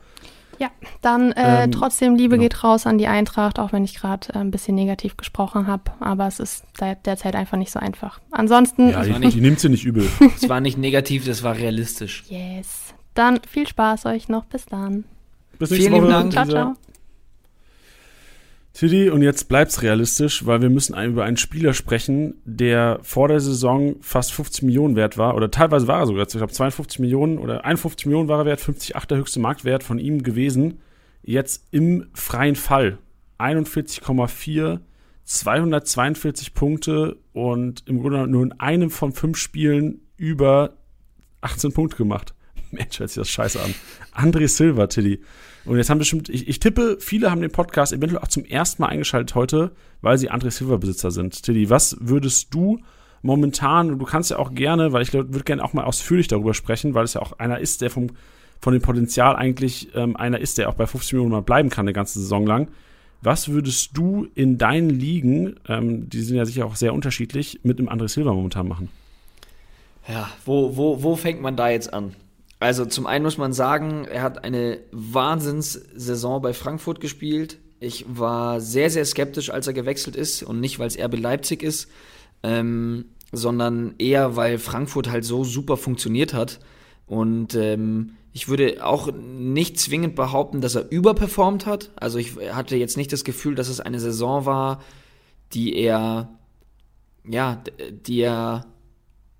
Ja, 0.60 0.68
dann 1.02 1.32
äh, 1.32 1.64
Ähm, 1.64 1.72
trotzdem 1.72 2.16
Liebe 2.16 2.36
genau. 2.36 2.44
geht 2.44 2.64
raus 2.64 2.86
an 2.86 2.98
die 3.00 3.08
Eintracht, 3.08 3.58
auch 3.60 3.72
wenn 3.72 3.86
ich 3.86 3.96
gerade 3.96 4.28
äh, 4.34 4.38
ein 4.40 4.52
bisschen 4.52 4.76
negativ 4.76 5.18
gesprochen 5.18 5.66
habe. 5.66 5.84
Aber 6.02 6.28
es 6.28 6.40
ist 6.40 6.64
seit 6.78 7.06
derzeit 7.08 7.36
einfach 7.36 7.58
nicht 7.58 7.72
so 7.72 7.80
einfach. 7.80 8.20
Ansonsten, 8.30 8.90
Ja, 8.90 9.04
die, 9.04 9.30
die 9.30 9.42
nimmt 9.42 9.60
sie 9.62 9.70
nicht 9.70 9.86
übel. 9.86 10.06
Es 10.36 10.48
war 10.50 10.60
nicht 10.62 10.78
negativ, 10.78 11.26
das 11.26 11.42
war 11.44 11.56
realistisch. 11.56 12.24
yes. 12.28 12.94
Dann 13.16 13.40
viel 13.50 13.68
Spaß 13.68 14.06
euch 14.06 14.30
noch. 14.30 14.46
Bis 14.46 14.66
dann. 14.66 15.06
Bis 15.58 15.70
Vielen 15.74 15.94
lieben 15.94 16.10
Dank. 16.10 16.34
Ciao, 16.34 16.46
ciao. 16.46 16.76
Tilly, 18.80 19.10
und 19.10 19.22
jetzt 19.24 19.50
bleibt's 19.50 19.82
realistisch, 19.82 20.46
weil 20.46 20.62
wir 20.62 20.70
müssen 20.70 20.98
über 21.04 21.26
einen 21.26 21.36
Spieler 21.36 21.74
sprechen, 21.74 22.36
der 22.46 23.00
vor 23.02 23.28
der 23.28 23.42
Saison 23.42 23.98
fast 24.00 24.32
50 24.32 24.64
Millionen 24.64 24.96
wert 24.96 25.18
war, 25.18 25.36
oder 25.36 25.52
teilweise 25.52 25.86
war 25.90 26.00
er 26.00 26.08
sogar, 26.08 26.26
ich 26.26 26.32
glaube 26.32 26.54
52 26.54 27.00
Millionen 27.00 27.40
oder 27.40 27.66
51 27.66 28.06
Millionen 28.06 28.30
war 28.30 28.40
er 28.40 28.46
wert, 28.46 28.62
50,8 28.62 29.08
der 29.08 29.18
höchste 29.18 29.42
Marktwert 29.42 29.84
von 29.84 30.00
ihm 30.00 30.24
gewesen. 30.24 30.80
Jetzt 31.24 31.68
im 31.72 32.08
freien 32.14 32.56
Fall 32.56 33.00
41,4, 33.38 34.80
242 35.26 36.54
Punkte 36.54 37.18
und 37.34 37.84
im 37.86 38.00
Grunde 38.00 38.28
nur 38.28 38.44
in 38.44 38.54
einem 38.62 38.92
von 38.92 39.12
fünf 39.12 39.36
Spielen 39.36 40.08
über 40.16 40.78
18 41.42 41.74
Punkte 41.74 41.98
gemacht. 41.98 42.34
Mensch, 42.72 42.98
hört 43.02 43.10
sich 43.10 43.20
das 43.20 43.30
scheiße 43.30 43.62
an. 43.62 43.76
André 44.14 44.48
Silva, 44.48 44.88
Tilly. 44.88 45.20
Und 45.70 45.78
jetzt 45.78 45.92
haben 45.92 46.00
bestimmt, 46.00 46.30
ich, 46.30 46.48
ich 46.48 46.60
tippe, 46.60 46.98
viele 47.00 47.30
haben 47.30 47.42
den 47.42 47.52
Podcast 47.52 47.94
eventuell 47.94 48.24
auch 48.24 48.28
zum 48.28 48.44
ersten 48.44 48.82
Mal 48.82 48.88
eingeschaltet 48.88 49.36
heute, 49.36 49.70
weil 50.02 50.18
sie 50.18 50.32
André 50.32 50.50
Silva-Besitzer 50.50 51.12
sind. 51.12 51.44
Tilly, 51.44 51.70
was 51.70 51.96
würdest 52.00 52.52
du 52.56 52.80
momentan, 53.22 53.92
und 53.92 54.00
du 54.00 54.06
kannst 54.06 54.32
ja 54.32 54.40
auch 54.40 54.56
gerne, 54.56 54.94
weil 54.94 55.04
ich 55.04 55.14
würde 55.14 55.44
gerne 55.44 55.64
auch 55.64 55.74
mal 55.74 55.84
ausführlich 55.84 56.28
darüber 56.28 56.56
sprechen, 56.56 56.96
weil 56.96 57.04
es 57.04 57.14
ja 57.14 57.22
auch 57.22 57.34
einer 57.34 57.60
ist, 57.60 57.82
der 57.82 57.92
vom, 57.92 58.08
von 58.60 58.74
dem 58.74 58.82
Potenzial 58.82 59.36
eigentlich 59.36 59.90
ähm, 59.94 60.18
einer 60.18 60.40
ist, 60.40 60.58
der 60.58 60.70
auch 60.70 60.74
bei 60.74 60.88
50 60.88 61.14
Millionen 61.14 61.34
mal 61.34 61.44
bleiben 61.44 61.70
kann, 61.70 61.84
eine 61.84 61.94
ganze 61.94 62.20
Saison 62.20 62.48
lang. 62.48 62.70
Was 63.22 63.50
würdest 63.50 63.96
du 63.96 64.28
in 64.34 64.58
deinen 64.58 64.90
Ligen, 64.90 65.58
ähm, 65.68 66.10
die 66.10 66.22
sind 66.22 66.36
ja 66.36 66.46
sicher 66.46 66.66
auch 66.66 66.78
sehr 66.78 66.96
unterschiedlich, 66.96 67.60
mit 67.62 67.78
dem 67.78 67.90
André 67.90 68.08
Silva 68.08 68.34
momentan 68.34 68.68
machen? 68.68 68.90
Ja, 70.08 70.32
wo, 70.46 70.76
wo, 70.76 71.04
wo 71.04 71.16
fängt 71.16 71.44
man 71.44 71.56
da 71.56 71.70
jetzt 71.70 71.94
an? 71.94 72.16
Also 72.60 72.86
zum 72.86 73.08
einen 73.08 73.24
muss 73.24 73.38
man 73.38 73.54
sagen, 73.54 74.06
er 74.06 74.22
hat 74.22 74.44
eine 74.44 74.80
Wahnsinnssaison 74.92 76.42
bei 76.42 76.54
Frankfurt 76.54 77.00
gespielt. 77.00 77.58
Ich 77.80 78.06
war 78.10 78.60
sehr, 78.60 78.90
sehr 78.90 79.06
skeptisch, 79.06 79.50
als 79.50 79.68
er 79.68 79.74
gewechselt 79.74 80.18
ist 80.18 80.44
und 80.44 80.60
nicht, 80.60 80.78
weil 80.78 80.88
es 80.88 81.00
RB 81.00 81.18
Leipzig 81.18 81.64
ist, 81.64 81.90
ähm, 82.44 83.06
sondern 83.32 83.96
eher, 83.98 84.36
weil 84.36 84.58
Frankfurt 84.58 85.10
halt 85.10 85.24
so 85.24 85.46
super 85.46 85.78
funktioniert 85.78 86.34
hat. 86.34 86.60
Und 87.08 87.56
ähm, 87.56 88.18
ich 88.34 88.50
würde 88.50 88.86
auch 88.86 89.10
nicht 89.14 89.80
zwingend 89.80 90.16
behaupten, 90.16 90.60
dass 90.60 90.76
er 90.76 90.92
überperformt 90.92 91.66
hat. 91.66 91.92
Also 91.96 92.18
ich 92.18 92.36
hatte 92.52 92.76
jetzt 92.76 92.98
nicht 92.98 93.14
das 93.14 93.24
Gefühl, 93.24 93.56
dass 93.56 93.70
es 93.70 93.80
eine 93.80 94.02
Saison 94.02 94.46
war, 94.46 94.82
die 95.54 95.76
er, 95.76 96.30
ja, 97.26 97.64
die 98.06 98.20
er 98.20 98.66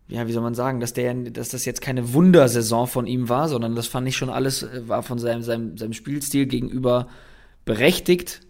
ja, 0.10 0.28
wie 0.28 0.32
soll 0.32 0.42
man 0.42 0.56
sagen, 0.56 0.80
dass 0.80 0.94
der, 0.94 1.14
dass 1.14 1.50
das 1.50 1.66
jetzt 1.66 1.82
keine 1.82 2.14
Wundersaison 2.14 2.88
von 2.88 3.06
ihm 3.06 3.30
war, 3.30 3.48
sondern 3.48 3.76
das 3.76 3.88
fand 3.88 4.08
ich 4.08 4.18
schon 4.18 4.30
alles, 4.30 4.64
äh, 4.64 4.88
war 4.88 5.04
von 5.04 5.20
seinem, 5.20 5.44
seinem, 5.44 5.78
seinem 5.78 5.94
Spielstil 5.94 6.48
gegenüber 6.48 7.08
berechtigt, 7.64 8.42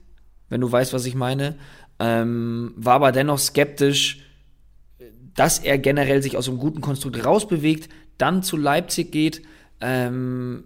wenn 0.47 0.61
du 0.61 0.71
weißt, 0.71 0.93
was 0.93 1.05
ich 1.05 1.15
meine. 1.15 1.57
Ähm, 1.99 2.73
war 2.77 2.95
aber 2.95 3.11
dennoch 3.11 3.39
skeptisch, 3.39 4.23
dass 5.35 5.59
er 5.59 5.77
generell 5.77 6.23
sich 6.23 6.37
aus 6.37 6.47
einem 6.47 6.59
guten 6.59 6.79
Konstrukt 6.79 7.23
rausbewegt, 7.25 7.89
dann 8.17 8.41
zu 8.41 8.55
Leipzig 8.55 9.11
geht. 9.11 9.41
Ähm, 9.81 10.63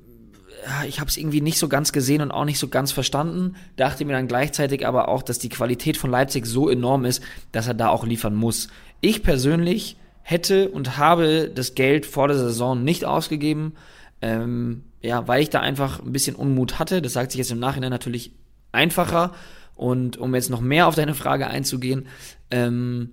ich 0.88 1.00
habe 1.00 1.10
es 1.10 1.18
irgendwie 1.18 1.42
nicht 1.42 1.58
so 1.58 1.68
ganz 1.68 1.92
gesehen 1.92 2.22
und 2.22 2.32
auch 2.32 2.46
nicht 2.46 2.60
so 2.60 2.68
ganz 2.68 2.92
verstanden. 2.92 3.56
Dachte 3.78 4.06
mir 4.06 4.14
dann 4.14 4.28
gleichzeitig 4.28 4.86
aber 4.86 5.10
auch, 5.10 5.24
dass 5.24 5.40
die 5.40 5.50
Qualität 5.50 5.98
von 5.98 6.12
Leipzig 6.12 6.46
so 6.46 6.70
enorm 6.70 7.04
ist, 7.04 7.24
dass 7.52 7.68
er 7.68 7.74
da 7.74 7.90
auch 7.90 8.06
liefern 8.06 8.36
muss. 8.36 8.68
Ich 9.02 9.24
persönlich 9.24 9.98
hätte 10.24 10.70
und 10.70 10.98
habe 10.98 11.52
das 11.54 11.76
Geld 11.76 12.06
vor 12.06 12.28
der 12.28 12.38
Saison 12.38 12.84
nicht 12.84 13.06
ausgegeben, 13.06 13.74
ähm, 14.22 14.84
ja, 15.02 15.28
weil 15.28 15.44
ich 15.44 15.50
da 15.50 15.60
einfach 15.60 16.00
ein 16.02 16.14
bisschen 16.14 16.36
Unmut 16.36 16.80
hatte. 16.80 17.02
Das 17.02 17.14
sagt 17.14 17.32
sich 17.32 17.40
jetzt 17.40 17.52
im 17.52 17.60
Nachhinein 17.60 17.92
natürlich 17.92 18.32
einfacher. 18.72 19.34
Und 19.76 20.18
um 20.18 20.34
jetzt 20.34 20.50
noch 20.50 20.62
mehr 20.62 20.88
auf 20.88 20.96
deine 20.96 21.14
Frage 21.14 21.48
einzugehen, 21.48 22.08
ähm, 22.52 23.12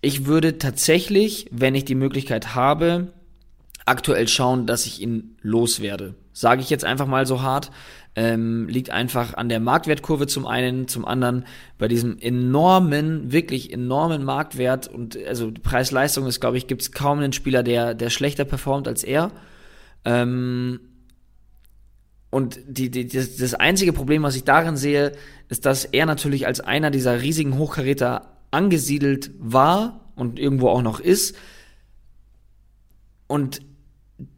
ich 0.00 0.26
würde 0.26 0.58
tatsächlich, 0.58 1.46
wenn 1.52 1.76
ich 1.76 1.84
die 1.84 1.94
Möglichkeit 1.94 2.54
habe, 2.56 3.12
aktuell 3.84 4.26
schauen, 4.26 4.66
dass 4.66 4.86
ich 4.86 5.00
ihn 5.00 5.36
loswerde. 5.42 6.14
Sage 6.32 6.60
ich 6.60 6.70
jetzt 6.70 6.84
einfach 6.84 7.06
mal 7.06 7.26
so 7.26 7.42
hart. 7.42 7.70
Ähm, 8.14 8.68
liegt 8.68 8.90
einfach 8.90 9.34
an 9.34 9.48
der 9.48 9.58
Marktwertkurve 9.58 10.26
zum 10.26 10.46
einen, 10.46 10.86
zum 10.86 11.06
anderen 11.06 11.46
bei 11.78 11.88
diesem 11.88 12.18
enormen, 12.18 13.32
wirklich 13.32 13.72
enormen 13.72 14.22
Marktwert 14.22 14.86
und 14.86 15.16
also 15.26 15.50
Preis-Leistung 15.50 16.26
ist, 16.26 16.38
glaube 16.38 16.58
ich, 16.58 16.66
gibt 16.66 16.82
es 16.82 16.92
kaum 16.92 17.20
einen 17.20 17.32
Spieler, 17.32 17.62
der, 17.62 17.94
der 17.94 18.10
schlechter 18.10 18.44
performt 18.44 18.86
als 18.86 19.02
er. 19.02 19.32
Ähm, 20.04 20.80
und 22.30 22.60
die, 22.66 22.90
die, 22.90 23.06
das, 23.06 23.36
das 23.36 23.54
einzige 23.54 23.92
Problem, 23.92 24.22
was 24.22 24.36
ich 24.36 24.44
darin 24.44 24.76
sehe, 24.76 25.12
ist, 25.48 25.66
dass 25.66 25.84
er 25.84 26.06
natürlich 26.06 26.46
als 26.46 26.60
einer 26.60 26.90
dieser 26.90 27.20
riesigen 27.20 27.58
Hochkaräter 27.58 28.38
angesiedelt 28.50 29.30
war 29.38 30.10
und 30.16 30.38
irgendwo 30.38 30.68
auch 30.68 30.82
noch 30.82 31.00
ist. 31.00 31.36
Und 33.26 33.60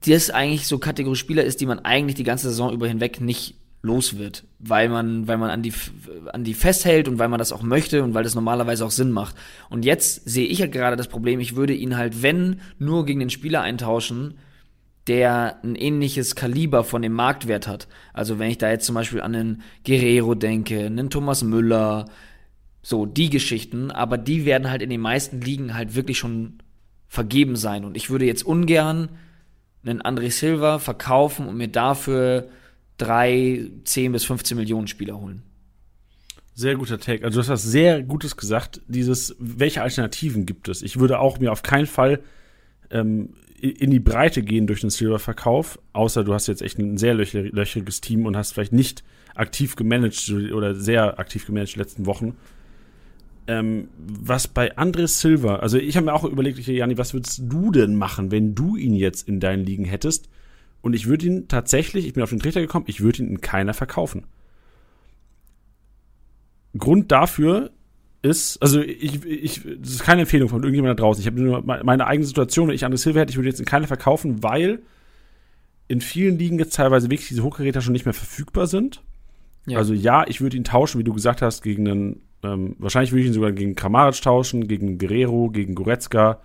das 0.07 0.31
eigentlich 0.31 0.67
so 0.67 0.79
Kategorie 0.79 1.17
Spieler 1.17 1.45
ist, 1.45 1.61
die 1.61 1.67
man 1.67 1.81
eigentlich 1.81 2.15
die 2.17 2.25
ganze 2.25 2.49
Saison 2.49 2.73
über 2.73 2.89
hinweg 2.89 3.21
nicht 3.21 3.57
los 3.85 4.17
wird, 4.17 4.45
weil 4.59 4.89
man, 4.89 5.29
weil 5.29 5.37
man 5.37 5.51
an 5.51 5.63
die, 5.63 5.73
an 6.33 6.43
die 6.43 6.55
festhält 6.55 7.07
und 7.07 7.19
weil 7.19 7.29
man 7.29 7.39
das 7.39 7.53
auch 7.53 7.63
möchte 7.63 8.03
und 8.03 8.15
weil 8.15 8.25
das 8.25 8.35
normalerweise 8.35 8.85
auch 8.85 8.91
Sinn 8.91 9.13
macht. 9.13 9.37
Und 9.69 9.85
jetzt 9.85 10.27
sehe 10.27 10.47
ich 10.47 10.63
halt 10.63 10.73
gerade 10.73 10.97
das 10.97 11.09
Problem, 11.09 11.39
ich 11.39 11.55
würde 11.55 11.75
ihn 11.75 11.99
halt, 11.99 12.23
wenn, 12.23 12.61
nur 12.79 13.05
gegen 13.05 13.21
den 13.21 13.29
Spieler 13.29 13.61
eintauschen, 13.61 14.39
der 15.07 15.63
ein 15.63 15.75
ähnliches 15.75 16.35
Kaliber 16.35 16.83
von 16.83 17.03
dem 17.03 17.13
Marktwert 17.13 17.69
hat. 17.69 17.87
Also 18.15 18.39
wenn 18.39 18.51
ich 18.51 18.57
da 18.57 18.71
jetzt 18.71 18.87
zum 18.87 18.95
Beispiel 18.95 19.21
an 19.21 19.35
einen 19.35 19.63
Guerrero 19.87 20.35
denke, 20.35 20.87
einen 20.87 21.11
Thomas 21.11 21.45
Müller, 21.45 22.07
so 22.81 23.05
die 23.05 23.29
Geschichten, 23.29 23.91
aber 23.91 24.17
die 24.17 24.47
werden 24.47 24.71
halt 24.71 24.81
in 24.81 24.89
den 24.89 25.03
meisten 25.03 25.43
Ligen 25.43 25.75
halt 25.75 25.95
wirklich 25.95 26.17
schon 26.17 26.55
vergeben 27.07 27.57
sein. 27.57 27.85
Und 27.85 27.99
ich 27.99 28.09
würde 28.09 28.25
jetzt 28.25 28.47
ungern 28.47 29.11
einen 29.85 30.01
André 30.01 30.31
Silva 30.31 30.79
verkaufen 30.79 31.47
und 31.49 31.59
mir 31.59 31.69
dafür 31.69 32.49
drei, 32.99 33.71
10 33.85 34.13
bis 34.13 34.25
15 34.25 34.57
Millionen 34.57 34.87
Spieler 34.87 35.21
holen. 35.21 35.43
Sehr 36.55 36.77
guter 36.77 37.01
Take. 37.01 37.25
Also 37.25 37.37
du 37.37 37.41
hast 37.41 37.49
was 37.49 37.65
sehr 37.65 38.03
Gutes 38.03 38.37
gesagt. 38.37 38.81
Dieses, 38.87 39.35
welche 39.39 39.83
Alternativen 39.83 40.47
gibt 40.47 40.69
es? 40.69 40.83
Ich 40.83 40.99
würde 41.01 41.19
auch 41.19 41.41
mir 41.41 41.51
auf 41.51 41.63
keinen 41.63 41.87
Fall 41.87 42.21
ähm, 42.91 43.31
in 43.61 43.91
die 43.91 44.01
Breite 44.01 44.43
gehen 44.43 44.67
durch 44.67 44.83
den 44.83 44.91
Silver-Verkauf, 44.91 45.79
außer 45.95 46.23
du 46.23 46.35
hast 46.35 46.47
jetzt 46.47 46.63
echt 46.63 46.79
ein 46.79 46.99
sehr 46.99 47.15
löchriges 47.15 48.01
Team 48.01 48.27
und 48.27 48.37
hast 48.37 48.53
vielleicht 48.53 48.73
nicht 48.73 49.03
aktiv 49.35 49.75
gemanagt 49.75 50.31
oder 50.53 50.75
sehr 50.75 51.19
aktiv 51.19 51.47
gemanagt 51.47 51.75
die 51.75 51.79
letzten 51.79 52.07
Wochen. 52.07 52.37
Ähm, 53.47 53.89
was 53.99 54.49
bei 54.49 54.77
André 54.77 55.07
Silva, 55.07 55.57
also 55.57 55.77
ich 55.77 55.97
habe 55.97 56.07
mir 56.07 56.15
auch 56.15 56.25
überlegt, 56.25 56.59
Jani, 56.59 56.97
was 56.97 57.15
würdest 57.15 57.43
du 57.45 57.73
denn 57.73 57.97
machen, 57.97 58.31
wenn 58.31 58.55
du 58.55 58.77
ihn 58.77 58.95
jetzt 58.95 59.29
in 59.29 59.41
deinen 59.41 59.65
Ligen 59.65 59.85
hättest? 59.85 60.29
Und 60.85 60.93
ich 60.93 61.07
würde 61.07 61.25
ihn 61.25 61.49
tatsächlich, 61.49 62.07
ich 62.07 62.13
bin 62.13 62.23
auf 62.23 62.29
den 62.29 62.41
Trichter 62.41 62.61
gekommen, 62.61 62.85
ich 62.89 63.01
würde 63.01 63.23
ihn 63.23 63.31
in 63.31 63.41
keiner 63.41 63.73
verkaufen. 63.73 64.27
Grund 66.77 67.11
dafür 67.11 67.71
ist, 68.21 68.61
also 68.61 68.83
ich, 68.83 69.25
ich, 69.25 69.63
das 69.79 69.93
ist 69.93 70.03
keine 70.03 70.23
Empfehlung 70.23 70.51
von 70.51 70.63
irgendjemand 70.63 70.99
da 70.99 71.03
draußen. 71.03 71.23
Ich 71.23 71.27
habe 71.27 71.41
nur 71.41 71.63
meine 71.63 72.07
eigene 72.07 72.27
Situation, 72.27 72.69
wenn 72.69 72.75
ich 72.75 72.85
André 72.85 72.99
Silva 72.99 73.21
hätte, 73.21 73.31
ich 73.31 73.39
würde 73.39 73.49
jetzt 73.49 73.61
in 73.61 73.65
keiner 73.65 73.87
verkaufen, 73.87 74.43
weil 74.43 74.83
in 75.89 76.03
vielen 76.03 76.39
Ligen 76.39 76.59
jetzt 76.59 76.77
teilweise 76.77 77.09
wirklich 77.09 77.29
diese 77.29 77.45
Hochgeräte 77.45 77.81
schon 77.81 77.95
nicht 77.95 78.05
mehr 78.05 78.13
verfügbar 78.13 78.67
sind. 78.67 79.03
Ja. 79.67 79.79
Also 79.79 79.95
ja, 79.95 80.27
ich 80.29 80.43
würde 80.43 80.59
ihn 80.59 80.65
tauschen, 80.65 80.99
wie 80.99 81.05
du 81.05 81.15
gesagt 81.15 81.41
hast, 81.41 81.63
gegen 81.63 81.89
einen, 81.89 82.23
ähm, 82.43 82.77
wahrscheinlich 82.79 83.13
würde 83.13 83.23
ich 83.23 83.29
ihn 83.29 83.33
sogar 83.33 83.53
gegen 83.53 83.75
Kramaric 83.75 84.21
tauschen, 84.21 84.69
gegen 84.69 84.99
Guerrero, 84.99 85.49
gegen 85.49 85.75
Goretzka, 85.75 86.43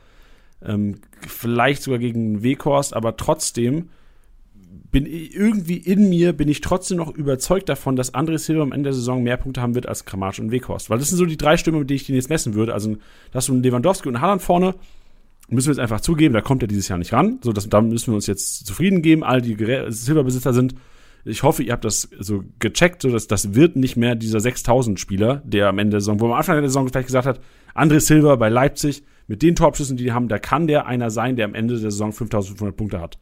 ähm, 0.64 1.02
vielleicht 1.28 1.84
sogar 1.84 2.00
gegen 2.00 2.42
Weghorst, 2.42 2.94
aber 2.94 3.18
trotzdem 3.18 3.90
bin 4.92 5.06
irgendwie 5.06 5.78
in 5.78 6.10
mir, 6.10 6.34
bin 6.34 6.48
ich 6.48 6.62
trotzdem 6.62 6.98
noch 6.98 7.14
überzeugt 7.14 7.70
davon, 7.70 7.96
dass 7.96 8.14
André 8.14 8.38
Silva 8.38 8.64
am 8.64 8.72
Ende 8.72 8.88
der 8.88 8.94
Saison 8.94 9.24
mehr 9.24 9.38
Punkte 9.38 9.62
haben 9.62 9.76
wird 9.76 9.88
als 9.88 10.06
Kramaric 10.06 10.40
und 10.40 10.52
Weghorst. 10.52 10.90
Weil 10.90 11.00
das 11.00 11.10
sind 11.10 11.18
so 11.18 11.26
die 11.26 11.38
drei 11.38 11.58
Stimmen, 11.58 11.80
mit 11.80 11.90
denen 11.90 11.98
ich 11.98 12.06
den 12.06 12.16
jetzt 12.16 12.30
messen 12.30 12.54
würde. 12.54 12.74
Also, 12.74 12.98
dass 13.32 13.48
du 13.48 13.54
einen 13.54 13.64
Lewandowski 13.64 14.08
und 14.08 14.16
einen 14.16 14.22
Haaland 14.22 14.42
vorne, 14.42 14.76
müssen 15.50 15.68
wir 15.68 15.74
jetzt 15.74 15.80
einfach 15.80 16.02
zugeben, 16.02 16.34
da 16.34 16.42
kommt 16.42 16.62
er 16.64 16.68
dieses 16.68 16.88
Jahr 16.88 17.00
nicht 17.00 17.14
ran. 17.14 17.40
So, 17.44 17.52
das, 17.52 17.70
da 17.70 17.82
müssen 17.82 18.12
wir 18.12 18.16
uns 18.16 18.28
jetzt 18.28 18.66
zufrieden 18.66 19.02
geben. 19.02 19.24
All 19.24 19.42
die 19.42 19.58
Silberbesitzer 19.90 20.54
sind. 20.54 20.76
Ich 21.26 21.44
hoffe, 21.44 21.64
ihr 21.64 21.74
habt 21.74 21.86
das 21.86 22.10
so 22.20 22.44
gecheckt, 22.60 23.02
so 23.02 23.10
dass 23.10 23.28
das 23.28 23.54
wird 23.54 23.76
nicht 23.76 23.98
mehr 23.98 24.16
dieser 24.16 24.40
6000 24.40 25.00
Spieler, 25.00 25.42
der 25.46 25.68
am 25.68 25.78
Ende 25.78 25.92
der 25.92 26.00
Saison, 26.02 26.20
wo 26.20 26.26
man 26.26 26.34
am 26.34 26.40
Anfang 26.40 26.56
der 26.56 26.70
Saison 26.70 26.88
vielleicht 26.88 27.08
gesagt 27.08 27.28
hat, 27.28 27.42
André 27.76 28.00
Silva 28.00 28.36
bei 28.38 28.50
Leipzig, 28.50 29.04
mit 29.28 29.44
den 29.44 29.56
Torabschüssen, 29.56 29.98
die 29.98 30.06
die 30.06 30.12
haben, 30.12 30.28
da 30.28 30.40
kann 30.40 30.66
der 30.66 30.88
einer 30.88 31.12
sein, 31.12 31.36
der 31.36 31.46
am 31.46 31.54
Ende 31.54 31.80
der 31.80 31.92
Saison 31.92 32.14
5500 32.14 32.76
Punkte 32.76 33.00
hat. 33.00 33.20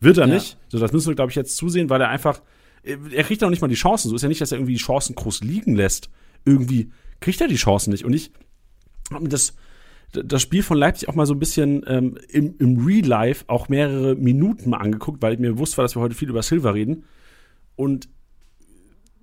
Wird 0.00 0.18
er 0.18 0.26
ja. 0.26 0.34
nicht. 0.34 0.56
So, 0.68 0.78
das 0.78 0.92
müssen 0.92 1.08
wir, 1.08 1.14
glaube 1.14 1.30
ich, 1.30 1.36
jetzt 1.36 1.56
zusehen, 1.56 1.90
weil 1.90 2.00
er 2.00 2.08
einfach, 2.08 2.40
er 2.82 3.24
kriegt 3.24 3.44
auch 3.44 3.50
nicht 3.50 3.60
mal 3.60 3.68
die 3.68 3.74
Chancen. 3.74 4.08
So 4.08 4.16
ist 4.16 4.22
ja 4.22 4.28
nicht, 4.28 4.40
dass 4.40 4.52
er 4.52 4.58
irgendwie 4.58 4.74
die 4.74 4.82
Chancen 4.82 5.14
groß 5.14 5.42
liegen 5.42 5.76
lässt. 5.76 6.10
Irgendwie 6.44 6.90
kriegt 7.20 7.40
er 7.40 7.48
die 7.48 7.56
Chancen 7.56 7.90
nicht. 7.90 8.04
Und 8.04 8.14
ich 8.14 8.32
habe 9.12 9.24
mir 9.24 9.28
das, 9.28 9.54
das 10.12 10.40
Spiel 10.40 10.62
von 10.62 10.78
Leipzig 10.78 11.08
auch 11.08 11.14
mal 11.14 11.26
so 11.26 11.34
ein 11.34 11.38
bisschen 11.38 11.84
ähm, 11.86 12.18
im, 12.28 12.56
im 12.58 12.84
Real 12.84 13.06
Life 13.06 13.44
auch 13.48 13.68
mehrere 13.68 14.16
Minuten 14.16 14.70
mal 14.70 14.78
angeguckt, 14.78 15.20
weil 15.20 15.36
mir 15.36 15.52
bewusst 15.52 15.76
war, 15.76 15.84
dass 15.84 15.94
wir 15.96 16.00
heute 16.00 16.14
viel 16.14 16.30
über 16.30 16.42
Silver 16.42 16.74
reden. 16.74 17.04
Und 17.76 18.08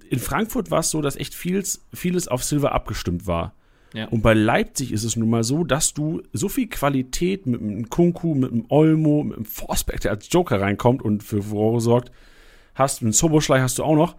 in 0.09 0.19
Frankfurt 0.19 0.71
war 0.71 0.79
es 0.79 0.91
so, 0.91 1.01
dass 1.01 1.15
echt 1.15 1.33
vieles, 1.33 1.85
vieles 1.93 2.27
auf 2.27 2.43
Silver 2.43 2.71
abgestimmt 2.71 3.27
war. 3.27 3.55
Ja. 3.93 4.07
Und 4.09 4.21
bei 4.21 4.33
Leipzig 4.33 4.91
ist 4.91 5.03
es 5.03 5.15
nun 5.15 5.29
mal 5.29 5.43
so, 5.43 5.63
dass 5.63 5.93
du 5.93 6.21
so 6.33 6.49
viel 6.49 6.67
Qualität 6.67 7.45
mit 7.45 7.61
einem 7.61 7.89
Kunku, 7.89 8.35
mit 8.35 8.51
einem 8.51 8.65
Olmo, 8.69 9.23
mit 9.23 9.37
einem 9.37 9.45
Forsberg, 9.45 10.01
der 10.01 10.11
als 10.11 10.27
Joker 10.31 10.61
reinkommt 10.61 11.01
und 11.01 11.23
für 11.23 11.41
Furore 11.41 11.81
sorgt, 11.81 12.11
hast, 12.75 13.01
einen 13.01 13.11
Soboschlei 13.11 13.61
hast 13.61 13.79
du 13.79 13.83
auch 13.83 13.95
noch, 13.95 14.15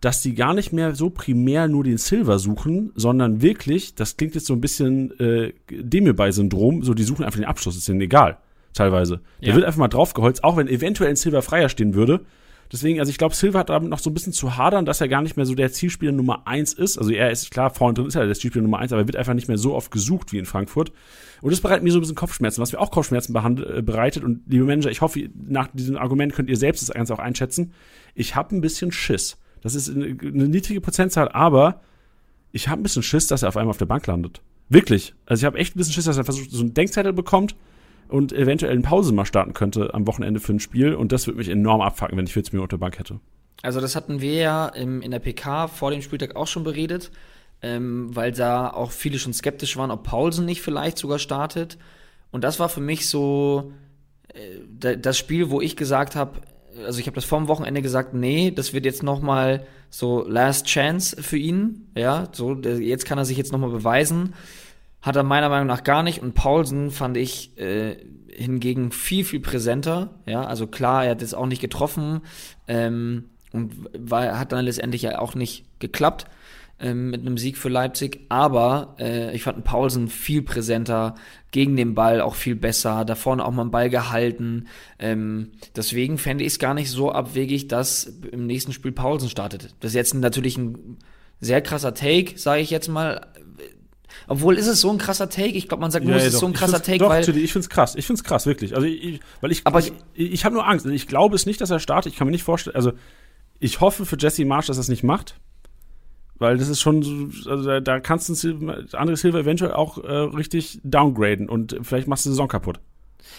dass 0.00 0.22
die 0.22 0.34
gar 0.34 0.54
nicht 0.54 0.72
mehr 0.72 0.94
so 0.94 1.10
primär 1.10 1.68
nur 1.68 1.84
den 1.84 1.98
Silver 1.98 2.38
suchen, 2.38 2.92
sondern 2.94 3.42
wirklich, 3.42 3.94
das 3.94 4.16
klingt 4.16 4.34
jetzt 4.34 4.46
so 4.46 4.54
ein 4.54 4.60
bisschen 4.60 5.18
äh, 5.20 5.52
Demirbei-Syndrom, 5.70 6.82
so 6.82 6.94
die 6.94 7.02
suchen 7.02 7.24
einfach 7.24 7.38
den 7.38 7.46
Abschluss, 7.46 7.76
ist 7.76 7.86
denen 7.86 8.00
egal, 8.00 8.38
teilweise. 8.72 9.20
Der 9.40 9.50
ja. 9.50 9.54
wird 9.54 9.66
einfach 9.66 9.78
mal 9.78 9.88
draufgeholzt, 9.88 10.42
auch 10.42 10.56
wenn 10.56 10.68
eventuell 10.68 11.10
ein 11.10 11.16
Silver 11.16 11.42
freier 11.42 11.68
stehen 11.68 11.94
würde, 11.94 12.20
Deswegen, 12.72 13.00
also 13.00 13.10
ich 13.10 13.18
glaube, 13.18 13.34
Silva 13.34 13.60
hat 13.60 13.68
damit 13.68 13.90
noch 13.90 13.98
so 13.98 14.10
ein 14.10 14.14
bisschen 14.14 14.32
zu 14.32 14.56
hadern, 14.56 14.84
dass 14.84 15.00
er 15.00 15.08
gar 15.08 15.22
nicht 15.22 15.36
mehr 15.36 15.44
so 15.44 15.54
der 15.54 15.72
Zielspieler 15.72 16.12
Nummer 16.12 16.46
eins 16.46 16.72
ist. 16.72 16.98
Also 16.98 17.10
er 17.10 17.30
ist 17.30 17.50
klar, 17.50 17.70
vorne 17.70 17.94
drin 17.94 18.06
ist 18.06 18.14
er 18.14 18.26
der 18.26 18.34
Zielspieler 18.36 18.62
Nummer 18.62 18.78
eins, 18.78 18.92
aber 18.92 19.02
er 19.02 19.08
wird 19.08 19.16
einfach 19.16 19.34
nicht 19.34 19.48
mehr 19.48 19.58
so 19.58 19.74
oft 19.74 19.90
gesucht 19.90 20.32
wie 20.32 20.38
in 20.38 20.46
Frankfurt. 20.46 20.92
Und 21.42 21.50
das 21.50 21.60
bereitet 21.60 21.82
mir 21.82 21.90
so 21.90 21.98
ein 21.98 22.02
bisschen 22.02 22.14
Kopfschmerzen, 22.16 22.60
was 22.60 22.72
mir 22.72 22.78
auch 22.78 22.92
Kopfschmerzen 22.92 23.34
äh, 23.34 23.82
bereitet. 23.82 24.22
Und 24.22 24.42
liebe 24.46 24.64
Manager, 24.64 24.90
ich 24.90 25.00
hoffe, 25.00 25.28
nach 25.34 25.68
diesem 25.72 25.96
Argument 25.96 26.32
könnt 26.32 26.48
ihr 26.48 26.56
selbst 26.56 26.88
das 26.88 26.94
Ganze 26.94 27.12
auch 27.12 27.18
einschätzen. 27.18 27.72
Ich 28.14 28.36
habe 28.36 28.54
ein 28.54 28.60
bisschen 28.60 28.92
Schiss. 28.92 29.36
Das 29.62 29.74
ist 29.74 29.90
eine, 29.90 30.06
eine 30.06 30.48
niedrige 30.48 30.80
Prozentzahl, 30.80 31.28
aber 31.28 31.80
ich 32.52 32.68
habe 32.68 32.80
ein 32.80 32.84
bisschen 32.84 33.02
Schiss, 33.02 33.26
dass 33.26 33.42
er 33.42 33.48
auf 33.48 33.56
einmal 33.56 33.70
auf 33.70 33.78
der 33.78 33.86
Bank 33.86 34.06
landet. 34.06 34.42
Wirklich. 34.68 35.14
Also 35.26 35.40
ich 35.40 35.44
habe 35.44 35.58
echt 35.58 35.74
ein 35.74 35.78
bisschen 35.78 35.94
Schiss, 35.94 36.04
dass 36.04 36.16
er 36.18 36.24
versucht, 36.24 36.52
so 36.52 36.60
einen 36.60 36.74
Denkzettel 36.74 37.12
bekommt 37.12 37.56
und 38.10 38.32
eventuell 38.32 38.74
in 38.74 38.82
Pause 38.82 39.12
mal 39.12 39.24
starten 39.24 39.54
könnte 39.54 39.94
am 39.94 40.06
Wochenende 40.06 40.40
für 40.40 40.52
ein 40.52 40.60
Spiel. 40.60 40.94
Und 40.94 41.12
das 41.12 41.26
würde 41.26 41.38
mich 41.38 41.48
enorm 41.48 41.80
abfacken, 41.80 42.16
wenn 42.18 42.26
ich 42.26 42.32
40 42.32 42.52
Minuten 42.52 42.78
Bank 42.78 42.98
hätte. 42.98 43.20
Also 43.62 43.80
das 43.80 43.96
hatten 43.96 44.20
wir 44.20 44.34
ja 44.34 44.68
im, 44.68 45.02
in 45.02 45.10
der 45.10 45.18
PK 45.18 45.68
vor 45.68 45.90
dem 45.90 46.02
Spieltag 46.02 46.36
auch 46.36 46.46
schon 46.46 46.64
beredet, 46.64 47.10
ähm, 47.62 48.14
weil 48.14 48.32
da 48.32 48.70
auch 48.70 48.90
viele 48.90 49.18
schon 49.18 49.34
skeptisch 49.34 49.76
waren, 49.76 49.90
ob 49.90 50.04
Paulsen 50.04 50.46
nicht 50.46 50.62
vielleicht 50.62 50.98
sogar 50.98 51.18
startet. 51.18 51.78
Und 52.30 52.44
das 52.44 52.58
war 52.58 52.68
für 52.68 52.80
mich 52.80 53.08
so 53.08 53.72
äh, 54.34 54.96
das 54.96 55.18
Spiel, 55.18 55.50
wo 55.50 55.60
ich 55.60 55.76
gesagt 55.76 56.16
habe, 56.16 56.40
also 56.84 57.00
ich 57.00 57.06
habe 57.06 57.16
das 57.16 57.24
vor 57.24 57.38
dem 57.38 57.48
Wochenende 57.48 57.82
gesagt, 57.82 58.14
nee, 58.14 58.50
das 58.50 58.72
wird 58.72 58.84
jetzt 58.84 59.02
noch 59.02 59.20
mal 59.20 59.66
so 59.90 60.24
Last 60.26 60.66
Chance 60.66 61.22
für 61.22 61.36
ihn, 61.36 61.88
ja, 61.96 62.28
so 62.32 62.54
jetzt 62.54 63.04
kann 63.04 63.18
er 63.18 63.24
sich 63.24 63.36
jetzt 63.36 63.52
noch 63.52 63.58
mal 63.58 63.70
beweisen. 63.70 64.34
Hat 65.02 65.16
er 65.16 65.22
meiner 65.22 65.48
Meinung 65.48 65.66
nach 65.66 65.84
gar 65.84 66.02
nicht. 66.02 66.20
Und 66.22 66.34
Paulsen 66.34 66.90
fand 66.90 67.16
ich 67.16 67.56
äh, 67.58 67.96
hingegen 68.32 68.92
viel, 68.92 69.24
viel 69.24 69.40
präsenter. 69.40 70.10
Ja, 70.26 70.44
also 70.44 70.66
klar, 70.66 71.04
er 71.04 71.12
hat 71.12 71.22
es 71.22 71.34
auch 71.34 71.46
nicht 71.46 71.60
getroffen 71.60 72.20
ähm, 72.68 73.30
und 73.52 73.72
war, 73.98 74.38
hat 74.38 74.52
dann 74.52 74.64
letztendlich 74.64 75.02
ja 75.02 75.18
auch 75.18 75.34
nicht 75.34 75.64
geklappt 75.78 76.26
ähm, 76.80 77.10
mit 77.10 77.20
einem 77.20 77.38
Sieg 77.38 77.58
für 77.58 77.68
Leipzig. 77.68 78.20
Aber 78.28 78.96
äh, 78.98 79.34
ich 79.34 79.42
fand 79.42 79.64
Paulsen 79.64 80.08
viel 80.08 80.42
präsenter, 80.42 81.14
gegen 81.50 81.76
den 81.76 81.94
Ball 81.94 82.20
auch 82.20 82.34
viel 82.34 82.54
besser, 82.54 83.04
da 83.04 83.14
vorne 83.14 83.44
auch 83.44 83.50
mal 83.50 83.62
einen 83.62 83.70
Ball 83.70 83.90
gehalten. 83.90 84.66
Ähm, 84.98 85.50
deswegen 85.76 86.18
fände 86.18 86.44
ich 86.44 86.52
es 86.52 86.58
gar 86.58 86.74
nicht 86.74 86.90
so 86.90 87.12
abwegig, 87.12 87.68
dass 87.68 88.04
im 88.04 88.46
nächsten 88.46 88.72
Spiel 88.72 88.92
Paulsen 88.92 89.28
startet. 89.28 89.74
Das 89.80 89.90
ist 89.90 89.96
jetzt 89.96 90.14
natürlich 90.14 90.56
ein 90.56 90.98
sehr 91.40 91.60
krasser 91.60 91.94
Take, 91.94 92.38
sage 92.38 92.62
ich 92.62 92.70
jetzt 92.70 92.88
mal. 92.88 93.26
Obwohl 94.28 94.56
ist 94.56 94.66
es 94.66 94.80
so 94.80 94.90
ein 94.90 94.98
krasser 94.98 95.28
Take. 95.28 95.56
Ich 95.56 95.68
glaube, 95.68 95.80
man 95.80 95.90
sagt 95.90 96.04
nur, 96.04 96.16
ja, 96.16 96.20
es 96.20 96.34
ist 96.34 96.40
so 96.40 96.46
ein 96.46 96.52
krasser 96.52 96.82
Take, 96.82 96.98
doch, 96.98 97.08
weil 97.08 97.20
ich 97.20 97.52
finde 97.52 97.64
es 97.64 97.68
krass. 97.68 97.94
Ich 97.94 98.06
finde 98.06 98.20
es 98.20 98.24
krass, 98.24 98.46
wirklich. 98.46 98.74
Also 98.74 98.86
ich, 98.86 99.20
weil 99.40 99.52
ich, 99.52 99.66
aber 99.66 99.78
ich, 99.80 99.92
ich, 100.14 100.32
ich 100.32 100.44
habe 100.44 100.54
nur 100.54 100.66
Angst. 100.66 100.86
Ich 100.86 101.06
glaube 101.06 101.36
es 101.36 101.46
nicht, 101.46 101.60
dass 101.60 101.70
er 101.70 101.80
startet. 101.80 102.12
Ich 102.12 102.18
kann 102.18 102.26
mir 102.26 102.32
nicht 102.32 102.44
vorstellen. 102.44 102.76
Also 102.76 102.92
ich 103.60 103.80
hoffe 103.80 104.06
für 104.06 104.16
Jesse 104.18 104.44
Marsch, 104.44 104.66
dass 104.66 104.78
er 104.78 104.82
es 104.82 104.88
nicht 104.88 105.04
macht, 105.04 105.34
weil 106.38 106.56
das 106.56 106.68
ist 106.68 106.80
schon, 106.80 107.02
so, 107.02 107.50
also 107.50 107.64
da, 107.64 107.80
da 107.80 108.00
kannst 108.00 108.28
du 108.28 108.32
André 108.32 109.16
Silva 109.16 109.40
eventuell 109.40 109.72
auch 109.72 109.98
äh, 109.98 110.10
richtig 110.10 110.80
downgraden 110.82 111.48
und 111.48 111.76
vielleicht 111.82 112.08
machst 112.08 112.24
du 112.24 112.30
die 112.30 112.32
Saison 112.32 112.48
kaputt. 112.48 112.80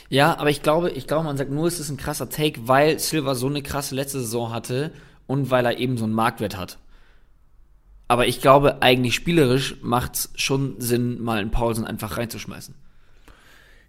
Ja, 0.10 0.38
aber 0.38 0.50
ich 0.50 0.62
glaube, 0.62 0.92
ich 0.92 1.08
glaube, 1.08 1.24
man 1.24 1.38
sagt 1.38 1.52
nur, 1.52 1.68
es 1.68 1.80
ist 1.80 1.90
ein 1.90 1.98
krasser 1.98 2.30
Take, 2.30 2.68
weil 2.68 3.00
Silva 3.00 3.34
so 3.34 3.48
eine 3.48 3.64
krasse 3.64 3.96
letzte 3.96 4.20
Saison 4.20 4.52
hatte 4.54 4.92
und 5.26 5.50
weil 5.50 5.66
er 5.66 5.80
eben 5.80 5.98
so 5.98 6.06
einen 6.06 6.14
Marktwert 6.14 6.56
hat. 6.56 6.78
Aber 8.12 8.28
ich 8.28 8.42
glaube, 8.42 8.82
eigentlich 8.82 9.16
spielerisch 9.16 9.78
macht 9.82 10.16
es 10.16 10.30
schon 10.36 10.76
Sinn, 10.82 11.24
mal 11.24 11.40
einen 11.40 11.50
Paulsen 11.50 11.86
einfach 11.86 12.18
reinzuschmeißen. 12.18 12.76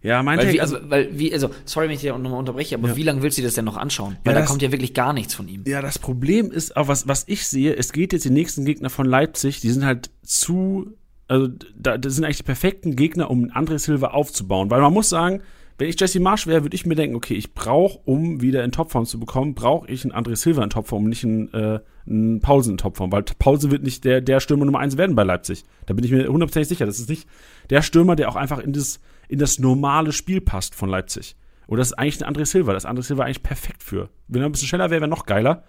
Ja, 0.00 0.22
mein 0.22 0.38
weil, 0.38 0.44
Take, 0.44 0.54
wie, 0.54 0.60
also, 0.60 0.76
weil 0.84 1.18
wie, 1.18 1.32
also, 1.32 1.50
sorry, 1.64 1.88
wenn 1.88 1.96
ich 1.96 2.02
dir 2.02 2.16
nochmal 2.16 2.38
unterbreche, 2.38 2.76
aber 2.76 2.90
ja. 2.90 2.96
wie 2.96 3.02
lange 3.02 3.20
willst 3.22 3.38
du 3.38 3.42
das 3.42 3.54
denn 3.54 3.64
noch 3.64 3.76
anschauen? 3.76 4.18
Weil 4.22 4.34
ja, 4.34 4.40
da 4.42 4.46
kommt 4.46 4.62
ja 4.62 4.70
wirklich 4.70 4.94
gar 4.94 5.12
nichts 5.12 5.34
von 5.34 5.48
ihm. 5.48 5.64
Ja, 5.66 5.82
das 5.82 5.98
Problem 5.98 6.52
ist 6.52 6.76
auch, 6.76 6.86
was, 6.86 7.08
was 7.08 7.24
ich 7.26 7.48
sehe, 7.48 7.74
es 7.74 7.92
geht 7.92 8.12
jetzt 8.12 8.24
die 8.24 8.30
nächsten 8.30 8.64
Gegner 8.64 8.90
von 8.90 9.06
Leipzig, 9.06 9.58
die 9.58 9.70
sind 9.70 9.84
halt 9.84 10.10
zu, 10.22 10.92
also, 11.26 11.48
da, 11.74 11.98
das 11.98 12.14
sind 12.14 12.24
eigentlich 12.24 12.36
die 12.36 12.42
perfekten 12.44 12.94
Gegner, 12.94 13.28
um 13.28 13.46
André 13.46 13.80
Silva 13.80 14.12
aufzubauen. 14.12 14.70
Weil 14.70 14.82
man 14.82 14.92
muss 14.92 15.08
sagen, 15.08 15.42
wenn 15.82 15.88
ich 15.88 15.98
Jesse 15.98 16.20
Marsch 16.20 16.46
wäre, 16.46 16.62
würde 16.62 16.76
ich 16.76 16.86
mir 16.86 16.94
denken, 16.94 17.16
okay, 17.16 17.34
ich 17.34 17.54
brauche, 17.54 17.98
um 18.04 18.40
wieder 18.40 18.62
in 18.62 18.70
Topform 18.70 19.04
zu 19.04 19.18
bekommen, 19.18 19.56
brauche 19.56 19.90
ich 19.90 20.04
einen 20.04 20.12
André 20.12 20.36
Silva 20.36 20.62
in 20.62 20.70
Topform, 20.70 21.08
nicht 21.08 21.24
einen, 21.24 21.52
äh, 21.52 21.80
einen 22.06 22.38
Paulsen 22.38 22.74
in 22.74 22.78
Topform, 22.78 23.10
weil 23.10 23.24
Paulsen 23.24 23.72
wird 23.72 23.82
nicht 23.82 24.04
der, 24.04 24.20
der 24.20 24.38
Stürmer 24.38 24.64
Nummer 24.64 24.78
eins 24.78 24.96
werden 24.96 25.16
bei 25.16 25.24
Leipzig. 25.24 25.64
Da 25.86 25.94
bin 25.94 26.04
ich 26.04 26.12
mir 26.12 26.28
hundertprozentig 26.28 26.68
sicher. 26.68 26.86
Das 26.86 27.00
ist 27.00 27.08
nicht 27.08 27.26
der 27.68 27.82
Stürmer, 27.82 28.14
der 28.14 28.28
auch 28.28 28.36
einfach 28.36 28.60
in 28.60 28.72
das, 28.72 29.00
in 29.26 29.40
das 29.40 29.58
normale 29.58 30.12
Spiel 30.12 30.40
passt 30.40 30.76
von 30.76 30.88
Leipzig. 30.88 31.34
Und 31.66 31.78
das 31.78 31.88
ist 31.88 31.94
eigentlich 31.94 32.24
ein 32.24 32.32
André 32.32 32.46
Silva. 32.46 32.74
Das 32.74 32.84
ist 32.84 32.88
André 32.88 33.02
Silva 33.02 33.24
eigentlich 33.24 33.42
perfekt 33.42 33.82
für. 33.82 34.08
Wenn 34.28 34.40
er 34.40 34.48
ein 34.48 34.52
bisschen 34.52 34.68
schneller 34.68 34.90
wäre, 34.90 35.00
wäre 35.00 35.10
noch 35.10 35.26
geiler. 35.26 35.64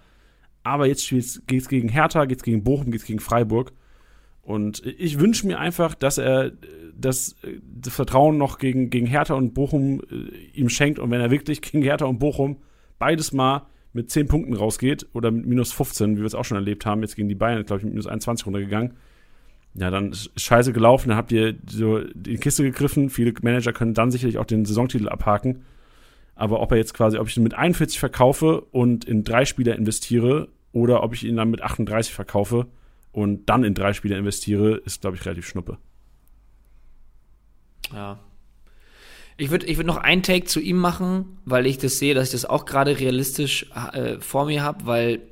Aber 0.62 0.86
jetzt 0.86 1.08
geht 1.08 1.24
es 1.50 1.68
gegen 1.68 1.88
Hertha, 1.88 2.24
geht 2.26 2.38
es 2.38 2.44
gegen 2.44 2.62
Bochum, 2.62 2.92
geht 2.92 3.00
es 3.00 3.06
gegen 3.08 3.18
Freiburg. 3.18 3.72
Und 4.44 4.84
ich 4.84 5.18
wünsche 5.18 5.46
mir 5.46 5.58
einfach, 5.58 5.94
dass 5.94 6.18
er 6.18 6.52
das, 6.96 7.34
das, 7.62 7.94
Vertrauen 7.94 8.36
noch 8.36 8.58
gegen, 8.58 8.90
gegen 8.90 9.06
Hertha 9.06 9.34
und 9.34 9.54
Bochum 9.54 10.00
äh, 10.10 10.58
ihm 10.58 10.68
schenkt. 10.68 10.98
Und 10.98 11.10
wenn 11.10 11.20
er 11.20 11.30
wirklich 11.30 11.62
gegen 11.62 11.82
Hertha 11.82 12.04
und 12.04 12.18
Bochum 12.18 12.58
beides 12.98 13.32
mal 13.32 13.66
mit 13.94 14.10
10 14.10 14.28
Punkten 14.28 14.54
rausgeht 14.54 15.06
oder 15.12 15.30
mit 15.30 15.46
minus 15.46 15.72
15, 15.72 16.16
wie 16.16 16.20
wir 16.20 16.26
es 16.26 16.34
auch 16.34 16.44
schon 16.44 16.56
erlebt 16.56 16.84
haben, 16.84 17.00
jetzt 17.02 17.16
gegen 17.16 17.28
die 17.28 17.34
Bayern, 17.34 17.64
glaube 17.64 17.80
ich, 17.80 17.84
mit 17.84 17.94
minus 17.94 18.06
21 18.06 18.46
runtergegangen, 18.46 18.94
ja, 19.74 19.90
dann 19.90 20.12
ist 20.12 20.30
scheiße 20.38 20.72
gelaufen, 20.72 21.08
dann 21.08 21.18
habt 21.18 21.32
ihr 21.32 21.56
so 21.68 22.00
die 22.14 22.36
Kiste 22.36 22.62
gegriffen. 22.62 23.10
Viele 23.10 23.32
Manager 23.42 23.72
können 23.72 23.94
dann 23.94 24.10
sicherlich 24.10 24.38
auch 24.38 24.44
den 24.44 24.64
Saisontitel 24.64 25.08
abhaken. 25.08 25.64
Aber 26.36 26.60
ob 26.60 26.70
er 26.72 26.78
jetzt 26.78 26.94
quasi, 26.94 27.18
ob 27.18 27.28
ich 27.28 27.36
ihn 27.36 27.42
mit 27.42 27.54
41 27.54 27.98
verkaufe 27.98 28.60
und 28.60 29.04
in 29.04 29.24
drei 29.24 29.44
Spieler 29.44 29.76
investiere 29.76 30.48
oder 30.72 31.02
ob 31.02 31.14
ich 31.14 31.24
ihn 31.24 31.36
dann 31.36 31.50
mit 31.50 31.62
38 31.62 32.12
verkaufe, 32.12 32.66
und 33.14 33.48
dann 33.48 33.62
in 33.62 33.74
drei 33.74 33.92
Spiele 33.92 34.18
investiere, 34.18 34.76
ist, 34.84 35.00
glaube 35.00 35.16
ich, 35.16 35.24
relativ 35.24 35.46
schnuppe. 35.46 35.78
Ja. 37.92 38.18
Ich 39.36 39.50
würde 39.50 39.66
ich 39.66 39.76
würd 39.76 39.86
noch 39.86 39.96
einen 39.96 40.22
Take 40.22 40.46
zu 40.46 40.60
ihm 40.60 40.78
machen, 40.78 41.38
weil 41.44 41.66
ich 41.66 41.78
das 41.78 41.98
sehe, 41.98 42.14
dass 42.14 42.28
ich 42.28 42.32
das 42.32 42.44
auch 42.44 42.66
gerade 42.66 42.98
realistisch 42.98 43.66
äh, 43.92 44.18
vor 44.20 44.46
mir 44.46 44.62
habe, 44.62 44.86
weil 44.86 45.22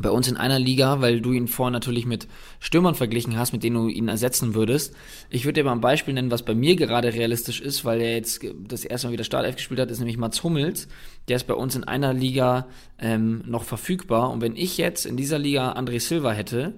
bei 0.00 0.10
uns 0.10 0.28
in 0.28 0.36
einer 0.36 0.60
Liga, 0.60 1.00
weil 1.00 1.20
du 1.20 1.32
ihn 1.32 1.48
vorher 1.48 1.72
natürlich 1.72 2.06
mit 2.06 2.28
Stürmern 2.60 2.94
verglichen 2.94 3.36
hast, 3.36 3.52
mit 3.52 3.64
denen 3.64 3.74
du 3.74 3.88
ihn 3.88 4.06
ersetzen 4.06 4.54
würdest. 4.54 4.94
Ich 5.28 5.44
würde 5.44 5.60
dir 5.60 5.64
mal 5.64 5.72
ein 5.72 5.80
Beispiel 5.80 6.14
nennen, 6.14 6.30
was 6.30 6.44
bei 6.44 6.54
mir 6.54 6.76
gerade 6.76 7.12
realistisch 7.12 7.60
ist, 7.60 7.84
weil 7.84 8.00
er 8.00 8.14
jetzt 8.14 8.46
das 8.68 8.84
erste 8.84 9.08
Mal 9.08 9.14
wieder 9.14 9.24
Startelf 9.24 9.56
gespielt 9.56 9.80
hat, 9.80 9.90
ist 9.90 9.98
nämlich 9.98 10.16
Mats 10.16 10.44
Hummels. 10.44 10.86
Der 11.26 11.34
ist 11.34 11.48
bei 11.48 11.54
uns 11.54 11.74
in 11.74 11.82
einer 11.82 12.14
Liga 12.14 12.68
ähm, 13.00 13.42
noch 13.44 13.64
verfügbar. 13.64 14.30
Und 14.30 14.40
wenn 14.40 14.54
ich 14.54 14.78
jetzt 14.78 15.04
in 15.04 15.16
dieser 15.16 15.40
Liga 15.40 15.72
André 15.72 15.98
Silva 15.98 16.30
hätte, 16.30 16.74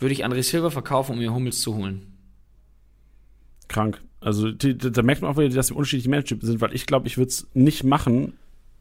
würde 0.00 0.12
ich 0.12 0.24
André 0.24 0.42
Silva 0.42 0.70
verkaufen, 0.70 1.12
um 1.12 1.18
mir 1.18 1.32
Hummels 1.32 1.60
zu 1.60 1.74
holen. 1.74 2.18
Krank. 3.68 4.00
Also 4.20 4.50
die, 4.50 4.76
da 4.76 5.02
merkt 5.02 5.22
man 5.22 5.30
auch 5.30 5.38
wieder, 5.38 5.54
dass 5.54 5.70
wir 5.70 5.76
unterschiedliche 5.76 6.10
Manager 6.10 6.36
sind, 6.40 6.60
weil 6.60 6.74
ich 6.74 6.86
glaube, 6.86 7.06
ich 7.06 7.16
würde 7.16 7.28
es 7.28 7.46
nicht 7.54 7.84
machen, 7.84 8.34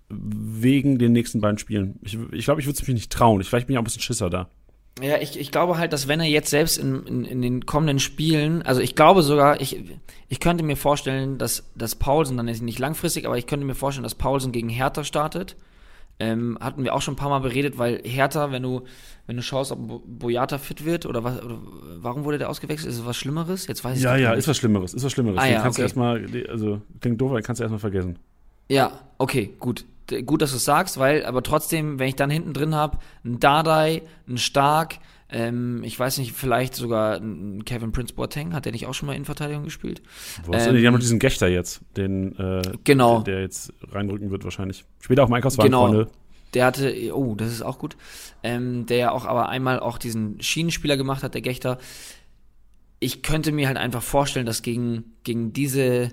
wegen 0.09 0.97
den 0.97 1.13
nächsten 1.13 1.39
beiden 1.39 1.59
Spielen. 1.59 1.99
Ich 2.01 2.13
glaube, 2.13 2.35
ich, 2.35 2.45
glaub, 2.45 2.59
ich 2.59 2.65
würde 2.65 2.79
es 2.81 2.87
mich 2.87 2.95
nicht 2.95 3.11
trauen. 3.11 3.41
Ich, 3.41 3.49
vielleicht 3.49 3.67
bin 3.67 3.75
ich 3.75 3.77
auch 3.77 3.81
ein 3.81 3.85
bisschen 3.85 4.01
Schisser 4.01 4.29
da. 4.29 4.49
Ja, 5.01 5.17
ich, 5.17 5.39
ich 5.39 5.51
glaube 5.51 5.77
halt, 5.77 5.93
dass 5.93 6.07
wenn 6.07 6.19
er 6.19 6.25
jetzt 6.25 6.49
selbst 6.49 6.77
in, 6.77 7.05
in, 7.05 7.25
in 7.25 7.41
den 7.41 7.65
kommenden 7.65 7.99
Spielen, 7.99 8.63
also 8.63 8.81
ich 8.81 8.95
glaube 8.95 9.21
sogar, 9.21 9.61
ich, 9.61 9.81
ich 10.27 10.39
könnte 10.41 10.63
mir 10.63 10.75
vorstellen, 10.75 11.37
dass, 11.37 11.71
dass 11.75 11.95
Paulsen, 11.95 12.35
dann 12.35 12.49
ist 12.49 12.61
nicht 12.61 12.79
langfristig, 12.79 13.25
aber 13.25 13.37
ich 13.37 13.47
könnte 13.47 13.65
mir 13.65 13.75
vorstellen, 13.75 14.03
dass 14.03 14.15
Paulsen 14.15 14.51
gegen 14.51 14.67
Hertha 14.67 15.03
startet. 15.03 15.55
Ähm, 16.21 16.57
hatten 16.59 16.83
wir 16.83 16.93
auch 16.93 17.01
schon 17.01 17.13
ein 17.13 17.17
paar 17.17 17.29
Mal 17.29 17.39
beredet, 17.39 17.77
weil 17.77 18.01
Hertha, 18.03 18.51
wenn 18.51 18.61
du, 18.61 18.81
wenn 19.25 19.37
du 19.37 19.41
schaust, 19.41 19.71
ob 19.71 20.03
Boyata 20.05 20.57
fit 20.57 20.83
wird 20.83 21.05
oder 21.05 21.23
was, 21.23 21.41
oder 21.41 21.59
warum 22.01 22.25
wurde 22.25 22.37
der 22.37 22.49
ausgewechselt? 22.49 22.89
Ist 22.91 22.99
es 22.99 23.05
was 23.05 23.15
Schlimmeres? 23.15 23.67
Jetzt 23.67 23.85
weiß 23.85 23.97
ich 23.97 24.03
Ja, 24.03 24.17
ja, 24.17 24.31
nicht. 24.31 24.39
ist 24.39 24.47
was 24.49 24.57
Schlimmeres, 24.57 24.93
ist 24.93 25.03
was 25.05 25.13
Schlimmeres. 25.13 25.39
Ah, 25.39 25.47
ja, 25.47 25.61
kannst 25.61 25.79
okay. 25.79 25.83
du 25.83 25.83
erstmal, 25.83 26.49
also 26.49 26.81
klingt 26.99 27.21
doof, 27.21 27.31
aber 27.31 27.41
kannst 27.41 27.59
du 27.59 27.63
erstmal 27.63 27.79
vergessen. 27.79 28.19
Ja, 28.69 28.91
okay, 29.17 29.53
gut. 29.59 29.85
Gut, 30.25 30.41
dass 30.41 30.49
du 30.51 30.57
es 30.57 30.65
sagst, 30.65 30.97
weil, 30.97 31.23
aber 31.25 31.43
trotzdem, 31.43 31.99
wenn 31.99 32.07
ich 32.09 32.15
dann 32.15 32.31
hinten 32.31 32.53
drin 32.53 32.73
habe, 32.75 32.97
ein 33.23 33.39
Dardai, 33.39 34.01
ein 34.27 34.39
Stark, 34.39 34.95
ähm, 35.31 35.83
ich 35.83 35.99
weiß 35.99 36.17
nicht, 36.17 36.33
vielleicht 36.33 36.73
sogar 36.73 37.19
Kevin 37.19 37.91
Prince 37.91 38.13
Boateng, 38.13 38.53
hat 38.53 38.65
der 38.65 38.71
nicht 38.71 38.87
auch 38.87 38.93
schon 38.93 39.07
mal 39.07 39.15
in 39.15 39.25
Verteidigung 39.25 39.63
gespielt? 39.63 40.01
Wo 40.43 40.53
ähm, 40.53 40.75
die 40.75 40.85
haben 40.87 40.93
noch 40.93 40.99
diesen 40.99 41.19
Gechter 41.19 41.47
jetzt, 41.47 41.81
den, 41.95 42.35
äh, 42.37 42.61
genau. 42.83 43.21
der, 43.21 43.35
der, 43.35 43.43
jetzt 43.43 43.73
reinrücken 43.91 44.31
wird 44.31 44.43
wahrscheinlich. 44.43 44.85
Später 44.99 45.23
auch 45.23 45.27
im 45.27 45.33
Einkaufswagen, 45.33 45.71
genau. 45.71 45.87
Freunde. 45.87 46.07
Der 46.55 46.65
hatte, 46.65 47.15
oh, 47.15 47.35
das 47.35 47.51
ist 47.51 47.61
auch 47.61 47.77
gut, 47.77 47.95
ähm, 48.41 48.87
der 48.87 48.97
ja 48.97 49.11
auch 49.11 49.25
aber 49.25 49.49
einmal 49.49 49.79
auch 49.79 49.99
diesen 49.99 50.41
Schienenspieler 50.41 50.97
gemacht 50.97 51.21
hat, 51.21 51.35
der 51.35 51.41
Gechter. 51.41 51.77
Ich 52.99 53.21
könnte 53.21 53.51
mir 53.51 53.67
halt 53.67 53.77
einfach 53.77 54.01
vorstellen, 54.01 54.47
dass 54.47 54.63
gegen, 54.63 55.13
gegen 55.23 55.53
diese 55.53 56.09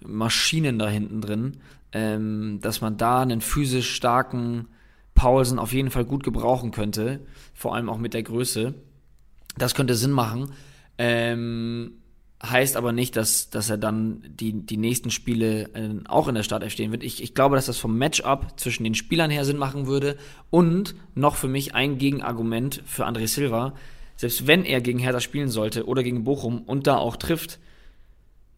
Maschinen 0.00 0.78
da 0.78 0.88
hinten 0.88 1.20
drin, 1.20 1.58
ähm, 1.92 2.58
dass 2.62 2.80
man 2.80 2.96
da 2.96 3.20
einen 3.20 3.42
physisch 3.42 3.94
starken 3.94 4.68
Paulsen 5.16 5.58
auf 5.58 5.72
jeden 5.72 5.90
Fall 5.90 6.04
gut 6.04 6.22
gebrauchen 6.22 6.70
könnte, 6.70 7.26
vor 7.52 7.74
allem 7.74 7.88
auch 7.88 7.98
mit 7.98 8.14
der 8.14 8.22
Größe. 8.22 8.74
Das 9.58 9.74
könnte 9.74 9.96
Sinn 9.96 10.12
machen. 10.12 10.52
Ähm, 10.98 11.94
heißt 12.42 12.76
aber 12.76 12.92
nicht, 12.92 13.16
dass, 13.16 13.50
dass 13.50 13.70
er 13.70 13.78
dann 13.78 14.22
die, 14.28 14.52
die 14.52 14.76
nächsten 14.76 15.10
Spiele 15.10 15.70
äh, 15.74 15.90
auch 16.06 16.28
in 16.28 16.34
der 16.34 16.42
Startelf 16.42 16.72
stehen 16.72 16.92
wird. 16.92 17.02
Ich, 17.02 17.22
ich 17.22 17.34
glaube, 17.34 17.56
dass 17.56 17.66
das 17.66 17.78
vom 17.78 17.96
Matchup 17.98 18.60
zwischen 18.60 18.84
den 18.84 18.94
Spielern 18.94 19.30
her 19.30 19.44
Sinn 19.44 19.56
machen 19.56 19.86
würde 19.86 20.16
und 20.50 20.94
noch 21.14 21.36
für 21.36 21.48
mich 21.48 21.74
ein 21.74 21.98
Gegenargument 21.98 22.82
für 22.86 23.06
André 23.06 23.26
Silva. 23.26 23.74
Selbst 24.16 24.46
wenn 24.46 24.64
er 24.64 24.80
gegen 24.80 24.98
Hertha 24.98 25.20
spielen 25.20 25.48
sollte 25.48 25.86
oder 25.86 26.02
gegen 26.02 26.24
Bochum 26.24 26.62
und 26.62 26.86
da 26.86 26.96
auch 26.96 27.16
trifft, 27.16 27.58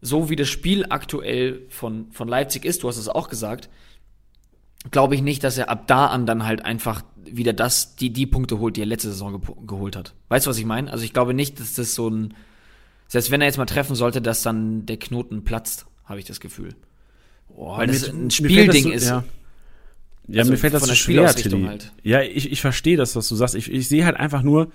so 0.01 0.29
wie 0.29 0.35
das 0.35 0.47
Spiel 0.47 0.85
aktuell 0.89 1.65
von, 1.69 2.11
von 2.11 2.27
Leipzig 2.27 2.65
ist, 2.65 2.83
du 2.83 2.87
hast 2.87 2.97
es 2.97 3.09
auch 3.09 3.29
gesagt, 3.29 3.69
glaube 4.91 5.15
ich 5.15 5.21
nicht, 5.21 5.43
dass 5.43 5.57
er 5.57 5.69
ab 5.69 5.87
da 5.87 6.07
an 6.07 6.25
dann 6.25 6.45
halt 6.45 6.65
einfach 6.65 7.03
wieder 7.25 7.53
das, 7.53 7.95
die, 7.95 8.11
die 8.11 8.25
Punkte 8.25 8.59
holt, 8.59 8.75
die 8.75 8.81
er 8.81 8.87
letzte 8.87 9.09
Saison 9.09 9.41
ge 9.41 9.53
geholt 9.65 9.95
hat. 9.95 10.15
Weißt 10.29 10.45
du, 10.45 10.49
was 10.49 10.57
ich 10.57 10.65
meine? 10.65 10.91
Also 10.91 11.03
ich 11.03 11.13
glaube 11.13 11.33
nicht, 11.33 11.59
dass 11.59 11.73
das 11.73 11.93
so 11.93 12.09
ein, 12.09 12.33
selbst 13.07 13.31
wenn 13.31 13.41
er 13.41 13.47
jetzt 13.47 13.57
mal 13.57 13.65
treffen 13.65 13.95
sollte, 13.95 14.21
dass 14.21 14.41
dann 14.41 14.85
der 14.85 14.97
Knoten 14.97 15.43
platzt, 15.43 15.85
habe 16.05 16.19
ich 16.19 16.25
das 16.25 16.39
Gefühl. 16.39 16.75
Oh, 17.55 17.77
Weil 17.77 17.87
das 17.87 18.09
ein 18.09 18.31
Spielding 18.31 18.83
so, 18.83 18.91
ist. 18.91 19.07
Ja, 19.07 19.23
ja 20.27 20.39
Also 20.41 20.51
mir 20.51 20.57
fällt 20.57 20.73
das 20.73 20.83
so 20.83 20.87
der 20.87 20.95
schwer, 20.95 21.33
Tilly. 21.35 21.65
halt. 21.65 21.91
Ja, 22.03 22.21
ich, 22.21 22.51
ich 22.51 22.61
verstehe 22.61 22.97
das, 22.97 23.15
was 23.15 23.27
du 23.27 23.35
sagst. 23.35 23.55
Ich, 23.55 23.71
ich 23.71 23.87
sehe 23.87 24.05
halt 24.05 24.17
einfach 24.17 24.43
nur, 24.43 24.71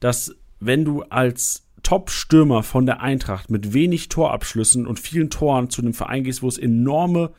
dass 0.00 0.34
wenn 0.60 0.84
du 0.84 1.02
als 1.02 1.64
Top-Stürmer 1.82 2.62
von 2.62 2.86
der 2.86 3.00
Eintracht 3.00 3.50
mit 3.50 3.72
wenig 3.72 4.08
Torabschlüssen 4.08 4.86
und 4.86 4.98
vielen 4.98 5.30
Toren 5.30 5.70
zu 5.70 5.82
einem 5.82 5.94
Verein 5.94 6.24
gehst, 6.24 6.42
wo 6.42 6.48
es 6.48 6.58
enorme 6.58 7.32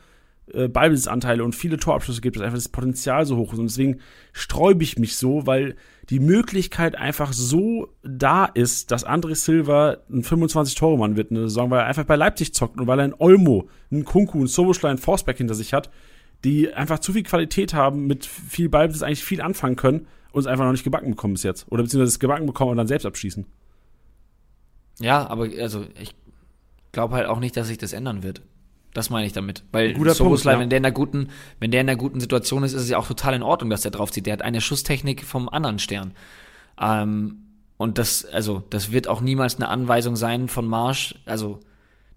äh, 0.52 0.68
Ballbesitzanteile 0.68 1.44
und 1.44 1.54
viele 1.54 1.76
Torabschlüsse 1.76 2.20
gibt, 2.20 2.36
dass 2.36 2.42
einfach 2.42 2.56
das 2.56 2.68
Potenzial 2.68 3.26
so 3.26 3.36
hoch 3.36 3.52
ist. 3.52 3.58
Und 3.58 3.66
deswegen 3.66 4.00
sträube 4.32 4.82
ich 4.82 4.98
mich 4.98 5.16
so, 5.16 5.46
weil 5.46 5.76
die 6.10 6.20
Möglichkeit 6.20 6.96
einfach 6.96 7.32
so 7.32 7.88
da 8.02 8.46
ist, 8.46 8.90
dass 8.90 9.06
André 9.06 9.34
Silva 9.34 9.98
ein 10.10 10.22
25-Tore-Mann 10.22 11.16
wird 11.16 11.30
in 11.30 11.36
der 11.36 11.44
Saison, 11.44 11.70
weil 11.70 11.80
er 11.80 11.86
einfach 11.86 12.04
bei 12.04 12.16
Leipzig 12.16 12.54
zockt 12.54 12.80
und 12.80 12.86
weil 12.86 12.98
er 13.00 13.04
einen 13.04 13.14
Olmo, 13.18 13.68
einen 13.90 14.04
Kunku, 14.04 14.38
einen 14.38 14.46
Soboschlei, 14.46 14.88
einen 14.88 14.98
Forsberg 14.98 15.36
hinter 15.36 15.54
sich 15.54 15.74
hat, 15.74 15.90
die 16.44 16.72
einfach 16.72 17.00
zu 17.00 17.12
viel 17.12 17.24
Qualität 17.24 17.74
haben, 17.74 18.06
mit 18.06 18.24
viel 18.24 18.68
Ballbesitz 18.68 19.02
eigentlich 19.02 19.24
viel 19.24 19.40
anfangen 19.40 19.76
können 19.76 20.06
und 20.32 20.40
es 20.40 20.46
einfach 20.46 20.64
noch 20.64 20.72
nicht 20.72 20.84
gebacken 20.84 21.10
bekommen 21.10 21.34
bis 21.34 21.42
jetzt. 21.42 21.66
Oder 21.70 21.82
beziehungsweise 21.82 22.10
es 22.10 22.20
gebacken 22.20 22.46
bekommen 22.46 22.70
und 22.70 22.76
dann 22.76 22.86
selbst 22.86 23.06
abschießen. 23.06 23.46
Ja, 25.00 25.28
aber 25.28 25.48
also 25.60 25.84
ich 26.00 26.14
glaube 26.92 27.14
halt 27.14 27.26
auch 27.26 27.40
nicht, 27.40 27.56
dass 27.56 27.68
sich 27.68 27.78
das 27.78 27.92
ändern 27.92 28.22
wird. 28.22 28.42
Das 28.94 29.10
meine 29.10 29.26
ich 29.26 29.32
damit. 29.32 29.64
Weil 29.70 29.92
Guter 29.92 30.14
Soboslai, 30.14 30.52
Punkt, 30.52 30.58
ja. 30.58 30.62
wenn 30.62 30.70
der 30.70 30.78
in 30.78 30.84
einer 30.86 30.92
guten, 30.92 31.28
wenn 31.60 31.70
der 31.70 31.82
in 31.82 31.88
einer 31.88 31.98
guten 31.98 32.20
Situation 32.20 32.62
ist, 32.62 32.72
ist 32.72 32.82
es 32.82 32.88
ja 32.88 32.98
auch 32.98 33.06
total 33.06 33.34
in 33.34 33.42
Ordnung, 33.42 33.70
dass 33.70 33.82
der 33.82 33.90
draufzieht. 33.90 34.26
Der 34.26 34.32
hat 34.32 34.42
eine 34.42 34.60
Schusstechnik 34.60 35.24
vom 35.24 35.48
anderen 35.48 35.78
Stern. 35.78 36.14
Ähm, 36.80 37.42
und 37.76 37.98
das, 37.98 38.24
also, 38.24 38.64
das 38.70 38.90
wird 38.90 39.08
auch 39.08 39.20
niemals 39.20 39.56
eine 39.56 39.68
Anweisung 39.68 40.16
sein 40.16 40.48
von 40.48 40.66
Marsch, 40.66 41.14
also, 41.26 41.60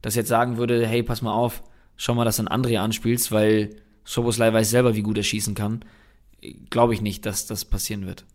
dass 0.01 0.15
jetzt 0.15 0.28
sagen 0.28 0.57
würde, 0.57 0.86
hey, 0.88 1.03
pass 1.03 1.22
mal 1.22 1.34
auf, 1.34 1.61
schau 1.97 2.15
mal, 2.15 2.26
dass 2.26 2.38
du 2.38 2.47
einen 2.47 2.63
André 2.63 2.80
anspielst, 2.80 3.32
weil 3.32 3.76
Soboslai 4.03 4.51
weiß 4.51 4.72
selber, 4.72 4.95
wie 4.95 5.03
gut 5.03 5.17
er 5.17 5.24
schießen 5.24 5.53
kann. 5.53 5.86
Glaube 6.72 6.95
ich 6.95 7.01
nicht, 7.01 7.28
dass 7.28 7.45
das 7.45 7.65
passieren 7.65 8.07
wird. 8.07 8.26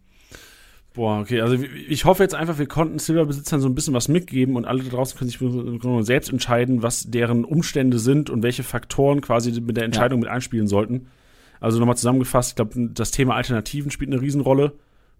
Boah, 0.96 1.20
okay, 1.20 1.42
also 1.42 1.62
ich 1.88 2.06
hoffe 2.06 2.22
jetzt 2.22 2.34
einfach, 2.34 2.58
wir 2.58 2.66
konnten 2.66 2.98
Silberbesitzern 2.98 3.60
so 3.60 3.68
ein 3.68 3.74
bisschen 3.74 3.92
was 3.92 4.08
mitgeben 4.08 4.56
und 4.56 4.64
alle 4.64 4.82
da 4.82 4.88
draußen 4.88 5.18
können 5.18 5.28
sich 5.28 6.06
selbst 6.06 6.32
entscheiden, 6.32 6.82
was 6.82 7.10
deren 7.10 7.44
Umstände 7.44 7.98
sind 7.98 8.30
und 8.30 8.42
welche 8.42 8.62
Faktoren 8.62 9.20
quasi 9.20 9.60
mit 9.60 9.76
der 9.76 9.84
Entscheidung 9.84 10.20
ja. 10.20 10.24
mit 10.24 10.34
einspielen 10.34 10.66
sollten. 10.66 11.08
Also 11.60 11.78
nochmal 11.78 11.98
zusammengefasst, 11.98 12.52
ich 12.52 12.56
glaube, 12.56 12.88
das 12.94 13.10
Thema 13.10 13.34
Alternativen 13.34 13.90
spielt 13.90 14.10
eine 14.10 14.22
Riesenrolle 14.22 14.72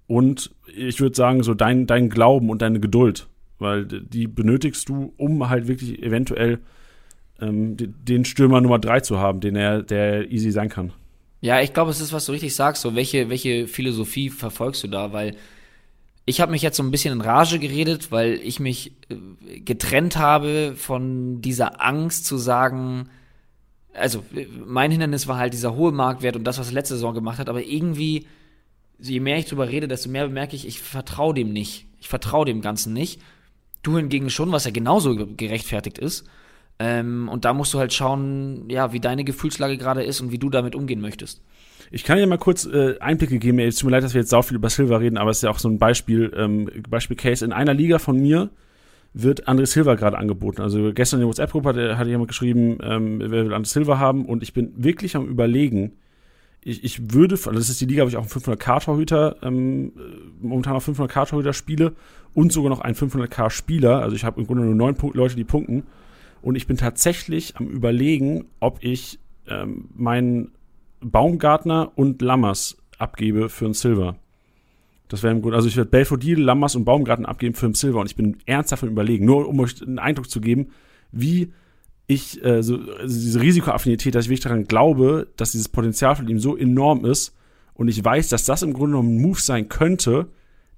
und 0.07 0.51
ich 0.75 0.99
würde 1.01 1.15
sagen, 1.15 1.43
so 1.43 1.53
dein, 1.53 1.87
dein 1.87 2.09
Glauben 2.09 2.49
und 2.49 2.63
deine 2.63 2.81
Geduld, 2.81 3.27
weil 3.59 3.85
die 3.85 4.29
benötigst 4.29 4.89
du, 4.89 5.13
um 5.19 5.51
halt 5.51 5.69
wirklich 5.69 6.03
eventuell 6.03 6.59
ähm, 7.39 7.77
den 7.77 8.25
Stürmer 8.25 8.63
Nummer 8.63 8.79
drei 8.79 9.01
zu 9.01 9.19
haben, 9.19 9.41
den 9.41 9.57
er, 9.57 9.83
der 9.83 10.31
easy 10.33 10.53
sein 10.53 10.71
kann. 10.71 10.95
Ja, 11.43 11.61
ich 11.61 11.75
glaube, 11.75 11.91
es 11.91 12.01
ist, 12.01 12.15
was 12.15 12.25
du 12.25 12.33
richtig 12.33 12.55
sagst, 12.55 12.81
so 12.81 12.95
welche, 12.95 13.29
welche 13.29 13.67
Philosophie 13.67 14.31
verfolgst 14.31 14.83
du 14.83 14.89
da, 14.89 15.13
weil 15.13 15.37
ich 16.27 16.41
habe 16.41 16.51
mich 16.51 16.63
jetzt 16.63 16.77
so 16.77 16.83
ein 16.83 16.91
bisschen 16.91 17.15
in 17.15 17.21
Rage 17.21 17.61
geredet, 17.61 18.11
weil 18.11 18.35
ich 18.35 18.59
mich 18.59 18.93
äh, 19.09 19.61
getrennt 19.61 20.17
habe 20.17 20.75
von 20.77 21.41
dieser 21.41 21.81
Angst 21.81 22.27
zu 22.27 22.37
sagen, 22.37 23.09
also 23.95 24.25
mein 24.67 24.91
Hindernis 24.91 25.29
war 25.29 25.39
halt 25.39 25.53
dieser 25.53 25.75
hohe 25.75 25.93
Marktwert 25.93 26.37
und 26.37 26.45
das, 26.45 26.59
was 26.59 26.73
letzte 26.73 26.95
Saison 26.95 27.15
gemacht 27.15 27.39
hat, 27.39 27.49
aber 27.49 27.63
irgendwie, 27.63 28.27
je 28.99 29.21
mehr 29.21 29.39
ich 29.39 29.47
drüber 29.47 29.69
rede, 29.69 29.89
desto 29.89 30.11
mehr 30.11 30.27
bemerke 30.27 30.57
ich, 30.57 30.67
ich 30.67 30.81
vertraue 30.81 31.33
dem 31.33 31.53
nicht. 31.53 31.87
Ich 32.01 32.09
vertraue 32.09 32.45
dem 32.45 32.61
Ganzen 32.61 32.93
nicht. 32.93 33.21
Du 33.83 33.97
hingegen 33.97 34.29
schon, 34.29 34.53
was 34.53 34.65
ja 34.65 34.73
genauso 34.73 35.15
gerechtfertigt 35.37 35.99
ist. 35.99 36.29
Ähm, 36.79 37.29
und 37.29 37.45
da 37.45 37.55
musst 37.55 37.73
du 37.73 37.79
halt 37.79 37.95
schauen, 37.95 38.69
ja, 38.69 38.93
wie 38.93 39.01
deine 39.01 39.25
Gefühlslage 39.25 39.79
gerade 39.79 40.03
ist 40.03 40.21
und 40.21 40.33
wie 40.33 40.39
du 40.39 40.51
damit 40.51 40.75
umgehen 40.75 41.01
möchtest. 41.01 41.41
Ich 41.91 42.05
kann 42.05 42.19
dir 42.19 42.27
mal 42.27 42.39
kurz 42.39 42.67
äh, 42.67 42.99
Einblicke 43.01 43.39
geben. 43.39 43.59
Es 43.59 43.77
tut 43.77 43.87
mir 43.87 43.93
leid, 43.93 44.05
dass 44.05 44.15
wir 44.15 44.21
jetzt 44.21 44.31
sau 44.31 44.43
viel 44.43 44.57
über 44.57 44.71
Silva 44.71 44.97
reden, 44.97 45.19
aber 45.19 45.31
es 45.31 45.39
ist 45.39 45.43
ja 45.43 45.51
auch 45.51 45.59
so 45.59 45.69
ein 45.69 45.79
Beispiel, 45.79 46.33
ähm, 46.37 46.69
Beispiel-Case. 46.89 47.45
In 47.45 47.53
einer 47.53 47.75
Liga 47.75 47.99
von 47.99 48.21
mir 48.21 48.51
wird 49.13 49.49
André 49.49 49.67
Silva 49.67 49.95
gerade 49.95 50.19
angeboten. 50.19 50.61
Also 50.61 50.93
gestern 50.93 51.19
in 51.19 51.23
der 51.23 51.29
WhatsApp-Gruppe 51.29 51.69
hatte, 51.71 51.99
hatte 51.99 52.11
jemand 52.11 52.29
geschrieben, 52.29 52.79
ähm, 52.83 53.19
wer 53.21 53.31
will 53.31 53.55
André 53.55 53.67
Silva 53.67 53.99
haben 53.99 54.27
und 54.27 54.43
ich 54.43 54.53
bin 54.53 54.73
wirklich 54.77 55.17
am 55.17 55.27
überlegen, 55.27 55.93
ich, 56.63 56.83
ich 56.83 57.13
würde, 57.13 57.37
also 57.37 57.53
das 57.53 57.69
ist 57.69 57.81
die 57.81 57.87
Liga, 57.87 58.03
wo 58.03 58.09
ich 58.09 58.17
auch 58.17 58.23
einen 58.23 58.31
500k-Torhüter, 58.31 59.37
ähm, 59.43 59.93
momentan 60.41 60.75
auf 60.75 60.89
500k-Torhüter 60.89 61.53
spiele 61.53 61.93
und 62.35 62.53
sogar 62.53 62.71
noch 62.71 62.81
einen 62.81 62.97
500k-Spieler. 62.97 64.03
Also 64.03 64.17
ich 64.17 64.25
habe 64.25 64.41
im 64.41 64.49
Grunde 64.49 64.65
nur 64.65 64.75
neun 64.75 64.97
Leute, 65.15 65.37
die 65.37 65.45
punkten. 65.45 65.85
Und 66.43 66.57
ich 66.57 66.67
bin 66.67 66.77
tatsächlich 66.77 67.57
am 67.57 67.69
überlegen, 67.69 68.47
ob 68.59 68.83
ich 68.83 69.21
ähm, 69.49 69.89
meinen 69.95 70.56
Baumgartner 71.11 71.93
und 71.95 72.23
Lammers 72.23 72.77
abgebe 72.99 73.49
für 73.49 73.67
einen 73.67 73.75
Silver. 73.75 74.17
Das 75.09 75.23
wäre 75.23 75.39
Grunde, 75.41 75.57
also 75.57 75.69
ich 75.69 75.77
werde 75.77 75.91
Belfodil, 75.91 76.41
Lammers 76.41 76.75
und 76.75 76.85
Baumgartner 76.85 77.29
abgeben 77.29 77.55
für 77.55 77.67
einen 77.67 77.75
Silver 77.75 78.01
und 78.01 78.07
ich 78.07 78.17
bin 78.17 78.39
ernsthaft 78.47 78.83
im 78.83 78.91
Überlegen, 78.91 79.25
nur 79.25 79.49
um 79.49 79.61
euch 79.61 79.81
einen 79.83 79.99
Eindruck 79.99 80.29
zu 80.29 80.41
geben, 80.41 80.69
wie 81.13 81.53
ich 82.09 82.45
äh, 82.45 82.63
so 82.63 82.77
also 82.77 83.05
diese 83.05 83.41
Risikoaffinität, 83.41 84.15
dass 84.15 84.25
ich 84.25 84.31
wirklich 84.31 84.45
daran 84.45 84.65
glaube, 84.65 85.29
dass 85.37 85.53
dieses 85.53 85.69
Potenzial 85.69 86.17
von 86.17 86.29
ihm 86.29 86.41
so 86.41 86.57
enorm 86.57 87.05
ist 87.05 87.37
und 87.75 87.89
ich 87.89 88.05
weiß, 88.05 88.29
dass 88.29 88.45
das 88.45 88.63
im 88.63 88.73
Grunde 88.73 88.93
genommen 88.93 89.17
ein 89.17 89.23
Move 89.23 89.41
sein 89.41 89.69
könnte, 89.69 90.29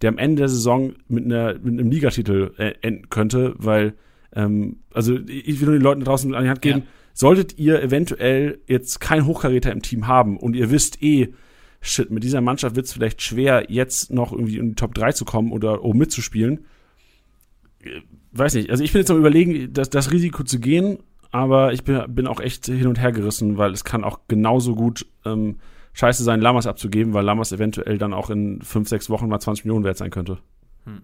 der 0.02 0.10
am 0.10 0.18
Ende 0.18 0.40
der 0.40 0.48
Saison 0.48 0.94
mit, 1.08 1.24
einer, 1.24 1.54
mit 1.54 1.78
einem 1.78 1.90
Ligatitel 1.90 2.52
äh, 2.58 2.74
enden 2.82 3.08
könnte, 3.08 3.54
weil 3.56 3.94
ähm, 4.34 4.76
also 4.92 5.18
ich 5.26 5.60
will 5.60 5.68
nur 5.68 5.76
den 5.78 5.82
Leuten 5.82 6.04
draußen 6.04 6.34
an 6.34 6.44
die 6.44 6.50
Hand 6.50 6.62
geben, 6.62 6.80
ja. 6.80 6.84
Solltet 7.18 7.58
ihr 7.58 7.82
eventuell 7.82 8.60
jetzt 8.68 9.00
keinen 9.00 9.26
Hochkaräter 9.26 9.72
im 9.72 9.82
Team 9.82 10.06
haben 10.06 10.36
und 10.36 10.54
ihr 10.54 10.70
wisst 10.70 11.02
eh, 11.02 11.34
shit, 11.80 12.12
mit 12.12 12.22
dieser 12.22 12.40
Mannschaft 12.40 12.76
wird 12.76 12.86
es 12.86 12.92
vielleicht 12.92 13.22
schwer, 13.22 13.66
jetzt 13.68 14.12
noch 14.12 14.30
irgendwie 14.30 14.58
in 14.58 14.68
die 14.68 14.74
Top 14.76 14.94
3 14.94 15.10
zu 15.10 15.24
kommen 15.24 15.50
oder 15.50 15.82
oben 15.82 15.98
mitzuspielen. 15.98 16.66
Weiß 18.30 18.54
nicht, 18.54 18.70
also 18.70 18.84
ich 18.84 18.92
bin 18.92 19.00
jetzt 19.00 19.10
am 19.10 19.18
überlegen, 19.18 19.72
das, 19.72 19.90
das 19.90 20.12
Risiko 20.12 20.44
zu 20.44 20.60
gehen, 20.60 20.98
aber 21.32 21.72
ich 21.72 21.82
bin, 21.82 22.00
bin 22.06 22.28
auch 22.28 22.38
echt 22.38 22.66
hin 22.66 22.86
und 22.86 23.00
her 23.00 23.10
gerissen, 23.10 23.58
weil 23.58 23.72
es 23.72 23.82
kann 23.82 24.04
auch 24.04 24.20
genauso 24.28 24.76
gut 24.76 25.04
ähm, 25.24 25.56
scheiße 25.94 26.22
sein, 26.22 26.40
Lammers 26.40 26.68
abzugeben, 26.68 27.14
weil 27.14 27.24
Lammers 27.24 27.50
eventuell 27.50 27.98
dann 27.98 28.14
auch 28.14 28.30
in 28.30 28.62
fünf, 28.62 28.88
sechs 28.88 29.10
Wochen 29.10 29.26
mal 29.26 29.40
20 29.40 29.64
Millionen 29.64 29.84
wert 29.84 29.96
sein 29.96 30.10
könnte. 30.10 30.38
Hm. 30.84 31.02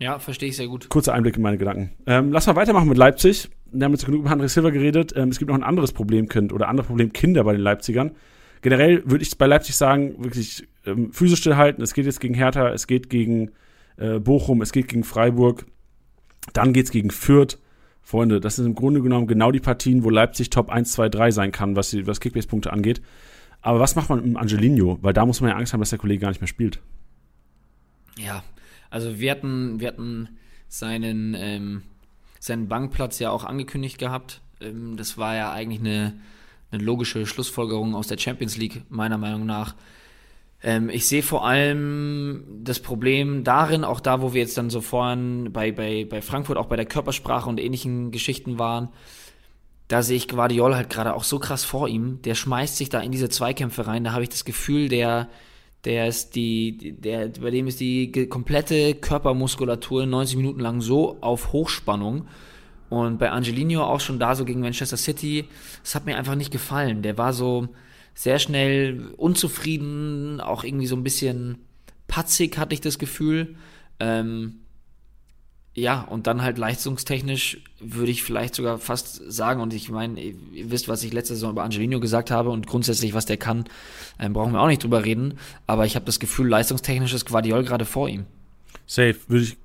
Ja, 0.00 0.18
verstehe 0.18 0.48
ich 0.48 0.56
sehr 0.56 0.66
gut. 0.66 0.88
Kurzer 0.88 1.14
Einblick 1.14 1.36
in 1.36 1.42
meine 1.42 1.56
Gedanken. 1.56 1.92
Ähm, 2.06 2.32
lass 2.32 2.48
mal 2.48 2.56
weitermachen 2.56 2.88
mit 2.88 2.98
Leipzig. 2.98 3.48
Wir 3.78 3.84
haben 3.84 3.92
jetzt 3.92 4.06
genug 4.06 4.20
über 4.20 4.30
André 4.30 4.48
Silva 4.48 4.70
geredet. 4.70 5.12
Ähm, 5.16 5.28
es 5.28 5.38
gibt 5.38 5.50
noch 5.50 5.56
ein 5.56 5.62
anderes 5.62 5.92
Problemkind 5.92 6.52
oder 6.52 6.68
andere 6.68 6.86
Problemkinder 6.86 7.44
bei 7.44 7.52
den 7.52 7.62
Leipzigern. 7.62 8.12
Generell 8.62 9.02
würde 9.04 9.22
ich 9.22 9.36
bei 9.36 9.46
Leipzig 9.46 9.76
sagen, 9.76 10.22
wirklich 10.22 10.66
ähm, 10.86 11.12
physisch 11.12 11.40
stillhalten. 11.40 11.82
Es 11.82 11.94
geht 11.94 12.06
jetzt 12.06 12.20
gegen 12.20 12.34
Hertha, 12.34 12.70
es 12.70 12.86
geht 12.86 13.10
gegen 13.10 13.50
äh, 13.96 14.18
Bochum, 14.18 14.62
es 14.62 14.72
geht 14.72 14.88
gegen 14.88 15.04
Freiburg. 15.04 15.66
Dann 16.52 16.72
geht 16.72 16.86
es 16.86 16.90
gegen 16.90 17.10
Fürth. 17.10 17.58
Freunde, 18.02 18.38
das 18.38 18.54
sind 18.54 18.66
im 18.66 18.74
Grunde 18.76 19.02
genommen 19.02 19.26
genau 19.26 19.50
die 19.50 19.58
Partien, 19.58 20.04
wo 20.04 20.10
Leipzig 20.10 20.50
Top 20.50 20.70
1, 20.70 20.92
2, 20.92 21.08
3 21.08 21.30
sein 21.32 21.50
kann, 21.50 21.74
was, 21.74 21.90
die, 21.90 22.06
was 22.06 22.20
Kickbase-Punkte 22.20 22.72
angeht. 22.72 23.02
Aber 23.62 23.80
was 23.80 23.96
macht 23.96 24.08
man 24.08 24.24
mit 24.24 24.36
Angelino? 24.36 24.98
Weil 25.02 25.12
da 25.12 25.26
muss 25.26 25.40
man 25.40 25.50
ja 25.50 25.56
Angst 25.56 25.72
haben, 25.72 25.80
dass 25.80 25.90
der 25.90 25.98
Kollege 25.98 26.20
gar 26.20 26.28
nicht 26.28 26.40
mehr 26.40 26.46
spielt. 26.46 26.80
Ja, 28.16 28.44
also 28.90 29.18
wir 29.18 29.32
hatten, 29.32 29.80
wir 29.80 29.88
hatten 29.88 30.28
seinen, 30.68 31.34
ähm, 31.36 31.82
seinen 32.46 32.68
Bankplatz 32.68 33.18
ja 33.18 33.30
auch 33.30 33.44
angekündigt 33.44 33.98
gehabt. 33.98 34.40
Ähm, 34.60 34.96
das 34.96 35.18
war 35.18 35.34
ja 35.34 35.52
eigentlich 35.52 35.80
eine, 35.80 36.14
eine 36.70 36.82
logische 36.82 37.26
Schlussfolgerung 37.26 37.94
aus 37.94 38.06
der 38.06 38.18
Champions 38.18 38.56
League, 38.56 38.82
meiner 38.88 39.18
Meinung 39.18 39.46
nach. 39.46 39.74
Ähm, 40.62 40.88
ich 40.88 41.06
sehe 41.06 41.22
vor 41.22 41.46
allem 41.46 42.44
das 42.62 42.80
Problem 42.80 43.44
darin, 43.44 43.84
auch 43.84 44.00
da, 44.00 44.22
wo 44.22 44.32
wir 44.32 44.40
jetzt 44.40 44.56
dann 44.56 44.70
so 44.70 44.80
vorhin 44.80 45.52
bei, 45.52 45.72
bei, 45.72 46.06
bei 46.08 46.22
Frankfurt 46.22 46.56
auch 46.56 46.66
bei 46.66 46.76
der 46.76 46.86
Körpersprache 46.86 47.48
und 47.48 47.60
ähnlichen 47.60 48.10
Geschichten 48.10 48.58
waren, 48.58 48.88
da 49.88 50.02
sehe 50.02 50.16
ich 50.16 50.26
Guardiol 50.26 50.74
halt 50.74 50.90
gerade 50.90 51.14
auch 51.14 51.22
so 51.22 51.38
krass 51.38 51.64
vor 51.64 51.88
ihm. 51.88 52.20
Der 52.22 52.34
schmeißt 52.34 52.76
sich 52.76 52.88
da 52.88 53.00
in 53.00 53.12
diese 53.12 53.28
Zweikämpfe 53.28 53.86
rein. 53.86 54.02
Da 54.02 54.12
habe 54.12 54.24
ich 54.24 54.28
das 54.28 54.44
Gefühl, 54.44 54.88
der, 54.88 55.28
der 55.84 56.08
ist 56.08 56.34
die, 56.34 56.92
der, 56.92 57.28
bei 57.28 57.50
dem 57.50 57.66
ist 57.66 57.80
die 57.80 58.28
komplette 58.28 58.94
Körpermuskulatur 58.94 60.06
90 60.06 60.36
Minuten 60.36 60.60
lang 60.60 60.80
so 60.80 61.18
auf 61.20 61.52
Hochspannung. 61.52 62.26
Und 62.88 63.18
bei 63.18 63.30
Angelino 63.30 63.82
auch 63.84 64.00
schon 64.00 64.18
da 64.18 64.34
so 64.34 64.44
gegen 64.44 64.60
Manchester 64.60 64.96
City, 64.96 65.46
das 65.82 65.94
hat 65.94 66.06
mir 66.06 66.16
einfach 66.16 66.36
nicht 66.36 66.52
gefallen. 66.52 67.02
Der 67.02 67.18
war 67.18 67.32
so, 67.32 67.68
sehr 68.16 68.38
schnell 68.38 69.12
unzufrieden, 69.18 70.40
auch 70.40 70.64
irgendwie 70.64 70.86
so 70.86 70.96
ein 70.96 71.04
bisschen 71.04 71.58
patzig, 72.08 72.56
hatte 72.56 72.74
ich 72.74 72.80
das 72.80 72.98
Gefühl. 72.98 73.56
Ähm, 74.00 74.62
ja, 75.76 76.00
und 76.00 76.26
dann 76.26 76.40
halt 76.40 76.56
leistungstechnisch 76.56 77.58
würde 77.80 78.10
ich 78.10 78.22
vielleicht 78.22 78.54
sogar 78.54 78.78
fast 78.78 79.30
sagen, 79.30 79.60
und 79.60 79.74
ich 79.74 79.90
meine, 79.90 80.18
ihr 80.18 80.70
wisst, 80.70 80.88
was 80.88 81.04
ich 81.04 81.12
letzte 81.12 81.34
Saison 81.34 81.50
über 81.50 81.64
Angelino 81.64 82.00
gesagt 82.00 82.30
habe 82.30 82.48
und 82.48 82.66
grundsätzlich, 82.66 83.12
was 83.12 83.26
der 83.26 83.36
kann, 83.36 83.66
ähm, 84.18 84.32
brauchen 84.32 84.54
wir 84.54 84.60
auch 84.62 84.68
nicht 84.68 84.82
drüber 84.82 85.04
reden. 85.04 85.34
Aber 85.66 85.84
ich 85.84 85.94
habe 85.94 86.06
das 86.06 86.18
Gefühl, 86.18 86.48
leistungstechnisch 86.48 87.12
ist 87.12 87.26
Guardiol 87.26 87.62
gerade 87.62 87.84
vor 87.84 88.08
ihm. 88.08 88.24
Safe, 88.86 89.16
würde 89.28 89.44
ich 89.44 89.58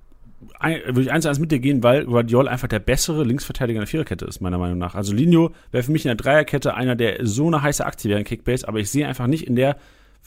würde 0.60 1.02
ich 1.02 1.12
eins 1.12 1.24
zu 1.24 1.30
eins 1.30 1.40
mit 1.40 1.52
dir 1.52 1.60
gehen, 1.60 1.82
weil 1.82 2.06
Guardiol 2.06 2.50
einfach 2.50 2.68
der 2.68 2.80
bessere 2.80 3.24
Linksverteidiger 3.24 3.78
in 3.78 3.82
der 3.82 3.88
Viererkette 3.88 4.26
ist, 4.26 4.42
meiner 4.42 4.58
Meinung 4.58 4.80
nach. 4.80 4.96
Also 4.96 5.14
Lino 5.14 5.52
wäre 5.72 5.84
für 5.84 5.92
mich 5.92 6.04
in 6.04 6.10
der 6.10 6.16
Dreierkette 6.16 6.74
einer, 6.74 6.96
der 6.96 7.26
so 7.26 7.48
eine 7.48 7.62
heiße 7.62 7.86
Aktie 7.86 8.10
wäre 8.10 8.20
in 8.20 8.26
Kickbase, 8.26 8.68
aber 8.68 8.80
ich 8.80 8.90
sehe 8.90 9.08
einfach 9.08 9.28
nicht 9.28 9.48
in 9.48 9.56
der 9.56 9.78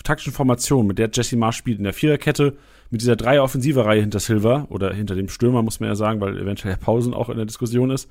taktischen 0.03 0.33
Formation, 0.33 0.87
mit 0.87 0.99
der 0.99 1.11
Jesse 1.13 1.37
Marsch 1.37 1.57
spielt, 1.57 1.79
in 1.79 1.85
der 1.85 1.93
Viererkette, 1.93 2.57
mit 2.95 3.01
dieser 3.01 3.17
Dreier-Offensive-Reihe 3.17 4.03
hinter 4.03 4.21
Silva 4.21 4.69
oder 4.71 4.95
hinter 4.95 5.17
dem 5.17 5.29
Stürmer, 5.29 5.63
muss 5.63 5.81
man 5.81 5.89
ja 5.89 5.97
sagen, 5.97 6.21
weil 6.21 6.39
eventuell 6.39 6.77
Pausen 6.77 7.13
auch 7.13 7.29
in 7.29 7.37
der 7.37 7.45
Diskussion 7.45 7.91
ist, 7.91 8.09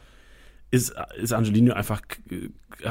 ist, 0.71 0.93
ist 1.15 1.31
Angelino 1.31 1.73
einfach 1.73 2.01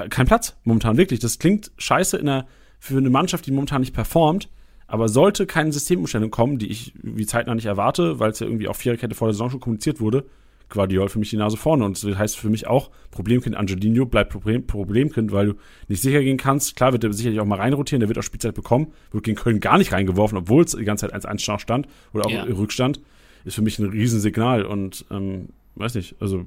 kein 0.08 0.24
Platz 0.24 0.56
momentan, 0.64 0.96
wirklich. 0.96 1.20
Das 1.20 1.38
klingt 1.38 1.70
scheiße 1.76 2.16
in 2.16 2.24
der, 2.24 2.46
für 2.78 2.96
eine 2.96 3.10
Mannschaft, 3.10 3.44
die 3.44 3.50
momentan 3.50 3.82
nicht 3.82 3.92
performt, 3.92 4.48
aber 4.86 5.10
sollte 5.10 5.44
keine 5.44 5.70
Systemumstellung 5.70 6.30
kommen, 6.30 6.56
die 6.56 6.68
ich 6.68 6.94
wie 7.02 7.26
zeitnah 7.26 7.54
nicht 7.54 7.66
erwarte, 7.66 8.18
weil 8.18 8.30
es 8.30 8.40
ja 8.40 8.46
irgendwie 8.46 8.68
auf 8.68 8.78
Viererkette 8.78 9.14
vor 9.14 9.28
der 9.28 9.34
Saison 9.34 9.50
schon 9.50 9.60
kommuniziert 9.60 10.00
wurde, 10.00 10.24
Guardiol 10.72 11.08
für 11.08 11.18
mich 11.18 11.30
die 11.30 11.36
Nase 11.36 11.56
vorne. 11.56 11.84
Und 11.84 12.02
das 12.02 12.16
heißt 12.16 12.38
für 12.38 12.50
mich 12.50 12.66
auch, 12.66 12.90
Problemkind 13.10 13.56
Angelino 13.56 14.06
bleibt 14.06 14.32
Problem, 14.32 14.66
Problemkind, 14.66 15.32
weil 15.32 15.46
du 15.46 15.54
nicht 15.88 16.02
sicher 16.02 16.22
gehen 16.22 16.36
kannst. 16.36 16.76
Klar 16.76 16.92
wird 16.92 17.04
er 17.04 17.12
sicherlich 17.12 17.40
auch 17.40 17.46
mal 17.46 17.58
reinrotieren, 17.58 18.00
der 18.00 18.08
wird 18.08 18.18
auch 18.18 18.22
Spielzeit 18.22 18.54
bekommen. 18.54 18.92
Wird 19.10 19.24
gegen 19.24 19.36
Köln 19.36 19.60
gar 19.60 19.78
nicht 19.78 19.92
reingeworfen, 19.92 20.38
obwohl 20.38 20.64
es 20.64 20.72
die 20.72 20.84
ganze 20.84 21.08
Zeit 21.08 21.24
1-1 21.24 21.60
stand 21.60 21.86
oder 22.12 22.26
auch 22.26 22.30
ja. 22.30 22.44
Rückstand. 22.44 23.00
Ist 23.44 23.54
für 23.54 23.62
mich 23.62 23.78
ein 23.78 23.88
Riesensignal 23.88 24.64
und 24.64 25.04
ähm, 25.10 25.48
weiß 25.74 25.94
nicht, 25.94 26.16
also 26.20 26.44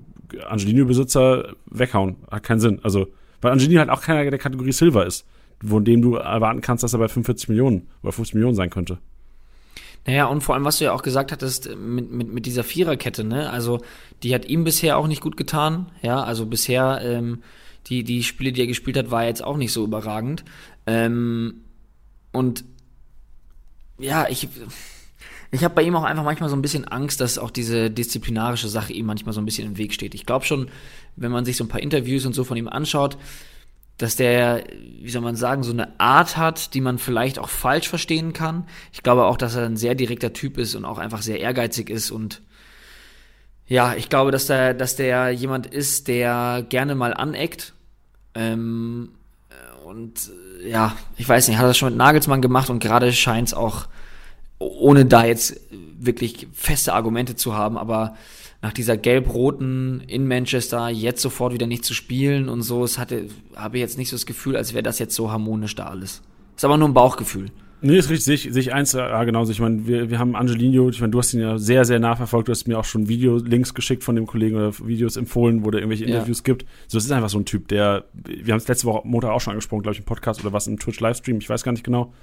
Angelino-Besitzer 0.47 1.53
weghauen, 1.65 2.15
hat 2.31 2.43
keinen 2.43 2.59
Sinn. 2.59 2.79
Also, 2.83 3.07
weil 3.41 3.51
Angelino 3.51 3.79
halt 3.79 3.89
auch 3.89 4.01
keiner 4.01 4.29
der 4.29 4.39
Kategorie 4.39 4.71
Silver 4.71 5.05
ist 5.05 5.25
von 5.63 5.85
dem 5.85 6.01
du 6.01 6.15
erwarten 6.15 6.61
kannst, 6.61 6.83
dass 6.83 6.93
er 6.93 6.99
bei 6.99 7.07
45 7.07 7.49
Millionen 7.49 7.87
oder 8.03 8.11
50 8.11 8.35
Millionen 8.35 8.55
sein 8.55 8.69
könnte. 8.69 8.99
Naja, 10.05 10.25
und 10.25 10.41
vor 10.41 10.53
allem, 10.53 10.65
was 10.65 10.77
du 10.77 10.85
ja 10.85 10.93
auch 10.93 11.01
gesagt 11.01 11.31
hattest, 11.31 11.75
mit, 11.75 12.11
mit, 12.11 12.31
mit 12.31 12.45
dieser 12.45 12.63
Viererkette, 12.63 13.23
ne? 13.23 13.49
Also, 13.49 13.81
die 14.21 14.35
hat 14.35 14.45
ihm 14.45 14.63
bisher 14.63 14.97
auch 14.97 15.07
nicht 15.07 15.21
gut 15.21 15.35
getan. 15.35 15.91
Ja, 16.01 16.23
also 16.23 16.45
bisher, 16.45 17.01
ähm, 17.03 17.41
die, 17.87 18.03
die 18.03 18.23
Spiele, 18.23 18.51
die 18.51 18.61
er 18.61 18.67
gespielt 18.67 18.97
hat, 18.97 19.09
war 19.09 19.25
jetzt 19.25 19.43
auch 19.43 19.57
nicht 19.57 19.71
so 19.71 19.83
überragend. 19.83 20.45
Ähm, 20.85 21.61
und 22.31 22.63
ja, 23.97 24.27
ich, 24.29 24.47
ich 25.51 25.63
habe 25.63 25.73
bei 25.73 25.83
ihm 25.83 25.95
auch 25.95 26.03
einfach 26.03 26.23
manchmal 26.23 26.49
so 26.49 26.55
ein 26.55 26.61
bisschen 26.61 26.85
Angst, 26.85 27.21
dass 27.21 27.39
auch 27.39 27.49
diese 27.49 27.89
disziplinarische 27.89 28.67
Sache 28.67 28.93
ihm 28.93 29.05
manchmal 29.05 29.33
so 29.33 29.41
ein 29.41 29.45
bisschen 29.45 29.67
im 29.67 29.77
Weg 29.77 29.93
steht. 29.93 30.13
Ich 30.13 30.25
glaube 30.25 30.45
schon, 30.45 30.69
wenn 31.15 31.31
man 31.31 31.45
sich 31.45 31.57
so 31.57 31.63
ein 31.63 31.69
paar 31.69 31.81
Interviews 31.81 32.25
und 32.25 32.33
so 32.33 32.43
von 32.43 32.57
ihm 32.57 32.67
anschaut, 32.67 33.17
dass 33.97 34.15
der, 34.15 34.63
wie 35.01 35.09
soll 35.09 35.21
man 35.21 35.35
sagen, 35.35 35.63
so 35.63 35.71
eine 35.71 35.99
Art 35.99 36.35
hat, 36.37 36.73
die 36.73 36.81
man 36.81 36.97
vielleicht 36.97 37.39
auch 37.39 37.49
falsch 37.49 37.87
verstehen 37.87 38.33
kann. 38.33 38.67
Ich 38.91 39.03
glaube 39.03 39.25
auch, 39.25 39.37
dass 39.37 39.55
er 39.55 39.65
ein 39.65 39.77
sehr 39.77 39.95
direkter 39.95 40.33
Typ 40.33 40.57
ist 40.57 40.75
und 40.75 40.85
auch 40.85 40.97
einfach 40.97 41.21
sehr 41.21 41.39
ehrgeizig 41.39 41.89
ist 41.89 42.11
und 42.11 42.41
ja, 43.67 43.95
ich 43.95 44.09
glaube, 44.09 44.31
dass 44.31 44.45
der, 44.45 44.73
dass 44.73 44.95
der 44.95 45.31
jemand 45.31 45.65
ist, 45.65 46.07
der 46.07 46.63
gerne 46.69 46.93
mal 46.93 47.13
aneckt. 47.13 47.73
Ähm, 48.35 49.09
und 49.85 50.31
ja, 50.63 50.95
ich 51.17 51.27
weiß 51.27 51.47
nicht, 51.47 51.57
hat 51.57 51.65
das 51.65 51.77
schon 51.77 51.89
mit 51.89 51.97
Nagelsmann 51.97 52.41
gemacht 52.41 52.69
und 52.69 52.79
gerade 52.79 53.11
scheint 53.11 53.49
es 53.49 53.53
auch, 53.53 53.87
ohne 54.59 55.05
da 55.05 55.25
jetzt 55.25 55.59
wirklich 55.71 56.47
feste 56.53 56.93
Argumente 56.93 57.35
zu 57.35 57.55
haben, 57.55 57.77
aber 57.77 58.15
nach 58.65 58.73
dieser 58.73 58.97
gelb-roten 58.97 60.01
in 60.07 60.27
Manchester 60.27 60.89
jetzt 60.89 61.21
sofort 61.21 61.53
wieder 61.53 61.67
nicht 61.67 61.85
zu 61.85 61.93
spielen 61.93 62.49
und 62.49 62.63
so, 62.63 62.83
es 62.83 62.97
hatte, 62.97 63.27
habe 63.55 63.77
ich 63.77 63.81
jetzt 63.81 63.99
nicht 63.99 64.09
so 64.09 64.15
das 64.15 64.25
Gefühl, 64.25 64.57
als 64.57 64.73
wäre 64.73 64.81
das 64.81 64.97
jetzt 64.97 65.13
so 65.13 65.31
harmonisch 65.31 65.75
da 65.75 65.85
alles. 65.85 66.23
Ist 66.55 66.65
aber 66.65 66.75
nur 66.75 66.87
ein 66.87 66.95
Bauchgefühl. 66.95 67.51
Nee, 67.81 67.97
ist 67.97 68.09
richtig, 68.09 68.25
sich, 68.25 68.51
sich 68.51 68.73
eins, 68.73 68.93
ja 68.93 69.23
genau, 69.23 69.47
ich 69.47 69.59
meine, 69.59 69.85
wir, 69.85 70.09
wir 70.09 70.17
haben 70.17 70.35
Angelino, 70.35 70.89
ich 70.89 70.99
meine, 70.99 71.11
du 71.11 71.19
hast 71.19 71.35
ihn 71.35 71.41
ja 71.41 71.59
sehr, 71.59 71.85
sehr 71.85 71.99
nachverfolgt, 71.99 72.47
du 72.47 72.53
hast 72.53 72.67
mir 72.67 72.79
auch 72.79 72.85
schon 72.85 73.07
Video-Links 73.07 73.75
geschickt 73.75 74.03
von 74.03 74.15
dem 74.15 74.25
Kollegen 74.25 74.55
oder 74.55 74.73
Videos 74.79 75.15
empfohlen, 75.15 75.63
wo 75.63 75.69
der 75.69 75.81
irgendwelche 75.81 76.05
Interviews 76.05 76.39
ja. 76.39 76.45
gibt. 76.45 76.65
So, 76.87 76.97
es 76.97 77.05
ist 77.05 77.11
einfach 77.11 77.29
so 77.29 77.37
ein 77.37 77.45
Typ, 77.45 77.67
der, 77.67 78.05
wir 78.13 78.51
haben 78.51 78.57
es 78.57 78.67
letzte 78.67 78.87
Woche 78.87 79.07
Montag 79.07 79.29
auch 79.29 79.41
schon 79.41 79.51
angesprochen, 79.51 79.83
glaube 79.83 79.93
ich, 79.93 79.99
im 79.99 80.05
Podcast 80.05 80.41
oder 80.41 80.53
was 80.53 80.65
im 80.65 80.79
Twitch-Livestream, 80.79 81.37
ich 81.37 81.49
weiß 81.49 81.61
gar 81.61 81.71
nicht 81.71 81.83
genau. 81.83 82.15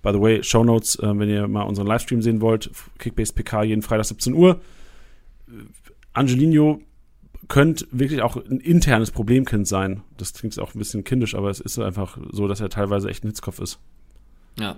By 0.00 0.12
the 0.12 0.20
way, 0.20 0.44
Show 0.44 0.62
Notes, 0.62 0.94
äh, 1.00 1.18
wenn 1.18 1.28
ihr 1.28 1.48
mal 1.48 1.62
unseren 1.62 1.88
Livestream 1.88 2.22
sehen 2.22 2.40
wollt, 2.40 2.70
Kickbase 3.00 3.32
PK 3.32 3.64
jeden 3.64 3.82
Freitag 3.82 4.04
17 4.04 4.32
Uhr. 4.32 4.60
Angelino 6.18 6.80
könnte 7.48 7.86
wirklich 7.90 8.20
auch 8.22 8.36
ein 8.36 8.60
internes 8.60 9.10
Problemkind 9.10 9.66
sein. 9.66 10.02
Das 10.16 10.34
klingt 10.34 10.58
auch 10.58 10.74
ein 10.74 10.78
bisschen 10.78 11.04
kindisch, 11.04 11.34
aber 11.34 11.50
es 11.50 11.60
ist 11.60 11.78
einfach 11.78 12.18
so, 12.30 12.46
dass 12.46 12.60
er 12.60 12.68
teilweise 12.68 13.08
echt 13.08 13.24
ein 13.24 13.28
Hitzkopf 13.28 13.58
ist. 13.60 13.78
Ja. 14.58 14.72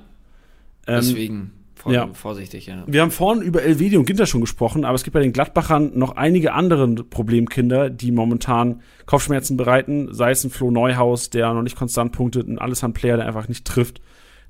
Ähm, 0.86 0.96
Deswegen 0.96 1.50
vor, 1.74 1.92
ja. 1.92 2.08
vorsichtig, 2.12 2.66
ja. 2.66 2.84
Wir 2.86 3.00
haben 3.00 3.10
vorhin 3.10 3.42
über 3.42 3.62
Elvedi 3.62 3.96
und 3.96 4.04
Ginter 4.04 4.26
schon 4.26 4.42
gesprochen, 4.42 4.84
aber 4.84 4.94
es 4.94 5.02
gibt 5.02 5.14
bei 5.14 5.20
den 5.20 5.32
Gladbachern 5.32 5.98
noch 5.98 6.16
einige 6.16 6.52
andere 6.52 6.86
Problemkinder, 6.88 7.88
die 7.90 8.12
momentan 8.12 8.82
Kopfschmerzen 9.06 9.56
bereiten. 9.56 10.12
Sei 10.12 10.30
es 10.30 10.44
ein 10.44 10.50
Flo 10.50 10.70
Neuhaus, 10.70 11.30
der 11.30 11.52
noch 11.54 11.62
nicht 11.62 11.76
konstant 11.76 12.12
punktet, 12.12 12.48
ein 12.48 12.58
Alessand 12.58 12.94
Player, 12.94 13.16
der 13.16 13.26
einfach 13.26 13.48
nicht 13.48 13.64
trifft, 13.64 14.02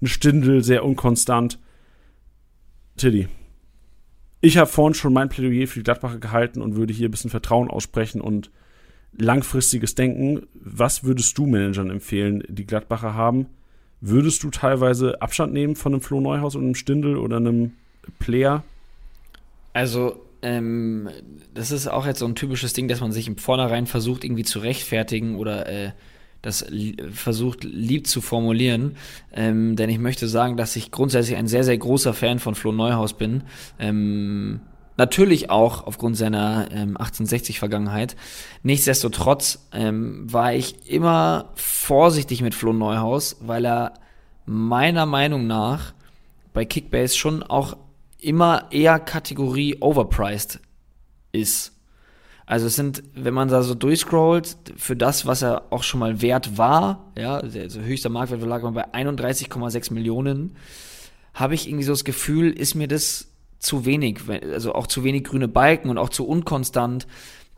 ein 0.03 0.09
Stindel, 0.09 0.65
sehr 0.65 0.85
unkonstant. 0.85 1.59
Tilly, 2.97 3.29
ich 4.41 4.57
habe 4.57 4.71
vorhin 4.71 4.95
schon 4.95 5.13
mein 5.13 5.29
Plädoyer 5.29 5.67
für 5.67 5.81
die 5.81 5.85
Gladbacher 5.85 6.19
gehalten 6.19 6.63
und 6.63 6.77
würde 6.77 6.93
hier 6.93 7.09
ein 7.09 7.11
bisschen 7.11 7.31
Vertrauen 7.31 7.69
aussprechen 7.69 8.21
und 8.21 8.51
langfristiges 9.17 9.95
Denken. 9.95 10.47
Was 10.55 11.05
würdest 11.05 11.37
du 11.37 11.47
Managern 11.47 11.91
empfehlen, 11.91 12.43
die 12.49 12.67
Gladbacher 12.67 13.15
haben? 13.15 13.47
Würdest 14.01 14.43
du 14.43 14.51
teilweise 14.51 15.21
Abstand 15.21 15.53
nehmen 15.53 15.77
von 15.77 15.93
einem 15.93 16.01
Flo 16.01 16.21
Neuhaus 16.21 16.57
und 16.57 16.65
einem 16.65 16.75
Stindel 16.75 17.17
oder 17.17 17.37
einem 17.37 17.73
Player? 18.19 18.65
Also, 19.75 20.25
ähm, 20.43 21.11
das 21.53 21.71
ist 21.71 21.87
auch 21.87 22.07
jetzt 22.07 22.21
so 22.21 22.27
ein 22.27 22.35
typisches 22.35 22.73
Ding, 22.73 22.89
dass 22.89 23.01
man 23.01 23.13
sich 23.13 23.29
im 23.29 23.37
Vornherein 23.37 23.87
versucht, 23.87 24.25
irgendwie 24.25 24.45
zu 24.45 24.61
rechtfertigen 24.61 25.37
oder 25.37 25.67
äh, 25.67 25.91
das 26.43 26.65
versucht 27.13 27.65
lieb 27.65 28.07
zu 28.07 28.21
formulieren, 28.21 28.97
ähm, 29.33 29.77
denn 29.77 29.91
ich 29.91 29.99
möchte 29.99 30.29
sagen, 30.29 30.57
dass 30.57 30.77
ich 30.77 30.91
grundsätzlich 30.91 31.37
ein 31.37 31.49
sehr, 31.49 31.65
sehr 31.65 31.77
großer 31.77 32.15
Fan 32.15 32.39
von 32.39 32.55
Flo 32.55 32.73
Neuhaus 32.73 33.13
bin. 33.13 33.43
Ähm, 33.79 34.61
Natürlich 35.01 35.49
auch 35.49 35.87
aufgrund 35.87 36.19
seiner 36.19 36.69
ähm, 36.73 36.99
1860-Vergangenheit. 36.99 38.17
Nichtsdestotrotz 38.63 39.67
ähm, 39.73 40.31
war 40.31 40.53
ich 40.53 40.91
immer 40.91 41.53
vorsichtig 41.55 42.43
mit 42.43 42.55
Flo 42.55 42.75
Neuhaus, 42.75 43.39
weil 43.41 43.65
er 43.65 43.95
meiner 44.45 45.07
Meinung 45.07 45.47
nach 45.47 45.95
bei 46.53 46.67
Kickbase 46.67 47.17
schon 47.17 47.43
auch 47.43 47.79
immer 48.19 48.67
eher 48.73 48.99
Kategorie 49.01 49.79
overpriced 49.81 50.61
ist. 51.33 51.73
Also 52.51 52.67
es 52.67 52.75
sind, 52.75 53.05
wenn 53.15 53.33
man 53.33 53.47
da 53.47 53.63
so 53.63 53.77
durchscrollt, 53.77 54.57
für 54.75 54.97
das, 54.97 55.25
was 55.25 55.41
er 55.43 55.71
auch 55.71 55.85
schon 55.85 56.01
mal 56.01 56.21
wert 56.21 56.59
war, 56.59 57.13
ja, 57.17 57.37
also 57.37 57.81
höchster 57.81 58.09
Marktwert 58.09 58.43
lag 58.43 58.63
man 58.63 58.75
bei 58.75 58.93
31,6 58.93 59.93
Millionen, 59.93 60.57
habe 61.33 61.55
ich 61.55 61.69
irgendwie 61.69 61.85
so 61.85 61.93
das 61.93 62.03
Gefühl, 62.03 62.51
ist 62.51 62.75
mir 62.75 62.89
das 62.89 63.29
zu 63.61 63.87
wenig, 63.87 64.23
also 64.53 64.75
auch 64.75 64.89
zu 64.89 65.05
wenig 65.05 65.23
grüne 65.23 65.47
Balken 65.47 65.91
und 65.91 65.99
auch 65.99 66.09
zu 66.09 66.27
unkonstant. 66.27 67.07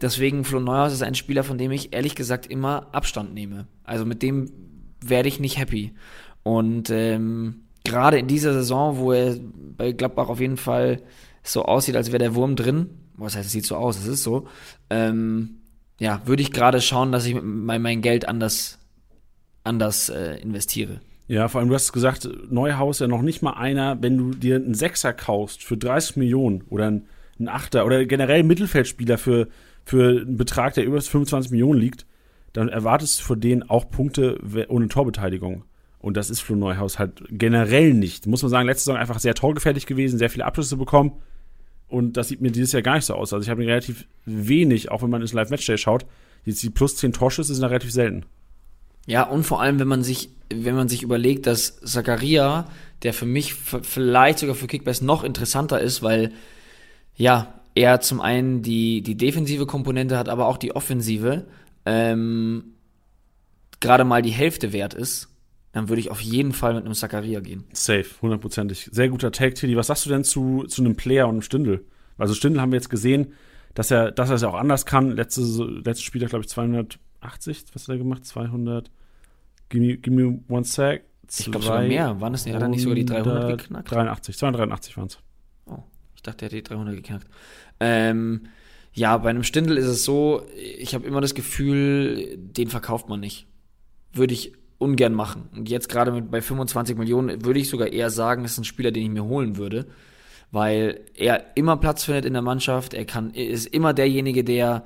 Deswegen 0.02 0.44
Flo 0.44 0.60
Neuhaus 0.60 0.93
ist 0.93 1.02
ein 1.02 1.14
Spieler, 1.14 1.43
von 1.43 1.56
dem 1.56 1.70
ich 1.70 1.94
ehrlich 1.94 2.14
gesagt 2.14 2.44
immer 2.44 2.89
Abstand 2.93 3.32
nehme. 3.32 3.69
Also 3.85 4.05
mit 4.05 4.20
dem 4.20 4.52
werde 5.01 5.27
ich 5.27 5.40
nicht 5.40 5.56
happy. 5.56 5.94
Und 6.43 6.90
ähm, 6.90 7.62
gerade 7.82 8.19
in 8.19 8.27
dieser 8.27 8.52
Saison, 8.52 8.98
wo 8.98 9.12
er 9.12 9.36
bei 9.74 9.93
Gladbach 9.93 10.28
auf 10.28 10.40
jeden 10.40 10.59
Fall 10.59 11.01
so 11.43 11.64
aussieht, 11.64 11.97
als 11.97 12.09
wäre 12.09 12.19
der 12.19 12.35
Wurm 12.35 12.56
drin, 12.56 12.90
was 13.23 13.36
heißt, 13.36 13.47
es 13.47 13.53
sieht 13.53 13.66
so 13.66 13.77
aus, 13.77 13.99
es 13.99 14.07
ist 14.07 14.23
so, 14.23 14.47
ähm, 14.90 15.61
ja, 15.99 16.23
würde 16.24 16.43
ich 16.43 16.53
gerade 16.53 16.81
schauen, 16.81 17.12
dass 17.12 17.27
ich 17.27 17.36
mein, 17.40 17.82
mein 17.82 18.03
Geld 18.03 18.27
anders, 18.27 18.78
anders 19.65 20.09
äh, 20.09 20.36
investiere. 20.40 21.01
Ja, 21.28 21.49
vor 21.49 21.61
allem, 21.61 21.69
du 21.69 21.74
hast 21.74 21.93
gesagt, 21.93 22.28
Neuhaus 22.51 22.99
ja 22.99 23.07
noch 23.07 23.23
nicht 23.23 23.43
mal 23.43 23.53
einer, 23.53 24.03
wenn 24.03 24.19
du 24.19 24.31
dir 24.32 24.57
einen 24.57 24.74
Sechser 24.74 25.12
kaufst 25.12 25.62
für 25.62 25.77
30 25.77 26.16
Millionen 26.16 26.62
oder 26.69 26.86
einen, 26.89 27.09
Achter 27.47 27.86
oder 27.86 28.05
generell 28.05 28.44
Mittelfeldspieler 28.44 29.19
für, 29.19 29.49
für 29.85 30.20
einen 30.20 30.36
Betrag, 30.36 30.74
der 30.74 30.85
über 30.85 31.01
25 31.01 31.51
Millionen 31.51 31.81
liegt, 31.81 32.07
dann 32.53 32.69
erwartest 32.69 33.19
du 33.19 33.24
von 33.24 33.40
denen 33.40 33.62
auch 33.62 33.90
Punkte 33.90 34.39
ohne 34.69 34.86
Torbeteiligung. 34.86 35.65
Und 35.99 36.16
das 36.16 36.31
ist 36.31 36.40
Flo 36.40 36.55
Neuhaus 36.55 36.99
halt 36.99 37.24
generell 37.31 37.94
nicht. 37.94 38.27
Muss 38.27 38.43
man 38.43 38.51
sagen, 38.51 38.66
letzte 38.66 38.85
Saison 38.85 39.01
einfach 39.01 39.19
sehr 39.19 39.35
torgefährlich 39.35 39.86
gewesen, 39.86 40.19
sehr 40.19 40.31
viele 40.31 40.44
Abschlüsse 40.44 40.77
bekommen. 40.77 41.12
Und 41.93 42.16
das 42.16 42.28
sieht 42.28 42.40
mir 42.40 42.51
dieses 42.51 42.73
Jahr 42.73 42.81
gar 42.81 42.94
nicht 42.94 43.05
so 43.05 43.14
aus. 43.14 43.35
Also 43.35 43.44
ich 43.44 43.51
habe 43.51 43.62
ihn 43.62 43.69
relativ 43.69 44.06
wenig, 44.24 44.90
auch 44.90 45.02
wenn 45.02 45.10
man 45.10 45.20
ins 45.20 45.35
Live-Matchday 45.35 45.77
schaut. 45.77 46.06
Jetzt 46.47 46.62
die 46.62 46.70
plus 46.70 46.97
10 46.97 47.12
Torschüsse 47.12 47.52
sind 47.52 47.60
da 47.60 47.69
relativ 47.69 47.93
selten. 47.93 48.24
Ja, 49.06 49.24
und 49.24 49.44
vor 49.44 49.60
allem, 49.60 49.78
wenn 49.78 49.89
man 49.89 50.02
sich, 50.02 50.31
wenn 50.48 50.74
man 50.74 50.89
sich 50.89 51.02
überlegt, 51.02 51.47
dass 51.47 51.81
Zakaria, 51.81 52.66
der 53.02 53.12
für 53.12 53.27
mich 53.27 53.52
vielleicht 53.52 54.39
sogar 54.39 54.55
für 54.55 54.69
Kickbase 54.69 55.05
noch 55.05 55.23
interessanter 55.23 55.81
ist, 55.82 56.02
weil 56.02 56.32
ja, 57.14 57.52
er 57.74 58.01
zum 58.01 58.23
einen 58.23 58.62
die, 58.62 59.02
die 59.02 59.16
defensive 59.16 59.66
Komponente 59.66 60.16
hat, 60.16 60.31
aber 60.31 60.47
auch 60.47 60.56
die 60.56 60.74
offensive, 60.74 61.44
ähm, 61.85 62.64
gerade 63.81 64.05
mal 64.05 64.23
die 64.23 64.31
Hälfte 64.31 64.73
wert 64.73 64.94
ist 64.94 65.31
dann 65.73 65.89
würde 65.89 66.01
ich 66.01 66.11
auf 66.11 66.20
jeden 66.20 66.53
Fall 66.53 66.74
mit 66.74 66.85
einem 66.85 66.94
Zakaria 66.94 67.40
gehen. 67.40 67.65
Safe, 67.73 68.07
hundertprozentig. 68.20 68.90
Sehr 68.93 69.09
guter 69.09 69.32
Tag, 69.32 69.55
Tilly. 69.55 69.77
Was 69.77 69.86
sagst 69.86 70.05
du 70.07 70.11
denn 70.11 70.23
zu, 70.23 70.65
zu 70.69 70.82
einem 70.82 70.97
Player 70.97 71.27
und 71.27 71.35
einem 71.35 71.43
Stindel? 71.43 71.86
Also 72.19 72.35
Stindel 72.35 72.61
haben 72.61 72.73
wir 72.73 72.77
jetzt 72.77 72.90
gesehen, 72.90 73.32
dass 73.74 73.90
er, 73.90 74.12
dass 74.12 74.28
er 74.28 74.36
es 74.36 74.43
ja 74.43 74.49
auch 74.49 74.55
anders 74.55 74.85
kann. 74.85 75.12
Letzte, 75.12 75.40
letztes 75.40 76.03
Spiel 76.03 76.23
hat, 76.23 76.31
glaube 76.31 76.44
ich, 76.44 76.49
280, 76.51 77.65
was 77.73 77.82
hat 77.82 77.89
er 77.89 77.99
gemacht? 77.99 78.27
200. 78.27 78.90
Give 79.70 79.82
me, 79.82 79.97
give 79.97 80.15
me 80.15 80.40
one 80.49 80.65
sec. 80.65 81.05
Ich 81.31 81.47
glaube 81.47 81.65
sogar 81.65 81.82
mehr. 81.82 82.20
Waren 82.20 82.35
es 82.35 82.44
nicht, 82.44 82.55
hat 82.55 82.61
er 82.61 82.69
nicht 82.69 82.82
sogar 82.82 82.97
die 82.97 83.07
300 83.07 83.59
geknackt? 83.59 83.90
83, 83.90 84.36
283 84.36 84.97
waren 84.99 85.07
es. 85.07 85.19
Oh, 85.65 85.78
ich 86.15 86.23
dachte, 86.23 86.44
er 86.44 86.47
hat 86.47 86.53
die 86.53 86.62
300 86.62 86.94
geknackt. 86.97 87.27
Ähm, 87.81 88.43
ja, 88.93 89.16
bei 89.16 89.31
einem 89.31 89.43
Stindel 89.43 89.78
ist 89.78 89.86
es 89.86 90.05
so, 90.05 90.47
ich 90.55 90.94
habe 90.94 91.07
immer 91.07 91.23
das 91.23 91.35
Gefühl, 91.35 92.36
den 92.36 92.69
verkauft 92.69 93.09
man 93.09 93.20
nicht. 93.20 93.47
Würde 94.12 94.35
ich 94.35 94.53
ungern 94.82 95.14
machen. 95.14 95.48
Und 95.54 95.70
jetzt 95.70 95.88
gerade 95.88 96.12
mit 96.12 96.30
bei 96.30 96.42
25 96.42 96.96
Millionen 96.96 97.44
würde 97.44 97.60
ich 97.60 97.68
sogar 97.68 97.92
eher 97.92 98.10
sagen, 98.10 98.44
ist 98.44 98.59
ein 98.59 98.64
Spieler, 98.64 98.90
den 98.90 99.04
ich 99.04 99.10
mir 99.10 99.24
holen 99.24 99.56
würde, 99.56 99.86
weil 100.50 101.00
er 101.14 101.56
immer 101.56 101.76
Platz 101.76 102.04
findet 102.04 102.24
in 102.24 102.34
der 102.34 102.42
Mannschaft. 102.42 102.92
Er 102.92 103.04
kann, 103.04 103.30
ist 103.30 103.66
immer 103.66 103.94
derjenige, 103.94 104.44
der 104.44 104.84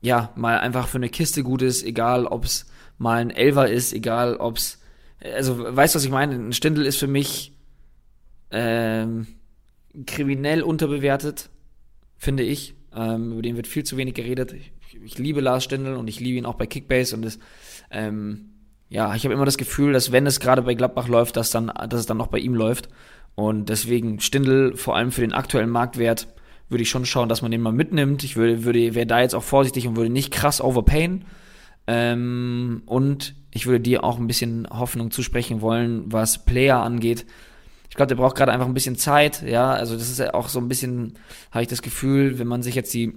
ja 0.00 0.30
mal 0.36 0.58
einfach 0.58 0.88
für 0.88 0.98
eine 0.98 1.08
Kiste 1.08 1.42
gut 1.42 1.62
ist, 1.62 1.84
egal 1.84 2.26
ob 2.26 2.44
es 2.44 2.66
mal 2.98 3.20
ein 3.20 3.30
Elver 3.30 3.68
ist, 3.68 3.92
egal 3.92 4.36
ob 4.36 4.58
es, 4.58 4.80
also 5.20 5.58
weißt 5.58 5.94
du, 5.94 5.98
was 5.98 6.04
ich 6.04 6.10
meine? 6.10 6.34
Ein 6.34 6.52
Stindel 6.52 6.86
ist 6.86 6.98
für 6.98 7.06
mich 7.06 7.52
ähm, 8.50 9.26
kriminell 10.06 10.62
unterbewertet, 10.62 11.50
finde 12.16 12.42
ich. 12.42 12.74
Ähm, 12.94 13.32
über 13.32 13.42
den 13.42 13.56
wird 13.56 13.66
viel 13.66 13.84
zu 13.84 13.96
wenig 13.96 14.14
geredet. 14.14 14.52
Ich, 14.52 14.72
ich, 15.04 15.18
liebe 15.18 15.40
Lars 15.40 15.64
Stindl 15.64 15.94
und 15.94 16.08
ich 16.08 16.20
liebe 16.20 16.38
ihn 16.38 16.46
auch 16.46 16.54
bei 16.54 16.66
Kickbase 16.66 17.14
und 17.14 17.22
das 17.22 17.38
ähm, 17.90 18.52
ja, 18.88 19.14
ich 19.14 19.24
habe 19.24 19.34
immer 19.34 19.44
das 19.44 19.58
Gefühl, 19.58 19.92
dass 19.92 20.12
wenn 20.12 20.26
es 20.26 20.40
gerade 20.40 20.62
bei 20.62 20.74
Gladbach 20.74 21.08
läuft, 21.08 21.36
dass, 21.36 21.50
dann, 21.50 21.66
dass 21.66 22.00
es 22.00 22.06
dann 22.06 22.20
auch 22.20 22.28
bei 22.28 22.38
ihm 22.38 22.54
läuft. 22.54 22.88
Und 23.34 23.68
deswegen 23.68 24.20
Stindel, 24.20 24.76
vor 24.76 24.96
allem 24.96 25.12
für 25.12 25.20
den 25.20 25.32
aktuellen 25.32 25.70
Marktwert, 25.70 26.28
würde 26.68 26.82
ich 26.82 26.90
schon 26.90 27.06
schauen, 27.06 27.28
dass 27.28 27.42
man 27.42 27.50
den 27.50 27.60
mal 27.60 27.72
mitnimmt. 27.72 28.24
Ich 28.24 28.36
würde, 28.36 28.64
würde, 28.64 28.94
wäre 28.94 29.06
da 29.06 29.20
jetzt 29.20 29.34
auch 29.34 29.42
vorsichtig 29.42 29.86
und 29.86 29.96
würde 29.96 30.10
nicht 30.10 30.32
krass 30.32 30.60
overpayen. 30.60 31.24
Ähm, 31.86 32.82
und 32.86 33.34
ich 33.52 33.66
würde 33.66 33.80
dir 33.80 34.04
auch 34.04 34.18
ein 34.18 34.26
bisschen 34.26 34.68
Hoffnung 34.70 35.10
zusprechen 35.10 35.60
wollen, 35.60 36.04
was 36.06 36.44
Player 36.44 36.78
angeht. 36.78 37.26
Ich 37.88 37.96
glaube, 37.96 38.08
der 38.08 38.16
braucht 38.16 38.36
gerade 38.36 38.52
einfach 38.52 38.66
ein 38.66 38.74
bisschen 38.74 38.96
Zeit. 38.96 39.42
Ja, 39.42 39.70
also 39.72 39.94
das 39.94 40.10
ist 40.10 40.18
ja 40.18 40.34
auch 40.34 40.48
so 40.48 40.58
ein 40.58 40.68
bisschen, 40.68 41.14
habe 41.50 41.62
ich 41.62 41.68
das 41.68 41.82
Gefühl, 41.82 42.38
wenn 42.38 42.48
man 42.48 42.62
sich 42.62 42.74
jetzt 42.74 42.92
die 42.94 43.14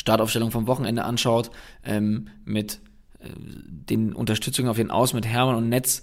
Startaufstellung 0.00 0.50
vom 0.50 0.66
Wochenende 0.66 1.04
anschaut, 1.04 1.50
ähm, 1.84 2.28
mit 2.44 2.80
den 3.26 4.12
Unterstützung 4.12 4.68
auf 4.68 4.76
den 4.76 4.90
Aus 4.90 5.12
mit 5.12 5.26
Hermann 5.26 5.56
und 5.56 5.68
Netz, 5.68 6.02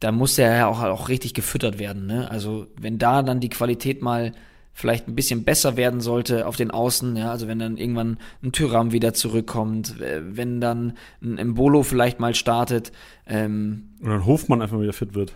da 0.00 0.12
muss 0.12 0.38
er 0.38 0.56
ja 0.56 0.66
auch, 0.66 0.82
auch 0.82 1.08
richtig 1.08 1.34
gefüttert 1.34 1.78
werden. 1.78 2.06
Ne? 2.06 2.30
Also 2.30 2.66
wenn 2.80 2.98
da 2.98 3.22
dann 3.22 3.40
die 3.40 3.48
Qualität 3.48 4.02
mal 4.02 4.32
vielleicht 4.74 5.06
ein 5.06 5.14
bisschen 5.14 5.44
besser 5.44 5.76
werden 5.76 6.00
sollte 6.00 6.46
auf 6.46 6.56
den 6.56 6.72
Außen, 6.72 7.16
ja, 7.16 7.30
also 7.30 7.46
wenn 7.46 7.60
dann 7.60 7.76
irgendwann 7.76 8.18
ein 8.42 8.50
Tyram 8.50 8.90
wieder 8.90 9.14
zurückkommt, 9.14 9.94
wenn 9.98 10.60
dann 10.60 10.94
ein 11.22 11.38
Embolo 11.38 11.84
vielleicht 11.84 12.18
mal 12.18 12.34
startet. 12.34 12.90
Ähm, 13.26 13.90
Oder 14.02 14.14
ein 14.14 14.26
Hofmann 14.26 14.60
einfach 14.60 14.80
wieder 14.80 14.92
fit 14.92 15.14
wird. 15.14 15.32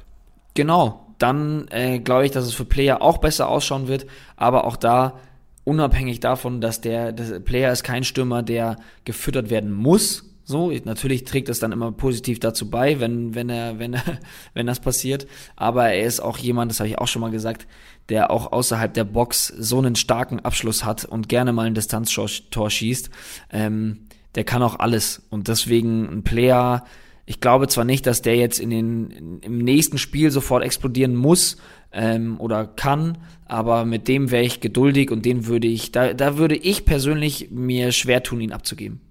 Genau, 0.55 1.07
dann 1.19 1.69
äh, 1.71 2.01
glaube 2.01 2.27
ich, 2.27 2.33
dass 2.33 2.45
es 2.45 2.53
für 2.53 2.65
Player 2.65 3.01
auch 3.01 3.19
besser 3.19 3.49
ausschauen 3.49 3.87
wird, 3.87 4.07
aber 4.37 4.65
auch 4.65 4.77
da 4.77 5.21
unabhängig 5.63 6.19
davon, 6.19 6.61
dass 6.61 6.81
der, 6.81 7.13
der 7.13 7.39
Player 7.39 7.71
ist 7.73 7.85
kein 7.85 8.03
Stürmer, 8.03 8.43
der 8.43 8.77
gefüttert 9.05 9.51
werden 9.51 9.73
muss, 9.73 10.28
so, 10.49 10.71
natürlich 10.71 11.25
trägt 11.25 11.51
es 11.51 11.59
dann 11.59 11.73
immer 11.73 11.93
positiv 11.93 12.41
dazu 12.41 12.71
bei, 12.71 13.01
wenn, 13.01 13.35
wenn 13.35 13.51
er, 13.51 13.79
wenn 13.79 13.93
er, 13.93 14.03
wenn 14.55 14.67
das 14.67 14.81
passiert. 14.81 15.27
Aber 15.57 15.91
er 15.91 16.07
ist 16.07 16.21
auch 16.21 16.39
jemand, 16.39 16.71
das 16.71 16.81
habe 16.81 16.89
ich 16.89 16.97
auch 16.97 17.07
schon 17.07 17.21
mal 17.21 17.31
gesagt, 17.31 17.67
der 18.09 18.31
auch 18.31 18.51
außerhalb 18.51 18.95
der 18.95 19.05
Box 19.05 19.49
so 19.49 19.77
einen 19.77 19.95
starken 19.95 20.41
Abschluss 20.41 20.87
hat 20.87 21.05
und 21.05 21.29
gerne 21.29 21.53
mal 21.53 21.67
ein 21.67 21.75
Distanztor 21.75 22.71
schießt. 22.71 23.11
Ähm, 23.53 24.07
der 24.37 24.45
kann 24.45 24.63
auch 24.63 24.79
alles. 24.79 25.23
Und 25.29 25.49
deswegen 25.49 26.09
ein 26.09 26.23
Player, 26.23 26.87
ich 27.27 27.41
glaube 27.41 27.69
zwar 27.69 27.85
nicht, 27.85 28.07
dass 28.07 28.23
der 28.23 28.37
jetzt 28.37 28.59
in 28.59 28.71
den, 28.71 29.11
in, 29.11 29.41
im 29.41 29.59
nächsten 29.59 29.99
Spiel 29.99 30.31
sofort 30.31 30.65
explodieren 30.65 31.15
muss 31.15 31.59
ähm, 31.93 32.41
oder 32.41 32.67
kann, 32.67 33.19
aber 33.45 33.85
mit 33.85 34.09
dem 34.09 34.31
wäre 34.31 34.45
ich 34.45 34.61
geduldig 34.61 35.11
und 35.11 35.27
den 35.27 35.45
würde 35.45 35.69
ich, 35.69 35.93
da, 35.93 36.15
da 36.15 36.39
würde 36.39 36.57
ich 36.57 36.87
persönlich 36.87 37.51
mir 37.51 37.93
schwer 37.93 38.23
tun, 38.23 38.41
ihn 38.41 38.53
abzugeben. 38.53 39.03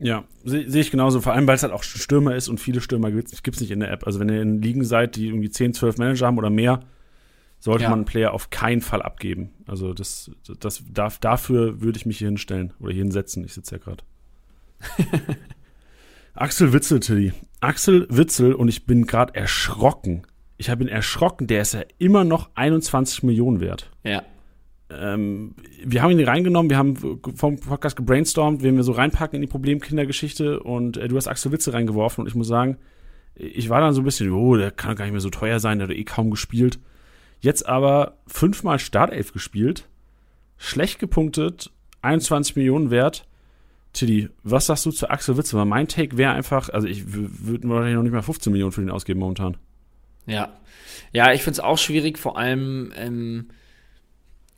Ja, 0.00 0.24
sehe 0.44 0.68
seh 0.68 0.80
ich 0.80 0.90
genauso. 0.90 1.20
Vor 1.20 1.34
allem, 1.34 1.46
weil 1.46 1.56
es 1.56 1.62
halt 1.62 1.74
auch 1.74 1.82
Stürmer 1.82 2.34
ist 2.34 2.48
und 2.48 2.58
viele 2.58 2.80
Stürmer 2.80 3.10
gibt 3.10 3.32
es 3.32 3.60
nicht 3.60 3.70
in 3.70 3.80
der 3.80 3.92
App. 3.92 4.06
Also 4.06 4.18
wenn 4.18 4.30
ihr 4.30 4.40
in 4.40 4.62
Ligen 4.62 4.84
seid, 4.84 5.16
die 5.16 5.28
irgendwie 5.28 5.50
10, 5.50 5.74
12 5.74 5.98
Manager 5.98 6.26
haben 6.26 6.38
oder 6.38 6.48
mehr, 6.48 6.80
sollte 7.58 7.84
ja. 7.84 7.90
man 7.90 8.00
einen 8.00 8.06
Player 8.06 8.32
auf 8.32 8.48
keinen 8.48 8.80
Fall 8.80 9.02
abgeben. 9.02 9.50
Also 9.66 9.92
das, 9.92 10.30
das 10.58 10.82
darf, 10.90 11.18
dafür 11.18 11.82
würde 11.82 11.98
ich 11.98 12.06
mich 12.06 12.18
hier 12.18 12.28
hinstellen 12.28 12.72
oder 12.80 12.92
hier 12.92 13.02
hinsetzen. 13.02 13.44
Ich 13.44 13.52
sitze 13.52 13.76
ja 13.76 13.78
gerade. 13.78 14.02
Axel 16.34 16.72
Witzel, 16.72 17.00
Tilly. 17.00 17.34
Axel 17.60 18.06
Witzel 18.08 18.54
und 18.54 18.68
ich 18.68 18.86
bin 18.86 19.06
gerade 19.06 19.34
erschrocken. 19.34 20.22
Ich 20.56 20.70
habe 20.70 20.82
ihn 20.82 20.88
erschrocken, 20.88 21.46
der 21.46 21.60
ist 21.60 21.74
ja 21.74 21.82
immer 21.98 22.24
noch 22.24 22.48
21 22.54 23.22
Millionen 23.22 23.60
wert. 23.60 23.90
Ja 24.02 24.22
ähm, 24.90 25.54
wir 25.84 26.02
haben 26.02 26.10
ihn 26.10 26.24
reingenommen, 26.24 26.70
wir 26.70 26.78
haben 26.78 26.96
vom 27.34 27.58
Podcast 27.58 27.96
gebrainstormt, 27.96 28.62
wen 28.62 28.76
wir 28.76 28.82
so 28.82 28.92
reinpacken 28.92 29.36
in 29.36 29.42
die 29.42 29.48
Problemkindergeschichte 29.48 30.60
und 30.60 30.96
äh, 30.96 31.08
du 31.08 31.16
hast 31.16 31.28
Axel 31.28 31.52
Witze 31.52 31.72
reingeworfen 31.72 32.22
und 32.22 32.28
ich 32.28 32.34
muss 32.34 32.48
sagen, 32.48 32.76
ich 33.34 33.68
war 33.70 33.80
dann 33.80 33.94
so 33.94 34.02
ein 34.02 34.04
bisschen, 34.04 34.32
oh, 34.32 34.56
der 34.56 34.70
kann 34.70 34.96
gar 34.96 35.04
nicht 35.04 35.12
mehr 35.12 35.20
so 35.20 35.30
teuer 35.30 35.60
sein, 35.60 35.78
der 35.78 35.88
hat 35.88 35.96
eh 35.96 36.04
kaum 36.04 36.30
gespielt. 36.30 36.78
Jetzt 37.40 37.66
aber 37.66 38.18
fünfmal 38.26 38.78
Startelf 38.78 39.32
gespielt, 39.32 39.88
schlecht 40.58 40.98
gepunktet, 40.98 41.70
21 42.02 42.56
Millionen 42.56 42.90
wert. 42.90 43.26
Tiddy, 43.92 44.28
was 44.44 44.66
sagst 44.66 44.86
du 44.86 44.92
zu 44.92 45.10
Axel 45.10 45.36
Witze? 45.36 45.56
Weil 45.56 45.64
mein 45.64 45.88
Take 45.88 46.16
wäre 46.16 46.32
einfach, 46.32 46.68
also 46.68 46.86
ich 46.86 47.12
würde 47.12 47.68
wahrscheinlich 47.68 47.96
noch 47.96 48.02
nicht 48.02 48.12
mal 48.12 48.22
15 48.22 48.52
Millionen 48.52 48.72
für 48.72 48.82
den 48.82 48.90
ausgeben 48.90 49.20
momentan. 49.20 49.56
Ja. 50.26 50.52
Ja, 51.12 51.32
ich 51.32 51.42
finde 51.42 51.54
es 51.54 51.60
auch 51.60 51.78
schwierig, 51.78 52.18
vor 52.18 52.38
allem, 52.38 52.92
ähm, 52.94 53.48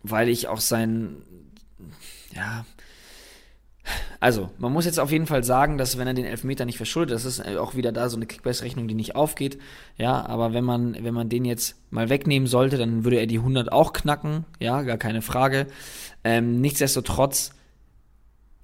weil 0.03 0.29
ich 0.29 0.49
auch 0.49 0.61
sein, 0.61 1.17
ja, 2.35 2.65
also, 4.21 4.51
man 4.59 4.73
muss 4.73 4.85
jetzt 4.85 5.01
auf 5.01 5.11
jeden 5.11 5.27
Fall 5.27 5.43
sagen, 5.43 5.79
dass 5.79 5.99
wenn 5.99 6.07
er 6.07 6.15
den 6.15 6.25
Elfmeter 6.25 6.65
nicht 6.65 6.77
verschuldet, 6.77 7.15
das 7.15 7.25
ist 7.25 7.45
auch 7.57 7.75
wieder 7.75 7.91
da 7.91 8.09
so 8.09 8.17
eine 8.17 8.27
Kickbase-Rechnung, 8.27 8.87
die 8.87 8.95
nicht 8.95 9.17
aufgeht. 9.17 9.59
Ja, 9.99 10.25
aber 10.27 10.53
wenn 10.53 10.65
man, 10.65 10.97
wenn 11.03 11.13
man 11.13 11.29
den 11.29 11.45
jetzt 11.45 11.77
mal 11.91 12.09
wegnehmen 12.09 12.47
sollte, 12.47 12.79
dann 12.79 13.05
würde 13.05 13.17
er 13.17 13.27
die 13.27 13.39
100 13.39 13.73
auch 13.73 13.93
knacken. 13.93 14.45
Ja, 14.61 14.83
gar 14.83 14.99
keine 14.99 15.23
Frage. 15.23 15.67
Ähm, 16.23 16.61
nichtsdestotrotz 16.61 17.53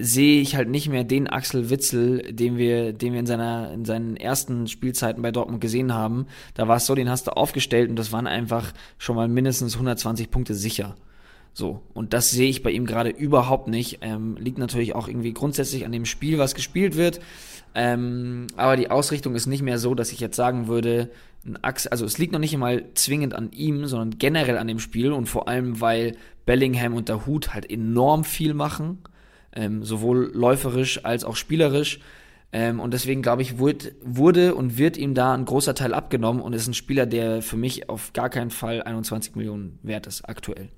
sehe 0.01 0.41
ich 0.41 0.55
halt 0.55 0.69
nicht 0.69 0.89
mehr 0.89 1.03
den 1.03 1.27
Axel 1.27 1.71
Witzel, 1.71 2.33
den 2.33 2.57
wir, 2.57 2.93
den 2.93 3.13
wir 3.13 3.19
in 3.19 3.27
seiner, 3.27 3.73
in 3.73 3.85
seinen 3.85 4.17
ersten 4.17 4.69
Spielzeiten 4.69 5.23
bei 5.23 5.33
Dortmund 5.33 5.61
gesehen 5.61 5.93
haben. 5.93 6.29
Da 6.55 6.69
war 6.69 6.77
es 6.77 6.87
so, 6.87 6.95
den 6.95 7.11
hast 7.11 7.27
du 7.27 7.33
aufgestellt 7.33 7.91
und 7.91 7.97
das 7.97 8.13
waren 8.13 8.29
einfach 8.29 8.73
schon 8.97 9.17
mal 9.17 9.27
mindestens 9.27 9.75
120 9.75 10.31
Punkte 10.31 10.55
sicher. 10.55 10.95
So, 11.59 11.83
und 11.93 12.13
das 12.13 12.31
sehe 12.31 12.49
ich 12.49 12.63
bei 12.63 12.71
ihm 12.71 12.87
gerade 12.87 13.11
überhaupt 13.11 13.67
nicht. 13.67 13.99
Ähm, 14.03 14.37
liegt 14.39 14.59
natürlich 14.59 14.95
auch 14.95 15.09
irgendwie 15.09 15.33
grundsätzlich 15.33 15.85
an 15.85 15.91
dem 15.91 16.05
Spiel, 16.05 16.39
was 16.39 16.55
gespielt 16.55 16.95
wird. 16.95 17.19
Ähm, 17.75 18.47
aber 18.57 18.77
die 18.77 18.93
Ausrichtung 18.93 19.35
ist 19.35 19.49
nicht 19.49 19.63
mehr 19.63 19.79
so, 19.81 19.97
dass 19.97 20.13
ich 20.13 20.21
jetzt 20.21 20.37
sagen 20.37 20.69
würde, 20.69 21.11
ein 21.45 21.57
Axel, 21.65 21.91
also 21.91 22.05
es 22.05 22.17
liegt 22.17 22.33
noch 22.33 22.39
nicht 22.39 22.55
einmal 22.55 22.85
zwingend 22.95 23.35
an 23.35 23.51
ihm, 23.51 23.87
sondern 23.87 24.21
generell 24.21 24.57
an 24.57 24.69
dem 24.69 24.79
Spiel 24.79 25.11
und 25.11 25.27
vor 25.27 25.49
allem, 25.49 25.81
weil 25.81 26.17
Bellingham 26.47 26.95
und 26.95 27.09
der 27.09 27.27
Hut 27.27 27.55
halt 27.55 27.69
enorm 27.69 28.23
viel 28.23 28.55
machen 28.55 28.99
ähm, 29.59 29.83
sowohl 29.83 30.31
läuferisch 30.33 31.05
als 31.05 31.25
auch 31.25 31.35
spielerisch. 31.35 31.99
Ähm, 32.53 32.79
und 32.79 32.95
deswegen 32.95 33.21
glaube 33.21 33.43
ich, 33.43 33.59
wurde, 33.59 33.97
wurde 34.01 34.55
und 34.55 34.79
wird 34.79 34.97
ihm 34.97 35.15
da 35.15 35.35
ein 35.35 35.45
großer 35.45 35.75
Teil 35.75 35.93
abgenommen 35.93 36.41
und 36.41 36.53
ist 36.53 36.69
ein 36.69 36.75
Spieler, 36.75 37.05
der 37.05 37.43
für 37.43 37.57
mich 37.57 37.89
auf 37.91 38.13
gar 38.13 38.31
keinen 38.31 38.51
Fall 38.51 38.81
21 38.83 39.35
Millionen 39.35 39.81
wert 39.83 40.07
ist, 40.07 40.29
aktuell. 40.29 40.69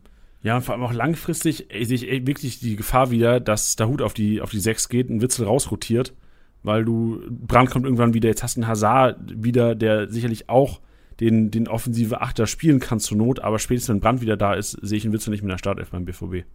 Ja, 0.43 0.57
und 0.57 0.63
vor 0.63 0.75
allem 0.75 0.85
auch 0.85 0.93
langfristig 0.93 1.67
sehe 1.71 1.97
ich 1.97 2.27
wirklich 2.27 2.61
die 2.61 2.77
Gefahr 2.77 3.11
wieder, 3.11 3.41
dass 3.41 3.77
der 3.77 3.89
Hut 3.89 4.01
auf 4.01 4.15
die, 4.15 4.41
auf 4.41 4.51
die 4.51 4.61
6 4.61 4.89
geht, 4.89 5.11
ein 5.11 5.21
Witzel 5.21 5.45
rausrotiert, 5.47 6.15
weil 6.63 6.85
du, 6.85 7.21
Brand 7.29 7.71
kommt 7.71 7.85
irgendwann 7.85 8.15
wieder, 8.15 8.29
jetzt 8.29 8.43
hast 8.43 8.57
du 8.57 8.63
einen 8.63 8.69
Hazard 8.69 9.19
wieder, 9.27 9.75
der 9.75 10.09
sicherlich 10.09 10.49
auch 10.49 10.81
den, 11.21 11.51
den 11.51 11.69
offensive 11.69 12.23
Achter 12.23 12.47
spielen 12.47 12.81
kann 12.81 13.01
zur 13.01 13.19
Not, 13.19 13.41
aber 13.41 13.59
spätestens 13.59 13.95
wenn 13.95 14.01
Brand 14.01 14.23
wieder 14.23 14.39
da 14.39 14.55
ist, 14.55 14.73
sehe 14.81 14.97
ich 14.97 15.05
einen 15.05 15.13
Witzel 15.13 15.31
nicht 15.31 15.43
mehr 15.43 15.51
in 15.51 15.55
der 15.55 15.59
Startelf 15.59 15.91
beim 15.91 16.07
BVB. 16.07 16.47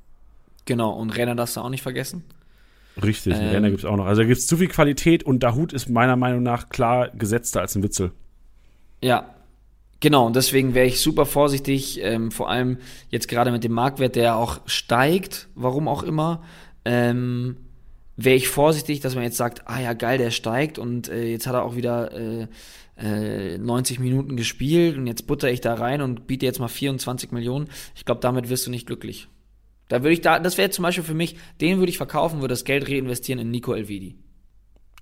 Genau, 0.66 0.92
und 0.92 1.16
Renner 1.16 1.36
darfst 1.36 1.56
du 1.56 1.62
auch 1.62 1.70
nicht 1.70 1.84
vergessen. 1.84 2.24
Richtig, 3.02 3.36
ähm, 3.36 3.50
Renner 3.50 3.70
gibt 3.70 3.82
es 3.82 3.86
auch 3.86 3.98
noch. 3.98 4.06
Also 4.06 4.22
da 4.22 4.28
gibt 4.28 4.40
es 4.40 4.48
zu 4.48 4.58
viel 4.58 4.68
Qualität 4.68 5.24
und 5.24 5.44
Dahut 5.44 5.74
ist 5.74 5.90
meiner 5.90 6.16
Meinung 6.16 6.42
nach 6.42 6.70
klar 6.70 7.10
gesetzter 7.10 7.62
als 7.62 7.76
ein 7.76 7.84
Witzel. 7.84 8.12
Ja, 9.04 9.35
genau. 10.00 10.26
Und 10.26 10.36
deswegen 10.36 10.74
wäre 10.74 10.88
ich 10.88 11.00
super 11.00 11.26
vorsichtig, 11.26 12.00
ähm, 12.02 12.32
vor 12.32 12.50
allem 12.50 12.78
jetzt 13.10 13.28
gerade 13.28 13.52
mit 13.52 13.64
dem 13.64 13.74
Marktwert, 13.74 14.16
der 14.16 14.38
auch 14.38 14.62
steigt, 14.66 15.48
warum 15.56 15.88
auch 15.88 16.04
immer. 16.04 16.44
Ähm, 16.86 17.58
wäre 18.18 18.36
ich 18.36 18.48
vorsichtig, 18.48 19.02
dass 19.02 19.16
man 19.16 19.24
jetzt 19.24 19.38
sagt, 19.38 19.68
ah 19.68 19.80
ja, 19.80 19.94
geil, 19.94 20.18
der 20.18 20.32
steigt 20.32 20.80
und 20.80 21.10
äh, 21.10 21.26
jetzt 21.26 21.48
hat 21.48 21.54
er 21.54 21.64
auch 21.64 21.76
wieder 21.76 22.12
äh, 22.14 22.48
äh, 22.98 23.58
90 23.58 24.00
Minuten 24.00 24.38
gespielt 24.38 24.98
und 24.98 25.08
jetzt 25.08 25.28
butter 25.28 25.52
ich 25.52 25.62
da 25.62 25.74
rein 25.74 26.02
und 26.02 26.28
biete 26.28 26.46
jetzt 26.46 26.60
mal 26.60 26.68
24 26.68 27.32
Millionen. 27.32 27.68
Ich 27.96 28.06
glaube, 28.06 28.22
damit 28.22 28.50
wirst 28.50 28.68
du 28.68 28.72
nicht 28.72 28.88
glücklich. 28.88 29.28
Da 29.88 30.02
würde 30.02 30.14
ich 30.14 30.22
da, 30.22 30.40
das 30.40 30.58
wäre 30.58 30.70
zum 30.70 30.84
Beispiel 30.84 31.04
für 31.04 31.14
mich, 31.14 31.36
den 31.62 31.78
würde 31.78 31.90
ich 31.90 31.98
verkaufen, 31.98 32.42
würde 32.42 32.54
das 32.54 32.64
Geld 32.64 32.90
reinvestieren 32.90 33.40
in 33.40 33.52
Nico 33.52 33.74
Elvidi. 33.74 34.16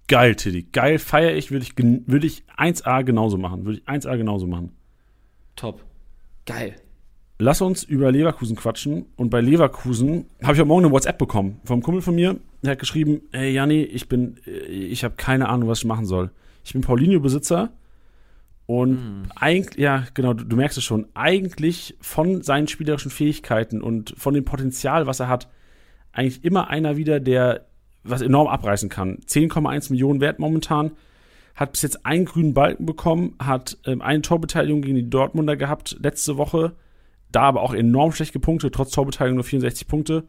Geil, 0.08 0.36
Tiddy. 0.36 0.64
Geil, 0.64 1.00
feiere 1.00 1.36
ich, 1.36 1.52
würde 1.52 1.66
ich, 1.66 1.78
würde 1.78 2.28
ich 2.28 2.44
1A 2.58 3.04
genauso 3.04 3.38
machen. 3.38 3.66
Würde 3.66 3.80
ich 3.80 3.88
1A 3.88 4.18
genauso 4.18 4.48
machen. 4.48 4.74
Top. 5.56 5.84
Geil. 6.46 6.76
Lass 7.40 7.62
uns 7.62 7.84
über 7.84 8.12
Leverkusen 8.12 8.56
quatschen. 8.56 9.06
Und 9.16 9.30
bei 9.30 9.42
Leverkusen 9.42 10.28
habe 10.42 10.54
ich 10.54 10.60
heute 10.60 10.66
Morgen 10.66 10.86
eine 10.86 10.94
WhatsApp 10.94 11.18
bekommen 11.18 11.60
vom 11.66 11.82
Kumpel 11.82 12.02
von 12.02 12.16
mir. 12.16 12.40
Der 12.62 12.72
hat 12.72 12.80
geschrieben: 12.80 13.22
Hey 13.32 13.54
Janni, 13.54 13.84
ich 13.84 14.08
bin, 14.08 14.38
ich 14.46 15.04
habe 15.04 15.16
keine 15.16 15.50
Ahnung, 15.50 15.70
was 15.70 15.80
ich 15.80 15.86
machen 15.86 16.06
soll. 16.06 16.32
Ich 16.64 16.74
bin 16.74 16.82
Paulinho-Besitzer 16.82 17.72
und 18.66 18.92
mhm. 18.92 19.24
eigentlich, 19.36 19.78
ja, 19.78 20.06
genau, 20.14 20.34
du, 20.34 20.46
du, 20.46 20.56
merkst 20.56 20.78
es 20.78 20.84
schon, 20.84 21.08
eigentlich 21.14 21.98
von 22.00 22.42
seinen 22.44 22.68
spielerischen 22.68 23.12
Fähigkeiten 23.12 23.82
und 23.82 24.14
von 24.18 24.34
dem 24.34 24.46
Potenzial, 24.46 25.06
was 25.06 25.20
er 25.20 25.28
hat, 25.28 25.50
eigentlich 26.14 26.44
immer 26.46 26.70
einer 26.70 26.96
wieder, 26.96 27.20
der 27.20 27.66
was 28.04 28.22
enorm 28.22 28.48
abreißen 28.48 28.90
kann. 28.90 29.18
10,1 29.28 29.92
Millionen 29.92 30.22
wert 30.22 30.40
momentan, 30.40 30.92
hat 31.56 31.72
bis 31.72 31.82
jetzt 31.84 32.06
einen 32.06 32.26
grünen 32.26 32.54
Balken 32.54 32.86
bekommen, 32.86 33.36
hat 33.40 33.78
ähm, 33.86 34.02
eine 34.02 34.22
Torbeteiligung 34.22 34.82
gegen 34.82 34.96
die 34.96 35.10
Dortmunder 35.10 35.56
gehabt 35.56 35.98
letzte 36.02 36.38
Woche, 36.38 36.76
da 37.32 37.42
aber 37.42 37.62
auch 37.62 37.74
enorm 37.74 38.12
schlecht 38.12 38.34
gepunktet, 38.34 38.74
trotz 38.74 38.92
Torbeteiligung 38.92 39.36
nur 39.36 39.44
64 39.44 39.88
Punkte 39.88 40.24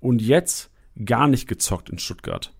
und 0.00 0.22
jetzt 0.22 0.70
gar 1.04 1.28
nicht 1.28 1.48
gezockt 1.48 1.90
in 1.90 1.98
Stuttgart. 1.98 2.52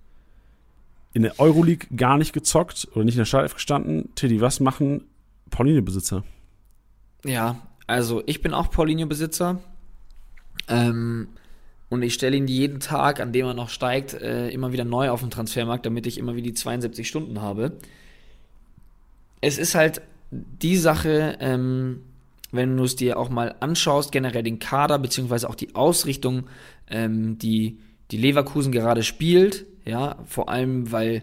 In 1.13 1.23
der 1.23 1.39
Euroleague 1.41 1.89
gar 1.97 2.19
nicht 2.19 2.33
gezockt 2.33 2.89
oder 2.93 3.05
nicht 3.05 3.15
in 3.15 3.21
der 3.21 3.25
Startelf 3.25 3.55
gestanden. 3.55 4.11
Tiddy, 4.15 4.41
was 4.41 4.61
machen 4.61 5.05
Paulinho-Besitzer. 5.51 6.25
Ja, 7.25 7.57
also 7.87 8.23
ich 8.27 8.43
bin 8.43 8.53
auch 8.53 8.71
Paulinho-Besitzer. 8.71 9.61
Ähm, 10.69 11.29
und 11.89 12.03
ich 12.03 12.15
stelle 12.15 12.37
ihn 12.37 12.47
jeden 12.47 12.81
Tag, 12.81 13.21
an 13.21 13.33
dem 13.33 13.47
er 13.47 13.55
noch 13.55 13.71
steigt, 13.71 14.15
äh, 14.15 14.51
immer 14.51 14.73
wieder 14.73 14.85
neu 14.85 15.11
auf 15.11 15.21
den 15.21 15.31
Transfermarkt, 15.31 15.87
damit 15.87 16.07
ich 16.07 16.19
immer 16.19 16.37
wieder 16.37 16.49
die 16.49 16.55
72 16.55 17.09
Stunden 17.09 17.41
habe. 17.41 17.79
Es 19.41 19.59
ist 19.59 19.75
halt 19.75 20.03
die 20.31 20.77
Sache, 20.77 21.37
ähm, 21.41 22.01
wenn 22.51 22.77
du 22.77 22.85
es 22.85 22.97
dir 22.97 23.19
auch 23.19 23.29
mal 23.29 23.55
anschaust, 23.61 24.13
generell 24.13 24.43
den 24.43 24.59
Kader, 24.59 24.99
beziehungsweise 24.99 25.49
auch 25.49 25.55
die 25.55 25.75
Ausrichtung, 25.75 26.45
ähm, 26.89 27.39
die, 27.39 27.79
die 28.11 28.17
Leverkusen 28.17 28.73
gerade 28.73 29.03
spielt, 29.03 29.67
ja, 29.85 30.17
vor 30.27 30.49
allem, 30.49 30.93
weil 30.93 31.23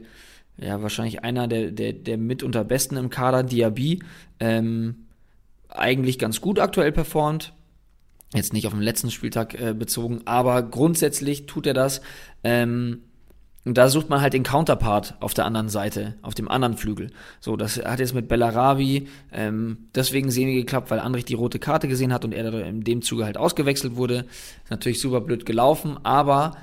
ja, 0.58 0.82
wahrscheinlich 0.82 1.24
einer 1.24 1.48
der, 1.48 1.72
der, 1.72 1.94
der 1.94 2.18
mitunter 2.18 2.64
besten 2.64 2.98
im 2.98 3.10
Kader, 3.10 3.44
Diaby, 3.44 4.02
ähm, 4.40 5.06
eigentlich 5.70 6.18
ganz 6.18 6.42
gut 6.42 6.60
aktuell 6.60 6.92
performt. 6.92 7.54
Jetzt 8.34 8.54
nicht 8.54 8.68
auf 8.68 8.74
den 8.74 8.82
letzten 8.82 9.12
Spieltag 9.12 9.60
äh, 9.60 9.74
bezogen, 9.74 10.22
aber 10.26 10.62
grundsätzlich 10.64 11.46
tut 11.46 11.68
er 11.68 11.74
das. 11.74 12.02
Ähm, 12.44 13.02
und 13.66 13.80
da 13.80 13.90
sucht 13.90 14.10
man 14.10 14.22
halt 14.22 14.34
den 14.34 14.44
Counterpart 14.44 15.16
auf 15.20 15.34
der 15.34 15.46
anderen 15.46 15.70
Seite, 15.70 16.14
auf 16.22 16.36
dem 16.36 16.50
anderen 16.50 16.78
Flügel. 16.78 17.12
So, 17.40 17.58
das 17.58 17.78
hat 17.84 18.00
jetzt 18.00 18.14
mit 18.14 18.28
Bellarabi 18.28 19.08
ähm, 19.34 19.90
deswegen 19.96 20.30
semi 20.30 20.54
geklappt, 20.54 20.92
weil 20.92 21.00
Andrich 21.00 21.26
die 21.26 21.34
rote 21.34 21.58
Karte 21.58 21.88
gesehen 21.88 22.14
hat 22.14 22.24
und 22.24 22.32
er 22.32 22.54
in 22.66 22.84
dem 22.84 23.02
Zuge 23.02 23.26
halt 23.26 23.38
ausgewechselt 23.38 23.96
wurde. 23.96 24.26
Ist 24.64 24.72
natürlich 24.72 25.02
super 25.02 25.20
blöd 25.20 25.48
gelaufen, 25.48 25.98
aber 26.04 26.56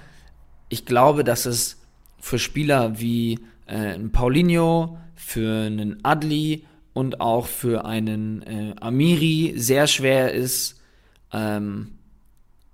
ich 0.69 0.87
glaube, 0.87 1.25
dass 1.25 1.45
es 1.45 1.81
für 2.21 2.39
Spieler 2.39 3.01
wie 3.01 3.41
äh, 3.67 3.75
einen 3.75 4.13
Paulinho, 4.13 4.97
für 5.17 5.67
einen 5.67 6.05
Adli 6.05 6.65
und 6.93 7.21
auch 7.21 7.47
für 7.47 7.85
einen 7.85 8.43
äh, 8.43 8.75
Amiri 8.81 9.55
sehr 9.57 9.89
schwer 9.89 10.33
ist, 10.33 10.81
ähm, 11.33 11.95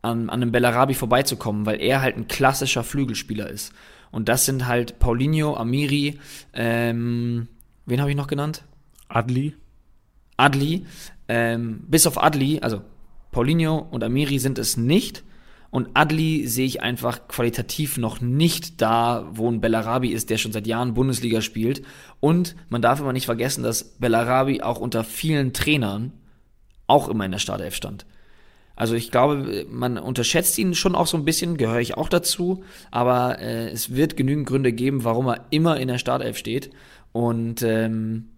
an, 0.03 0.29
an 0.29 0.43
einem 0.43 0.53
Bellarabi 0.53 0.93
vorbeizukommen, 0.93 1.65
weil 1.65 1.81
er 1.81 2.03
halt 2.03 2.17
ein 2.17 2.29
klassischer 2.29 2.85
Flügelspieler 2.85 3.49
ist. 3.49 3.73
Und 4.11 4.29
das 4.29 4.45
sind 4.45 4.67
halt 4.67 4.99
Paulinho, 4.99 5.57
Amiri, 5.57 6.19
ähm, 6.55 7.49
wen 7.87 8.01
habe 8.01 8.11
ich 8.11 8.17
noch 8.17 8.27
genannt? 8.27 8.65
Adli. 9.09 9.55
Adli. 10.37 10.87
Ähm, 11.29 11.85
bis 11.89 12.07
auf 12.07 12.23
Adli, 12.23 12.61
also 12.61 12.83
Paulinho 13.33 13.87
und 13.91 14.03
Amiri 14.03 14.39
sind 14.39 14.59
es 14.59 14.77
nicht. 14.77 15.25
Und 15.71 15.91
Adli 15.93 16.47
sehe 16.47 16.65
ich 16.65 16.83
einfach 16.83 17.29
qualitativ 17.29 17.99
noch 17.99 18.23
nicht 18.23 18.81
da, 18.81 19.29
wo 19.33 19.51
ein 19.51 19.61
Bellarabi 19.61 20.09
ist, 20.09 20.31
der 20.31 20.39
schon 20.39 20.53
seit 20.53 20.67
Jahren 20.67 20.95
Bundesliga 20.95 21.43
spielt. 21.43 21.83
Und 22.21 22.57
man 22.71 22.81
darf 22.81 23.01
immer 23.01 23.13
nicht 23.13 23.27
vergessen, 23.27 23.63
dass 23.63 23.85
Bellarabi 23.85 24.63
auch 24.63 24.79
unter 24.79 25.05
vielen 25.05 25.53
Trainern 25.53 26.13
auch 26.87 27.09
immer 27.09 27.27
in 27.27 27.33
der 27.33 27.39
Startelf 27.39 27.75
stand. 27.75 28.07
Also 28.79 28.95
ich 28.95 29.11
glaube, 29.11 29.67
man 29.69 29.99
unterschätzt 29.99 30.57
ihn 30.57 30.73
schon 30.73 30.95
auch 30.95 31.09
so 31.09 31.17
ein 31.17 31.25
bisschen, 31.25 31.57
gehöre 31.57 31.81
ich 31.81 31.97
auch 31.97 32.09
dazu, 32.09 32.63
aber 32.93 33.41
äh, 33.41 33.71
es 33.71 33.97
wird 33.97 34.17
genügend 34.17 34.47
Gründe 34.47 34.73
geben, 34.73 35.03
warum 35.03 35.27
er 35.27 35.47
immer 35.51 35.81
in 35.81 35.89
der 35.89 35.99
Startelf 35.99 36.39
steht. 36.39 36.71
Und 37.11 37.61
ähm, 37.63 38.29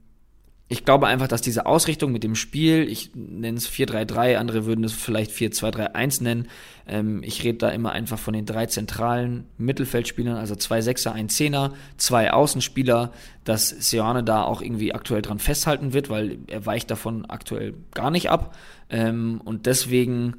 ich 0.73 0.85
glaube 0.85 1.09
einfach, 1.09 1.27
dass 1.27 1.43
diese 1.43 1.67
Ausrichtung 1.67 2.13
mit 2.13 2.23
dem 2.23 2.37
Spiel, 2.37 2.89
ich 2.89 3.11
nenne 3.17 3.59
es 3.59 3.69
4-3-3, 3.69 4.37
andere 4.37 4.67
würden 4.67 4.85
es 4.85 4.93
vielleicht 4.93 5.33
4-2-3-1 5.33 6.23
nennen. 6.23 6.49
Ähm, 6.87 7.25
ich 7.25 7.43
rede 7.43 7.59
da 7.59 7.71
immer 7.71 7.91
einfach 7.91 8.21
von 8.21 8.35
den 8.35 8.47
drei 8.47 8.67
zentralen 8.67 9.47
Mittelfeldspielern, 9.59 10.37
also 10.37 10.55
zwei 10.55 10.81
Sechser, 10.81 11.13
ein 11.13 11.29
Zehner, 11.29 11.75
zwei 11.97 12.33
Außenspieler, 12.33 13.13
dass 13.43 13.69
Seoane 13.69 14.23
da 14.23 14.45
auch 14.45 14.63
irgendwie 14.63 14.95
aktuell 14.95 15.23
dran 15.23 15.41
festhalten 15.41 15.93
wird, 15.93 16.09
weil 16.09 16.39
er 16.47 16.65
weicht 16.67 16.89
davon 16.89 17.27
aktuell 17.27 17.75
gar 17.93 18.13
nicht 18.13 18.31
ab. 18.31 18.57
Ähm, 18.91 19.41
und 19.45 19.67
deswegen 19.67 20.37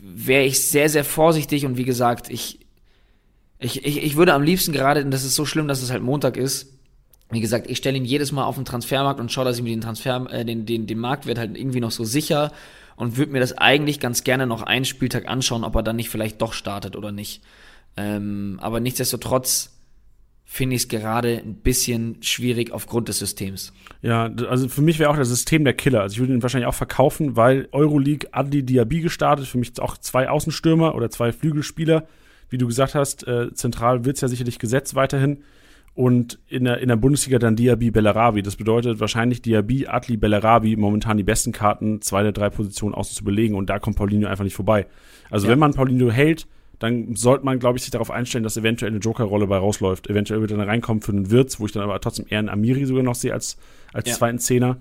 wäre 0.00 0.42
ich 0.42 0.66
sehr, 0.66 0.88
sehr 0.88 1.04
vorsichtig 1.04 1.66
und 1.66 1.76
wie 1.76 1.84
gesagt, 1.84 2.30
ich, 2.30 2.66
ich, 3.60 3.86
ich, 3.86 4.02
ich 4.02 4.16
würde 4.16 4.34
am 4.34 4.42
liebsten 4.42 4.72
gerade, 4.72 5.04
und 5.04 5.12
das 5.12 5.22
ist 5.22 5.36
so 5.36 5.44
schlimm, 5.44 5.68
dass 5.68 5.82
es 5.82 5.92
halt 5.92 6.02
Montag 6.02 6.36
ist, 6.36 6.77
wie 7.30 7.40
gesagt, 7.40 7.68
ich 7.68 7.76
stelle 7.76 7.96
ihn 7.96 8.04
jedes 8.04 8.32
Mal 8.32 8.44
auf 8.44 8.54
den 8.54 8.64
Transfermarkt 8.64 9.20
und 9.20 9.30
schaue, 9.30 9.44
dass 9.44 9.58
ich 9.58 9.62
mir 9.62 9.70
den 9.70 9.80
Transfer, 9.80 10.26
äh, 10.30 10.44
den, 10.44 10.66
den, 10.66 10.86
den 10.86 10.98
Marktwert 10.98 11.38
halt 11.38 11.56
irgendwie 11.56 11.80
noch 11.80 11.90
so 11.90 12.04
sicher 12.04 12.52
und 12.96 13.16
würde 13.16 13.32
mir 13.32 13.40
das 13.40 13.56
eigentlich 13.56 14.00
ganz 14.00 14.24
gerne 14.24 14.46
noch 14.46 14.62
einen 14.62 14.84
Spieltag 14.84 15.28
anschauen, 15.28 15.64
ob 15.64 15.76
er 15.76 15.82
dann 15.82 15.96
nicht 15.96 16.08
vielleicht 16.08 16.40
doch 16.40 16.52
startet 16.52 16.96
oder 16.96 17.12
nicht. 17.12 17.42
Ähm, 17.96 18.58
aber 18.60 18.80
nichtsdestotrotz 18.80 19.74
finde 20.50 20.76
ich 20.76 20.82
es 20.82 20.88
gerade 20.88 21.42
ein 21.44 21.56
bisschen 21.56 22.22
schwierig 22.22 22.72
aufgrund 22.72 23.08
des 23.08 23.18
Systems. 23.18 23.74
Ja, 24.00 24.32
also 24.48 24.68
für 24.68 24.80
mich 24.80 24.98
wäre 24.98 25.10
auch 25.10 25.16
das 25.16 25.28
System 25.28 25.62
der 25.62 25.74
Killer. 25.74 26.00
Also 26.00 26.14
ich 26.14 26.20
würde 26.20 26.32
ihn 26.32 26.42
wahrscheinlich 26.42 26.66
auch 26.66 26.74
verkaufen, 26.74 27.36
weil 27.36 27.68
Euroleague 27.72 28.30
Adli 28.32 28.62
Diaby 28.62 29.02
gestartet, 29.02 29.46
für 29.46 29.58
mich 29.58 29.78
auch 29.78 29.98
zwei 29.98 30.30
Außenstürmer 30.30 30.94
oder 30.94 31.10
zwei 31.10 31.32
Flügelspieler. 31.32 32.08
Wie 32.48 32.56
du 32.56 32.66
gesagt 32.66 32.94
hast, 32.94 33.28
äh, 33.28 33.52
zentral 33.52 34.06
wird 34.06 34.16
es 34.16 34.22
ja 34.22 34.28
sicherlich 34.28 34.58
gesetzt 34.58 34.94
weiterhin. 34.94 35.44
Und 35.98 36.38
in 36.46 36.62
der, 36.62 36.78
in 36.78 36.86
der 36.86 36.94
Bundesliga 36.94 37.40
dann 37.40 37.56
Diaby 37.56 37.90
Bellarabi. 37.90 38.40
Das 38.42 38.54
bedeutet 38.54 39.00
wahrscheinlich 39.00 39.42
Diaby, 39.42 39.88
Adli, 39.88 40.16
Bellarabi 40.16 40.76
momentan 40.76 41.16
die 41.16 41.24
besten 41.24 41.50
Karten, 41.50 42.00
zwei 42.02 42.22
der 42.22 42.30
drei 42.30 42.50
Positionen 42.50 42.94
außen 42.94 43.16
zu 43.16 43.24
belegen. 43.24 43.56
Und 43.56 43.68
da 43.68 43.80
kommt 43.80 43.96
Paulinho 43.96 44.28
einfach 44.28 44.44
nicht 44.44 44.54
vorbei. 44.54 44.86
Also 45.28 45.48
ja. 45.48 45.50
wenn 45.50 45.58
man 45.58 45.74
Paulinho 45.74 46.08
hält, 46.08 46.46
dann 46.78 47.16
sollte 47.16 47.44
man, 47.44 47.58
glaube 47.58 47.78
ich, 47.78 47.82
sich 47.82 47.90
darauf 47.90 48.12
einstellen, 48.12 48.44
dass 48.44 48.56
eventuell 48.56 48.92
eine 48.92 49.00
Joker-Rolle 49.00 49.48
bei 49.48 49.56
rausläuft. 49.56 50.08
Eventuell 50.08 50.40
wird 50.40 50.52
er 50.52 50.58
dann 50.58 50.68
reinkommen 50.68 51.02
für 51.02 51.10
einen 51.10 51.32
Wirtz, 51.32 51.58
wo 51.58 51.66
ich 51.66 51.72
dann 51.72 51.82
aber 51.82 52.00
trotzdem 52.00 52.26
eher 52.28 52.38
einen 52.38 52.48
Amiri 52.48 52.86
sogar 52.86 53.02
noch 53.02 53.16
sehe 53.16 53.32
als, 53.32 53.56
als 53.92 54.08
ja. 54.08 54.14
zweiten 54.14 54.38
Zehner. 54.38 54.76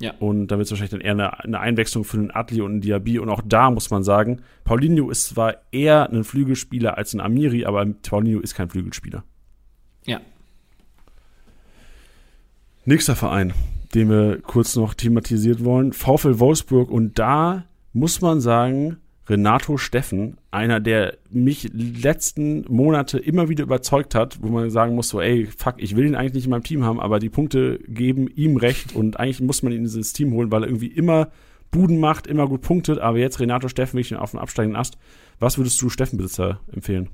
Ja. 0.00 0.14
Und 0.18 0.46
da 0.46 0.56
wird 0.56 0.64
es 0.64 0.70
wahrscheinlich 0.70 0.92
dann 0.92 1.02
eher 1.02 1.12
eine, 1.12 1.44
eine, 1.44 1.60
Einwechslung 1.60 2.04
für 2.04 2.16
einen 2.16 2.34
Atli 2.34 2.62
und 2.62 2.70
einen 2.70 2.80
Diaby. 2.80 3.18
Und 3.18 3.28
auch 3.28 3.42
da 3.44 3.70
muss 3.70 3.90
man 3.90 4.02
sagen, 4.02 4.40
Paulinho 4.64 5.10
ist 5.10 5.26
zwar 5.26 5.56
eher 5.72 6.10
ein 6.10 6.24
Flügelspieler 6.24 6.96
als 6.96 7.12
ein 7.12 7.20
Amiri, 7.20 7.66
aber 7.66 7.84
Paulinho 7.84 8.40
ist 8.40 8.54
kein 8.54 8.70
Flügelspieler. 8.70 9.24
Ja. 10.06 10.22
Nächster 12.86 13.16
Verein, 13.16 13.54
den 13.94 14.10
wir 14.10 14.42
kurz 14.42 14.76
noch 14.76 14.92
thematisiert 14.92 15.64
wollen, 15.64 15.94
VfL 15.94 16.38
Wolfsburg. 16.38 16.90
Und 16.90 17.18
da 17.18 17.64
muss 17.94 18.20
man 18.20 18.42
sagen, 18.42 18.98
Renato 19.26 19.78
Steffen, 19.78 20.36
einer, 20.50 20.80
der 20.80 21.16
mich 21.30 21.70
letzten 21.72 22.66
Monate 22.68 23.18
immer 23.18 23.48
wieder 23.48 23.64
überzeugt 23.64 24.14
hat, 24.14 24.42
wo 24.42 24.48
man 24.48 24.68
sagen 24.68 24.94
muss, 24.94 25.08
so, 25.08 25.22
ey, 25.22 25.46
fuck, 25.46 25.76
ich 25.78 25.96
will 25.96 26.04
ihn 26.04 26.14
eigentlich 26.14 26.34
nicht 26.34 26.44
in 26.44 26.50
meinem 26.50 26.62
Team 26.62 26.84
haben, 26.84 27.00
aber 27.00 27.20
die 27.20 27.30
Punkte 27.30 27.78
geben 27.88 28.28
ihm 28.28 28.58
recht 28.58 28.94
und 28.94 29.18
eigentlich 29.18 29.40
muss 29.40 29.62
man 29.62 29.72
ihn 29.72 29.78
in 29.78 29.84
dieses 29.84 30.12
Team 30.12 30.34
holen, 30.34 30.50
weil 30.50 30.64
er 30.64 30.68
irgendwie 30.68 30.88
immer 30.88 31.30
Buden 31.70 31.98
macht, 32.00 32.26
immer 32.26 32.46
gut 32.46 32.60
punktet, 32.60 32.98
aber 32.98 33.16
jetzt 33.16 33.40
Renato 33.40 33.68
Steffen 33.68 33.96
wirklich 33.96 34.14
auf 34.14 34.32
dem 34.32 34.40
absteigenden 34.40 34.78
Ast. 34.78 34.98
Was 35.38 35.56
würdest 35.56 35.80
du 35.80 35.88
Steffen-Besitzer 35.88 36.60
empfehlen? 36.70 37.08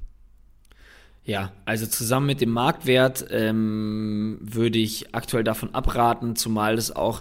Ja, 1.31 1.53
also 1.65 1.87
zusammen 1.87 2.27
mit 2.27 2.41
dem 2.41 2.51
Marktwert 2.51 3.25
ähm, 3.31 4.39
würde 4.41 4.81
ich 4.81 5.15
aktuell 5.15 5.45
davon 5.45 5.73
abraten, 5.77 6.35
zumal 6.35 6.75
es 6.75 6.91
auch 6.91 7.21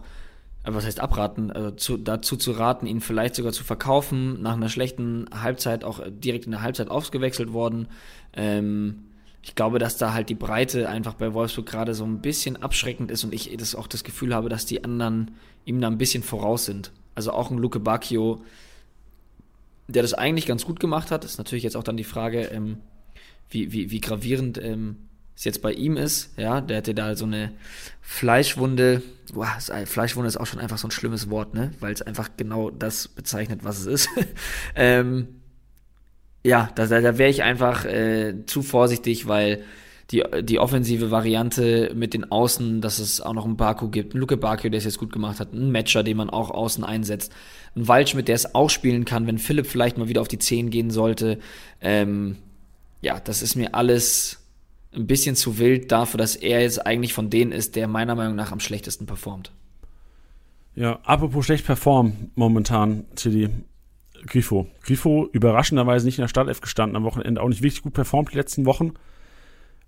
äh, 0.64 0.74
was 0.74 0.88
heißt 0.88 1.00
abraten, 1.00 1.52
also 1.52 1.70
zu, 1.70 1.98
dazu 1.98 2.36
zu 2.36 2.54
raten, 2.54 2.88
ihn 2.88 3.02
vielleicht 3.02 3.36
sogar 3.36 3.52
zu 3.52 3.64
verkaufen, 3.64 4.42
nach 4.42 4.54
einer 4.54 4.70
schlechten 4.70 5.28
Halbzeit 5.32 5.84
auch 5.84 6.02
direkt 6.10 6.46
in 6.46 6.54
der 6.54 6.64
Halbzeit 6.64 6.90
ausgewechselt 6.90 7.54
worden. 7.54 7.88
Ähm, 8.34 9.04
ich 9.44 9.54
glaube, 9.54 9.78
dass 9.78 9.98
da 9.98 10.12
halt 10.12 10.30
die 10.30 10.34
Breite 10.34 10.90
einfach 10.90 11.14
bei 11.14 11.36
Wolfsburg 11.36 11.68
gerade 11.68 11.94
so 11.94 12.04
ein 12.04 12.20
bisschen 12.20 12.58
abschreckend 12.58 13.12
ist 13.12 13.24
und 13.24 13.32
ich 13.32 13.56
das 13.58 13.76
auch 13.76 13.86
das 13.86 14.04
Gefühl 14.04 14.34
habe, 14.34 14.50
dass 14.50 14.66
die 14.66 14.84
anderen 14.84 15.36
ihm 15.66 15.82
da 15.82 15.88
ein 15.88 16.00
bisschen 16.00 16.24
voraus 16.24 16.66
sind. 16.66 16.92
Also 17.14 17.32
auch 17.32 17.52
ein 17.52 17.60
Luke 17.60 17.80
Bacchio, 17.80 18.42
der 19.88 20.02
das 20.02 20.16
eigentlich 20.16 20.48
ganz 20.48 20.66
gut 20.66 20.80
gemacht 20.80 21.12
hat, 21.12 21.26
ist 21.26 21.38
natürlich 21.38 21.64
jetzt 21.64 21.78
auch 21.78 21.84
dann 21.84 21.96
die 21.96 22.04
Frage, 22.04 22.46
ähm, 22.46 22.80
wie, 23.50 23.72
wie, 23.72 23.92
wie 23.92 24.02
gravierend 24.02 24.62
ähm, 24.62 24.98
es 25.36 25.46
jetzt 25.46 25.62
bei 25.62 25.72
ihm 25.72 25.96
ist, 25.96 26.38
ja, 26.38 26.60
der 26.60 26.78
hatte 26.78 26.94
da 26.94 27.16
so 27.16 27.26
eine 27.26 27.52
Fleischwunde, 28.02 29.02
boah, 29.34 29.58
Fleischwunde 29.86 30.28
ist 30.28 30.38
auch 30.38 30.46
schon 30.46 30.60
einfach 30.60 30.78
so 30.78 30.88
ein 30.88 30.92
schlimmes 30.92 31.30
Wort, 31.30 31.54
ne, 31.54 31.72
weil 31.80 31.94
es 31.94 32.02
einfach 32.02 32.30
genau 32.36 32.70
das 32.70 33.08
bezeichnet, 33.08 33.64
was 33.64 33.80
es 33.80 33.86
ist. 33.86 34.10
ähm, 34.76 35.28
ja, 36.44 36.70
da, 36.76 36.88
da 36.88 37.18
wäre 37.18 37.30
ich 37.30 37.44
einfach 37.44 37.86
äh, 37.86 38.46
zu 38.46 38.62
vorsichtig, 38.62 39.28
weil 39.28 39.64
die, 40.12 40.24
die 40.42 40.60
offensive 40.60 41.12
Variante 41.12 41.92
mit 41.96 42.14
den 42.14 42.32
Außen, 42.32 42.82
dass 42.82 43.00
es 43.00 43.22
auch 43.22 43.34
noch 43.34 43.46
einen 43.46 43.58
Baku 43.58 43.90
gibt, 43.90 44.14
einen 44.14 44.22
Luke 44.22 44.38
Baku, 44.38 44.70
der 44.70 44.80
es 44.80 44.86
jetzt 44.86 44.98
gut 44.98 45.14
gemacht 45.14 45.40
hat, 45.40 45.54
einen 45.54 45.72
Matcher, 45.72 46.04
den 46.04 46.18
man 46.18 46.30
auch 46.30 46.50
außen 46.50 46.84
einsetzt, 46.84 47.32
einen 47.76 47.88
Waldschmidt, 47.88 48.28
der 48.28 48.36
es 48.36 48.56
auch 48.56 48.70
spielen 48.70 49.06
kann, 49.06 49.28
wenn 49.28 49.38
Philipp 49.38 49.68
vielleicht 49.68 49.98
mal 49.98 50.08
wieder 50.08 50.22
auf 50.22 50.28
die 50.28 50.40
10 50.40 50.70
gehen 50.70 50.90
sollte. 50.90 51.40
Ähm, 51.80 52.38
ja, 53.02 53.20
das 53.20 53.42
ist 53.42 53.56
mir 53.56 53.76
alles 53.76 54.40
ein 54.94 55.08
bisschen 55.08 55.36
zu 55.36 55.58
wild 55.58 55.92
dafür, 55.92 56.18
dass 56.18 56.36
er 56.36 56.62
jetzt 56.62 56.86
eigentlich 56.86 57.14
von 57.14 57.30
denen 57.30 57.52
ist, 57.52 57.76
der 57.76 57.88
meiner 57.88 58.16
Meinung 58.16 58.36
nach 58.36 58.52
am 58.52 58.60
schlechtesten 58.60 59.06
performt. 59.06 59.52
Ja, 60.76 61.00
apropos 61.04 61.46
schlecht 61.46 61.66
performen 61.66 62.32
momentan, 62.36 63.06
Tilly. 63.16 63.50
Grifo. 64.26 64.68
Grifo 64.84 65.30
überraschenderweise 65.32 66.06
nicht 66.06 66.18
in 66.18 66.24
der 66.24 66.30
Startelf 66.30 66.60
gestanden 66.62 66.98
am 66.98 67.04
Wochenende, 67.04 67.42
auch 67.42 67.48
nicht 67.48 67.62
wirklich 67.62 67.84
gut 67.84 67.94
performt 67.94 68.34
die 68.34 68.38
letzten 68.38 68.66
Wochen. 68.66 68.94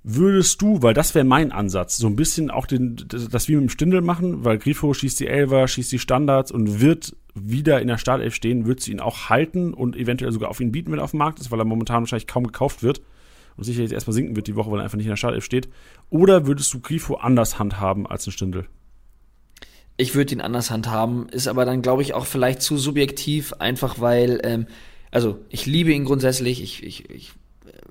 Würdest 0.04 0.62
du, 0.62 0.82
weil 0.82 0.94
das 0.94 1.14
wäre 1.14 1.26
mein 1.26 1.52
Ansatz, 1.52 1.98
so 1.98 2.08
ein 2.08 2.16
bisschen 2.16 2.50
auch 2.50 2.66
den, 2.66 2.96
das 3.08 3.48
wie 3.48 3.56
mit 3.56 3.64
dem 3.64 3.70
Stindel 3.70 4.02
machen, 4.02 4.44
weil 4.44 4.58
Grifo 4.58 4.94
schießt 4.94 5.20
die 5.20 5.28
Elver, 5.28 5.68
schießt 5.68 5.92
die 5.92 6.00
Standards 6.00 6.52
und 6.52 6.80
wird 6.82 7.16
wieder 7.34 7.82
in 7.82 7.88
der 7.88 7.98
Startelf 7.98 8.36
stehen, 8.36 8.66
würdest 8.66 8.88
du 8.88 8.92
ihn 8.92 9.00
auch 9.00 9.30
halten 9.30 9.74
und 9.74 9.96
eventuell 9.96 10.32
sogar 10.32 10.50
auf 10.50 10.60
ihn 10.60 10.72
bieten, 10.72 10.92
wenn 10.92 11.00
er 11.00 11.04
auf 11.04 11.12
dem 11.12 11.20
Markt 11.20 11.40
ist, 11.40 11.52
weil 11.52 11.60
er 11.60 11.66
momentan 11.66 12.02
wahrscheinlich 12.02 12.28
kaum 12.28 12.46
gekauft 12.46 12.84
wird 12.84 13.02
und 13.58 13.64
sicherlich 13.64 13.92
erstmal 13.92 14.14
sinken 14.14 14.36
wird 14.36 14.48
die 14.48 14.56
Woche, 14.56 14.72
weil 14.72 14.80
er 14.80 14.84
einfach 14.84 14.98
nicht 14.98 15.06
in 15.06 15.12
der 15.12 15.18
Startelf 15.18 15.46
steht? 15.46 15.70
Oder 16.10 16.48
würdest 16.48 16.74
du 16.74 16.80
Grifo 16.80 17.16
anders 17.16 17.60
handhaben 17.60 18.08
als 18.08 18.28
ein 18.28 18.32
Stindel? 18.32 18.66
Ich 19.98 20.16
würde 20.16 20.34
ihn 20.34 20.42
anders 20.42 20.72
handhaben, 20.72 21.30
ist 21.30 21.48
aber 21.48 21.66
dann, 21.66 21.82
glaube 21.82 22.02
ich, 22.02 22.14
auch 22.14 22.26
vielleicht 22.26 22.62
zu 22.62 22.78
subjektiv, 22.78 23.54
einfach 23.54 24.00
weil, 24.00 24.40
ähm, 24.44 24.68
also 25.12 25.40
ich 25.50 25.66
liebe 25.66 25.92
ihn 25.92 26.06
grundsätzlich, 26.06 26.62
ich, 26.64 26.84
ich, 26.84 27.10
ich 27.10 27.34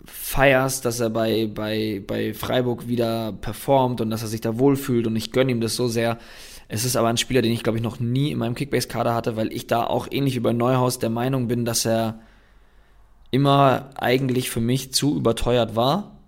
feier's, 0.06 0.80
dass 0.80 1.00
er 1.00 1.10
bei, 1.10 1.46
bei, 1.46 2.02
bei 2.06 2.34
Freiburg 2.34 2.88
wieder 2.88 3.32
performt 3.32 4.00
und 4.00 4.10
dass 4.10 4.22
er 4.22 4.28
sich 4.28 4.40
da 4.40 4.58
wohlfühlt 4.58 5.06
und 5.06 5.16
ich 5.16 5.30
gönne 5.30 5.52
ihm 5.52 5.60
das 5.60 5.76
so 5.76 5.88
sehr. 5.88 6.18
Es 6.72 6.84
ist 6.84 6.94
aber 6.94 7.09
ein 7.09 7.16
Spieler, 7.16 7.42
den 7.42 7.51
ich, 7.51 7.64
glaube 7.64 7.78
ich, 7.78 7.82
noch 7.82 7.98
nie 7.98 8.30
in 8.30 8.38
meinem 8.38 8.55
Kickbase-Kader 8.55 9.12
hatte, 9.12 9.34
weil 9.34 9.52
ich 9.52 9.66
da 9.66 9.82
auch 9.82 10.06
ähnlich 10.09 10.36
wie 10.36 10.40
bei 10.40 10.52
Neuhaus 10.52 11.01
der 11.01 11.10
Meinung 11.10 11.48
bin, 11.48 11.64
dass 11.64 11.84
er 11.84 12.20
immer 13.32 13.90
eigentlich 13.97 14.51
für 14.51 14.60
mich 14.60 14.94
zu 14.94 15.16
überteuert 15.16 15.74
war, 15.74 16.20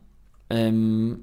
ähm, 0.51 1.23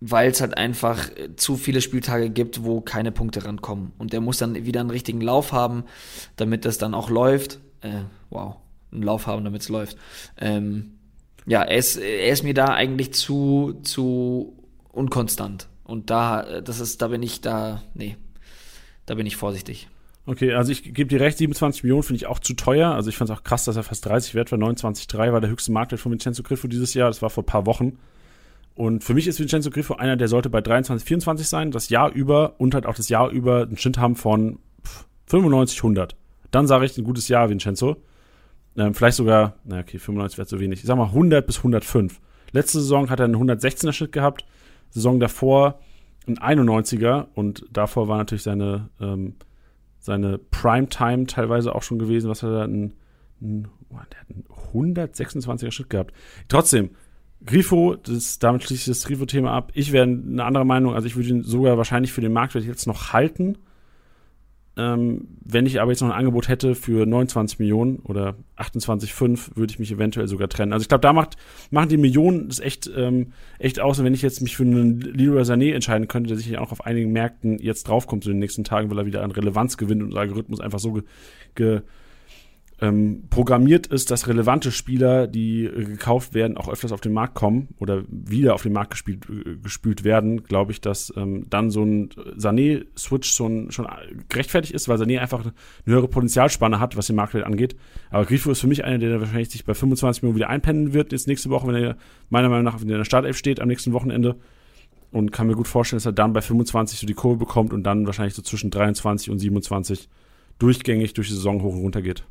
weil 0.00 0.30
es 0.30 0.42
halt 0.42 0.58
einfach 0.58 1.08
zu 1.36 1.56
viele 1.56 1.80
Spieltage 1.80 2.28
gibt, 2.28 2.64
wo 2.64 2.82
keine 2.82 3.12
Punkte 3.12 3.46
rankommen. 3.46 3.92
Und 3.96 4.12
der 4.12 4.20
muss 4.20 4.36
dann 4.36 4.66
wieder 4.66 4.80
einen 4.80 4.90
richtigen 4.90 5.22
Lauf 5.22 5.52
haben, 5.52 5.84
damit 6.36 6.66
das 6.66 6.76
dann 6.76 6.92
auch 6.92 7.08
läuft. 7.08 7.60
Äh, 7.80 8.02
wow, 8.28 8.56
einen 8.92 9.04
Lauf 9.04 9.26
haben, 9.26 9.44
damit 9.44 9.62
es 9.62 9.70
läuft. 9.70 9.96
Ähm, 10.38 10.98
ja, 11.46 11.62
er 11.62 11.78
ist, 11.78 11.96
er 11.96 12.28
ist 12.28 12.42
mir 12.42 12.52
da 12.52 12.66
eigentlich 12.66 13.14
zu, 13.14 13.80
zu 13.84 14.52
unkonstant. 14.92 15.66
Und 15.82 16.10
da, 16.10 16.60
das 16.60 16.80
ist, 16.80 17.00
da 17.00 17.08
bin 17.08 17.22
ich 17.22 17.40
da, 17.40 17.82
nee, 17.94 18.18
da 19.06 19.14
bin 19.14 19.26
ich 19.26 19.36
vorsichtig. 19.36 19.88
Okay, 20.26 20.54
also 20.54 20.72
ich 20.72 20.82
gebe 20.94 21.06
dir 21.06 21.20
recht, 21.20 21.36
27 21.36 21.82
Millionen 21.82 22.02
finde 22.02 22.16
ich 22.16 22.26
auch 22.26 22.38
zu 22.38 22.54
teuer. 22.54 22.94
Also 22.94 23.10
ich 23.10 23.16
fand 23.16 23.30
es 23.30 23.36
auch 23.36 23.44
krass, 23.44 23.64
dass 23.64 23.76
er 23.76 23.82
fast 23.82 24.06
30 24.06 24.34
wert 24.34 24.50
war. 24.52 24.58
29,3 24.58 25.32
war 25.32 25.40
der 25.40 25.50
höchste 25.50 25.70
Marktwert 25.70 26.00
von 26.00 26.12
Vincenzo 26.12 26.42
Griffo 26.42 26.66
dieses 26.66 26.94
Jahr. 26.94 27.08
Das 27.08 27.20
war 27.20 27.28
vor 27.28 27.42
ein 27.42 27.46
paar 27.46 27.66
Wochen. 27.66 27.98
Und 28.74 29.04
für 29.04 29.14
mich 29.14 29.26
ist 29.26 29.38
Vincenzo 29.38 29.70
Griffo 29.70 29.94
einer, 29.94 30.16
der 30.16 30.28
sollte 30.28 30.50
bei 30.50 30.60
23, 30.60 31.06
24 31.06 31.46
sein, 31.46 31.70
das 31.70 31.90
Jahr 31.90 32.10
über 32.10 32.54
und 32.58 32.74
halt 32.74 32.86
auch 32.86 32.94
das 32.94 33.08
Jahr 33.08 33.30
über 33.30 33.62
einen 33.62 33.76
Schnitt 33.76 33.98
haben 33.98 34.16
von 34.16 34.58
95, 35.26 35.78
100. 35.78 36.16
Dann 36.50 36.66
sage 36.66 36.86
ich 36.86 36.96
ein 36.96 37.04
gutes 37.04 37.28
Jahr, 37.28 37.50
Vincenzo. 37.50 37.96
Ähm, 38.76 38.94
vielleicht 38.94 39.16
sogar, 39.16 39.56
na 39.64 39.80
okay, 39.80 39.98
95 39.98 40.38
wäre 40.38 40.48
zu 40.48 40.58
wenig. 40.58 40.80
Ich 40.80 40.86
sag 40.86 40.96
mal 40.96 41.04
100 41.04 41.46
bis 41.46 41.58
105. 41.58 42.20
Letzte 42.52 42.80
Saison 42.80 43.10
hat 43.10 43.20
er 43.20 43.26
einen 43.26 43.36
116er 43.36 43.92
Schnitt 43.92 44.12
gehabt. 44.12 44.44
Saison 44.90 45.20
davor 45.20 45.80
ein 46.26 46.38
91er 46.38 47.26
und 47.34 47.64
davor 47.72 48.08
war 48.08 48.18
natürlich 48.18 48.42
seine 48.42 48.88
ähm, 49.00 49.34
seine 50.04 50.36
Primetime 50.36 51.26
teilweise 51.26 51.74
auch 51.74 51.82
schon 51.82 51.98
gewesen. 51.98 52.28
Was 52.28 52.42
hat 52.42 52.50
er 52.50 52.64
ein, 52.64 52.92
ein, 53.40 53.68
oh, 53.88 53.96
der 54.12 54.20
hat 54.20 54.28
einen 54.28 54.44
126er 54.94 55.70
Schritt 55.70 55.88
gehabt. 55.88 56.12
Trotzdem, 56.48 56.90
Grifo, 57.46 57.96
das, 57.96 58.38
damit 58.38 58.64
schließe 58.64 58.90
ich 58.90 58.98
das 58.98 59.06
Grifo-Thema 59.06 59.50
ab. 59.50 59.72
Ich 59.72 59.92
wäre 59.92 60.04
eine 60.04 60.44
andere 60.44 60.66
Meinung, 60.66 60.94
also 60.94 61.06
ich 61.06 61.16
würde 61.16 61.30
ihn 61.30 61.42
sogar 61.42 61.78
wahrscheinlich 61.78 62.12
für 62.12 62.20
den 62.20 62.34
Marktwert 62.34 62.64
jetzt 62.64 62.86
noch 62.86 63.14
halten. 63.14 63.56
Ähm, 64.76 65.28
wenn 65.44 65.66
ich 65.66 65.80
aber 65.80 65.92
jetzt 65.92 66.00
noch 66.00 66.08
ein 66.08 66.18
Angebot 66.18 66.48
hätte 66.48 66.74
für 66.74 67.06
29 67.06 67.60
Millionen 67.60 68.00
oder 68.00 68.34
28,5, 68.56 69.56
würde 69.56 69.72
ich 69.72 69.78
mich 69.78 69.92
eventuell 69.92 70.26
sogar 70.26 70.48
trennen. 70.48 70.72
Also 70.72 70.82
ich 70.82 70.88
glaube, 70.88 71.02
da 71.02 71.12
macht, 71.12 71.36
machen 71.70 71.88
die 71.90 71.96
Millionen 71.96 72.48
das 72.48 72.58
echt, 72.58 72.90
ähm, 72.96 73.32
echt 73.58 73.78
aus. 73.78 73.98
Und 73.98 74.04
wenn 74.04 74.14
ich 74.14 74.22
jetzt 74.22 74.40
mich 74.40 74.56
für 74.56 74.64
einen 74.64 75.00
Leroy 75.00 75.42
Sané 75.42 75.72
entscheiden 75.72 76.08
könnte, 76.08 76.28
der 76.28 76.36
sicherlich 76.36 76.58
auch 76.58 76.72
auf 76.72 76.84
einigen 76.84 77.12
Märkten 77.12 77.58
jetzt 77.58 77.86
draufkommt 77.86 78.26
in 78.26 78.32
den 78.32 78.40
nächsten 78.40 78.64
Tagen, 78.64 78.90
weil 78.90 78.98
er 78.98 79.06
wieder 79.06 79.22
an 79.22 79.30
Relevanz 79.30 79.76
gewinnt 79.76 80.02
und 80.02 80.10
der 80.10 80.20
Algorithmus 80.22 80.60
einfach 80.60 80.80
so 80.80 80.92
ge, 80.92 81.02
ge 81.54 81.80
ähm, 82.80 83.24
programmiert 83.30 83.86
ist, 83.86 84.10
dass 84.10 84.26
relevante 84.26 84.72
Spieler, 84.72 85.28
die 85.28 85.64
äh, 85.64 85.84
gekauft 85.84 86.34
werden, 86.34 86.56
auch 86.56 86.68
öfters 86.68 86.90
auf 86.90 87.00
den 87.00 87.12
Markt 87.12 87.34
kommen 87.34 87.68
oder 87.78 88.02
wieder 88.08 88.54
auf 88.54 88.62
den 88.62 88.72
Markt 88.72 88.90
gespielt, 88.90 89.26
äh, 89.30 89.56
gespült 89.62 90.02
werden, 90.02 90.42
glaube 90.42 90.72
ich, 90.72 90.80
dass 90.80 91.12
ähm, 91.16 91.46
dann 91.50 91.70
so 91.70 91.84
ein 91.84 92.10
Sané-Switch 92.36 93.30
schon, 93.30 93.70
schon 93.70 93.86
gerechtfertigt 94.28 94.74
ist, 94.74 94.88
weil 94.88 94.98
Sané 94.98 95.20
einfach 95.20 95.42
eine 95.42 95.52
höhere 95.84 96.08
Potenzialspanne 96.08 96.80
hat, 96.80 96.96
was 96.96 97.06
den 97.06 97.16
Marktwert 97.16 97.46
angeht. 97.46 97.76
Aber 98.10 98.24
Grifo 98.24 98.50
ist 98.50 98.60
für 98.60 98.66
mich 98.66 98.84
einer, 98.84 98.98
der 98.98 99.20
wahrscheinlich 99.20 99.50
sich 99.50 99.64
bei 99.64 99.74
25 99.74 100.22
Millionen 100.22 100.36
wieder 100.36 100.50
einpennen 100.50 100.92
wird, 100.92 101.12
jetzt 101.12 101.28
nächste 101.28 101.50
Woche, 101.50 101.68
wenn 101.68 101.76
er 101.76 101.96
meiner 102.28 102.48
Meinung 102.48 102.64
nach 102.64 102.80
in 102.82 102.88
der 102.88 103.04
Startelf 103.04 103.36
steht 103.36 103.60
am 103.60 103.68
nächsten 103.68 103.92
Wochenende. 103.92 104.36
Und 105.12 105.30
kann 105.30 105.46
mir 105.46 105.54
gut 105.54 105.68
vorstellen, 105.68 105.98
dass 105.98 106.06
er 106.06 106.12
dann 106.12 106.32
bei 106.32 106.40
25 106.40 106.98
so 106.98 107.06
die 107.06 107.14
Kurve 107.14 107.36
bekommt 107.36 107.72
und 107.72 107.84
dann 107.84 108.04
wahrscheinlich 108.04 108.34
so 108.34 108.42
zwischen 108.42 108.72
23 108.72 109.30
und 109.30 109.38
27 109.38 110.08
durchgängig 110.58 111.14
durch 111.14 111.28
die 111.28 111.34
Saison 111.34 111.62
hoch 111.62 111.72
und 111.72 111.82
runter 111.82 112.02
geht. 112.02 112.24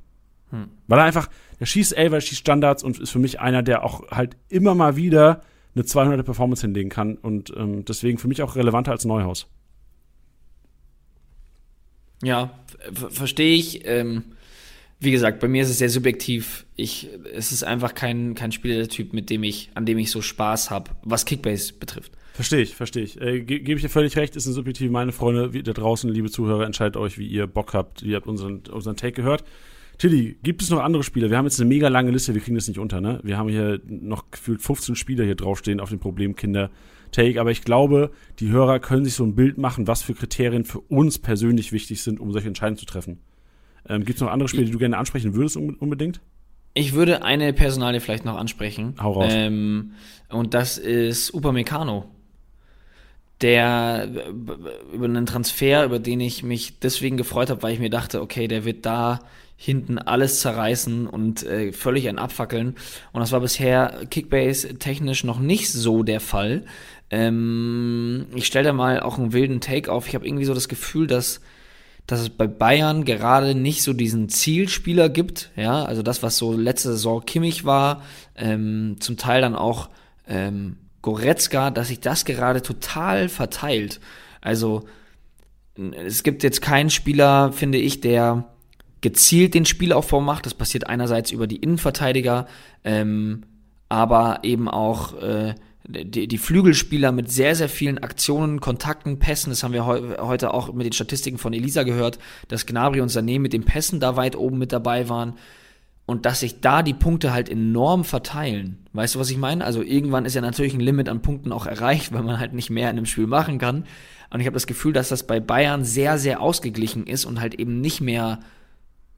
Hm. 0.50 0.70
Weil 0.88 1.00
er 1.00 1.06
einfach, 1.06 1.30
der 1.60 1.66
schießt 1.66 1.96
Elfer, 1.96 2.22
schießt 2.22 2.42
Standards 2.42 2.84
und 2.84 3.00
ist 3.00 3.10
für 3.10 3.20
mich 3.20 3.40
einer, 3.40 3.64
der 3.64 3.84
auch 3.84 4.10
halt 4.12 4.36
immer 4.50 4.76
mal 4.76 4.96
wieder 4.96 5.42
eine 5.76 5.84
200er 5.84 6.24
Performance 6.24 6.62
hinlegen 6.62 6.90
kann 6.90 7.16
und 7.18 7.54
ähm, 7.58 7.84
deswegen 7.86 8.18
für 8.18 8.28
mich 8.28 8.42
auch 8.42 8.56
relevanter 8.56 8.92
als 8.92 9.06
Neuhaus. 9.06 9.48
Ja, 12.24 12.52
verstehe 13.10 13.56
ich. 13.56 13.86
Ähm, 13.86 14.24
wie 15.00 15.12
gesagt, 15.12 15.42
bei 15.42 15.50
mir 15.50 15.64
ist 15.64 15.70
es 15.70 15.80
sehr 15.80 15.90
subjektiv. 15.90 16.66
Ich, 16.76 17.10
es 17.34 17.52
ist 17.52 17.64
einfach 17.64 17.94
kein, 17.94 18.36
kein 18.36 18.54
Spielertyp, 18.54 19.12
mit 19.12 19.30
dem 19.30 19.44
ich, 19.44 19.70
an 19.74 19.86
dem 19.86 19.98
ich 19.98 20.10
so 20.10 20.22
Spaß 20.22 20.72
habe, 20.72 20.92
was 21.04 21.26
Kickbase 21.26 21.74
betrifft. 21.74 22.14
Verstehe 22.34 22.62
ich, 22.62 22.76
verstehe 22.76 23.04
ich. 23.04 23.20
Äh, 23.20 23.42
Ge 23.42 23.60
Gebe 23.60 23.78
ich 23.78 23.84
dir 23.84 23.90
völlig 23.90 24.16
recht, 24.16 24.36
ist 24.36 24.48
eine 24.48 24.54
subjektive 24.54 24.90
meine 24.90 25.12
Freunde. 25.12 25.54
Wie, 25.54 25.62
da 25.62 25.74
draußen, 25.74 26.10
liebe 26.10 26.32
Zuhörer, 26.32 26.66
entscheidet 26.66 26.98
euch, 26.98 27.18
wie 27.18 27.28
ihr 27.28 27.46
Bock 27.48 27.74
habt. 27.74 28.02
Ihr 28.02 28.16
habt 28.16 28.28
unseren, 28.28 28.64
unseren 28.72 28.96
Take 28.96 29.14
gehört. 29.14 29.44
Tilly, 30.04 30.36
gibt 30.44 30.62
es 30.62 30.70
noch 30.70 30.82
andere 30.82 31.02
Spieler? 31.02 31.30
Wir 31.30 31.38
haben 31.38 31.46
jetzt 31.46 31.62
eine 31.62 31.70
mega 31.70 31.88
lange 31.88 32.12
Liste, 32.12 32.34
wir 32.34 32.42
kriegen 32.42 32.56
das 32.56 32.68
nicht 32.68 32.78
unter, 32.78 33.00
ne? 33.00 33.22
Wir 33.24 33.38
haben 33.38 33.48
hier 33.48 33.80
noch 33.88 34.32
gefühlt 34.32 34.62
15 34.62 34.98
Spieler 34.98 35.24
hier 35.24 35.36
draufstehen 35.36 35.80
auf 35.80 35.92
dem 35.92 36.00
Problemkinder. 36.00 36.72
Take, 37.14 37.40
aber 37.40 37.52
ich 37.52 37.62
glaube, 37.62 38.12
die 38.42 38.50
Hörer 38.50 38.80
können 38.80 39.06
sich 39.06 39.14
so 39.14 39.24
ein 39.24 39.34
Bild 39.34 39.58
machen, 39.58 39.88
was 39.88 40.04
für 40.04 40.14
Kriterien 40.14 40.66
für 40.66 40.82
uns 40.82 41.20
persönlich 41.20 41.72
wichtig 41.72 42.04
sind, 42.04 42.20
um 42.20 42.34
solche 42.34 42.50
Entscheidungen 42.50 42.76
zu 42.76 42.86
treffen. 42.86 43.22
Ähm, 43.88 44.04
Gibt 44.04 44.18
es 44.18 44.22
noch 44.22 44.30
andere 44.30 44.50
Spieler, 44.50 44.66
die 44.66 44.72
du 44.72 44.78
gerne 44.78 44.98
ansprechen 44.98 45.36
würdest 45.36 45.56
unbedingt? 45.56 46.20
Ich 46.74 46.92
würde 46.92 47.24
eine 47.24 47.54
Personalie 47.54 48.02
vielleicht 48.02 48.26
noch 48.26 48.36
ansprechen. 48.36 48.96
Hau 49.00 49.14
raus. 49.14 49.32
Ähm, 49.34 49.94
und 50.28 50.54
das 50.54 50.78
ist 50.78 51.34
Upamecano. 51.34 52.12
Der 53.40 54.10
über 54.92 55.06
einen 55.06 55.26
Transfer, 55.26 55.86
über 55.86 56.00
den 56.00 56.20
ich 56.20 56.44
mich 56.44 56.80
deswegen 56.80 57.16
gefreut 57.16 57.50
habe, 57.50 57.64
weil 57.64 57.74
ich 57.74 57.80
mir 57.80 57.90
dachte, 57.90 58.22
okay, 58.22 58.50
der 58.50 58.66
wird 58.66 58.86
da 58.86 59.22
hinten 59.56 59.98
alles 59.98 60.42
zerreißen 60.42 61.08
und 61.08 61.44
äh, 61.44 61.72
völlig 61.72 62.10
ein 62.10 62.20
Abfackeln. 62.20 62.76
Und 63.12 63.22
das 63.22 63.32
war 63.32 63.40
bisher 63.40 64.06
Kickbase 64.10 64.78
technisch 64.80 65.24
noch 65.24 65.40
nicht 65.40 65.72
so 65.72 66.04
der 66.04 66.20
Fall. 66.20 66.66
Ähm, 67.10 68.26
ich 68.36 68.46
stelle 68.46 68.66
da 68.66 68.74
mal 68.74 69.00
auch 69.00 69.18
einen 69.18 69.34
wilden 69.34 69.62
Take 69.62 69.92
auf. 69.92 70.08
Ich 70.08 70.16
habe 70.16 70.28
irgendwie 70.28 70.46
so 70.46 70.54
das 70.54 70.68
Gefühl, 70.68 71.08
dass 71.08 71.42
dass 72.06 72.20
es 72.20 72.30
bei 72.30 72.48
Bayern 72.48 73.06
gerade 73.06 73.56
nicht 73.56 73.82
so 73.82 73.94
diesen 73.94 74.28
Zielspieler 74.28 75.08
gibt, 75.08 75.52
ja, 75.56 75.86
also 75.86 76.02
das, 76.02 76.22
was 76.22 76.38
so 76.38 76.52
letzte 76.54 76.90
Saison 76.90 77.24
Kimmich 77.26 77.64
war, 77.64 78.04
ähm, 78.36 78.98
zum 79.00 79.16
Teil 79.16 79.42
dann 79.42 79.56
auch 79.56 79.90
ähm, 80.28 80.78
Goretzka, 81.02 81.72
dass 81.72 81.88
sich 81.88 82.02
das 82.02 82.26
gerade 82.26 82.62
total 82.62 83.30
verteilt. 83.30 84.02
Also 84.42 84.84
es 86.06 86.24
gibt 86.24 86.44
jetzt 86.44 86.62
keinen 86.62 86.90
Spieler, 86.90 87.52
finde 87.54 87.78
ich, 87.78 88.02
der 88.02 88.53
gezielt 89.04 89.54
den 89.54 89.66
Spielaufbau 89.66 90.22
macht. 90.22 90.48
Das 90.48 90.56
passiert 90.56 90.88
einerseits 90.88 91.30
über 91.30 91.46
die 91.46 91.58
Innenverteidiger, 91.58 92.48
ähm, 92.84 93.44
aber 93.90 94.40
eben 94.44 94.68
auch 94.68 95.22
äh, 95.22 95.54
die, 95.86 96.28
die 96.28 96.38
Flügelspieler 96.38 97.12
mit 97.12 97.30
sehr, 97.30 97.56
sehr 97.56 97.68
vielen 97.68 97.98
Aktionen, 97.98 98.62
Kontakten, 98.62 99.20
Pässen. 99.20 99.52
Das 99.52 99.62
haben 99.62 99.74
wir 99.74 99.86
heu 99.86 100.18
heute 100.20 100.54
auch 100.54 100.74
mit 100.74 100.86
den 100.86 100.94
Statistiken 100.94 101.38
von 101.38 101.54
Elisa 101.54 101.84
gehört, 101.84 102.18
dass 102.48 102.66
Gnabry 102.66 103.02
und 103.02 103.12
Sané 103.12 103.40
mit 103.40 103.52
den 103.52 103.66
Pässen 103.66 104.00
da 104.00 104.16
weit 104.16 104.38
oben 104.38 104.58
mit 104.58 104.72
dabei 104.72 105.10
waren. 105.10 105.34
Und 106.06 106.26
dass 106.26 106.40
sich 106.40 106.62
da 106.62 106.82
die 106.82 106.94
Punkte 106.94 107.34
halt 107.34 107.50
enorm 107.50 108.04
verteilen. 108.04 108.86
Weißt 108.94 109.16
du, 109.16 109.20
was 109.20 109.30
ich 109.30 109.38
meine? 109.38 109.64
Also 109.64 109.82
irgendwann 109.82 110.26
ist 110.26 110.34
ja 110.34 110.42
natürlich 110.42 110.74
ein 110.74 110.82
Limit 110.82 111.08
an 111.08 111.22
Punkten 111.22 111.52
auch 111.52 111.66
erreicht, 111.66 112.14
weil 112.14 112.24
man 112.24 112.40
halt 112.40 112.54
nicht 112.54 112.70
mehr 112.70 112.90
in 112.90 112.98
einem 112.98 113.06
Spiel 113.06 113.28
machen 113.28 113.58
kann. 113.58 113.86
Und 114.30 114.40
ich 114.40 114.46
habe 114.46 114.56
das 114.56 114.68
Gefühl, 114.68 114.94
dass 114.94 115.10
das 115.10 115.28
bei 115.28 115.40
Bayern 115.40 115.86
sehr, 115.86 116.18
sehr 116.18 116.42
ausgeglichen 116.42 117.06
ist 117.08 117.26
und 117.26 117.40
halt 117.40 117.56
eben 117.56 117.80
nicht 117.80 118.02
mehr 118.02 118.40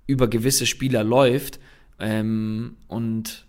über 0.08 0.28
gewisse 0.28 0.66
Spieler 0.66 1.04
läuft. 1.04 1.60
Ähm, 2.00 2.78
und 2.88 3.48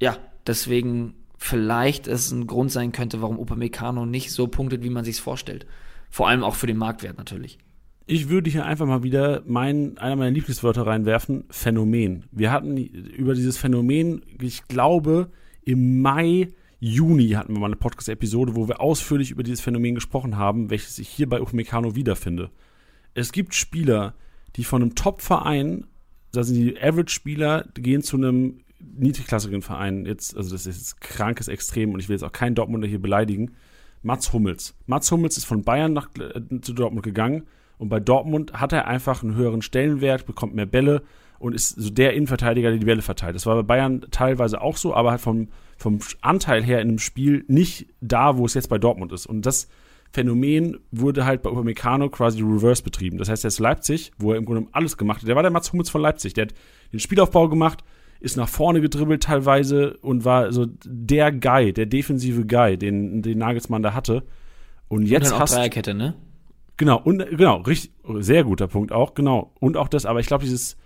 ja, 0.00 0.18
deswegen 0.46 1.14
vielleicht 1.38 2.06
es 2.06 2.30
ein 2.30 2.46
Grund 2.46 2.72
sein 2.72 2.92
könnte, 2.92 3.22
warum 3.22 3.38
Upamecano 3.38 4.06
nicht 4.06 4.32
so 4.32 4.46
punktet, 4.46 4.82
wie 4.82 4.90
man 4.90 5.04
sich 5.04 5.20
vorstellt. 5.20 5.66
Vor 6.10 6.28
allem 6.28 6.42
auch 6.42 6.54
für 6.54 6.66
den 6.66 6.76
Marktwert 6.78 7.18
natürlich. 7.18 7.58
Ich 8.06 8.28
würde 8.28 8.50
hier 8.50 8.64
einfach 8.64 8.86
mal 8.86 9.02
wieder 9.02 9.42
mein, 9.46 9.98
einer 9.98 10.14
meiner 10.14 10.30
Lieblingswörter 10.30 10.86
reinwerfen, 10.86 11.44
Phänomen. 11.50 12.24
Wir 12.30 12.52
hatten 12.52 12.76
über 12.76 13.34
dieses 13.34 13.58
Phänomen, 13.58 14.22
ich 14.40 14.68
glaube, 14.68 15.30
im 15.64 16.00
Mai, 16.00 16.50
Juni 16.78 17.30
hatten 17.30 17.54
wir 17.54 17.58
mal 17.58 17.66
eine 17.66 17.76
Podcast-Episode, 17.76 18.54
wo 18.54 18.68
wir 18.68 18.80
ausführlich 18.80 19.32
über 19.32 19.42
dieses 19.42 19.60
Phänomen 19.60 19.96
gesprochen 19.96 20.36
haben, 20.36 20.70
welches 20.70 21.00
ich 21.00 21.08
hier 21.08 21.28
bei 21.28 21.40
Upamecano 21.40 21.96
wiederfinde. 21.96 22.50
Es 23.14 23.32
gibt 23.32 23.54
Spieler, 23.54 24.14
die 24.56 24.64
von 24.64 24.82
einem 24.82 24.94
Top-Verein, 24.94 25.86
da 26.32 26.42
sind 26.42 26.56
die 26.56 26.80
Average-Spieler, 26.80 27.66
gehen 27.74 28.02
zu 28.02 28.16
einem 28.16 28.60
niedrigklassigen 28.80 29.62
Verein. 29.62 30.06
Jetzt, 30.06 30.36
also 30.36 30.50
das 30.50 30.66
ist 30.66 30.78
jetzt 30.78 31.00
krankes 31.00 31.48
Extrem 31.48 31.92
und 31.92 32.00
ich 32.00 32.08
will 32.08 32.16
jetzt 32.16 32.22
auch 32.22 32.32
keinen 32.32 32.54
Dortmunder 32.54 32.88
hier 32.88 33.00
beleidigen. 33.00 33.52
Mats 34.02 34.32
Hummels. 34.32 34.74
Mats 34.86 35.10
Hummels 35.10 35.36
ist 35.36 35.44
von 35.44 35.62
Bayern 35.62 35.92
nach, 35.92 36.08
äh, 36.18 36.60
zu 36.60 36.72
Dortmund 36.72 37.04
gegangen 37.04 37.44
und 37.78 37.88
bei 37.88 38.00
Dortmund 38.00 38.54
hat 38.54 38.72
er 38.72 38.86
einfach 38.86 39.22
einen 39.22 39.34
höheren 39.34 39.62
Stellenwert, 39.62 40.26
bekommt 40.26 40.54
mehr 40.54 40.66
Bälle 40.66 41.02
und 41.38 41.54
ist 41.54 41.70
so 41.70 41.90
der 41.90 42.14
Innenverteidiger, 42.14 42.70
der 42.70 42.78
die 42.78 42.86
Bälle 42.86 43.02
verteilt. 43.02 43.34
Das 43.34 43.46
war 43.46 43.56
bei 43.56 43.62
Bayern 43.62 44.06
teilweise 44.10 44.60
auch 44.60 44.76
so, 44.76 44.94
aber 44.94 45.10
halt 45.10 45.20
vom, 45.20 45.48
vom 45.76 45.98
Anteil 46.22 46.62
her 46.62 46.80
in 46.80 46.88
dem 46.88 46.98
Spiel 46.98 47.44
nicht 47.48 47.88
da, 48.00 48.36
wo 48.38 48.46
es 48.46 48.54
jetzt 48.54 48.68
bei 48.68 48.78
Dortmund 48.78 49.12
ist. 49.12 49.26
Und 49.26 49.44
das 49.44 49.68
Phänomen 50.16 50.78
wurde 50.90 51.26
halt 51.26 51.42
bei 51.42 51.50
Upamecano 51.50 52.08
quasi 52.08 52.40
reverse 52.40 52.82
betrieben. 52.82 53.18
Das 53.18 53.28
heißt, 53.28 53.44
er 53.44 53.48
ist 53.48 53.58
Leipzig, 53.58 54.12
wo 54.16 54.32
er 54.32 54.38
im 54.38 54.46
Grunde 54.46 54.66
alles 54.72 54.96
gemacht 54.96 55.20
hat. 55.20 55.28
Der 55.28 55.36
war 55.36 55.42
der 55.42 55.52
Mats 55.52 55.70
Hummels 55.70 55.90
von 55.90 56.00
Leipzig. 56.00 56.32
Der 56.32 56.46
hat 56.46 56.54
den 56.90 57.00
Spielaufbau 57.00 57.50
gemacht, 57.50 57.84
ist 58.18 58.38
nach 58.38 58.48
vorne 58.48 58.80
gedribbelt 58.80 59.24
teilweise 59.24 59.98
und 59.98 60.24
war 60.24 60.52
so 60.52 60.68
der 60.86 61.32
Guy, 61.32 61.74
der 61.74 61.84
defensive 61.84 62.46
Guy, 62.46 62.78
den, 62.78 63.20
den 63.20 63.36
Nagelsmann 63.36 63.82
da 63.82 63.92
hatte. 63.92 64.22
Und 64.88 65.04
jetzt 65.04 65.32
und 65.32 65.38
hast 65.38 65.54
Dreierkette, 65.54 65.92
ne? 65.92 66.14
Genau, 66.78 66.98
und 66.98 67.18
genau, 67.36 67.58
richtig, 67.58 67.92
sehr 68.20 68.44
guter 68.44 68.68
Punkt 68.68 68.92
auch, 68.92 69.12
genau. 69.12 69.52
Und 69.60 69.76
auch 69.76 69.88
das, 69.88 70.06
aber 70.06 70.20
ich 70.20 70.28
glaube, 70.28 70.44
dieses, 70.44 70.78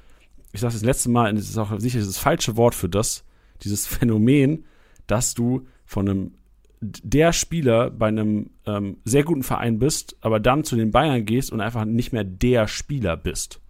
ich 0.51 0.59
sage 0.59 0.73
das 0.73 0.82
letzte 0.82 1.09
Mal, 1.09 1.31
und 1.31 1.36
es 1.36 1.48
ist 1.48 1.57
auch 1.57 1.78
sicher 1.78 2.01
das 2.01 2.19
falsche 2.19 2.57
Wort 2.57 2.74
für 2.74 2.89
das, 2.89 3.23
dieses 3.62 3.86
Phänomen, 3.86 4.65
dass 5.07 5.35
du 5.35 5.69
von 5.85 6.09
einem 6.09 6.32
der 6.81 7.32
Spieler 7.32 7.90
bei 7.90 8.09
einem 8.09 8.51
ähm, 8.66 8.97
sehr 9.05 9.23
guten 9.23 9.43
Verein 9.43 9.78
bist, 9.78 10.16
aber 10.23 10.40
dann 10.40 10.65
zu 10.65 10.77
den 10.77 10.90
Bayern 10.90 11.24
gehst 11.27 11.52
und 11.52 11.61
einfach 11.61 11.85
nicht 11.85 12.12
mehr 12.12 12.24
der 12.24 12.69
Spieler 12.69 13.16
bist, 13.16 13.61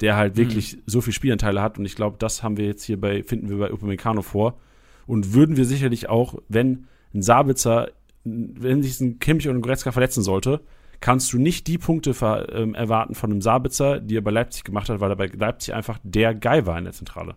der 0.00 0.16
halt 0.16 0.36
wirklich 0.36 0.76
mhm. 0.76 0.82
so 0.86 1.00
viel 1.00 1.14
Spielanteile 1.14 1.62
hat. 1.62 1.78
Und 1.78 1.86
ich 1.86 1.96
glaube, 1.96 2.16
das 2.18 2.42
haben 2.42 2.58
wir 2.58 2.66
jetzt 2.66 2.84
hier 2.84 3.00
bei, 3.00 3.22
finden 3.22 3.48
wir 3.48 3.58
bei 3.58 3.72
Upamecano 3.72 4.22
vor. 4.22 4.58
Und 5.06 5.32
würden 5.32 5.56
wir 5.56 5.64
sicherlich 5.64 6.08
auch, 6.08 6.36
wenn 6.48 6.86
ein 7.14 7.22
Sabitzer, 7.22 7.90
wenn 8.24 8.82
sich 8.82 9.00
ein 9.00 9.18
Kimmich 9.18 9.48
und 9.48 9.56
ein 9.56 9.62
Goretzka 9.62 9.90
verletzen 9.90 10.22
sollte, 10.22 10.60
kannst 11.00 11.32
du 11.32 11.38
nicht 11.38 11.66
die 11.66 11.78
Punkte 11.78 12.14
ähm, 12.52 12.74
erwarten 12.74 13.14
von 13.14 13.30
einem 13.30 13.40
Sabitzer, 13.40 14.00
die 14.00 14.18
er 14.18 14.20
bei 14.20 14.30
Leipzig 14.30 14.64
gemacht 14.64 14.90
hat, 14.90 15.00
weil 15.00 15.10
er 15.10 15.16
bei 15.16 15.26
Leipzig 15.26 15.74
einfach 15.74 15.98
der 16.02 16.34
Guy 16.34 16.66
war 16.66 16.78
in 16.78 16.84
der 16.84 16.92
Zentrale. 16.92 17.36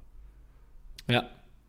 Ja, 1.09 1.23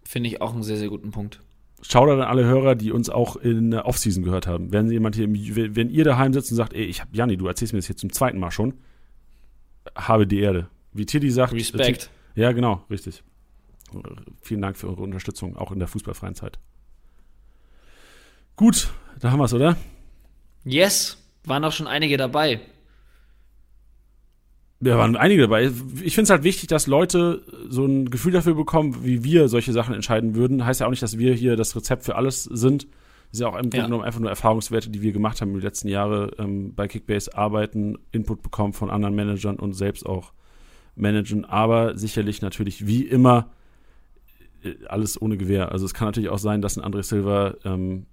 finde 0.04 0.28
ich 0.28 0.42
auch 0.42 0.52
einen 0.52 0.64
sehr, 0.64 0.76
sehr 0.76 0.88
guten 0.88 1.12
Punkt. 1.12 1.40
Shoutout 1.86 2.12
an 2.12 2.22
alle 2.22 2.44
Hörer, 2.44 2.74
die 2.74 2.92
uns 2.92 3.10
auch 3.10 3.36
in 3.36 3.70
der 3.70 3.86
Offseason 3.86 4.22
gehört 4.22 4.46
haben. 4.46 4.72
Wenn 4.72 4.90
jemand 4.90 5.16
hier, 5.16 5.28
wenn 5.28 5.90
ihr 5.90 6.04
daheim 6.04 6.32
sitzt 6.32 6.50
und 6.50 6.56
sagt, 6.56 6.72
ey, 6.72 6.84
ich 6.84 7.02
hab 7.02 7.14
Janni, 7.14 7.36
du 7.36 7.46
erzählst 7.46 7.74
mir 7.74 7.78
das 7.78 7.86
hier 7.86 7.96
zum 7.96 8.10
zweiten 8.10 8.38
Mal 8.38 8.50
schon, 8.50 8.74
habe 9.94 10.26
die 10.26 10.40
Erde. 10.40 10.68
Wie 10.92 11.04
Tilly 11.04 11.30
sagt. 11.30 11.52
Respekt. 11.52 12.10
Ja, 12.34 12.52
genau, 12.52 12.84
richtig. 12.88 13.22
Vielen 14.40 14.62
Dank 14.62 14.76
für 14.76 14.88
eure 14.88 15.02
Unterstützung, 15.02 15.56
auch 15.56 15.72
in 15.72 15.78
der 15.78 15.86
fußballfreien 15.86 16.34
Zeit. 16.34 16.58
Gut, 18.56 18.90
da 19.20 19.30
haben 19.30 19.38
wir 19.38 19.44
es, 19.44 19.52
oder? 19.52 19.76
Yes, 20.64 21.18
waren 21.44 21.64
auch 21.64 21.72
schon 21.72 21.86
einige 21.86 22.16
dabei. 22.16 22.60
Da 24.80 24.98
waren 24.98 25.16
einige 25.16 25.42
dabei. 25.42 25.70
Ich 26.02 26.14
finde 26.14 26.24
es 26.24 26.30
halt 26.30 26.42
wichtig, 26.42 26.68
dass 26.68 26.86
Leute 26.86 27.42
so 27.68 27.86
ein 27.86 28.10
Gefühl 28.10 28.32
dafür 28.32 28.54
bekommen, 28.54 29.04
wie 29.04 29.24
wir 29.24 29.48
solche 29.48 29.72
Sachen 29.72 29.94
entscheiden 29.94 30.34
würden. 30.34 30.66
Heißt 30.66 30.80
ja 30.80 30.86
auch 30.86 30.90
nicht, 30.90 31.02
dass 31.02 31.16
wir 31.16 31.32
hier 31.32 31.56
das 31.56 31.74
Rezept 31.74 32.04
für 32.04 32.16
alles 32.16 32.44
sind. 32.44 32.84
Das 32.84 33.32
ist 33.32 33.40
ja 33.40 33.48
auch 33.48 33.54
im 33.54 33.62
Grunde 33.62 33.78
ja. 33.78 33.84
genommen 33.84 34.04
einfach 34.04 34.20
nur 34.20 34.30
Erfahrungswerte, 34.30 34.90
die 34.90 35.00
wir 35.00 35.12
gemacht 35.12 35.40
haben 35.40 35.48
in 35.50 35.54
den 35.54 35.62
letzten 35.62 35.88
Jahren 35.88 36.30
ähm, 36.38 36.74
bei 36.74 36.86
Kickbase 36.86 37.36
arbeiten, 37.36 37.96
Input 38.12 38.42
bekommen 38.42 38.72
von 38.72 38.90
anderen 38.90 39.14
Managern 39.14 39.56
und 39.56 39.72
selbst 39.72 40.06
auch 40.06 40.32
managen, 40.96 41.44
aber 41.44 41.96
sicherlich 41.96 42.42
natürlich 42.42 42.86
wie 42.86 43.02
immer 43.02 43.50
äh, 44.62 44.74
alles 44.86 45.20
ohne 45.20 45.36
Gewehr. 45.36 45.72
Also 45.72 45.84
es 45.86 45.94
kann 45.94 46.08
natürlich 46.08 46.30
auch 46.30 46.38
sein, 46.38 46.62
dass 46.62 46.76
ein 46.76 46.84
André 46.84 47.02
Silva 47.02 47.54
ähm, 47.64 48.06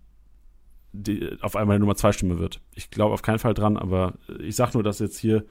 die, 0.94 1.38
auf 1.42 1.56
einmal 1.56 1.80
Nummer 1.80 1.96
zwei 1.96 2.12
Stimme 2.12 2.40
wird. 2.40 2.60
Ich 2.74 2.90
glaube 2.90 3.14
auf 3.14 3.22
keinen 3.22 3.40
Fall 3.40 3.54
dran, 3.54 3.78
aber 3.78 4.16
ich 4.40 4.56
sag 4.56 4.74
nur, 4.74 4.84
dass 4.84 5.00
jetzt 5.00 5.18
hier, 5.18 5.46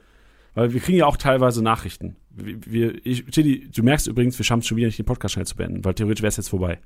weil 0.53 0.73
wir 0.73 0.81
kriegen 0.81 0.97
ja 0.97 1.05
auch 1.05 1.17
teilweise 1.17 1.63
Nachrichten. 1.63 2.15
Wir, 2.29 3.05
ich, 3.05 3.25
Tilly, 3.25 3.69
du 3.69 3.83
merkst 3.83 4.07
übrigens, 4.07 4.37
wir 4.37 4.45
schaffen 4.45 4.59
es 4.59 4.67
schon 4.67 4.77
wieder 4.77 4.87
nicht, 4.87 4.99
den 4.99 5.05
Podcast 5.05 5.33
schnell 5.33 5.45
zu 5.45 5.55
beenden, 5.55 5.83
weil 5.83 5.93
theoretisch 5.93 6.21
wäre 6.21 6.29
es 6.29 6.37
jetzt 6.37 6.49
vorbei. 6.49 6.79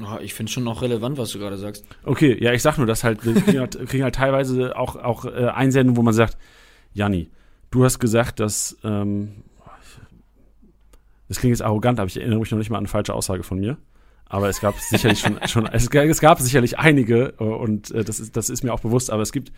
Oh, 0.00 0.18
ich 0.20 0.32
finde 0.32 0.52
schon 0.52 0.64
noch 0.64 0.82
relevant, 0.82 1.18
was 1.18 1.32
du 1.32 1.38
gerade 1.38 1.58
sagst. 1.58 1.84
Okay, 2.04 2.36
ja, 2.40 2.52
ich 2.52 2.62
sag 2.62 2.78
nur, 2.78 2.86
dass 2.86 3.02
halt, 3.02 3.24
wir 3.24 3.34
kriegen 3.34 3.58
halt, 3.58 3.78
kriegen 3.88 4.04
halt 4.04 4.14
teilweise 4.14 4.76
auch, 4.76 4.96
auch 4.96 5.24
äh, 5.24 5.48
Einsendungen, 5.48 5.96
wo 5.96 6.02
man 6.02 6.14
sagt, 6.14 6.38
Janni, 6.92 7.28
du 7.70 7.84
hast 7.84 7.98
gesagt, 7.98 8.38
dass, 8.38 8.76
ähm, 8.84 9.42
das 11.26 11.40
klingt 11.40 11.52
jetzt 11.52 11.62
arrogant, 11.62 11.98
aber 11.98 12.06
ich 12.06 12.16
erinnere 12.16 12.38
mich 12.38 12.50
noch 12.50 12.58
nicht 12.58 12.70
mal 12.70 12.76
an 12.78 12.84
eine 12.84 12.88
falsche 12.88 13.12
Aussage 13.12 13.42
von 13.42 13.58
mir. 13.58 13.76
Aber 14.26 14.48
es 14.48 14.60
gab 14.60 14.78
sicherlich 14.78 15.20
schon, 15.20 15.38
schon 15.48 15.66
es, 15.66 15.88
es, 15.88 16.20
gab 16.20 16.38
sicherlich 16.38 16.78
einige 16.78 17.34
äh, 17.40 17.44
und 17.44 17.90
äh, 17.90 18.04
das, 18.04 18.20
ist, 18.20 18.36
das 18.36 18.50
ist 18.50 18.62
mir 18.62 18.72
auch 18.72 18.80
bewusst, 18.80 19.10
aber 19.10 19.22
es 19.22 19.32
gibt, 19.32 19.52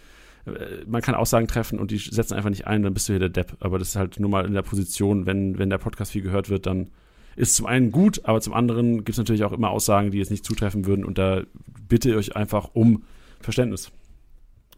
man 0.86 1.02
kann 1.02 1.14
Aussagen 1.14 1.46
treffen 1.46 1.78
und 1.78 1.90
die 1.90 1.98
setzen 1.98 2.34
einfach 2.34 2.50
nicht 2.50 2.66
ein, 2.66 2.82
dann 2.82 2.94
bist 2.94 3.08
du 3.08 3.12
hier 3.12 3.20
der 3.20 3.28
Depp. 3.28 3.56
Aber 3.60 3.78
das 3.78 3.88
ist 3.88 3.96
halt 3.96 4.18
nur 4.18 4.30
mal 4.30 4.46
in 4.46 4.54
der 4.54 4.62
Position, 4.62 5.26
wenn, 5.26 5.58
wenn 5.58 5.70
der 5.70 5.78
Podcast 5.78 6.12
viel 6.12 6.22
gehört 6.22 6.48
wird, 6.48 6.66
dann 6.66 6.90
ist 7.36 7.54
zum 7.54 7.66
einen 7.66 7.90
gut, 7.92 8.24
aber 8.24 8.40
zum 8.40 8.54
anderen 8.54 8.98
gibt 8.98 9.10
es 9.10 9.18
natürlich 9.18 9.44
auch 9.44 9.52
immer 9.52 9.70
Aussagen, 9.70 10.10
die 10.10 10.18
jetzt 10.18 10.30
nicht 10.30 10.44
zutreffen 10.44 10.86
würden 10.86 11.04
und 11.04 11.18
da 11.18 11.42
bitte 11.88 12.10
ich 12.10 12.16
euch 12.16 12.36
einfach 12.36 12.70
um 12.74 13.04
Verständnis. 13.40 13.90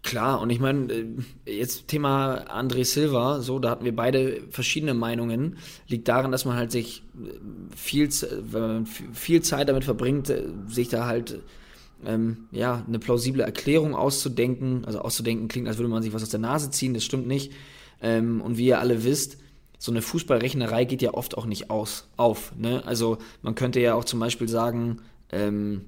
Klar, 0.02 0.40
und 0.40 0.51
ich 0.51 0.59
meine, 0.59 0.93
äh, 0.93 1.06
jetzt 1.47 1.86
Thema 1.86 2.44
André 2.48 2.84
Silva, 2.84 3.40
so, 3.40 3.60
da 3.60 3.70
hatten 3.70 3.84
wir 3.84 3.94
beide 3.94 4.43
verschiedene 4.51 4.94
Meinungen. 4.94 5.59
Liegt 5.86 6.09
daran, 6.09 6.32
dass 6.32 6.44
man 6.44 6.56
halt 6.56 6.72
sich 6.72 7.05
äh, 7.14 7.76
viel, 7.76 8.10
viel 9.12 9.43
Zeit 9.43 9.68
damit 9.68 9.84
verbringt, 9.84 10.28
äh, 10.28 10.43
sich 10.66 10.89
da 10.89 11.06
halt 11.06 11.39
ähm, 12.07 12.49
ja, 12.51 12.85
eine 12.87 12.99
plausible 12.99 13.43
Erklärung 13.43 13.95
auszudenken. 13.95 14.85
Also 14.85 15.01
auszudenken 15.01 15.49
klingt, 15.49 15.69
als 15.69 15.79
würde 15.79 15.89
man 15.89 16.03
sich 16.03 16.12
was 16.12 16.23
aus 16.23 16.31
der 16.31 16.41
Nase 16.41 16.70
ziehen, 16.70 16.95
das 16.95 17.05
stimmt 17.05 17.27
nicht. 17.27 17.53
Ähm, 18.01 18.41
und 18.41 18.59
wie 18.59 18.66
ihr 18.66 18.81
alle 18.81 19.05
wisst, 19.05 19.39
so 19.79 19.91
eine 19.91 20.03
Fußballrechnerei 20.03 20.85
geht 20.85 21.03
ja 21.03 21.15
oft 21.15 21.37
auch 21.37 21.47
nicht 21.47 21.70
aus, 21.70 22.09
auf. 22.16 22.53
Ne? 22.57 22.85
Also 22.87 23.19
man 23.43 23.55
könnte 23.55 23.81
ja 23.81 23.95
auch 23.95 24.05
zum 24.05 24.20
Beispiel 24.20 24.49
sagen, 24.49 25.01
ähm, 25.31 25.87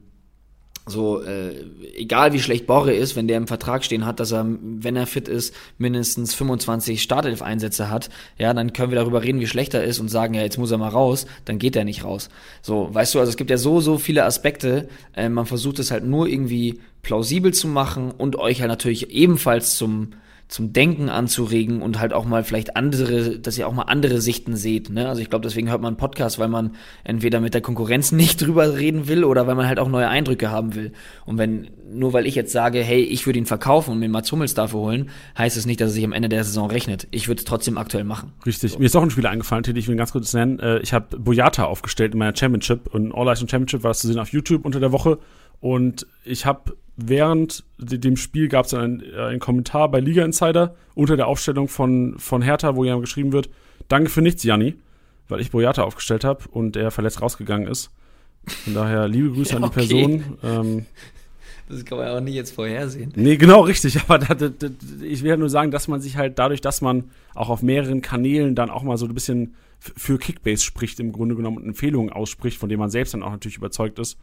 so, 0.87 1.23
äh, 1.23 1.65
egal 1.97 2.35
wie 2.35 2.41
schlecht 2.41 2.67
Borre 2.67 2.93
ist, 2.93 3.17
wenn 3.17 3.27
der 3.27 3.39
im 3.39 3.47
Vertrag 3.47 3.85
stehen 3.85 4.05
hat, 4.05 4.21
dass 4.21 4.33
er, 4.33 4.47
wenn 4.47 4.97
er 4.97 5.07
fit 5.07 5.29
ist, 5.29 5.55
mindestens 5.79 6.35
25 6.35 7.01
Startelf-Einsätze 7.01 7.91
hat, 7.91 8.11
ja, 8.37 8.53
dann 8.53 8.75
können 8.75 8.91
wir 8.91 8.99
darüber 8.99 9.23
reden, 9.23 9.41
wie 9.41 9.47
schlecht 9.47 9.73
er 9.73 9.85
ist 9.85 9.99
und 9.99 10.09
sagen, 10.09 10.35
ja, 10.35 10.43
jetzt 10.43 10.59
muss 10.59 10.71
er 10.71 10.79
mal 10.79 10.91
raus, 10.91 11.27
dann 11.47 11.59
geht 11.59 11.75
er 11.75 11.85
nicht 11.85 12.05
raus. 12.05 12.29
So, 12.61 12.93
weißt 12.93 13.15
du, 13.15 13.21
also 13.21 13.31
es 13.31 13.37
gibt 13.37 13.51
ja 13.51 13.57
so, 13.57 13.81
so 13.81 13.97
viele 13.97 14.25
Aspekte, 14.25 14.89
äh, 15.15 15.31
man 15.31 15.47
versucht 15.47 15.79
es 15.79 15.91
halt 15.91 16.05
nur 16.05 16.29
irgendwie 16.29 16.81
plausibel 17.01 17.55
zu 17.55 17.67
machen 17.67 18.11
und 18.11 18.37
euch 18.37 18.61
halt 18.61 18.69
natürlich 18.69 19.11
ebenfalls 19.11 19.77
zum 19.77 20.11
zum 20.55 20.73
Denken 20.73 21.09
anzuregen 21.09 21.83
und 21.83 21.99
halt 21.99 22.13
auch 22.13 22.25
mal 22.25 22.45
vielleicht 22.45 22.77
andere, 22.77 23.41
dass 23.41 23.59
ihr 23.59 23.67
auch 23.67 23.73
mal 23.73 23.83
andere 23.83 24.21
Sichten 24.21 24.55
seht. 24.55 24.89
Ne? 24.89 25.09
Also 25.09 25.21
ich 25.21 25.29
glaube, 25.29 25.43
deswegen 25.43 25.69
hört 25.69 25.81
man 25.81 25.89
einen 25.89 25.97
Podcast, 25.97 26.39
weil 26.39 26.47
man 26.47 26.77
entweder 27.03 27.41
mit 27.41 27.55
der 27.55 27.61
Konkurrenz 27.61 28.13
nicht 28.13 28.41
drüber 28.41 28.77
reden 28.77 29.09
will 29.09 29.25
oder 29.25 29.49
weil 29.49 29.57
man 29.57 29.67
halt 29.67 29.81
auch 29.81 29.89
neue 29.89 30.07
Eindrücke 30.07 30.53
haben 30.53 30.77
will. 30.77 30.93
Und 31.27 31.39
wenn, 31.39 31.71
nur 31.93 32.13
weil 32.13 32.25
ich 32.25 32.37
jetzt 32.37 32.53
sage, 32.53 32.85
hey, 32.85 33.03
ich 33.03 33.27
würde 33.27 33.41
ihn 33.41 33.47
verkaufen 33.47 33.91
und 33.91 33.99
mir 33.99 34.09
Mats 34.09 34.31
Hummels 34.31 34.55
dafür 34.55 34.79
holen, 34.79 35.11
heißt 35.37 35.57
es 35.57 35.67
nicht, 35.67 35.81
dass 35.81 35.91
er 35.91 35.95
sich 35.95 36.05
am 36.05 36.13
Ende 36.13 36.29
der 36.29 36.45
Saison 36.45 36.71
rechnet. 36.71 37.09
Ich 37.11 37.27
würde 37.27 37.41
es 37.41 37.45
trotzdem 37.45 37.77
aktuell 37.77 38.05
machen. 38.05 38.31
Richtig. 38.47 38.75
So. 38.75 38.79
Mir 38.79 38.85
ist 38.85 38.95
auch 38.95 39.03
ein 39.03 39.11
Spieler 39.11 39.31
eingefallen, 39.31 39.65
den 39.65 39.75
ich 39.75 39.89
will 39.89 39.97
ganz 39.97 40.13
kurz 40.13 40.33
nennen. 40.35 40.61
Äh, 40.61 40.79
ich 40.79 40.93
habe 40.93 41.19
Boyata 41.19 41.65
aufgestellt 41.65 42.13
in 42.13 42.21
meiner 42.21 42.37
Championship 42.37 42.95
und 42.95 43.13
All-Leistung 43.13 43.49
Championship 43.49 43.83
war 43.83 43.91
das 43.91 43.99
zu 43.99 44.07
sehen 44.07 44.21
auf 44.21 44.29
YouTube 44.29 44.65
unter 44.65 44.79
der 44.79 44.93
Woche. 44.93 45.19
Und 45.61 46.07
ich 46.25 46.47
habe 46.47 46.77
während 46.97 47.65
dem 47.79 48.17
Spiel 48.17 48.49
gab 48.49 48.67
es 48.67 48.75
einen, 48.75 49.03
äh, 49.03 49.19
einen 49.19 49.41
Kommentar 49.41 49.91
bei 49.91 50.01
Liga 50.01 50.25
Insider 50.25 50.75
unter 50.95 51.17
der 51.17 51.27
Aufstellung 51.27 51.69
von, 51.69 52.17
von 52.19 52.43
Hertha, 52.43 52.77
wo 52.77 52.85
ja 52.85 52.97
geschrieben 52.99 53.33
wird, 53.33 53.51
danke 53.89 54.11
für 54.11 54.23
nichts, 54.23 54.45
Janni, 54.45 54.75
weil 55.29 55.41
ich 55.41 55.51
Boyata 55.51 55.83
aufgestellt 55.83 56.25
habe 56.25 56.45
und 56.51 56.77
er 56.77 56.91
verletzt 56.91 57.21
rausgegangen 57.21 57.69
ist. 57.69 57.91
Von 58.47 58.75
daher 58.75 59.09
liebe 59.09 59.31
Grüße 59.33 59.53
ja, 59.53 59.57
an 59.63 59.63
die 59.65 59.71
Person. 59.71 60.25
Ähm, 60.43 60.87
das 61.69 61.85
kann 61.85 61.99
man 61.99 62.07
ja 62.07 62.17
auch 62.17 62.21
nicht 62.21 62.35
jetzt 62.35 62.55
vorhersehen. 62.55 63.13
Nee, 63.17 63.37
genau, 63.37 63.63
richtig. 63.63 63.99
Aber 64.09 64.19
da, 64.19 64.35
da, 64.35 64.49
da, 64.49 64.69
ich 65.03 65.23
will 65.23 65.31
ja 65.31 65.37
nur 65.37 65.49
sagen, 65.49 65.71
dass 65.71 65.89
man 65.89 66.01
sich 66.01 66.17
halt 66.17 66.39
dadurch, 66.39 66.61
dass 66.61 66.81
man 66.81 67.11
auch 67.35 67.49
auf 67.49 67.63
mehreren 67.63 68.03
Kanälen 68.03 68.55
dann 68.55 68.71
auch 68.71 68.83
mal 68.83 68.99
so 68.99 69.07
ein 69.07 69.15
bisschen 69.15 69.55
für 69.81 70.19
Kickbase 70.19 70.63
spricht, 70.63 71.01
im 71.01 71.13
Grunde 71.13 71.35
genommen 71.37 71.59
und 71.59 71.67
Empfehlungen 71.67 72.13
ausspricht, 72.13 72.59
von 72.59 72.69
denen 72.69 72.81
man 72.81 72.91
selbst 72.91 73.15
dann 73.15 73.23
auch 73.23 73.31
natürlich 73.31 73.57
überzeugt 73.57 73.99
ist, 73.99 74.19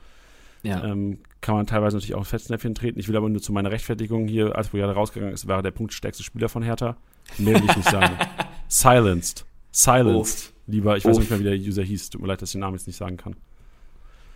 ja. 0.64 0.84
ähm, 0.84 1.20
kann 1.42 1.56
man 1.56 1.66
teilweise 1.66 1.98
natürlich 1.98 2.16
auch 2.16 2.26
Fettnäpfchen 2.26 2.76
treten. 2.76 3.00
Ich 3.00 3.08
will 3.08 3.18
aber 3.18 3.30
nur 3.30 3.42
zu 3.42 3.52
meiner 3.52 3.72
Rechtfertigung 3.72 4.28
hier, 4.28 4.56
als 4.56 4.70
Boyata 4.70 4.94
rausgegangen 4.94 5.34
ist, 5.34 5.48
war 5.48 5.62
der 5.62 5.72
punktstärkste 5.72 6.24
Spieler 6.24 6.50
von 6.50 6.64
Hertha. 6.64 6.98
Mehr 7.38 7.56
will 7.56 7.70
ich 7.70 7.78
nicht 7.78 7.90
sagen. 7.90 8.16
Silenced. 8.68 9.46
Silenced. 9.72 10.50
Uff. 10.50 10.54
Lieber, 10.68 10.98
ich 10.98 11.06
Uff. 11.06 11.12
weiß 11.12 11.20
nicht 11.20 11.30
mehr, 11.30 11.40
wie 11.40 11.44
der 11.44 11.56
User 11.56 11.84
hieß. 11.84 12.12
Tut 12.12 12.22
mir 12.22 12.28
leid, 12.28 12.42
dass 12.42 12.50
ich 12.50 12.54
den 12.54 12.62
Namen 12.62 12.76
jetzt 12.76 12.88
nicht 12.88 12.98
sagen 12.98 13.18
kann. 13.18 13.36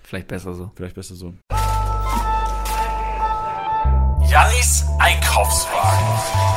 Vielleicht 0.04 0.28
besser 0.28 0.54
so. 0.54 0.72
Vielleicht 0.76 0.96
besser 0.96 1.16
so. 1.16 1.34
Jannis 4.30 4.86
Einkaufswagen. 5.00 6.56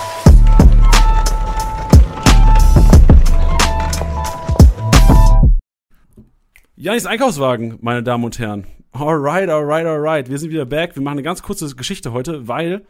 Janis 6.77 7.07
Einkaufswagen, 7.07 7.79
meine 7.81 8.03
Damen 8.03 8.25
und 8.25 8.39
Herren. 8.39 8.67
Alright, 8.93 9.49
alright, 9.49 9.87
alright. 9.87 10.31
Wir 10.31 10.39
sind 10.39 10.51
wieder 10.51 10.67
back. 10.67 10.97
Wir 10.97 11.03
machen 11.03 11.15
eine 11.15 11.23
ganz 11.23 11.43
kurze 11.43 11.75
Geschichte 11.77 12.13
heute, 12.13 12.49
weil 12.49 12.85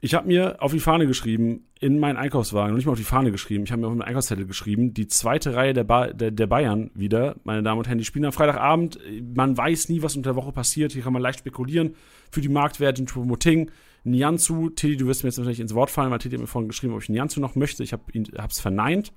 ich 0.00 0.14
habe 0.14 0.26
mir 0.26 0.56
auf 0.60 0.70
die 0.70 0.80
Fahne 0.80 1.06
geschrieben, 1.06 1.66
in 1.80 1.98
meinen 1.98 2.18
Einkaufswagen, 2.18 2.70
noch 2.70 2.76
nicht 2.76 2.84
mal 2.84 2.92
auf 2.92 2.98
die 2.98 3.04
Fahne 3.04 3.32
geschrieben, 3.32 3.64
ich 3.64 3.72
habe 3.72 3.80
mir 3.80 3.88
auf 3.88 3.94
meinen 3.94 4.06
Einkaufszettel 4.06 4.44
geschrieben, 4.44 4.92
die 4.92 5.08
zweite 5.08 5.54
Reihe 5.54 5.72
der, 5.72 5.84
ba 5.84 6.08
der, 6.08 6.30
der, 6.30 6.46
Bayern 6.46 6.90
wieder, 6.94 7.36
meine 7.44 7.62
Damen 7.62 7.78
und 7.78 7.88
Herren, 7.88 7.96
die 7.96 8.04
spielen 8.04 8.26
am 8.26 8.32
Freitagabend. 8.32 8.98
Man 9.34 9.56
weiß 9.56 9.88
nie, 9.88 10.02
was 10.02 10.14
unter 10.14 10.32
der 10.32 10.36
Woche 10.36 10.52
passiert. 10.52 10.92
Hier 10.92 11.02
kann 11.02 11.14
man 11.14 11.22
leicht 11.22 11.38
spekulieren. 11.38 11.94
Für 12.30 12.42
die 12.42 12.50
Marktwerte 12.50 13.00
in 13.00 13.06
Chupomoting, 13.06 13.70
Nianzu, 14.04 14.68
Teddy, 14.68 14.98
du 14.98 15.06
wirst 15.06 15.24
mir 15.24 15.28
jetzt 15.28 15.38
natürlich 15.38 15.60
ins 15.60 15.74
Wort 15.74 15.90
fallen, 15.90 16.10
weil 16.10 16.18
Teddy 16.18 16.36
hat 16.36 16.42
mir 16.42 16.48
vorhin 16.48 16.68
geschrieben, 16.68 16.92
ob 16.92 17.02
ich 17.02 17.08
Nianzu 17.08 17.40
noch 17.40 17.54
möchte. 17.54 17.82
Ich 17.82 17.94
habe 17.94 18.02
es 18.48 18.60
verneint. 18.60 19.10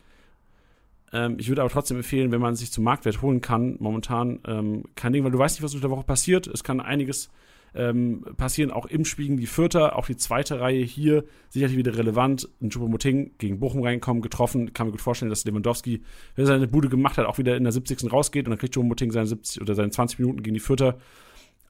Ähm, 1.14 1.38
ich 1.40 1.50
würde 1.50 1.62
aber 1.62 1.72
trotzdem 1.72 1.98
empfehlen, 1.98 2.32
wenn 2.32 2.42
man 2.42 2.56
sich 2.56 2.72
zum 2.72 2.84
Marktwert 2.84 3.22
holen 3.22 3.42
kann, 3.42 3.78
momentan 3.80 4.40
ähm, 4.46 4.84
kein 4.96 5.14
Ding, 5.14 5.24
weil 5.24 5.32
du 5.32 5.40
weißt 5.40 5.56
nicht, 5.56 5.64
was 5.64 5.74
unter 5.74 5.88
der 5.88 5.96
Woche 5.96 6.06
passiert. 6.06 6.48
Es 6.48 6.64
kann 6.64 6.82
einiges 6.82 7.30
ähm, 7.76 8.26
passieren, 8.38 8.72
auch 8.72 8.86
im 8.86 9.06
Spiel 9.06 9.26
gegen 9.28 9.38
die 9.38 9.48
Vierter, 9.48 9.96
auch 9.96 10.08
die 10.08 10.18
zweite 10.18 10.60
Reihe 10.60 10.84
hier, 10.84 11.24
sicherlich 11.50 11.78
wieder 11.78 11.96
relevant. 11.98 12.50
Ein 12.62 12.70
Choupo-Moting 12.70 13.32
gegen 13.38 13.60
Bochum 13.60 13.84
reinkommen, 13.84 14.22
getroffen. 14.22 14.74
Kann 14.74 14.88
mir 14.88 14.92
gut 14.92 15.02
vorstellen, 15.02 15.30
dass 15.30 15.46
Lewandowski, 15.46 16.02
wenn 16.36 16.44
er 16.44 16.48
seine 16.48 16.68
Bude 16.68 16.90
gemacht 16.90 17.18
hat, 17.18 17.26
auch 17.26 17.38
wieder 17.38 17.56
in 17.56 17.64
der 17.64 17.72
70. 17.72 18.12
rausgeht 18.12 18.46
und 18.46 18.52
dann 18.52 18.60
kriegt 18.60 18.74
Choupo-Moting 18.74 19.12
seine 19.12 19.28
70 19.28 19.62
oder 19.62 19.76
seine 19.76 19.92
20 19.92 20.20
Minuten 20.20 20.44
gegen 20.44 20.56
die 20.56 20.60
Vierter. 20.60 20.98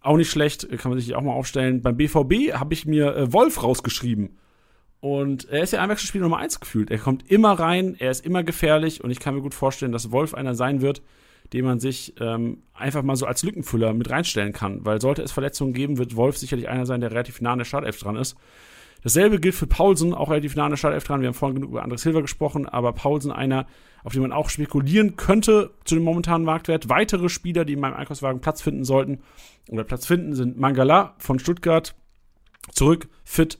Auch 0.01 0.17
nicht 0.17 0.29
schlecht, 0.29 0.69
kann 0.77 0.91
man 0.91 0.99
sich 0.99 1.13
auch 1.15 1.21
mal 1.21 1.33
aufstellen. 1.33 1.81
Beim 1.81 1.97
BVB 1.97 2.53
habe 2.53 2.73
ich 2.73 2.85
mir 2.85 3.15
äh, 3.15 3.33
Wolf 3.33 3.61
rausgeschrieben. 3.61 4.37
Und 4.99 5.47
er 5.49 5.63
ist 5.63 5.73
ja 5.73 5.81
Einwechselspieler 5.81 6.23
Nummer 6.23 6.37
1 6.37 6.59
gefühlt. 6.59 6.89
Er 6.89 6.97
kommt 6.97 7.29
immer 7.29 7.53
rein, 7.53 7.95
er 7.99 8.11
ist 8.11 8.25
immer 8.25 8.43
gefährlich 8.43 9.03
und 9.03 9.11
ich 9.11 9.19
kann 9.19 9.35
mir 9.35 9.41
gut 9.41 9.53
vorstellen, 9.53 9.91
dass 9.91 10.11
Wolf 10.11 10.33
einer 10.33 10.55
sein 10.55 10.81
wird, 10.81 11.01
den 11.53 11.65
man 11.65 11.79
sich 11.79 12.15
ähm, 12.19 12.63
einfach 12.73 13.03
mal 13.03 13.15
so 13.15 13.25
als 13.25 13.43
Lückenfüller 13.43 13.93
mit 13.93 14.09
reinstellen 14.09 14.53
kann. 14.53 14.83
Weil 14.85 14.99
sollte 14.99 15.21
es 15.21 15.31
Verletzungen 15.31 15.73
geben, 15.73 15.97
wird 15.97 16.15
Wolf 16.15 16.37
sicherlich 16.37 16.67
einer 16.67 16.85
sein, 16.85 17.01
der 17.01 17.11
relativ 17.11 17.41
nah 17.41 17.53
an 17.53 17.59
der 17.59 17.65
Startelf 17.65 17.99
dran 17.99 18.15
ist. 18.15 18.35
Dasselbe 19.03 19.39
gilt 19.39 19.55
für 19.55 19.67
Paulsen, 19.67 20.13
auch 20.13 20.31
relativ 20.31 20.55
nah 20.55 20.65
an 20.65 20.71
der 20.71 20.77
Startelf 20.77 21.03
dran. 21.03 21.21
Wir 21.21 21.27
haben 21.27 21.35
vorhin 21.35 21.55
genug 21.55 21.69
über 21.69 21.83
Andres 21.83 22.01
Silva 22.01 22.21
gesprochen, 22.21 22.67
aber 22.67 22.93
Paulsen 22.93 23.31
einer, 23.31 23.67
auf 24.03 24.13
den 24.13 24.23
man 24.23 24.31
auch 24.31 24.49
spekulieren 24.49 25.15
könnte 25.15 25.71
zu 25.85 25.95
dem 25.95 26.03
momentanen 26.03 26.45
Marktwert. 26.45 26.89
Weitere 26.89 27.29
Spieler, 27.29 27.65
die 27.65 27.73
in 27.73 27.79
meinem 27.79 27.93
Einkaufswagen 27.93 28.41
Platz 28.41 28.61
finden 28.61 28.83
sollten 28.83 29.19
oder 29.69 29.83
Platz 29.83 30.07
finden, 30.07 30.33
sind 30.33 30.57
Mangala 30.57 31.15
von 31.19 31.37
Stuttgart, 31.39 31.95
zurück, 32.71 33.07
fit, 33.23 33.59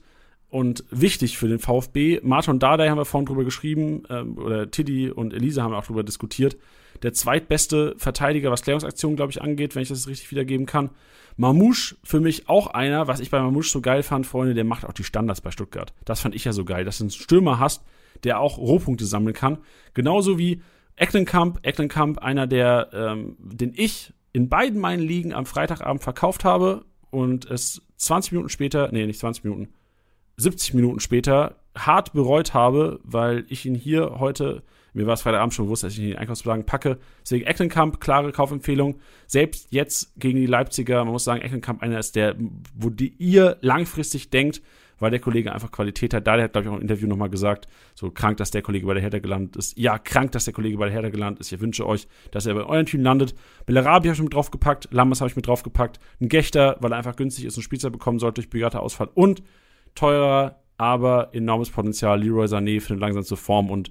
und 0.50 0.84
wichtig 0.90 1.36
für 1.36 1.48
den 1.48 1.58
VfB. 1.58 2.20
Martin 2.22 2.58
Dardai 2.58 2.88
haben 2.88 2.98
wir 2.98 3.04
vorhin 3.04 3.26
drüber 3.26 3.44
geschrieben, 3.44 4.04
ähm, 4.08 4.38
oder 4.38 4.70
Tiddy 4.70 5.10
und 5.10 5.34
Elisa 5.34 5.62
haben 5.62 5.74
auch 5.74 5.84
drüber 5.84 6.02
diskutiert. 6.02 6.56
Der 7.02 7.12
zweitbeste 7.12 7.94
Verteidiger, 7.98 8.50
was 8.50 8.62
Klärungsaktionen, 8.62 9.16
glaube 9.16 9.30
ich, 9.30 9.42
angeht, 9.42 9.74
wenn 9.74 9.82
ich 9.82 9.88
das 9.88 10.08
richtig 10.08 10.30
wiedergeben 10.30 10.66
kann. 10.66 10.90
Mamouche 11.36 11.96
für 12.02 12.18
mich 12.18 12.48
auch 12.48 12.68
einer, 12.68 13.06
was 13.06 13.20
ich 13.20 13.30
bei 13.30 13.40
Mamouche 13.40 13.70
so 13.70 13.80
geil 13.80 14.02
fand, 14.02 14.26
Freunde, 14.26 14.54
der 14.54 14.64
macht 14.64 14.84
auch 14.84 14.92
die 14.92 15.04
Standards 15.04 15.40
bei 15.40 15.50
Stuttgart. 15.50 15.92
Das 16.04 16.20
fand 16.20 16.34
ich 16.34 16.44
ja 16.44 16.52
so 16.52 16.64
geil, 16.64 16.84
dass 16.84 16.98
du 16.98 17.04
einen 17.04 17.10
Stürmer 17.10 17.60
hast, 17.60 17.84
der 18.24 18.40
auch 18.40 18.58
Rohpunkte 18.58 19.04
sammeln 19.04 19.34
kann. 19.34 19.58
Genauso 19.94 20.38
wie 20.38 20.62
Ecklenkamp. 20.96 21.60
Ecklenkamp, 21.62 22.18
einer 22.18 22.46
der, 22.46 22.88
ähm, 22.92 23.36
den 23.38 23.72
ich 23.76 24.12
in 24.32 24.48
beiden 24.48 24.80
meinen 24.80 25.02
Ligen 25.02 25.32
am 25.32 25.46
Freitagabend 25.46 26.02
verkauft 26.02 26.44
habe 26.44 26.84
und 27.10 27.46
es 27.46 27.82
20 27.96 28.32
Minuten 28.32 28.48
später, 28.48 28.90
nee, 28.90 29.06
nicht 29.06 29.20
20 29.20 29.44
Minuten, 29.44 29.68
70 30.38 30.74
Minuten 30.74 31.00
später 31.00 31.56
hart 31.76 32.14
bereut 32.14 32.54
habe, 32.54 33.00
weil 33.04 33.44
ich 33.48 33.66
ihn 33.66 33.74
hier 33.74 34.18
heute 34.18 34.62
Mir 34.94 35.06
war 35.06 35.14
es 35.14 35.22
Freitagabend 35.22 35.54
schon 35.54 35.66
bewusst, 35.66 35.84
dass 35.84 35.92
ich 35.92 36.00
in 36.00 36.06
die 36.06 36.16
Einkaufswagen 36.16 36.64
packe. 36.64 36.98
Deswegen 37.22 37.46
Eckenkamp, 37.46 38.00
klare 38.00 38.32
Kaufempfehlung. 38.32 38.98
Selbst 39.26 39.68
jetzt 39.70 40.18
gegen 40.18 40.40
die 40.40 40.46
Leipziger, 40.46 41.04
man 41.04 41.12
muss 41.12 41.24
sagen, 41.24 41.40
Eckenkamp 41.40 41.82
einer 41.82 41.98
ist 41.98 42.16
der, 42.16 42.34
wo 42.74 42.90
die 42.90 43.14
ihr 43.18 43.58
langfristig 43.60 44.30
denkt, 44.30 44.62
weil 44.98 45.12
der 45.12 45.20
Kollege 45.20 45.52
einfach 45.52 45.70
Qualität 45.70 46.14
hat. 46.14 46.26
Da 46.26 46.34
der 46.34 46.46
hat, 46.46 46.52
glaube 46.52 46.66
ich, 46.66 46.72
auch 46.72 46.76
im 46.76 46.82
Interview 46.82 47.06
nochmal 47.06 47.30
gesagt, 47.30 47.68
so 47.94 48.10
krank, 48.10 48.38
dass 48.38 48.50
der 48.50 48.62
Kollege 48.62 48.86
bei 48.86 48.94
der 48.94 49.02
Hertha 49.02 49.20
gelandet 49.20 49.56
ist. 49.56 49.78
Ja, 49.78 49.98
krank, 49.98 50.32
dass 50.32 50.46
der 50.46 50.54
Kollege 50.54 50.78
bei 50.78 50.86
der 50.86 50.94
Hertha 50.94 51.10
gelandet 51.10 51.40
ist. 51.40 51.52
Ich 51.52 51.60
wünsche 51.60 51.86
euch, 51.86 52.08
dass 52.32 52.46
er 52.46 52.54
bei 52.54 52.64
euren 52.64 52.86
Team 52.86 53.02
landet. 53.02 53.34
Bellarabi 53.66 54.08
habe 54.08 54.16
ich 54.16 54.22
mit 54.22 54.34
draufgepackt, 54.34 54.88
Lammers 54.90 55.20
habe 55.20 55.30
ich 55.30 55.36
mit 55.36 55.46
draufgepackt, 55.46 56.00
ein 56.20 56.28
Gechter, 56.28 56.76
weil 56.80 56.92
er 56.92 56.98
einfach 56.98 57.14
günstig 57.14 57.44
ist 57.44 57.56
und 57.56 57.62
Spieler 57.62 57.90
bekommen 57.90 58.18
sollte 58.18 58.40
durch 58.40 58.50
Beata 58.50 58.80
Ausfall 58.80 59.10
und 59.14 59.42
teurer, 59.94 60.60
aber 60.76 61.30
enormes 61.32 61.70
Potenzial. 61.70 62.22
Leroy 62.22 62.46
Sané 62.46 62.80
findet 62.80 63.00
langsam 63.00 63.24
zur 63.24 63.36
Form 63.36 63.70
und 63.70 63.90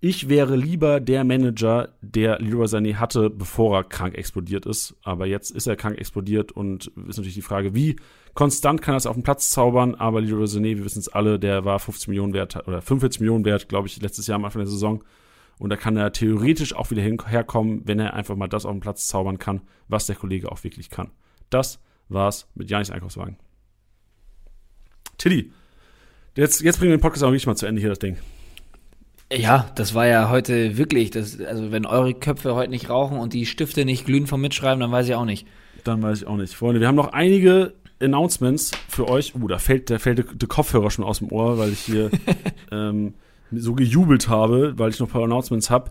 ich 0.00 0.28
wäre 0.28 0.54
lieber 0.54 1.00
der 1.00 1.24
Manager, 1.24 1.88
der 2.02 2.38
Leroy 2.38 2.66
Sané 2.66 2.94
hatte, 2.94 3.30
bevor 3.30 3.78
er 3.78 3.84
krank 3.84 4.14
explodiert 4.14 4.64
ist. 4.64 4.96
Aber 5.02 5.26
jetzt 5.26 5.50
ist 5.50 5.66
er 5.66 5.74
krank 5.74 5.98
explodiert 5.98 6.52
und 6.52 6.86
ist 7.08 7.16
natürlich 7.16 7.34
die 7.34 7.42
Frage, 7.42 7.74
wie 7.74 7.96
konstant 8.34 8.80
kann 8.80 8.94
er 8.94 8.98
es 8.98 9.06
auf 9.06 9.16
den 9.16 9.24
Platz 9.24 9.50
zaubern. 9.50 9.96
Aber 9.96 10.20
Leroy 10.20 10.44
Sané, 10.44 10.76
wir 10.76 10.84
wissen 10.84 11.00
es 11.00 11.08
alle, 11.08 11.40
der 11.40 11.64
war 11.64 11.80
50 11.80 12.06
Millionen 12.06 12.32
wert 12.32 12.56
oder 12.68 12.80
45 12.80 13.20
Millionen 13.20 13.44
wert, 13.44 13.68
glaube 13.68 13.88
ich, 13.88 14.00
letztes 14.00 14.28
Jahr 14.28 14.36
am 14.36 14.44
Anfang 14.44 14.60
der 14.60 14.70
Saison. 14.70 15.02
Und 15.58 15.70
da 15.70 15.76
kann 15.76 15.96
er 15.96 16.12
theoretisch 16.12 16.76
auch 16.76 16.92
wieder 16.92 17.02
herkommen, 17.02 17.82
wenn 17.84 17.98
er 17.98 18.14
einfach 18.14 18.36
mal 18.36 18.46
das 18.46 18.66
auf 18.66 18.72
den 18.72 18.80
Platz 18.80 19.08
zaubern 19.08 19.40
kann, 19.40 19.62
was 19.88 20.06
der 20.06 20.14
Kollege 20.14 20.52
auch 20.52 20.62
wirklich 20.62 20.90
kann. 20.90 21.10
Das 21.50 21.80
war's 22.08 22.48
mit 22.54 22.70
Janis 22.70 22.90
Einkaufswagen. 22.90 23.36
Tilly, 25.18 25.50
jetzt, 26.36 26.62
jetzt 26.62 26.78
bringen 26.78 26.92
wir 26.92 26.96
den 26.96 27.02
Podcast 27.02 27.24
auch 27.24 27.28
wirklich 27.28 27.46
mal 27.46 27.56
zu 27.56 27.66
Ende 27.66 27.80
hier, 27.80 27.90
das 27.90 27.98
Ding. 27.98 28.16
Ja, 29.32 29.70
das 29.74 29.94
war 29.94 30.06
ja 30.06 30.30
heute 30.30 30.78
wirklich, 30.78 31.10
das, 31.10 31.38
also 31.40 31.70
wenn 31.70 31.84
eure 31.84 32.14
Köpfe 32.14 32.54
heute 32.54 32.70
nicht 32.70 32.88
rauchen 32.88 33.18
und 33.18 33.34
die 33.34 33.44
Stifte 33.44 33.84
nicht 33.84 34.06
glühen 34.06 34.26
vom 34.26 34.40
Mitschreiben, 34.40 34.80
dann 34.80 34.90
weiß 34.90 35.06
ich 35.08 35.14
auch 35.14 35.26
nicht. 35.26 35.46
Dann 35.84 36.02
weiß 36.02 36.22
ich 36.22 36.26
auch 36.26 36.36
nicht. 36.36 36.54
Freunde, 36.54 36.80
wir 36.80 36.88
haben 36.88 36.94
noch 36.94 37.12
einige 37.12 37.74
Announcements 38.00 38.70
für 38.88 39.08
euch. 39.08 39.34
Uh, 39.34 39.48
da 39.48 39.58
fällt, 39.58 39.90
da 39.90 39.98
fällt 39.98 40.18
der, 40.18 40.48
Kopfhörer 40.48 40.90
schon 40.90 41.04
aus 41.04 41.18
dem 41.18 41.30
Ohr, 41.30 41.58
weil 41.58 41.72
ich 41.72 41.80
hier 41.80 42.10
ähm, 42.72 43.14
so 43.52 43.74
gejubelt 43.74 44.28
habe, 44.28 44.78
weil 44.78 44.90
ich 44.90 44.98
noch 44.98 45.08
ein 45.08 45.12
paar 45.12 45.24
Announcements 45.24 45.68
habe. 45.68 45.90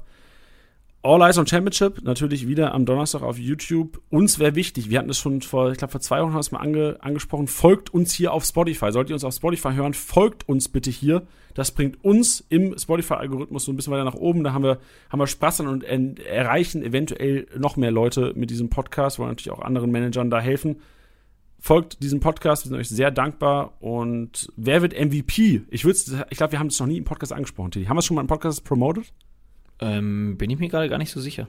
All 1.03 1.21
Eyes 1.21 1.37
on 1.37 1.47
Championship, 1.47 2.03
natürlich 2.03 2.47
wieder 2.47 2.73
am 2.73 2.85
Donnerstag 2.85 3.21
auf 3.21 3.37
YouTube. 3.37 4.01
Uns 4.09 4.39
wäre 4.39 4.55
wichtig, 4.55 4.89
wir 4.89 4.97
hatten 4.97 5.07
das 5.07 5.19
schon 5.19 5.41
vor, 5.41 5.71
ich 5.71 5.77
glaube, 5.77 5.91
vor 5.91 6.01
zwei 6.01 6.21
Wochen 6.21 6.29
haben 6.29 6.35
wir 6.35 6.39
es 6.39 6.51
mal 6.51 6.59
ange, 6.59 6.97
angesprochen, 6.99 7.47
folgt 7.47 7.93
uns 7.93 8.13
hier 8.13 8.33
auf 8.33 8.43
Spotify. 8.43 8.91
Solltet 8.91 9.11
ihr 9.11 9.15
uns 9.15 9.23
auf 9.23 9.33
Spotify 9.33 9.73
hören, 9.73 9.93
folgt 9.93 10.49
uns 10.49 10.67
bitte 10.67 10.89
hier. 10.89 11.25
Das 11.53 11.71
bringt 11.71 12.03
uns 12.03 12.43
im 12.49 12.77
Spotify-Algorithmus 12.77 13.65
so 13.65 13.71
ein 13.71 13.75
bisschen 13.75 13.93
weiter 13.93 14.03
nach 14.03 14.15
oben. 14.15 14.43
Da 14.43 14.53
haben 14.53 14.63
wir, 14.63 14.79
haben 15.09 15.19
wir 15.19 15.27
Spaß 15.27 15.57
dran 15.57 15.67
und 15.67 15.83
erreichen 15.83 16.83
eventuell 16.83 17.47
noch 17.57 17.77
mehr 17.77 17.91
Leute 17.91 18.33
mit 18.35 18.49
diesem 18.49 18.69
Podcast, 18.69 19.17
wollen 19.17 19.29
natürlich 19.29 19.51
auch 19.51 19.61
anderen 19.61 19.91
Managern 19.91 20.29
da 20.29 20.39
helfen. 20.39 20.81
Folgt 21.59 22.03
diesem 22.03 22.19
Podcast, 22.19 22.65
wir 22.65 22.69
sind 22.69 22.77
euch 22.79 22.89
sehr 22.89 23.11
dankbar. 23.11 23.81
Und 23.81 24.51
wer 24.55 24.81
wird 24.81 24.93
MVP? 24.93 25.61
Ich, 25.69 25.85
ich 25.85 26.37
glaube, 26.37 26.51
wir 26.51 26.59
haben 26.59 26.67
es 26.67 26.79
noch 26.79 26.87
nie 26.87 26.97
im 26.97 27.05
Podcast 27.05 27.33
angesprochen, 27.33 27.71
Tilly. 27.71 27.85
Haben 27.85 27.95
wir 27.95 27.99
es 27.99 28.05
schon 28.05 28.15
mal 28.15 28.21
im 28.21 28.27
Podcast 28.27 28.63
promoted? 28.63 29.11
Ähm, 29.79 30.37
bin 30.37 30.49
ich 30.49 30.59
mir 30.59 30.69
gerade 30.69 30.89
gar 30.89 30.97
nicht 30.97 31.11
so 31.11 31.21
sicher. 31.21 31.47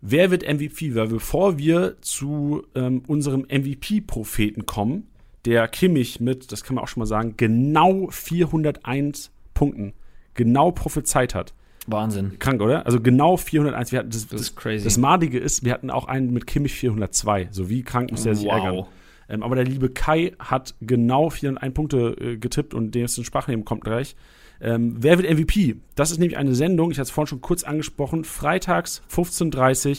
Wer 0.00 0.30
wird 0.30 0.42
MVP? 0.42 0.94
Weil 0.94 1.08
bevor 1.08 1.58
wir 1.58 1.96
zu 2.00 2.64
ähm, 2.74 3.02
unserem 3.06 3.42
MVP-Propheten 3.42 4.66
kommen, 4.66 5.08
der 5.44 5.66
Kimmich 5.68 6.20
mit, 6.20 6.52
das 6.52 6.62
kann 6.62 6.76
man 6.76 6.84
auch 6.84 6.88
schon 6.88 7.00
mal 7.00 7.06
sagen, 7.06 7.34
genau 7.36 8.08
401 8.10 9.30
Punkten 9.54 9.92
genau 10.34 10.70
prophezeit 10.70 11.34
hat. 11.34 11.52
Wahnsinn. 11.86 12.38
Krank, 12.38 12.60
oder? 12.60 12.86
Also 12.86 13.00
genau 13.00 13.36
401. 13.36 13.92
Wir 13.92 14.00
hatten 14.00 14.10
das, 14.10 14.28
das 14.28 14.40
ist 14.40 14.56
crazy. 14.56 14.84
Das 14.84 14.98
Madige 14.98 15.38
ist, 15.38 15.64
wir 15.64 15.72
hatten 15.72 15.90
auch 15.90 16.06
einen 16.06 16.32
mit 16.32 16.46
Kimmich 16.46 16.74
402. 16.74 17.48
So 17.50 17.68
wie 17.70 17.82
krank 17.82 18.10
muss 18.10 18.26
er 18.26 18.34
sich 18.34 18.46
wow. 18.46 18.52
ärgern. 18.52 18.86
Ähm, 19.28 19.42
aber 19.42 19.56
der 19.56 19.64
liebe 19.64 19.88
Kai 19.90 20.32
hat 20.38 20.74
genau 20.80 21.30
401 21.30 21.74
Punkte 21.74 22.16
äh, 22.20 22.36
getippt 22.36 22.74
und 22.74 22.94
dem 22.94 23.06
ist 23.06 23.18
ein 23.18 23.24
Sprachnehmen 23.24 23.64
kommt 23.64 23.84
gleich. 23.84 24.16
Ähm, 24.60 24.96
wer 24.98 25.18
wird 25.18 25.30
MVP? 25.30 25.76
Das 25.94 26.10
ist 26.10 26.18
nämlich 26.18 26.36
eine 26.36 26.54
Sendung, 26.54 26.90
ich 26.90 26.98
hatte 26.98 27.04
es 27.04 27.10
vorhin 27.10 27.28
schon 27.28 27.40
kurz 27.40 27.62
angesprochen, 27.62 28.24
freitags 28.24 29.02
15.30 29.10 29.90
Uhr 29.90 29.96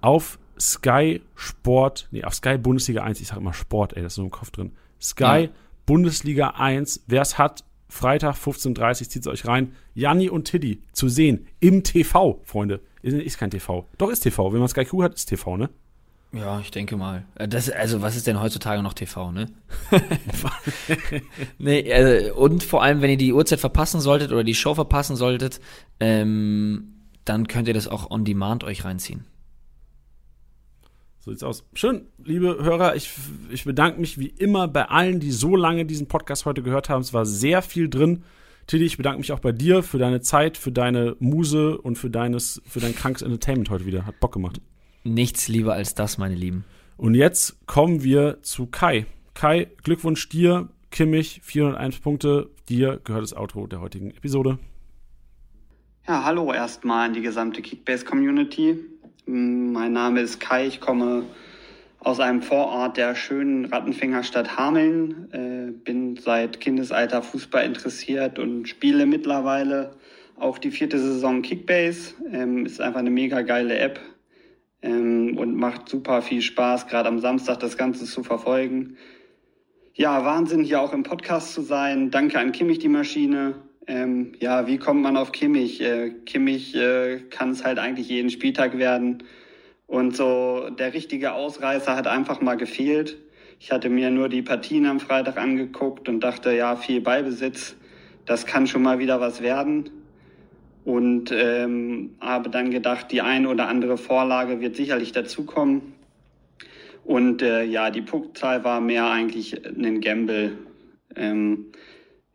auf 0.00 0.38
Sky 0.58 1.22
Sport, 1.34 2.08
nee, 2.10 2.24
auf 2.24 2.34
Sky 2.34 2.58
Bundesliga 2.58 3.02
1, 3.02 3.20
ich 3.20 3.28
sage 3.28 3.40
immer 3.40 3.52
Sport, 3.52 3.96
ey, 3.96 4.02
das 4.02 4.12
ist 4.12 4.16
so 4.16 4.22
im 4.22 4.30
Kopf 4.30 4.50
drin. 4.50 4.72
Sky 5.00 5.24
ja. 5.44 5.48
Bundesliga 5.86 6.50
1, 6.50 7.04
wer 7.06 7.22
es 7.22 7.38
hat, 7.38 7.64
Freitag 7.88 8.36
15.30 8.36 9.02
Uhr, 9.02 9.08
zieht 9.08 9.22
es 9.22 9.26
euch 9.26 9.46
rein. 9.46 9.72
Janni 9.94 10.30
und 10.30 10.44
Tiddy 10.44 10.82
zu 10.92 11.08
sehen 11.08 11.46
im 11.58 11.82
TV, 11.82 12.40
Freunde. 12.44 12.80
Ist, 13.02 13.14
ist 13.14 13.38
kein 13.38 13.50
TV. 13.50 13.88
Doch, 13.98 14.10
ist 14.10 14.20
TV. 14.20 14.52
Wenn 14.52 14.60
man 14.60 14.68
Sky 14.68 14.84
Q 14.84 15.02
hat, 15.02 15.14
ist 15.14 15.26
TV, 15.26 15.56
ne? 15.56 15.70
Ja, 16.32 16.60
ich 16.60 16.70
denke 16.70 16.96
mal. 16.96 17.24
Äh, 17.34 17.48
das, 17.48 17.68
also, 17.70 18.02
was 18.02 18.16
ist 18.16 18.26
denn 18.26 18.40
heutzutage 18.40 18.82
noch 18.82 18.94
TV, 18.94 19.32
ne? 19.32 19.46
nee, 21.58 21.92
also, 21.92 22.34
und 22.34 22.62
vor 22.62 22.82
allem, 22.82 23.02
wenn 23.02 23.10
ihr 23.10 23.16
die 23.16 23.32
Uhrzeit 23.32 23.58
verpassen 23.58 24.00
solltet 24.00 24.30
oder 24.30 24.44
die 24.44 24.54
Show 24.54 24.74
verpassen 24.74 25.16
solltet, 25.16 25.60
ähm, 25.98 26.94
dann 27.24 27.48
könnt 27.48 27.66
ihr 27.68 27.74
das 27.74 27.88
auch 27.88 28.10
on 28.10 28.24
demand 28.24 28.62
euch 28.62 28.84
reinziehen. 28.84 29.24
So 31.18 31.32
sieht's 31.32 31.42
aus. 31.42 31.64
Schön, 31.74 32.06
liebe 32.24 32.58
Hörer. 32.62 32.94
Ich, 32.96 33.10
ich 33.50 33.64
bedanke 33.64 34.00
mich 34.00 34.18
wie 34.18 34.28
immer 34.28 34.68
bei 34.68 34.86
allen, 34.86 35.20
die 35.20 35.32
so 35.32 35.54
lange 35.54 35.84
diesen 35.84 36.08
Podcast 36.08 36.46
heute 36.46 36.62
gehört 36.62 36.88
haben. 36.88 37.02
Es 37.02 37.12
war 37.12 37.26
sehr 37.26 37.60
viel 37.60 37.90
drin. 37.90 38.22
Tilly, 38.66 38.86
ich 38.86 38.96
bedanke 38.96 39.18
mich 39.18 39.32
auch 39.32 39.40
bei 39.40 39.52
dir 39.52 39.82
für 39.82 39.98
deine 39.98 40.20
Zeit, 40.20 40.56
für 40.56 40.72
deine 40.72 41.16
Muse 41.18 41.76
und 41.76 41.98
für, 41.98 42.08
deines, 42.08 42.62
für 42.66 42.80
dein 42.80 42.94
krankes 42.94 43.22
Entertainment 43.22 43.68
heute 43.68 43.84
wieder. 43.84 44.06
Hat 44.06 44.20
Bock 44.20 44.32
gemacht. 44.32 44.60
Nichts 45.02 45.48
lieber 45.48 45.74
als 45.74 45.94
das, 45.94 46.18
meine 46.18 46.34
Lieben. 46.34 46.64
Und 46.96 47.14
jetzt 47.14 47.66
kommen 47.66 48.02
wir 48.02 48.42
zu 48.42 48.66
Kai. 48.66 49.06
Kai, 49.34 49.68
Glückwunsch 49.82 50.28
dir. 50.28 50.68
Kimmich, 50.90 51.40
401 51.42 52.00
Punkte. 52.00 52.50
Dir 52.68 53.00
gehört 53.04 53.22
das 53.22 53.34
Outro 53.34 53.66
der 53.66 53.80
heutigen 53.80 54.10
Episode. 54.10 54.58
Ja, 56.06 56.24
hallo 56.24 56.52
erstmal 56.52 57.06
an 57.06 57.14
die 57.14 57.22
gesamte 57.22 57.62
Kickbase-Community. 57.62 58.76
Mein 59.26 59.92
Name 59.92 60.20
ist 60.20 60.40
Kai, 60.40 60.66
ich 60.66 60.80
komme 60.80 61.24
aus 62.00 62.18
einem 62.18 62.42
Vorort 62.42 62.96
der 62.96 63.14
schönen 63.14 63.66
Rattenfängerstadt 63.66 64.56
Hameln, 64.56 65.32
äh, 65.32 65.70
bin 65.70 66.16
seit 66.16 66.60
Kindesalter 66.60 67.22
Fußball 67.22 67.64
interessiert 67.64 68.38
und 68.38 68.68
spiele 68.68 69.06
mittlerweile 69.06 69.92
auch 70.38 70.58
die 70.58 70.70
vierte 70.70 70.98
Saison 70.98 71.42
Kickbase. 71.42 72.14
Ähm, 72.32 72.66
ist 72.66 72.80
einfach 72.80 73.00
eine 73.00 73.10
mega 73.10 73.42
geile 73.42 73.78
App, 73.78 74.00
ähm, 74.82 75.36
und 75.36 75.56
macht 75.56 75.88
super 75.88 76.22
viel 76.22 76.42
Spaß, 76.42 76.86
gerade 76.86 77.08
am 77.08 77.18
Samstag 77.18 77.60
das 77.60 77.76
Ganze 77.76 78.04
zu 78.04 78.22
verfolgen. 78.22 78.96
Ja, 79.94 80.24
Wahnsinn, 80.24 80.64
hier 80.64 80.80
auch 80.80 80.92
im 80.92 81.02
Podcast 81.02 81.52
zu 81.52 81.62
sein. 81.62 82.10
Danke 82.10 82.38
an 82.38 82.52
Kimmich, 82.52 82.78
die 82.78 82.88
Maschine. 82.88 83.56
Ähm, 83.86 84.32
ja, 84.40 84.66
wie 84.66 84.78
kommt 84.78 85.02
man 85.02 85.16
auf 85.16 85.32
Kimmich? 85.32 85.80
Äh, 85.80 86.10
Kimmich 86.24 86.74
äh, 86.74 87.20
kann 87.30 87.50
es 87.50 87.64
halt 87.64 87.78
eigentlich 87.78 88.08
jeden 88.08 88.30
Spieltag 88.30 88.78
werden. 88.78 89.24
Und 89.86 90.16
so 90.16 90.70
der 90.70 90.94
richtige 90.94 91.32
Ausreißer 91.32 91.96
hat 91.96 92.06
einfach 92.06 92.40
mal 92.40 92.56
gefehlt. 92.56 93.18
Ich 93.58 93.72
hatte 93.72 93.90
mir 93.90 94.10
nur 94.10 94.28
die 94.28 94.42
Partien 94.42 94.86
am 94.86 95.00
Freitag 95.00 95.36
angeguckt 95.36 96.08
und 96.08 96.20
dachte, 96.20 96.52
ja, 96.52 96.76
viel 96.76 97.00
Beibesitz, 97.00 97.76
das 98.24 98.46
kann 98.46 98.66
schon 98.66 98.82
mal 98.82 99.00
wieder 99.00 99.20
was 99.20 99.42
werden 99.42 99.90
und 100.84 101.30
ähm, 101.32 102.16
habe 102.20 102.50
dann 102.50 102.70
gedacht, 102.70 103.12
die 103.12 103.20
ein 103.20 103.46
oder 103.46 103.68
andere 103.68 103.98
Vorlage 103.98 104.60
wird 104.60 104.76
sicherlich 104.76 105.12
dazukommen. 105.12 105.94
Und 107.04 107.42
äh, 107.42 107.64
ja, 107.64 107.90
die 107.90 108.02
Punktzahl 108.02 108.64
war 108.64 108.80
mehr 108.80 109.10
eigentlich 109.10 109.64
ein 109.66 110.00
Gamble. 110.00 110.58
Ähm, 111.16 111.66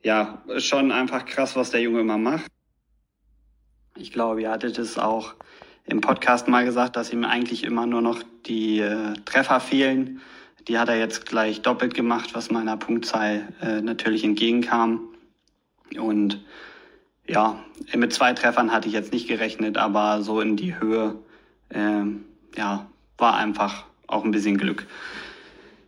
ja, 0.04 0.44
schon 0.58 0.92
einfach 0.92 1.26
krass, 1.26 1.56
was 1.56 1.72
der 1.72 1.82
Junge 1.82 2.02
immer 2.02 2.18
macht. 2.18 2.52
Ich 3.98 4.12
glaube, 4.12 4.42
ihr 4.42 4.52
hattet 4.52 4.78
es 4.78 4.98
auch 4.98 5.36
im 5.86 6.02
Podcast 6.02 6.48
mal 6.48 6.66
gesagt, 6.66 6.96
dass 6.96 7.14
ihm 7.14 7.24
eigentlich 7.24 7.64
immer 7.64 7.86
nur 7.86 8.02
noch 8.02 8.22
die 8.46 8.80
äh, 8.80 9.14
Treffer 9.26 9.60
fehlen. 9.60 10.22
Die 10.68 10.78
hat 10.78 10.90
er 10.90 10.98
jetzt 10.98 11.26
gleich 11.26 11.62
doppelt 11.62 11.94
gemacht, 11.94 12.34
was 12.34 12.52
meiner 12.52 12.76
Punktzahl 12.76 13.54
äh, 13.62 13.82
natürlich 13.82 14.24
entgegenkam. 14.24 15.10
Und 15.98 16.44
ja, 17.28 17.60
mit 17.94 18.14
zwei 18.14 18.34
Treffern 18.34 18.72
hatte 18.72 18.88
ich 18.88 18.94
jetzt 18.94 19.14
nicht 19.14 19.28
gerechnet, 19.28 19.78
aber 19.78 20.22
so 20.22 20.42
in 20.42 20.56
die 20.56 20.80
Höhe, 20.80 21.16
ähm, 21.70 22.26
ja, 22.56 22.88
war 23.18 23.36
einfach 23.38 23.86
auch 24.08 24.24
ein 24.24 24.32
bisschen 24.32 24.58
Glück. 24.58 24.86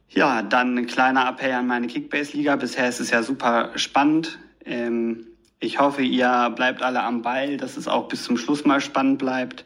Ja, 0.09 0.41
dann 0.41 0.77
ein 0.77 0.88
kleiner 0.88 1.27
Appell 1.30 1.51
an 1.51 1.68
meine 1.68 1.88
Kickbase-Liga. 1.88 2.55
Bisher 2.55 2.89
ist 2.89 2.99
es 2.99 3.11
ja 3.11 3.22
super 3.22 3.72
spannend. 3.76 4.39
Ähm, 4.65 5.27
ich 5.59 5.80
hoffe, 5.80 6.01
ihr 6.01 6.51
bleibt 6.55 6.81
alle 6.81 7.03
am 7.03 7.22
Ball, 7.22 7.57
dass 7.57 7.77
es 7.77 7.88
auch 7.88 8.07
bis 8.07 8.23
zum 8.23 8.38
Schluss 8.38 8.65
mal 8.65 8.81
spannend 8.81 9.19
bleibt. 9.19 9.65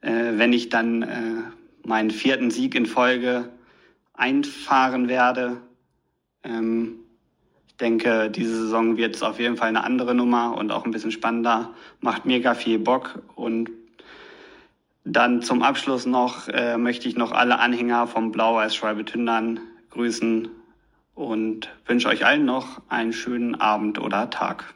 Äh, 0.00 0.32
wenn 0.36 0.52
ich 0.52 0.68
dann 0.68 1.02
äh, 1.02 1.42
meinen 1.84 2.10
vierten 2.10 2.50
Sieg 2.50 2.74
in 2.74 2.86
Folge 2.86 3.48
einfahren 4.14 5.08
werde. 5.08 5.56
Ähm, 6.44 6.97
denke, 7.80 8.30
diese 8.30 8.56
Saison 8.62 8.96
wird 8.96 9.14
es 9.14 9.22
auf 9.22 9.38
jeden 9.38 9.56
Fall 9.56 9.68
eine 9.68 9.84
andere 9.84 10.14
Nummer 10.14 10.56
und 10.56 10.72
auch 10.72 10.84
ein 10.84 10.90
bisschen 10.90 11.12
spannender. 11.12 11.70
Macht 12.00 12.26
mega 12.26 12.54
viel 12.54 12.78
Bock 12.78 13.22
und 13.34 13.70
dann 15.04 15.42
zum 15.42 15.62
Abschluss 15.62 16.04
noch 16.04 16.48
äh, 16.48 16.76
möchte 16.76 17.08
ich 17.08 17.16
noch 17.16 17.32
alle 17.32 17.58
Anhänger 17.58 18.06
vom 18.06 18.30
Blau-Weiß-Schwalbe 18.30 19.04
Tündern 19.04 19.60
grüßen 19.90 20.48
und 21.14 21.70
wünsche 21.86 22.08
euch 22.08 22.26
allen 22.26 22.44
noch 22.44 22.82
einen 22.88 23.12
schönen 23.12 23.54
Abend 23.54 23.98
oder 23.98 24.30
Tag. 24.30 24.74